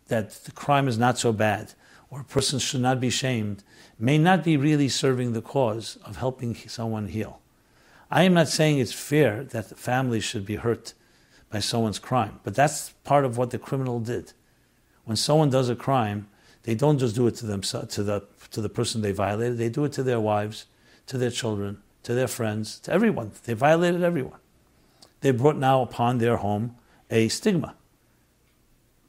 that 0.09 0.31
the 0.45 0.53
crime 0.53 0.89
is 0.89 0.99
not 0.99 1.19
so 1.19 1.33
bad, 1.33 1.75
or 2.11 2.21
a 2.21 2.25
person 2.25 2.59
should 2.59 2.81
not 2.81 3.01
be 3.01 3.11
shamed, 3.11 3.63
may 3.99 4.19
not 4.19 4.45
be 4.45 4.57
really 4.57 4.89
serving 4.89 5.33
the 5.33 5.43
cause 5.43 5.99
of 6.05 6.17
helping 6.17 6.55
someone 6.55 7.09
heal. 7.09 7.41
I 8.11 8.23
am 8.23 8.35
not 8.35 8.49
saying 8.49 8.79
it's 8.79 8.93
fair 8.93 9.43
that 9.45 9.69
the 9.69 9.75
family 9.75 10.21
should 10.21 10.47
be 10.47 10.57
hurt 10.57 10.95
by 11.51 11.59
someone's 11.59 11.99
crime, 11.99 12.41
but 12.45 12.55
that's 12.55 12.91
part 13.05 13.25
of 13.25 13.37
what 13.37 13.51
the 13.51 13.59
criminal 13.59 13.99
did. 14.01 14.33
When 15.05 15.17
someone 15.17 15.51
does 15.51 15.69
a 15.69 15.77
crime, 15.77 16.29
they 16.63 16.75
don't 16.75 16.99
just 16.99 17.15
do 17.15 17.27
it 17.27 17.37
to 17.37 17.47
themselves, 17.47 17.95
to 17.95 18.03
the 18.03 18.25
to 18.51 18.61
the 18.61 18.69
person 18.69 19.03
they 19.03 19.13
violated. 19.13 19.59
They 19.59 19.69
do 19.69 19.85
it 19.85 19.93
to 19.93 20.03
their 20.03 20.21
wives, 20.21 20.67
to 21.07 21.19
their 21.19 21.31
children, 21.31 21.79
to 22.03 22.15
their 22.15 22.29
friends, 22.29 22.79
to 22.81 22.93
everyone. 22.93 23.33
They 23.45 23.55
violated 23.55 24.03
everyone. 24.03 24.41
They 25.21 25.31
brought 25.31 25.57
now 25.57 25.83
upon 25.83 26.19
their 26.19 26.37
home 26.37 26.77
a 27.11 27.29
stigma. 27.29 27.75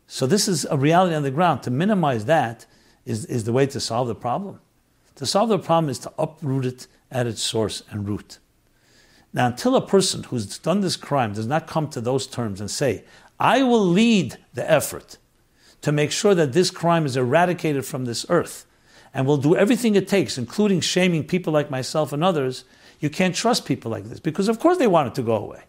So 0.07 0.25
this 0.25 0.47
is 0.47 0.65
a 0.65 0.77
reality 0.77 1.13
on 1.13 1.23
the 1.23 1.31
ground. 1.31 1.63
To 1.63 1.71
minimize 1.71 2.25
that 2.25 2.65
is, 3.05 3.25
is 3.25 3.43
the 3.43 3.53
way 3.53 3.65
to 3.67 3.79
solve 3.79 4.07
the 4.07 4.15
problem. 4.15 4.59
To 5.15 5.25
solve 5.25 5.49
the 5.49 5.59
problem 5.59 5.89
is 5.89 5.99
to 5.99 6.13
uproot 6.17 6.65
it 6.65 6.87
at 7.11 7.27
its 7.27 7.41
source 7.41 7.83
and 7.91 8.07
root. 8.07 8.39
Now, 9.33 9.47
until 9.47 9.75
a 9.75 9.85
person 9.85 10.23
who's 10.23 10.57
done 10.57 10.81
this 10.81 10.95
crime 10.95 11.33
does 11.33 11.47
not 11.47 11.67
come 11.67 11.89
to 11.89 12.01
those 12.01 12.25
terms 12.25 12.61
and 12.61 12.71
say, 12.71 13.03
I 13.39 13.61
will 13.61 13.85
lead 13.85 14.37
the 14.53 14.69
effort 14.69 15.17
to 15.81 15.91
make 15.91 16.11
sure 16.11 16.33
that 16.33 16.53
this 16.53 16.71
crime 16.71 17.05
is 17.05 17.17
eradicated 17.17 17.85
from 17.85 18.05
this 18.05 18.25
earth, 18.29 18.65
and 19.13 19.25
will 19.25 19.37
do 19.37 19.55
everything 19.55 19.95
it 19.95 20.07
takes, 20.07 20.37
including 20.37 20.81
shaming 20.81 21.23
people 21.23 21.53
like 21.53 21.69
myself 21.69 22.11
and 22.13 22.23
others, 22.23 22.65
you 22.99 23.09
can't 23.09 23.35
trust 23.35 23.65
people 23.65 23.91
like 23.91 24.05
this 24.05 24.19
because, 24.19 24.49
of 24.49 24.59
course, 24.59 24.77
they 24.77 24.87
want 24.87 25.07
it 25.07 25.15
to 25.15 25.21
go 25.21 25.35
away. 25.35 25.63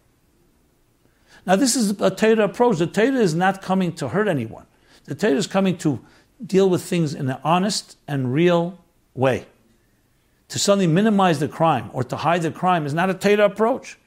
Now, 1.45 1.55
this 1.55 1.75
is 1.75 1.99
a 2.01 2.11
Torah 2.11 2.45
approach. 2.45 2.77
The 2.77 2.87
Torah 2.87 3.13
is 3.13 3.33
not 3.33 3.61
coming 3.61 3.93
to 3.93 4.09
hurt 4.09 4.27
anyone. 4.27 4.65
The 5.05 5.15
Torah 5.15 5.33
is 5.33 5.47
coming 5.47 5.77
to 5.79 5.99
deal 6.45 6.69
with 6.69 6.83
things 6.83 7.13
in 7.13 7.29
an 7.29 7.37
honest 7.43 7.97
and 8.07 8.33
real 8.33 8.79
way. 9.13 9.45
To 10.49 10.59
suddenly 10.59 10.87
minimize 10.87 11.39
the 11.39 11.47
crime 11.47 11.89
or 11.93 12.03
to 12.05 12.15
hide 12.17 12.41
the 12.41 12.51
crime 12.51 12.85
is 12.85 12.93
not 12.93 13.09
a 13.09 13.13
Torah 13.13 13.45
approach. 13.45 13.97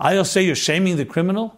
I'll 0.00 0.24
say 0.24 0.42
you're 0.42 0.56
shaming 0.56 0.96
the 0.96 1.04
criminal. 1.04 1.56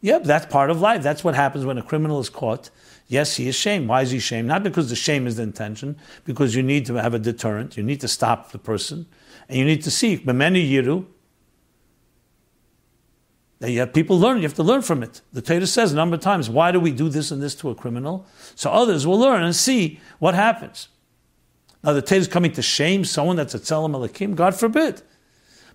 Yep, 0.00 0.24
that's 0.24 0.46
part 0.46 0.70
of 0.70 0.80
life. 0.80 1.02
That's 1.02 1.24
what 1.24 1.34
happens 1.34 1.64
when 1.64 1.78
a 1.78 1.82
criminal 1.82 2.20
is 2.20 2.28
caught. 2.28 2.70
Yes, 3.08 3.36
he 3.36 3.48
is 3.48 3.56
shamed. 3.56 3.88
Why 3.88 4.02
is 4.02 4.10
he 4.10 4.18
shamed? 4.18 4.46
Not 4.46 4.62
because 4.62 4.90
the 4.90 4.96
shame 4.96 5.26
is 5.26 5.36
the 5.36 5.42
intention, 5.42 5.96
because 6.24 6.54
you 6.54 6.62
need 6.62 6.84
to 6.86 6.94
have 6.94 7.14
a 7.14 7.18
deterrent. 7.18 7.76
You 7.76 7.82
need 7.82 8.00
to 8.02 8.08
stop 8.08 8.52
the 8.52 8.58
person, 8.58 9.06
and 9.48 9.58
you 9.58 9.64
need 9.64 9.82
to 9.84 9.90
see. 9.90 10.18
Memeni 10.18 10.70
yiru. 10.70 11.06
That 13.60 13.72
you 13.72 13.80
have 13.80 13.92
people 13.92 14.18
learn. 14.18 14.36
You 14.36 14.44
have 14.44 14.54
to 14.54 14.62
learn 14.62 14.82
from 14.82 15.02
it. 15.02 15.20
The 15.32 15.42
Torah 15.42 15.66
says 15.66 15.92
a 15.92 15.96
number 15.96 16.14
of 16.14 16.20
times, 16.20 16.48
"Why 16.48 16.70
do 16.70 16.78
we 16.78 16.92
do 16.92 17.08
this 17.08 17.30
and 17.30 17.42
this 17.42 17.56
to 17.56 17.70
a 17.70 17.74
criminal?" 17.74 18.24
So 18.54 18.70
others 18.70 19.06
will 19.06 19.18
learn 19.18 19.42
and 19.42 19.54
see 19.54 20.00
what 20.20 20.34
happens. 20.34 20.88
Now 21.82 21.92
the 21.92 22.02
Torah 22.02 22.20
is 22.20 22.28
coming 22.28 22.52
to 22.52 22.62
shame 22.62 23.04
someone 23.04 23.36
that's 23.36 23.54
a 23.54 23.58
tzelem 23.58 23.92
Elokim. 23.92 24.36
God 24.36 24.54
forbid. 24.54 25.02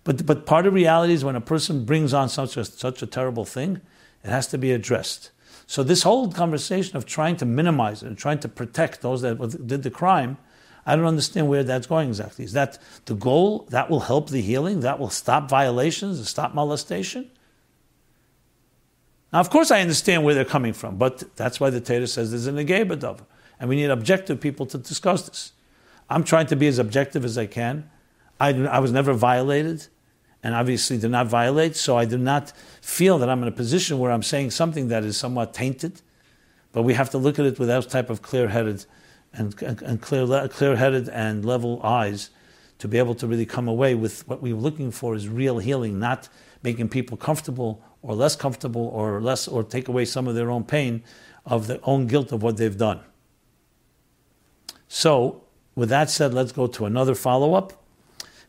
But 0.06 0.26
but 0.26 0.46
part 0.46 0.66
of 0.66 0.74
reality 0.74 1.14
is 1.14 1.26
when 1.26 1.36
a 1.36 1.42
person 1.42 1.86
brings 1.86 2.14
on 2.14 2.30
such 2.30 2.56
a 2.58 2.64
such 2.64 3.02
a 3.02 3.06
terrible 3.06 3.46
thing, 3.46 3.82
it 4.24 4.30
has 4.30 4.48
to 4.48 4.58
be 4.58 4.72
addressed. 4.72 5.32
So 5.68 5.84
this 5.84 6.04
whole 6.04 6.32
conversation 6.32 6.98
of 6.98 7.06
trying 7.06 7.38
to 7.38 7.46
minimize 7.46 8.04
it 8.04 8.08
and 8.08 8.18
trying 8.18 8.40
to 8.40 8.50
protect 8.50 9.02
those 9.02 9.22
that 9.22 9.68
did 9.68 9.84
the 9.84 9.90
crime, 9.90 10.38
I 10.86 10.96
don't 10.96 11.06
understand 11.06 11.48
where 11.48 11.64
that's 11.64 11.88
going 11.88 12.10
exactly. 12.10 12.46
Is 12.46 12.54
that 12.54 12.80
the 13.06 13.16
goal? 13.16 13.66
That 13.70 13.90
will 13.90 14.02
help 14.02 14.30
the 14.30 14.42
healing? 14.42 14.82
That 14.82 15.00
will 15.00 15.10
stop 15.10 15.50
violations 15.50 16.18
and 16.18 16.28
stop 16.28 16.54
molestation? 16.54 17.30
Now, 19.34 19.40
of 19.40 19.50
course, 19.50 19.72
I 19.72 19.82
understand 19.82 20.24
where 20.24 20.36
they're 20.36 20.46
coming 20.46 20.74
from, 20.74 20.98
but 20.98 21.36
that's 21.36 21.60
why 21.60 21.72
the 21.72 21.82
Torah 21.82 22.06
says 22.06 22.30
there's 22.30 22.46
a 22.46 22.52
negay 22.52 23.20
and 23.60 23.70
we 23.70 23.76
need 23.76 23.90
objective 23.90 24.40
people 24.40 24.68
to 24.68 24.78
discuss 24.78 25.28
this. 25.28 25.54
I'm 26.08 26.24
trying 26.24 26.46
to 26.48 26.56
be 26.56 26.68
as 26.68 26.78
objective 26.78 27.26
as 27.26 27.36
I 27.36 27.48
can. 27.48 27.90
I, 28.40 28.50
I 28.50 28.78
was 28.78 28.92
never 28.92 29.14
violated 29.14 29.88
and 30.44 30.54
obviously 30.54 31.00
did 31.00 31.10
not 31.10 31.28
violate, 31.28 31.76
so 31.76 31.98
I 31.98 32.06
do 32.06 32.18
not 32.18 32.52
feel 32.82 33.18
that 33.18 33.30
I'm 33.30 33.42
in 33.42 33.48
a 33.48 33.54
position 33.54 33.98
where 33.98 34.12
I'm 34.12 34.22
saying 34.22 34.52
something 34.52 34.90
that 34.90 35.04
is 35.04 35.18
somewhat 35.18 35.54
tainted. 35.54 36.02
But 36.72 36.84
we 36.84 36.94
have 36.94 37.10
to 37.12 37.18
look 37.18 37.40
at 37.40 37.46
it 37.46 37.58
with 37.58 37.70
that 37.70 37.90
type 37.90 38.10
of 38.12 38.22
clear-headed 38.22 38.86
and, 39.34 39.60
and, 39.64 39.82
and 39.82 40.02
clear, 40.02 40.48
clear-headed 40.48 41.10
and 41.10 41.44
level 41.44 41.82
eyes 41.82 42.30
to 42.80 42.88
be 42.88 42.98
able 42.98 43.16
to 43.16 43.26
really 43.26 43.46
come 43.46 43.68
away 43.68 43.96
with 43.96 44.28
what 44.28 44.42
we're 44.42 44.56
looking 44.56 44.92
for 44.92 45.16
is 45.16 45.28
real 45.28 45.58
healing, 45.60 45.98
not 46.00 46.28
making 46.62 46.90
people 46.90 47.16
comfortable 47.18 47.82
or 48.04 48.14
less 48.14 48.36
comfortable 48.36 48.86
or 48.88 49.20
less 49.20 49.48
or 49.48 49.64
take 49.64 49.88
away 49.88 50.06
some 50.06 50.28
of 50.28 50.36
their 50.36 50.52
own 50.52 50.64
pain 50.64 51.04
of 51.46 51.68
their 51.68 51.80
own 51.84 52.06
guilt 52.06 52.32
of 52.32 52.44
what 52.44 52.58
they've 52.58 52.78
done. 52.78 53.00
So, 54.88 55.44
with 55.76 55.90
that 55.90 56.10
said, 56.10 56.34
let's 56.34 56.52
go 56.52 56.68
to 56.68 56.86
another 56.86 57.16
follow-up. 57.16 57.74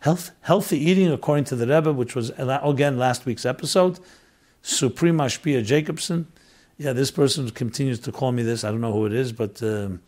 Health, 0.01 0.33
healthy 0.43 0.79
eating, 0.79 1.11
according 1.11 1.45
to 1.45 1.57
the 1.57 1.67
Rebbe, 1.67 1.93
which 1.93 2.15
was 2.15 2.31
again 2.37 2.99
last 2.99 3.25
week's 3.25 3.47
episode. 3.47 3.99
Supreme 4.61 5.17
Ashpia 5.17 5.65
Jacobson. 5.65 6.27
Yeah, 6.77 6.93
this 6.93 7.11
person 7.11 7.49
continues 7.51 8.01
to 8.01 8.13
call 8.13 8.33
me 8.33 8.43
this. 8.43 8.65
I 8.65 8.71
don't 8.71 8.83
know 8.83 8.93
who 8.93 9.07
it 9.07 9.15
is, 9.15 9.33
but 9.33 9.63
um, 9.63 10.03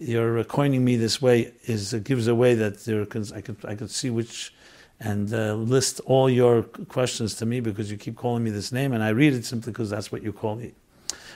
you're 0.00 0.42
coining 0.44 0.84
me 0.84 0.96
this 0.96 1.22
way 1.22 1.52
is 1.64 1.92
gives 1.94 2.26
away 2.26 2.54
that 2.54 2.84
there. 2.84 3.06
can, 3.06 3.24
I 3.32 3.40
could 3.40 3.56
I 3.64 3.74
could 3.76 3.90
see 3.90 4.10
which 4.10 4.52
and 5.00 5.32
uh, 5.32 5.54
list 5.54 6.00
all 6.04 6.28
your 6.28 6.62
questions 6.62 7.34
to 7.34 7.46
me 7.46 7.60
because 7.60 7.90
you 7.90 7.96
keep 7.96 8.16
calling 8.16 8.44
me 8.44 8.50
this 8.50 8.70
name, 8.70 8.92
and 8.92 9.02
I 9.02 9.08
read 9.08 9.32
it 9.32 9.44
simply 9.44 9.72
because 9.72 9.90
that's 9.90 10.12
what 10.12 10.22
you 10.22 10.32
call 10.32 10.56
me. 10.56 10.72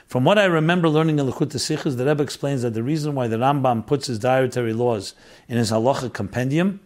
From 0.07 0.25
what 0.25 0.39
I 0.39 0.45
remember 0.45 0.89
learning 0.89 1.19
in 1.19 1.27
Likkutei 1.27 1.57
Sichos, 1.57 1.97
the 1.97 2.05
Rebbe 2.05 2.23
explains 2.23 2.63
that 2.63 2.75
the 2.75 2.83
reason 2.83 3.15
why 3.15 3.27
the 3.27 3.37
Rambam 3.37 3.87
puts 3.87 4.07
his 4.07 4.19
dietary 4.19 4.75
laws 4.75 5.15
in 5.49 5.57
his 5.57 5.71
halacha 5.71 6.13
compendium 6.13 6.81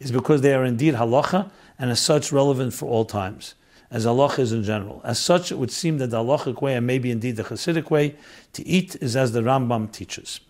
is 0.00 0.10
because 0.10 0.40
they 0.40 0.54
are 0.54 0.64
indeed 0.64 0.94
halacha 0.94 1.50
and 1.78 1.90
as 1.90 2.00
such 2.00 2.32
relevant 2.32 2.72
for 2.72 2.86
all 2.86 3.04
times, 3.04 3.54
as 3.90 4.06
halacha 4.06 4.38
is 4.40 4.52
in 4.52 4.64
general. 4.64 5.02
As 5.04 5.18
such, 5.18 5.52
it 5.52 5.58
would 5.58 5.70
seem 5.70 5.98
that 5.98 6.08
the 6.08 6.24
halachic 6.24 6.62
way, 6.62 6.74
and 6.74 6.86
maybe 6.86 7.10
indeed 7.10 7.36
the 7.36 7.44
Hasidic 7.44 7.90
way, 7.90 8.16
to 8.54 8.66
eat 8.66 8.96
is 9.00 9.16
as 9.16 9.32
the 9.32 9.40
Rambam 9.40 9.92
teaches. 9.92 10.40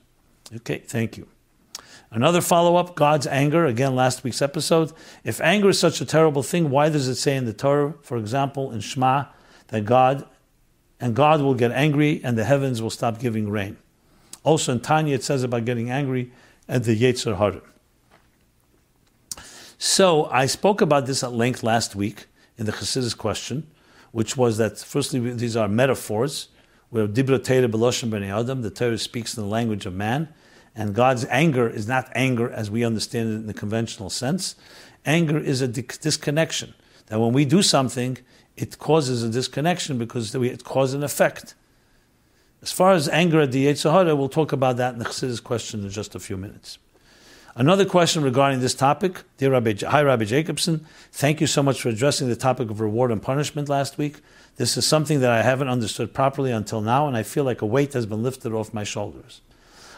Okay, 0.55 0.79
thank 0.79 1.17
you. 1.17 1.27
Another 2.13 2.43
follow 2.43 2.77
up 2.77 2.95
God's 2.95 3.27
anger, 3.27 3.65
again, 3.65 3.97
last 3.97 4.23
week's 4.23 4.43
episode. 4.43 4.93
If 5.25 5.41
anger 5.41 5.71
is 5.71 5.79
such 5.79 6.03
a 6.03 6.05
terrible 6.05 6.43
thing, 6.43 6.69
why 6.69 6.91
does 6.91 7.09
it 7.09 7.15
say 7.15 7.37
in 7.37 7.47
the 7.47 7.55
Torah, 7.55 7.95
for 8.03 8.19
example, 8.19 8.71
in 8.71 8.81
Shema, 8.81 9.25
that 9.69 9.87
God 9.87 10.27
and 11.01 11.17
God 11.17 11.41
will 11.41 11.55
get 11.55 11.73
angry 11.73 12.21
and 12.23 12.37
the 12.37 12.45
heavens 12.45 12.83
will 12.83 12.91
stop 12.91 13.19
giving 13.19 13.49
rain? 13.49 13.79
Also 14.45 14.73
in 14.73 14.81
Tanya, 14.81 15.15
it 15.15 15.25
says 15.25 15.43
about 15.43 15.65
getting 15.65 15.91
angry 15.91 16.31
at 16.69 16.85
the 16.85 17.01
Yetzer 17.01 17.39
Hara. 17.39 17.63
So 19.79 20.27
I 20.27 20.45
spoke 20.45 20.83
about 20.83 21.07
this 21.07 21.25
at 21.25 21.33
length 21.33 21.63
last 21.63 21.97
week 21.97 22.27
in 22.59 22.67
the 22.67 22.73
Chassidus 22.73 23.17
question, 23.17 23.67
which 24.11 24.37
was 24.37 24.59
that 24.59 24.79
firstly 24.79 25.19
these 25.33 25.57
are 25.57 25.67
metaphors 25.67 26.49
where 26.91 27.09
Dibra 27.09 27.43
Torah 27.43 27.69
Beloshem 27.69 28.11
Bnei 28.11 28.39
Adam, 28.39 28.61
the 28.61 28.71
Torah 28.71 28.99
speaks 28.99 29.35
in 29.35 29.43
the 29.43 29.49
language 29.49 29.87
of 29.87 29.95
man, 29.95 30.29
and 30.75 30.95
God's 30.95 31.25
anger 31.27 31.69
is 31.69 31.87
not 31.87 32.11
anger 32.15 32.51
as 32.51 32.71
we 32.71 32.85
understand 32.85 33.29
it 33.29 33.35
in 33.35 33.47
the 33.47 33.55
conventional 33.55 34.11
sense. 34.11 34.57
Anger 35.05 35.39
is 35.39 35.61
a 35.61 35.69
disconnection. 35.69 36.75
That 37.07 37.21
when 37.21 37.33
we 37.33 37.45
do 37.45 37.63
something, 37.63 38.19
it 38.57 38.79
causes 38.79 39.23
a 39.23 39.29
disconnection 39.29 39.99
because 39.99 40.35
it 40.35 40.65
causes 40.65 40.95
an 40.95 41.03
effect. 41.03 41.55
As 42.63 42.73
far 42.73 42.93
as 42.93 43.09
anger 43.09 43.41
at 43.41 43.53
the 43.53 43.67
Yetzer 43.67 43.93
Hara, 43.93 44.15
we'll 44.15 44.29
talk 44.29 44.53
about 44.53 44.77
that 44.77 44.93
in 44.95 44.99
the 45.01 45.05
Chassidus 45.05 45.43
question 45.43 45.83
in 45.83 45.91
just 45.91 46.15
a 46.15 46.21
few 46.21 46.37
minutes. 46.37 46.79
Another 47.55 47.85
question 47.85 48.23
regarding 48.23 48.61
this 48.61 48.75
topic, 48.75 49.25
dear 49.37 49.51
Rabbi, 49.51 49.75
hi 49.87 50.03
Rabbi 50.03 50.25
Jacobson, 50.25 50.87
thank 51.11 51.39
you 51.41 51.47
so 51.47 51.63
much 51.63 51.83
for 51.83 51.91
addressing 51.91 52.29
the 52.29 52.37
topic 52.37 52.71
of 52.71 52.81
reward 52.81 53.11
and 53.11 53.21
punishment 53.21 53.69
last 53.69 53.99
week. 53.99 54.21
This 54.57 54.79
is 54.79 54.87
something 54.87 55.21
that 55.21 55.31
I 55.31 55.43
haven't 55.43 55.69
understood 55.69 56.15
properly 56.15 56.51
until 56.51 56.81
now, 56.81 57.07
and 57.09 57.15
I 57.15 57.25
feel 57.25 57.45
like 57.45 57.61
a 57.61 57.67
weight 57.67 57.93
has 57.93 58.07
been 58.07 58.23
lifted 58.23 58.55
off 58.55 58.73
my 58.73 58.85
shoulders. 58.85 59.43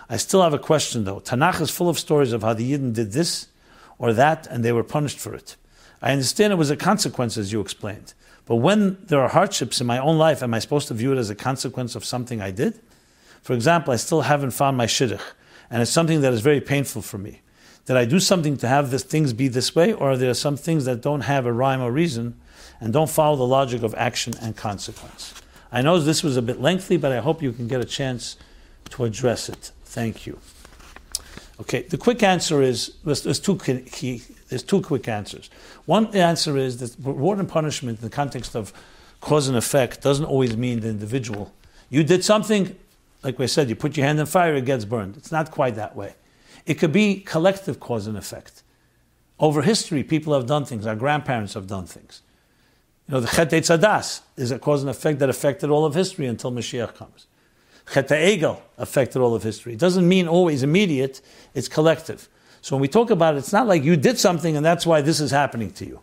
I 0.09 0.16
still 0.16 0.42
have 0.42 0.55
a 0.55 0.59
question 0.59 1.05
though. 1.05 1.20
Tanakh 1.20 1.61
is 1.61 1.70
full 1.70 1.88
of 1.88 1.98
stories 1.98 2.32
of 2.32 2.42
how 2.42 2.55
the 2.55 2.72
Yidden 2.72 2.92
did 2.92 3.12
this 3.12 3.48
or 3.98 4.12
that, 4.12 4.46
and 4.48 4.64
they 4.64 4.72
were 4.72 4.84
punished 4.84 5.18
for 5.18 5.34
it. 5.34 5.57
I 6.02 6.12
understand 6.12 6.52
it 6.52 6.57
was 6.57 6.70
a 6.70 6.76
consequence, 6.76 7.36
as 7.38 7.52
you 7.52 7.61
explained. 7.61 8.12
But 8.46 8.57
when 8.57 8.98
there 9.07 9.20
are 9.20 9.28
hardships 9.28 9.80
in 9.80 9.86
my 9.86 9.98
own 9.98 10.18
life, 10.18 10.42
am 10.42 10.52
I 10.52 10.59
supposed 10.59 10.88
to 10.88 10.94
view 10.94 11.12
it 11.12 11.18
as 11.18 11.30
a 11.30 11.34
consequence 11.34 11.94
of 11.94 12.05
something 12.05 12.42
I 12.42 12.50
did? 12.50 12.78
For 13.42 13.55
example, 13.55 13.92
I 13.92 13.96
still 13.96 14.22
haven't 14.22 14.50
found 14.50 14.76
my 14.76 14.86
shidduch, 14.86 15.22
and 15.70 15.80
it's 15.80 15.90
something 15.90 16.20
that 16.20 16.32
is 16.32 16.40
very 16.40 16.61
painful 16.61 17.02
for 17.02 17.18
me. 17.18 17.40
Did 17.86 17.96
I 17.96 18.05
do 18.05 18.20
something 18.20 18.57
to 18.59 18.68
have 18.68 18.90
this, 18.90 19.02
things 19.02 19.32
be 19.32 19.48
this 19.48 19.74
way, 19.74 19.92
or 19.92 20.12
are 20.12 20.16
there 20.16 20.34
some 20.34 20.57
things 20.57 20.84
that 20.86 21.02
don't 21.02 21.22
have 21.22 21.46
a 21.46 21.52
rhyme 21.52 21.80
or 21.80 21.92
reason 21.92 22.38
and 22.80 22.92
don't 22.92 23.11
follow 23.11 23.36
the 23.36 23.46
logic 23.46 23.82
of 23.82 23.94
action 23.94 24.34
and 24.40 24.57
consequence? 24.57 25.34
I 25.70 25.82
know 25.82 25.98
this 25.98 26.22
was 26.22 26.36
a 26.36 26.42
bit 26.42 26.61
lengthy, 26.61 26.96
but 26.96 27.12
I 27.12 27.20
hope 27.20 27.42
you 27.42 27.52
can 27.52 27.68
get 27.68 27.80
a 27.80 27.84
chance 27.84 28.36
to 28.90 29.05
address 29.05 29.48
it. 29.48 29.72
Thank 29.95 30.26
you. 30.26 30.40
Okay, 31.61 31.82
the 31.82 31.97
quick 31.97 32.24
answer 32.24 32.61
is 32.61 32.95
there's, 33.05 33.22
there's 33.22 33.38
two 33.38 33.57
key, 33.57 34.22
there's 34.49 34.64
two 34.64 34.82
quick 34.82 35.07
answers. 35.07 35.51
One 35.86 36.07
answer 36.16 36.59
is 36.59 36.78
that 36.78 36.97
reward 37.01 37.38
and 37.38 37.49
punishment 37.49 37.99
in 38.01 38.05
the 38.05 38.11
context 38.11 38.57
of 38.57 38.72
cause 39.20 39.47
and 39.47 39.57
effect 39.57 40.03
doesn't 40.03 40.24
always 40.24 40.57
mean 40.57 40.80
the 40.80 40.88
individual. 40.88 41.55
You 41.90 42.03
did 42.03 42.24
something, 42.24 42.74
like 43.22 43.38
we 43.38 43.47
said, 43.47 43.68
you 43.68 43.76
put 43.76 43.97
your 43.97 44.05
hand 44.05 44.18
in 44.18 44.26
fire, 44.26 44.57
it 44.57 44.64
gets 44.64 44.84
burned. 44.84 45.16
It's 45.16 45.30
not 45.30 45.53
quite 45.53 45.76
that 45.76 45.95
way. 45.95 46.14
It 46.66 46.74
could 46.74 46.92
be 46.92 47.20
collective 47.20 47.78
cause 47.78 48.09
and 48.09 48.18
effect. 48.18 48.64
Over 49.38 49.62
history, 49.62 50.03
people 50.03 50.34
have 50.34 50.47
done 50.47 50.64
things. 50.64 50.88
Our 50.88 50.97
grandparents 50.97 51.55
have 51.55 51.68
done 51.68 51.86
things. 51.86 52.20
You 53.07 53.14
know, 53.14 53.20
the 53.20 53.28
Chet 53.28 53.51
Tzadas 53.51 54.22
is 54.36 54.51
a 54.51 54.59
cause 54.59 54.82
and 54.82 54.90
effect 54.90 55.20
that 55.20 55.28
affected 55.28 55.70
all 55.70 55.84
of 55.84 55.95
history 55.95 56.26
until 56.26 56.51
Mashiach 56.51 56.97
comes. 56.97 57.28
Chet 57.93 58.09
Egel 58.09 58.61
affected 58.78 59.20
all 59.20 59.35
of 59.35 59.43
history. 59.43 59.74
It 59.74 59.78
doesn't 59.78 60.09
mean 60.09 60.26
always 60.26 60.62
immediate, 60.62 61.20
it's 61.55 61.68
collective. 61.68 62.28
So 62.61 62.76
when 62.76 62.80
we 62.80 62.89
talk 62.89 63.11
about 63.11 63.35
it, 63.35 63.39
it's 63.39 63.53
not 63.53 63.66
like 63.66 63.85
you 63.85 63.97
did 63.97 64.18
something 64.18 64.57
and 64.57 64.64
that's 64.64 64.87
why 64.87 65.03
this 65.03 65.20
is 65.20 65.30
happening 65.30 65.70
to 65.72 65.87
you. 65.87 66.01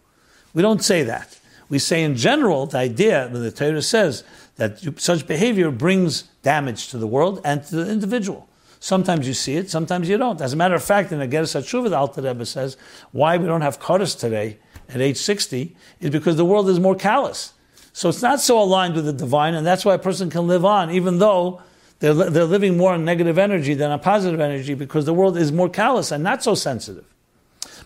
We 0.54 0.62
don't 0.62 0.84
say 0.84 1.04
that. 1.04 1.40
We 1.70 1.80
say 1.80 2.04
in 2.04 2.16
general, 2.16 2.66
the 2.66 2.78
idea 2.78 3.30
when 3.32 3.42
the 3.42 3.52
Torah 3.52 3.82
says 3.82 4.24
that 4.58 5.00
such 5.00 5.26
behavior 5.26 5.72
brings 5.72 6.24
damage 6.44 6.90
to 6.90 6.98
the 6.98 7.08
world 7.08 7.42
and 7.44 7.64
to 7.66 7.78
the 7.78 7.92
individual. 7.92 8.48
Sometimes 8.80 9.28
you 9.28 9.34
see 9.34 9.56
it, 9.56 9.70
sometimes 9.70 10.10
you 10.10 10.18
don't. 10.18 10.42
As 10.42 10.54
a 10.54 10.56
matter 10.56 10.76
of 10.76 10.84
fact, 10.84 11.12
in 11.12 11.20
the 11.20 11.28
Iggeres 11.28 11.56
HaTeshuvah, 11.60 11.90
the 11.90 11.98
Alter 11.98 12.22
Rebbe 12.22 12.46
says, 12.46 12.78
why 13.12 13.38
we 13.38 13.46
don't 13.46 13.62
have 13.62 13.80
Kodesh 13.80 14.20
today 14.20 14.58
at 14.90 15.00
age 15.00 15.18
60 15.18 15.76
is 16.00 16.10
because 16.10 16.36
the 16.36 16.46
world 16.46 16.68
is 16.68 16.80
more 16.80 16.96
callous. 16.96 17.54
So 17.94 18.10
it's 18.10 18.22
not 18.22 18.40
so 18.40 18.62
aligned 18.62 18.96
with 18.96 19.06
the 19.06 19.14
divine, 19.14 19.54
and 19.54 19.66
that's 19.66 19.86
why 19.86 19.94
a 19.94 20.00
person 20.00 20.30
can 20.30 20.48
live 20.48 20.66
on, 20.66 20.92
even 20.92 21.20
though 21.20 21.62
they're, 22.02 22.14
they're 22.16 22.46
living 22.46 22.78
more 22.78 22.94
on 22.94 23.06
negative 23.06 23.38
energy 23.38 23.76
than 23.76 23.92
on 23.92 24.00
positive 24.00 24.40
energy 24.40 24.74
because 24.74 25.06
the 25.06 25.14
world 25.14 25.38
is 25.38 25.52
more 25.52 25.70
callous 25.70 26.12
and 26.12 26.24
not 26.24 26.44
so 26.44 26.56
sensitive. 26.56 27.06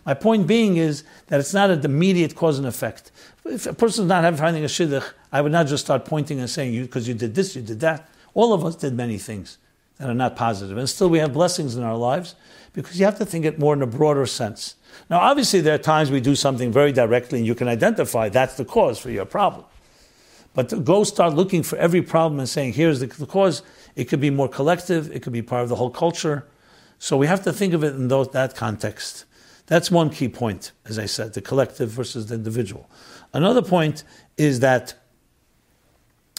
My 0.05 0.13
point 0.13 0.47
being 0.47 0.77
is 0.77 1.03
that 1.27 1.39
it's 1.41 1.53
not 1.53 1.69
an 1.69 1.83
immediate 1.83 2.33
cause 2.33 2.57
and 2.57 2.65
effect. 2.65 3.11
If 3.43 3.65
a 3.65 3.73
person's 3.73 4.07
not 4.07 4.23
having 4.23 4.63
a 4.63 4.67
shidduch, 4.67 5.05
I 5.33 5.41
would 5.41 5.51
not 5.51 5.67
just 5.67 5.83
start 5.83 6.05
pointing 6.05 6.39
and 6.39 6.49
saying, 6.49 6.73
you 6.73 6.83
because 6.83 7.09
you 7.09 7.13
did 7.13 7.35
this, 7.35 7.57
you 7.57 7.61
did 7.61 7.81
that. 7.81 8.09
All 8.33 8.53
of 8.53 8.63
us 8.63 8.77
did 8.77 8.93
many 8.93 9.17
things 9.17 9.57
that 9.97 10.09
are 10.09 10.13
not 10.13 10.37
positive. 10.37 10.77
And 10.77 10.89
still 10.89 11.09
we 11.09 11.19
have 11.19 11.33
blessings 11.33 11.75
in 11.75 11.83
our 11.83 11.97
lives 11.97 12.35
because 12.71 12.97
you 12.97 13.05
have 13.05 13.17
to 13.17 13.25
think 13.25 13.43
it 13.43 13.59
more 13.59 13.73
in 13.73 13.81
a 13.81 13.87
broader 13.87 14.25
sense. 14.25 14.75
Now, 15.09 15.19
obviously, 15.19 15.59
there 15.59 15.75
are 15.75 15.79
times 15.79 16.09
we 16.09 16.21
do 16.21 16.35
something 16.35 16.71
very 16.71 16.93
directly 16.93 17.39
and 17.39 17.47
you 17.47 17.55
can 17.55 17.67
identify 17.67 18.29
that's 18.29 18.55
the 18.55 18.63
cause 18.63 18.97
for 18.97 19.09
your 19.09 19.25
problem. 19.25 19.65
But 20.55 20.83
go 20.83 21.03
start 21.03 21.35
looking 21.35 21.61
for 21.61 21.77
every 21.77 22.01
problem 22.01 22.39
and 22.39 22.49
saying, 22.49 22.73
here's 22.73 23.01
the, 23.01 23.07
the 23.07 23.27
cause, 23.27 23.61
it 23.95 24.05
could 24.05 24.21
be 24.21 24.29
more 24.29 24.47
collective, 24.47 25.11
it 25.11 25.21
could 25.21 25.33
be 25.33 25.41
part 25.41 25.63
of 25.63 25.69
the 25.69 25.75
whole 25.75 25.91
culture. 25.91 26.47
So 26.97 27.17
we 27.17 27.27
have 27.27 27.43
to 27.43 27.53
think 27.53 27.73
of 27.73 27.83
it 27.83 27.93
in 27.93 28.07
those, 28.07 28.29
that 28.29 28.55
context. 28.55 29.25
That's 29.67 29.91
one 29.91 30.09
key 30.09 30.29
point, 30.29 30.71
as 30.85 30.97
I 30.97 31.07
said, 31.07 31.33
the 31.33 31.41
collective 31.41 31.89
versus 31.89 32.27
the 32.27 32.35
individual. 32.35 32.89
Another 33.33 33.61
point 33.61 34.03
is 34.37 34.61
that, 34.61 34.93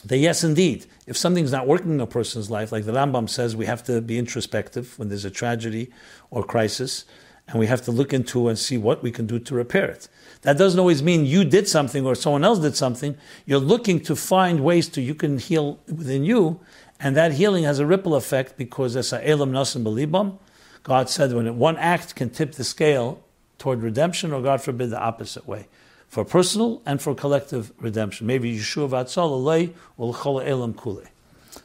that 0.04 0.18
yes, 0.18 0.42
indeed, 0.42 0.86
if 1.06 1.16
something's 1.16 1.52
not 1.52 1.66
working 1.66 1.92
in 1.92 2.00
a 2.00 2.06
person's 2.06 2.50
life, 2.50 2.72
like 2.72 2.84
the 2.84 2.92
Rambam 2.92 3.28
says, 3.28 3.54
we 3.54 3.66
have 3.66 3.84
to 3.84 4.00
be 4.00 4.18
introspective 4.18 4.98
when 4.98 5.08
there's 5.08 5.24
a 5.26 5.30
tragedy 5.30 5.90
or 6.30 6.42
crisis, 6.42 7.04
and 7.48 7.58
we 7.58 7.66
have 7.66 7.82
to 7.82 7.90
look 7.90 8.14
into 8.14 8.48
and 8.48 8.58
see 8.58 8.78
what 8.78 9.02
we 9.02 9.10
can 9.10 9.26
do 9.26 9.38
to 9.40 9.54
repair 9.54 9.90
it. 9.90 10.08
That 10.46 10.58
doesn't 10.58 10.78
always 10.78 11.02
mean 11.02 11.26
you 11.26 11.44
did 11.44 11.66
something 11.66 12.06
or 12.06 12.14
someone 12.14 12.44
else 12.44 12.60
did 12.60 12.76
something. 12.76 13.18
You're 13.46 13.58
looking 13.58 13.98
to 14.02 14.14
find 14.14 14.60
ways 14.60 14.88
to 14.90 15.02
you 15.02 15.12
can 15.12 15.38
heal 15.38 15.80
within 15.88 16.24
you, 16.24 16.60
and 17.00 17.16
that 17.16 17.32
healing 17.32 17.64
has 17.64 17.80
a 17.80 17.84
ripple 17.84 18.14
effect 18.14 18.56
because 18.56 18.94
as 18.94 19.12
a 19.12 19.28
elam 19.28 19.50
nasim 19.50 19.82
belibam, 19.82 20.38
God 20.84 21.10
said 21.10 21.32
when 21.32 21.58
one 21.58 21.76
act 21.78 22.14
can 22.14 22.30
tip 22.30 22.52
the 22.52 22.62
scale 22.62 23.20
toward 23.58 23.82
redemption, 23.82 24.32
or 24.32 24.40
God 24.40 24.62
forbid 24.62 24.90
the 24.90 25.00
opposite 25.00 25.48
way, 25.48 25.66
for 26.06 26.24
personal 26.24 26.80
and 26.86 27.02
for 27.02 27.12
collective 27.12 27.72
redemption. 27.80 28.28
Maybe 28.28 28.56
Yeshua 28.56 28.88
v'atzal 28.88 29.72
or 29.96 30.12
l'chol 30.12 30.46
elam 30.46 30.74
kule. 30.74 31.02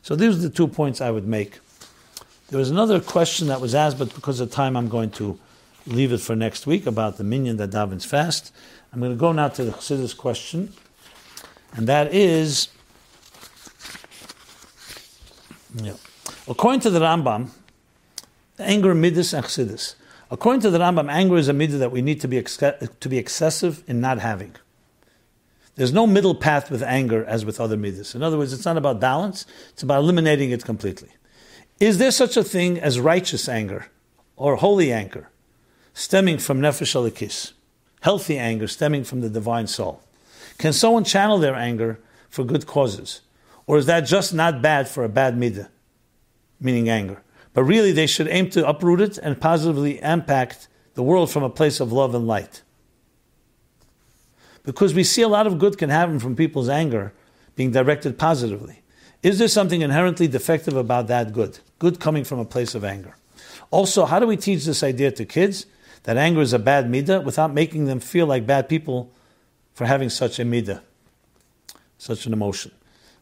So 0.01 0.15
these 0.15 0.37
are 0.37 0.41
the 0.41 0.49
two 0.49 0.67
points 0.67 1.01
I 1.01 1.11
would 1.11 1.27
make. 1.27 1.59
There 2.47 2.57
was 2.57 2.71
another 2.71 2.99
question 2.99 3.45
that 3.49 3.61
was 3.61 3.75
asked, 3.75 3.99
but 3.99 4.11
because 4.15 4.39
of 4.39 4.49
time, 4.49 4.75
I'm 4.75 4.89
going 4.89 5.11
to 5.11 5.37
leave 5.85 6.11
it 6.11 6.19
for 6.19 6.35
next 6.35 6.67
week 6.67 6.85
about 6.85 7.17
the 7.17 7.23
minyan 7.23 7.57
that 7.57 7.71
davens 7.71 8.05
fast. 8.05 8.53
I'm 8.93 8.99
going 8.99 9.11
to 9.11 9.17
go 9.17 9.31
now 9.31 9.47
to 9.49 9.63
the 9.63 9.71
Chassidus 9.71 10.15
question, 10.15 10.73
and 11.73 11.87
that 11.87 12.13
is, 12.13 12.67
yeah. 15.75 15.93
according 16.47 16.81
to 16.81 16.89
the 16.89 16.99
Rambam, 16.99 17.51
anger, 18.59 18.93
midas, 18.93 19.33
and 19.33 19.45
Chassidus. 19.45 19.95
According 20.29 20.61
to 20.61 20.69
the 20.69 20.79
Rambam, 20.79 21.11
anger 21.11 21.37
is 21.37 21.49
a 21.49 21.53
midah 21.53 21.79
that 21.79 21.91
we 21.91 22.01
need 22.01 22.21
to 22.21 22.27
be, 22.27 22.37
ex- 22.37 22.57
to 22.57 23.09
be 23.09 23.17
excessive 23.17 23.83
in 23.87 23.99
not 23.99 24.19
having. 24.19 24.55
There's 25.75 25.93
no 25.93 26.05
middle 26.05 26.35
path 26.35 26.69
with 26.69 26.83
anger 26.83 27.25
as 27.25 27.43
with 27.43 27.59
other 27.59 27.77
midas. 27.77 28.13
In 28.13 28.21
other 28.23 28.37
words, 28.37 28.53
it's 28.53 28.65
not 28.65 28.77
about 28.77 28.99
balance, 28.99 29.45
it's 29.71 29.83
about 29.83 29.99
eliminating 29.99 30.51
it 30.51 30.63
completely. 30.63 31.09
Is 31.79 31.97
there 31.97 32.11
such 32.11 32.37
a 32.37 32.43
thing 32.43 32.79
as 32.79 32.99
righteous 32.99 33.49
anger 33.49 33.87
or 34.35 34.57
holy 34.57 34.93
anger? 34.93 35.30
Stemming 35.93 36.37
from 36.37 36.61
nefesh 36.61 36.95
Elokis, 36.95 37.51
healthy 38.01 38.37
anger 38.37 38.67
stemming 38.67 39.03
from 39.03 39.21
the 39.21 39.29
divine 39.29 39.67
soul. 39.67 40.01
Can 40.57 40.73
someone 40.73 41.03
channel 41.03 41.37
their 41.37 41.55
anger 41.55 41.99
for 42.29 42.43
good 42.43 42.65
causes? 42.65 43.21
Or 43.67 43.77
is 43.77 43.85
that 43.85 44.01
just 44.01 44.33
not 44.33 44.61
bad 44.61 44.87
for 44.87 45.03
a 45.03 45.09
bad 45.09 45.35
midah, 45.35 45.69
meaning 46.59 46.89
anger? 46.89 47.21
But 47.53 47.63
really, 47.63 47.91
they 47.91 48.07
should 48.07 48.27
aim 48.27 48.49
to 48.51 48.67
uproot 48.67 49.01
it 49.01 49.17
and 49.17 49.39
positively 49.39 50.01
impact 50.01 50.67
the 50.93 51.03
world 51.03 51.29
from 51.31 51.43
a 51.43 51.49
place 51.49 51.79
of 51.79 51.91
love 51.91 52.15
and 52.15 52.27
light. 52.27 52.61
Because 54.63 54.93
we 54.93 55.03
see 55.03 55.21
a 55.21 55.27
lot 55.27 55.47
of 55.47 55.59
good 55.59 55.77
can 55.77 55.89
happen 55.89 56.19
from 56.19 56.35
people's 56.35 56.69
anger 56.69 57.13
being 57.55 57.71
directed 57.71 58.17
positively. 58.17 58.81
Is 59.23 59.39
there 59.39 59.47
something 59.47 59.81
inherently 59.81 60.27
defective 60.27 60.75
about 60.75 61.07
that 61.07 61.33
good? 61.33 61.59
Good 61.79 61.99
coming 61.99 62.23
from 62.23 62.39
a 62.39 62.45
place 62.45 62.75
of 62.75 62.83
anger. 62.83 63.15
Also, 63.69 64.05
how 64.05 64.19
do 64.19 64.27
we 64.27 64.37
teach 64.37 64.65
this 64.65 64.83
idea 64.83 65.11
to 65.11 65.25
kids? 65.25 65.65
That 66.03 66.17
anger 66.17 66.41
is 66.41 66.53
a 66.53 66.59
bad 66.59 66.85
midah 66.85 67.23
without 67.23 67.53
making 67.53 67.85
them 67.85 67.99
feel 67.99 68.25
like 68.25 68.45
bad 68.45 68.67
people 68.67 69.11
for 69.73 69.85
having 69.85 70.09
such 70.09 70.39
a 70.39 70.43
midah, 70.43 70.81
such 71.97 72.25
an 72.25 72.33
emotion. 72.33 72.71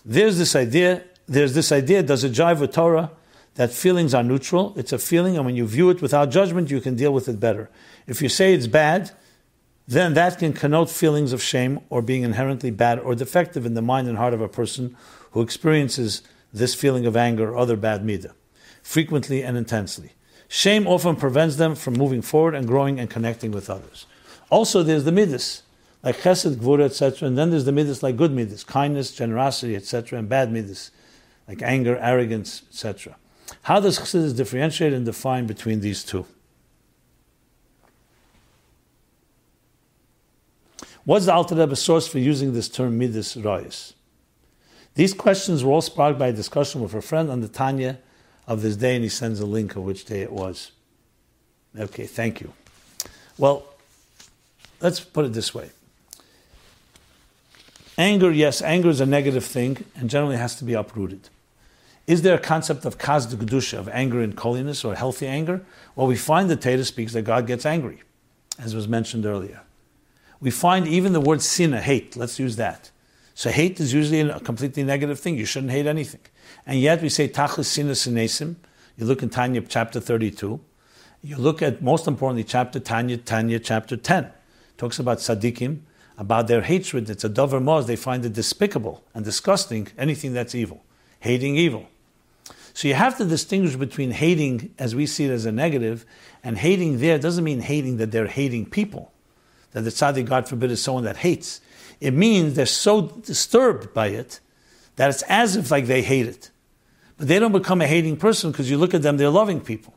There's 0.06 0.38
this 0.38 0.56
idea, 0.56 1.04
there's 1.28 1.54
this 1.54 1.72
idea, 1.72 2.04
does 2.04 2.24
it 2.24 2.32
jive 2.32 2.60
with 2.60 2.74
Torah 2.74 3.12
that 3.56 3.72
feelings 3.72 4.14
are 4.14 4.24
neutral? 4.24 4.74
It's 4.78 4.94
a 4.94 4.98
feeling, 4.98 5.36
and 5.36 5.46
when 5.46 5.56
you 5.56 5.68
view 5.68 5.90
it 5.90 6.02
without 6.02 6.32
judgment, 6.32 6.72
you 6.72 6.80
can 6.80 6.96
deal 6.96 7.14
with 7.14 7.28
it 7.28 7.40
better. 7.40 7.70
If 8.08 8.22
you 8.22 8.30
say 8.30 8.54
it's 8.54 8.68
bad, 8.68 9.12
then 9.88 10.14
that 10.14 10.38
can 10.38 10.54
connote 10.54 10.90
feelings 10.90 11.34
of 11.34 11.42
shame 11.42 11.80
or 11.90 12.02
being 12.02 12.24
inherently 12.24 12.72
bad 12.72 13.00
or 13.00 13.16
defective 13.16 13.66
in 13.66 13.74
the 13.74 13.82
mind 13.82 14.08
and 14.08 14.18
heart 14.18 14.34
of 14.34 14.42
a 14.42 14.48
person 14.48 14.96
who 15.32 15.42
experiences 15.42 16.22
this 16.54 16.76
feeling 16.76 17.06
of 17.06 17.18
anger 17.18 17.52
or 17.52 17.58
other 17.58 17.76
bad 17.76 18.04
midah, 18.04 18.32
frequently 18.82 19.44
and 19.44 19.58
intensely. 19.58 20.12
Shame 20.52 20.88
often 20.88 21.16
prevents 21.16 21.58
them 21.58 21.76
from 21.76 21.94
moving 21.94 22.24
forward 22.24 22.56
and 22.56 22.68
growing 22.68 23.00
and 23.00 23.08
connecting 23.08 23.52
with 23.52 23.70
others. 23.70 24.08
Also, 24.50 24.82
there's 24.82 25.04
the 25.04 25.12
midas, 25.12 25.62
like 26.02 26.18
chesed, 26.18 26.56
gvura, 26.56 26.86
etc. 26.86 27.28
And 27.28 27.38
then 27.38 27.52
there's 27.52 27.66
the 27.66 27.72
midas 27.72 28.02
like 28.02 28.18
good 28.18 28.34
midas, 28.34 28.64
kindness, 28.64 29.12
generosity, 29.12 29.76
etc., 29.76 30.18
and 30.18 30.28
bad 30.28 30.52
midas, 30.52 30.90
like 31.48 31.62
anger, 31.62 31.98
arrogance, 31.98 32.64
etc. 32.72 33.16
How 33.62 33.80
does 33.80 34.00
Chassidus 34.00 34.36
differentiate 34.36 34.92
and 34.92 35.06
define 35.06 35.46
between 35.46 35.82
these 35.82 36.04
two? 36.04 36.26
What's 41.06 41.28
the 41.28 41.34
Alter 41.34 41.56
Rebbe 41.56 41.76
source 41.76 42.08
for 42.08 42.18
using 42.18 42.54
this 42.54 42.70
term 42.70 42.98
midas 42.98 43.36
rayas? 43.36 43.94
These 44.96 45.14
questions 45.14 45.64
were 45.64 45.72
all 45.72 45.82
sparked 45.82 46.18
by 46.18 46.28
a 46.28 46.34
discussion 46.34 46.82
with 46.82 46.96
a 46.96 47.02
friend 47.02 47.30
on 47.30 47.42
the 47.42 47.48
Tanya 47.48 48.00
of 48.50 48.64
this 48.64 48.76
day, 48.76 48.96
and 48.96 49.04
he 49.04 49.10
sends 49.10 49.40
a 49.40 49.46
link 49.46 49.76
of 49.76 49.84
which 49.84 50.04
day 50.04 50.22
it 50.22 50.32
was. 50.32 50.72
Okay, 51.78 52.08
thank 52.08 52.42
you. 52.42 52.52
Well, 53.38 53.64
let's 54.82 55.00
put 55.00 55.24
it 55.26 55.34
this 55.34 55.54
way. 55.54 55.70
Anger, 57.96 58.32
yes, 58.32 58.62
anger 58.62 58.90
is 58.90 59.00
a 59.02 59.06
negative 59.06 59.46
thing 59.46 59.86
and 59.96 60.10
generally 60.10 60.38
has 60.38 60.56
to 60.56 60.64
be 60.64 60.74
uprooted. 60.74 61.30
Is 62.08 62.24
there 62.24 62.36
a 62.36 62.40
concept 62.40 62.86
of 62.86 62.98
kaz 62.98 63.30
de 63.30 63.36
gedusha, 63.36 63.78
of 63.78 63.88
anger 63.90 64.20
and 64.20 64.38
holiness 64.38 64.84
or 64.84 64.96
healthy 64.96 65.28
anger? 65.28 65.62
Well, 65.96 66.08
we 66.08 66.16
find 66.16 66.50
the 66.50 66.56
Torah 66.56 66.84
speaks 66.84 67.14
that 67.14 67.22
God 67.22 67.46
gets 67.46 67.68
angry, 67.68 68.02
as 68.58 68.74
was 68.74 68.88
mentioned 68.88 69.28
earlier. 69.28 69.62
We 70.42 70.50
find 70.50 70.88
even 70.88 71.14
the 71.14 71.22
word 71.22 71.44
sinna, 71.44 71.82
hate, 71.82 72.16
let's 72.16 72.40
use 72.40 72.56
that. 72.56 72.90
So 73.36 73.52
hate 73.52 73.80
is 73.80 73.94
usually 73.94 74.22
a 74.22 74.40
completely 74.40 74.84
negative 74.84 75.20
thing. 75.20 75.38
You 75.38 75.46
shouldn't 75.46 75.72
hate 75.72 75.86
anything. 75.86 76.22
And 76.66 76.80
yet 76.80 77.02
we 77.02 77.10
say 77.10 77.28
tachlis 77.28 77.68
sinas 77.68 78.08
sinesim. 78.08 78.56
You 78.98 79.06
look 79.06 79.24
in 79.24 79.30
Tanya 79.30 79.62
chapter 79.62 80.00
32. 80.00 80.60
You 81.22 81.38
look 81.38 81.62
at, 81.62 81.82
most 81.82 82.08
importantly, 82.08 82.44
chapter 82.44 82.80
Tanya, 82.80 83.18
Tanya, 83.18 83.60
chapter 83.60 83.98
10. 83.98 84.32
talks 84.78 85.00
about 85.00 85.18
tzaddikim, 85.18 85.80
about 86.18 86.48
their 86.48 86.62
hatred. 86.62 87.10
It's 87.10 87.24
a 87.24 87.30
dover 87.30 87.60
moz. 87.60 87.88
They 87.88 87.96
find 87.96 88.26
it 88.26 88.34
despicable 88.34 89.04
and 89.14 89.26
disgusting, 89.26 89.90
anything 89.98 90.34
that's 90.34 90.56
evil, 90.56 90.84
hating 91.20 91.56
evil. 91.58 91.88
So 92.74 92.88
you 92.88 92.94
have 92.94 93.18
to 93.18 93.26
distinguish 93.26 93.76
between 93.76 94.12
hating, 94.12 94.74
as 94.80 94.96
we 94.96 95.06
see 95.06 95.26
it 95.26 95.32
as 95.32 95.46
a 95.46 95.52
negative, 95.52 96.06
and 96.44 96.58
hating 96.58 97.00
there 97.00 97.20
doesn't 97.20 97.44
mean 97.44 97.60
hating 97.60 97.98
that 97.98 98.12
they're 98.12 98.28
hating 98.28 98.68
people. 98.68 99.12
That 99.72 99.82
the 99.82 99.90
tzaddik, 99.90 100.26
God 100.26 100.48
forbid, 100.48 100.72
is 100.72 100.82
someone 100.82 101.04
that 101.04 101.18
hates. 101.18 101.60
It 102.00 102.14
means 102.14 102.56
they're 102.56 102.66
so 102.66 103.02
disturbed 103.02 103.94
by 103.94 104.08
it 104.08 104.40
that 105.00 105.10
it's 105.10 105.22
as 105.30 105.56
if 105.56 105.72
like 105.72 105.86
they 105.86 106.02
hate 106.02 106.26
it. 106.26 106.52
But 107.18 107.30
they 107.30 107.40
don't 107.40 107.54
become 107.54 107.80
a 107.80 107.88
hating 107.88 108.18
person 108.18 108.52
because 108.52 108.70
you 108.70 108.78
look 108.78 108.94
at 108.94 109.02
them, 109.02 109.16
they're 109.16 109.30
loving 109.30 109.62
people. 109.62 109.94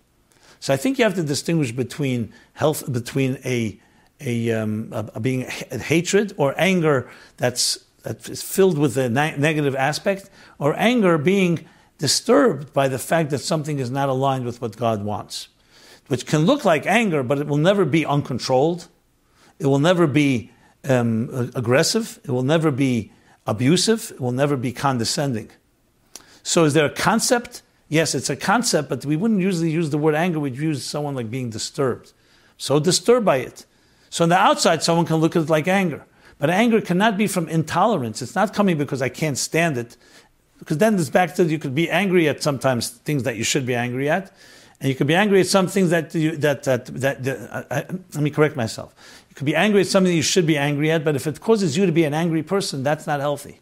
So 0.61 0.73
I 0.73 0.77
think 0.77 0.97
you 0.97 1.03
have 1.03 1.17
to 1.17 1.25
distinguish 1.25 1.73
between 1.73 2.33
health, 2.53 2.91
between 2.93 3.37
a, 3.45 3.81
a, 4.21 4.53
um, 4.53 4.91
a, 4.93 5.11
a 5.17 5.21
being 5.21 5.43
a 5.73 5.79
hatred 5.79 6.35
or 6.37 6.55
anger 6.57 7.11
that's 7.37 7.85
that 8.05 8.29
is 8.29 8.45
filled 8.45 8.79
with 8.79 8.97
a 8.97 9.09
na- 9.09 9.35
negative 9.37 9.75
aspect, 9.75 10.31
or 10.61 10.73
anger 10.79 11.19
being 11.19 11.67
disturbed 11.99 12.73
by 12.73 12.87
the 12.87 12.99
fact 12.99 13.31
that 13.31 13.39
something 13.39 13.81
is 13.81 13.91
not 13.91 14.09
aligned 14.09 14.45
with 14.45 14.63
what 14.63 14.77
God 14.77 15.03
wants, 15.03 15.49
which 16.07 16.27
can 16.27 16.47
look 16.47 16.65
like 16.65 16.87
anger, 16.87 17.25
but 17.25 17.41
it 17.41 17.49
will 17.49 17.57
never 17.57 17.85
be 17.85 18.07
uncontrolled. 18.07 18.87
It 19.59 19.67
will 19.67 19.81
never 19.81 20.07
be 20.07 20.53
um, 20.89 21.51
aggressive. 21.57 22.21
It 22.23 22.31
will 22.31 22.45
never 22.45 22.71
be 22.71 23.11
abusive. 23.47 24.13
It 24.13 24.21
will 24.21 24.33
never 24.33 24.57
be 24.57 24.73
condescending. 24.73 25.51
So, 26.43 26.65
is 26.65 26.75
there 26.75 26.87
a 26.87 26.91
concept? 26.91 27.63
Yes, 27.89 28.15
it's 28.15 28.31
a 28.31 28.37
concept, 28.37 28.89
but 28.89 29.05
we 29.05 29.17
wouldn't 29.17 29.41
usually 29.41 29.71
use 29.71 29.91
the 29.91 29.99
word 29.99 30.15
anger. 30.15 30.41
We'd 30.41 30.57
use 30.57 30.83
someone 30.85 31.15
like 31.15 31.31
being 31.31 31.51
disturbed. 31.51 32.13
So 32.57 32.81
disturbed 32.81 33.27
by 33.27 33.39
it. 33.39 33.67
So 34.09 34.25
on 34.25 34.29
the 34.29 34.39
outside, 34.39 34.83
someone 34.83 35.05
can 35.05 35.17
look 35.17 35.37
at 35.37 35.43
it 35.43 35.51
like 35.51 35.69
anger. 35.69 36.07
But 36.39 36.49
anger 36.49 36.81
cannot 36.81 37.17
be 37.17 37.27
from 37.27 37.49
intolerance. 37.49 38.23
It's 38.23 38.35
not 38.35 38.55
coming 38.55 38.79
because 38.79 39.03
I 39.03 39.09
can't 39.09 39.37
stand 39.37 39.77
it. 39.77 39.97
Because 40.59 40.79
then 40.79 40.95
it's 40.95 41.11
back 41.11 41.35
to 41.35 41.45
you 41.45 41.59
could 41.59 41.75
be 41.75 41.91
angry 41.91 42.29
at 42.29 42.43
sometimes 42.43 42.89
things 42.89 43.25
that 43.25 43.37
you 43.37 43.45
should 43.45 43.67
be 43.67 43.75
angry 43.75 44.09
at. 44.09 44.33
And 44.81 44.89
you 44.89 44.95
could 44.95 45.07
be 45.07 45.15
angry 45.15 45.41
at 45.41 45.47
some 45.47 45.67
things 45.67 45.91
that 45.91 46.15
you, 46.15 46.37
that, 46.39 46.63
that, 46.65 46.87
that, 46.87 47.23
that 47.25 47.51
uh, 47.51 47.65
I, 47.71 47.77
let 48.15 48.23
me 48.23 48.31
correct 48.31 48.57
myself. 48.57 48.95
You 49.33 49.35
could 49.35 49.47
be 49.47 49.57
angry 49.57 49.81
at 49.81 49.87
something 49.87 50.15
you 50.15 50.21
should 50.21 50.47
be 50.47 50.59
angry 50.59 50.91
at, 50.91 51.05
but 51.05 51.17
if 51.17 51.27
it 51.27 51.41
causes 51.41 51.75
you 51.75 51.87
to 51.87 51.93
be 51.93 52.05
an 52.05 52.13
angry 52.13 52.43
person, 52.43 52.83
that's 52.83 53.07
not 53.07 53.19
healthy. 53.19 53.61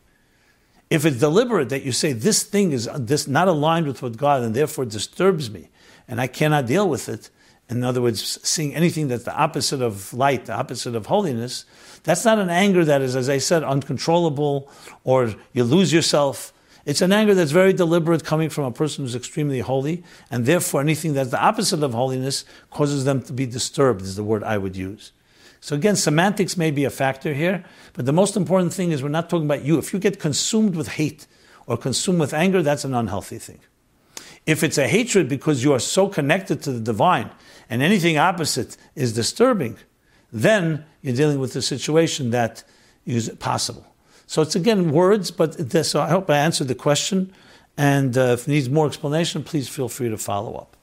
If 0.90 1.06
it's 1.06 1.18
deliberate 1.18 1.68
that 1.68 1.84
you 1.84 1.92
say 1.92 2.12
this 2.12 2.42
thing 2.42 2.72
is 2.72 2.88
this 2.96 3.28
not 3.28 3.46
aligned 3.46 3.86
with 3.86 4.02
what 4.02 4.16
God 4.16 4.42
and 4.42 4.52
therefore 4.52 4.84
disturbs 4.84 5.48
me, 5.48 5.68
and 6.08 6.20
I 6.20 6.26
cannot 6.26 6.66
deal 6.66 6.88
with 6.88 7.08
it, 7.08 7.30
in 7.68 7.84
other 7.84 8.02
words, 8.02 8.40
seeing 8.42 8.74
anything 8.74 9.06
that's 9.06 9.22
the 9.22 9.32
opposite 9.32 9.80
of 9.80 10.12
light, 10.12 10.46
the 10.46 10.54
opposite 10.54 10.96
of 10.96 11.06
holiness, 11.06 11.66
that's 12.02 12.24
not 12.24 12.40
an 12.40 12.50
anger 12.50 12.84
that 12.84 13.00
is, 13.00 13.14
as 13.14 13.28
I 13.28 13.38
said, 13.38 13.62
uncontrollable 13.62 14.68
or 15.04 15.36
you 15.52 15.62
lose 15.62 15.92
yourself. 15.92 16.52
It's 16.84 17.00
an 17.00 17.12
anger 17.12 17.32
that's 17.32 17.52
very 17.52 17.72
deliberate 17.72 18.24
coming 18.24 18.50
from 18.50 18.64
a 18.64 18.72
person 18.72 19.04
who's 19.04 19.14
extremely 19.14 19.60
holy, 19.60 20.02
and 20.32 20.46
therefore 20.46 20.80
anything 20.80 21.12
that's 21.12 21.30
the 21.30 21.40
opposite 21.40 21.84
of 21.84 21.94
holiness 21.94 22.44
causes 22.72 23.04
them 23.04 23.22
to 23.22 23.32
be 23.32 23.46
disturbed, 23.46 24.02
is 24.02 24.16
the 24.16 24.24
word 24.24 24.42
I 24.42 24.58
would 24.58 24.74
use. 24.74 25.12
So 25.60 25.76
again, 25.76 25.96
semantics 25.96 26.56
may 26.56 26.70
be 26.70 26.84
a 26.84 26.90
factor 26.90 27.34
here, 27.34 27.64
but 27.92 28.06
the 28.06 28.12
most 28.12 28.36
important 28.36 28.72
thing 28.72 28.92
is 28.92 29.02
we're 29.02 29.10
not 29.10 29.28
talking 29.28 29.44
about 29.44 29.62
you. 29.62 29.78
If 29.78 29.92
you 29.92 29.98
get 29.98 30.18
consumed 30.18 30.74
with 30.74 30.88
hate 30.88 31.26
or 31.66 31.76
consumed 31.76 32.18
with 32.18 32.32
anger, 32.32 32.62
that's 32.62 32.84
an 32.84 32.94
unhealthy 32.94 33.38
thing. 33.38 33.60
If 34.46 34.64
it's 34.64 34.78
a 34.78 34.88
hatred 34.88 35.28
because 35.28 35.62
you 35.62 35.72
are 35.74 35.78
so 35.78 36.08
connected 36.08 36.62
to 36.62 36.72
the 36.72 36.80
divine 36.80 37.30
and 37.68 37.82
anything 37.82 38.16
opposite 38.16 38.78
is 38.94 39.12
disturbing, 39.12 39.76
then 40.32 40.86
you're 41.02 41.14
dealing 41.14 41.38
with 41.38 41.54
a 41.56 41.62
situation 41.62 42.30
that 42.30 42.64
is 43.04 43.28
possible. 43.38 43.86
So 44.26 44.42
it's 44.42 44.56
again 44.56 44.92
words, 44.92 45.30
but 45.30 45.70
this, 45.70 45.90
so 45.90 46.00
I 46.00 46.08
hope 46.08 46.30
I 46.30 46.38
answered 46.38 46.68
the 46.68 46.74
question. 46.74 47.32
And 47.76 48.16
uh, 48.16 48.36
if 48.38 48.46
it 48.46 48.48
needs 48.48 48.70
more 48.70 48.86
explanation, 48.86 49.44
please 49.44 49.68
feel 49.68 49.88
free 49.88 50.08
to 50.08 50.18
follow 50.18 50.54
up. 50.54 50.76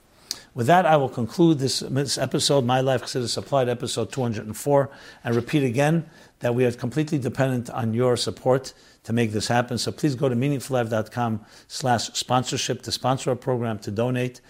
With 0.58 0.66
that, 0.66 0.88
I 0.88 0.98
will 0.98 1.08
conclude 1.08 1.60
this, 1.60 1.82
this 1.82 2.18
episode, 2.18 2.66
My 2.66 2.82
Life 2.82 3.04
Chassidus 3.04 3.38
Applied, 3.38 3.70
episode 3.70 4.12
204, 4.12 4.90
and 5.24 5.36
repeat 5.36 5.62
again 5.62 6.10
that 6.40 6.56
we 6.56 6.66
are 6.66 6.72
completely 6.72 7.20
dependent 7.20 7.70
on 7.70 7.94
your 7.94 8.18
support 8.18 8.74
to 9.04 9.14
make 9.14 9.34
this 9.34 9.50
happen. 9.50 9.78
So 9.78 9.92
please 9.92 10.16
go 10.16 10.28
to 10.28 10.36
meaningfullife.com 10.36 11.46
slash 11.68 12.10
sponsorship 12.14 12.82
to 12.82 12.92
sponsor 12.92 13.30
our 13.30 13.36
program, 13.36 13.78
to 13.78 13.92
donate. 13.92 14.42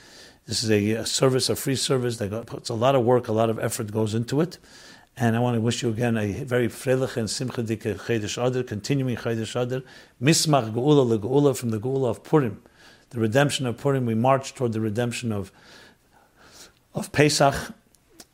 This 0.45 0.63
is 0.63 0.71
a, 0.71 1.05
service, 1.05 1.49
a 1.49 1.57
free 1.57 1.75
service 1.75 2.15
that 2.19 2.45
puts 2.45 2.69
a 2.69 2.73
lot 2.73 2.95
of 2.95 3.03
work, 3.03 3.27
a 3.27 3.33
lot 3.33 3.49
of 3.49 3.59
effort 3.59 3.91
goes 3.91 4.15
into 4.15 4.39
it. 4.39 4.59
And 5.17 5.35
I 5.35 5.39
want 5.39 5.55
to 5.55 5.61
wish 5.61 5.83
you 5.83 5.89
again 5.89 6.15
a 6.15 6.31
very 6.45 6.69
freilich 6.69 7.17
and 7.17 7.27
simchadik 7.27 7.81
Chedesh 7.81 8.41
Adar, 8.41 8.63
continuing 8.63 9.17
Chedesh 9.17 9.61
Adar, 9.61 9.81
Mismach 10.23 10.73
Geula 10.73 11.19
LeGeula 11.19 11.57
from 11.57 11.71
the 11.71 11.81
Geula 11.81 12.11
of 12.11 12.23
Purim. 12.23 12.61
The 13.09 13.19
redemption 13.19 13.65
of 13.65 13.77
Purim, 13.77 14.05
we 14.05 14.15
march 14.15 14.53
toward 14.53 14.71
the 14.71 14.79
redemption 14.79 15.33
of 15.33 15.51
of 16.93 17.11
Pesach 17.11 17.73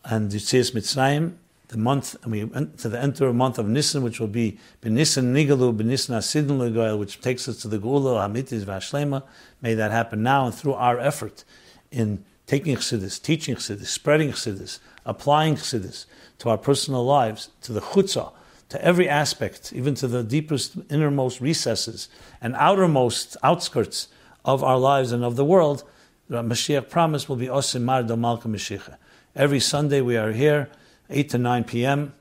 and 0.06 0.32
Yitzias 0.32 0.74
Mitzrayim, 0.74 1.36
the 1.70 1.78
month, 1.78 2.16
and 2.24 2.32
we 2.32 2.42
to 2.78 2.90
the 2.90 3.02
enter 3.02 3.34
month 3.34 3.58
of 3.58 3.68
Nisan, 3.68 4.04
which 4.04 4.20
will 4.20 4.28
be 4.28 4.60
Benisan 4.82 5.34
Nigalu, 5.34 5.76
Benisan 5.76 6.16
Asidin 6.16 6.60
Legoel, 6.60 7.00
which 7.00 7.20
takes 7.20 7.48
us 7.48 7.58
to 7.62 7.68
the 7.68 7.80
Geula, 7.80 8.28
Hamitis 8.28 8.64
Vashlema. 8.64 9.24
May 9.62 9.74
that 9.74 9.92
happen 9.92 10.22
now, 10.22 10.46
and 10.46 10.54
through 10.54 10.74
our 10.74 11.00
effort 11.00 11.44
in 11.92 12.24
taking 12.46 12.76
Chassidus, 12.76 13.22
teaching 13.22 13.56
Chassidus, 13.56 13.88
spreading 13.88 14.32
Chassidus, 14.32 14.80
applying 15.06 15.56
Chassidus 15.56 16.06
to 16.40 16.50
our 16.50 16.58
personal 16.58 17.04
lives, 17.04 17.50
to 17.62 17.74
the 17.74 17.82
chutzah, 17.82 18.32
to 18.70 18.84
every 18.84 19.08
aspect, 19.08 19.74
even 19.74 19.96
to 19.96 20.08
the 20.08 20.24
deepest, 20.24 20.78
innermost 20.90 21.42
recesses 21.42 22.10
and 22.42 22.56
outermost 22.56 23.38
outskirts 23.44 24.08
of 24.46 24.64
our 24.64 24.78
lives 24.78 25.12
and 25.12 25.24
of 25.24 25.36
the 25.36 25.46
world, 25.46 25.84
the 26.34 26.42
Mashiach 26.42 26.90
promise 26.90 27.30
will 27.30 27.36
be 27.36 27.46
Osim 27.46 27.84
Mardo 27.84 28.18
Malka 28.18 28.48
Mashiach. 28.48 28.98
Every 29.36 29.60
Sunday 29.60 30.02
we 30.02 30.18
are 30.18 30.32
here, 30.32 30.68
8 31.12 31.30
to 31.30 31.38
9 31.38 31.64
p.m. 31.64 32.14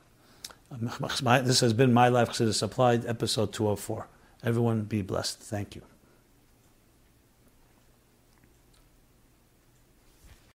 This 0.71 1.61
has 1.61 1.73
been 1.73 1.91
My 1.91 2.09
Life 2.09 2.29
Chassidus 2.29 2.61
Applied, 2.61 3.07
episode 3.07 3.53
204. 3.53 4.07
Everyone 4.43 4.83
be 4.83 5.01
blessed. 5.01 5.39
Thank 5.39 5.75
you. 5.75 5.81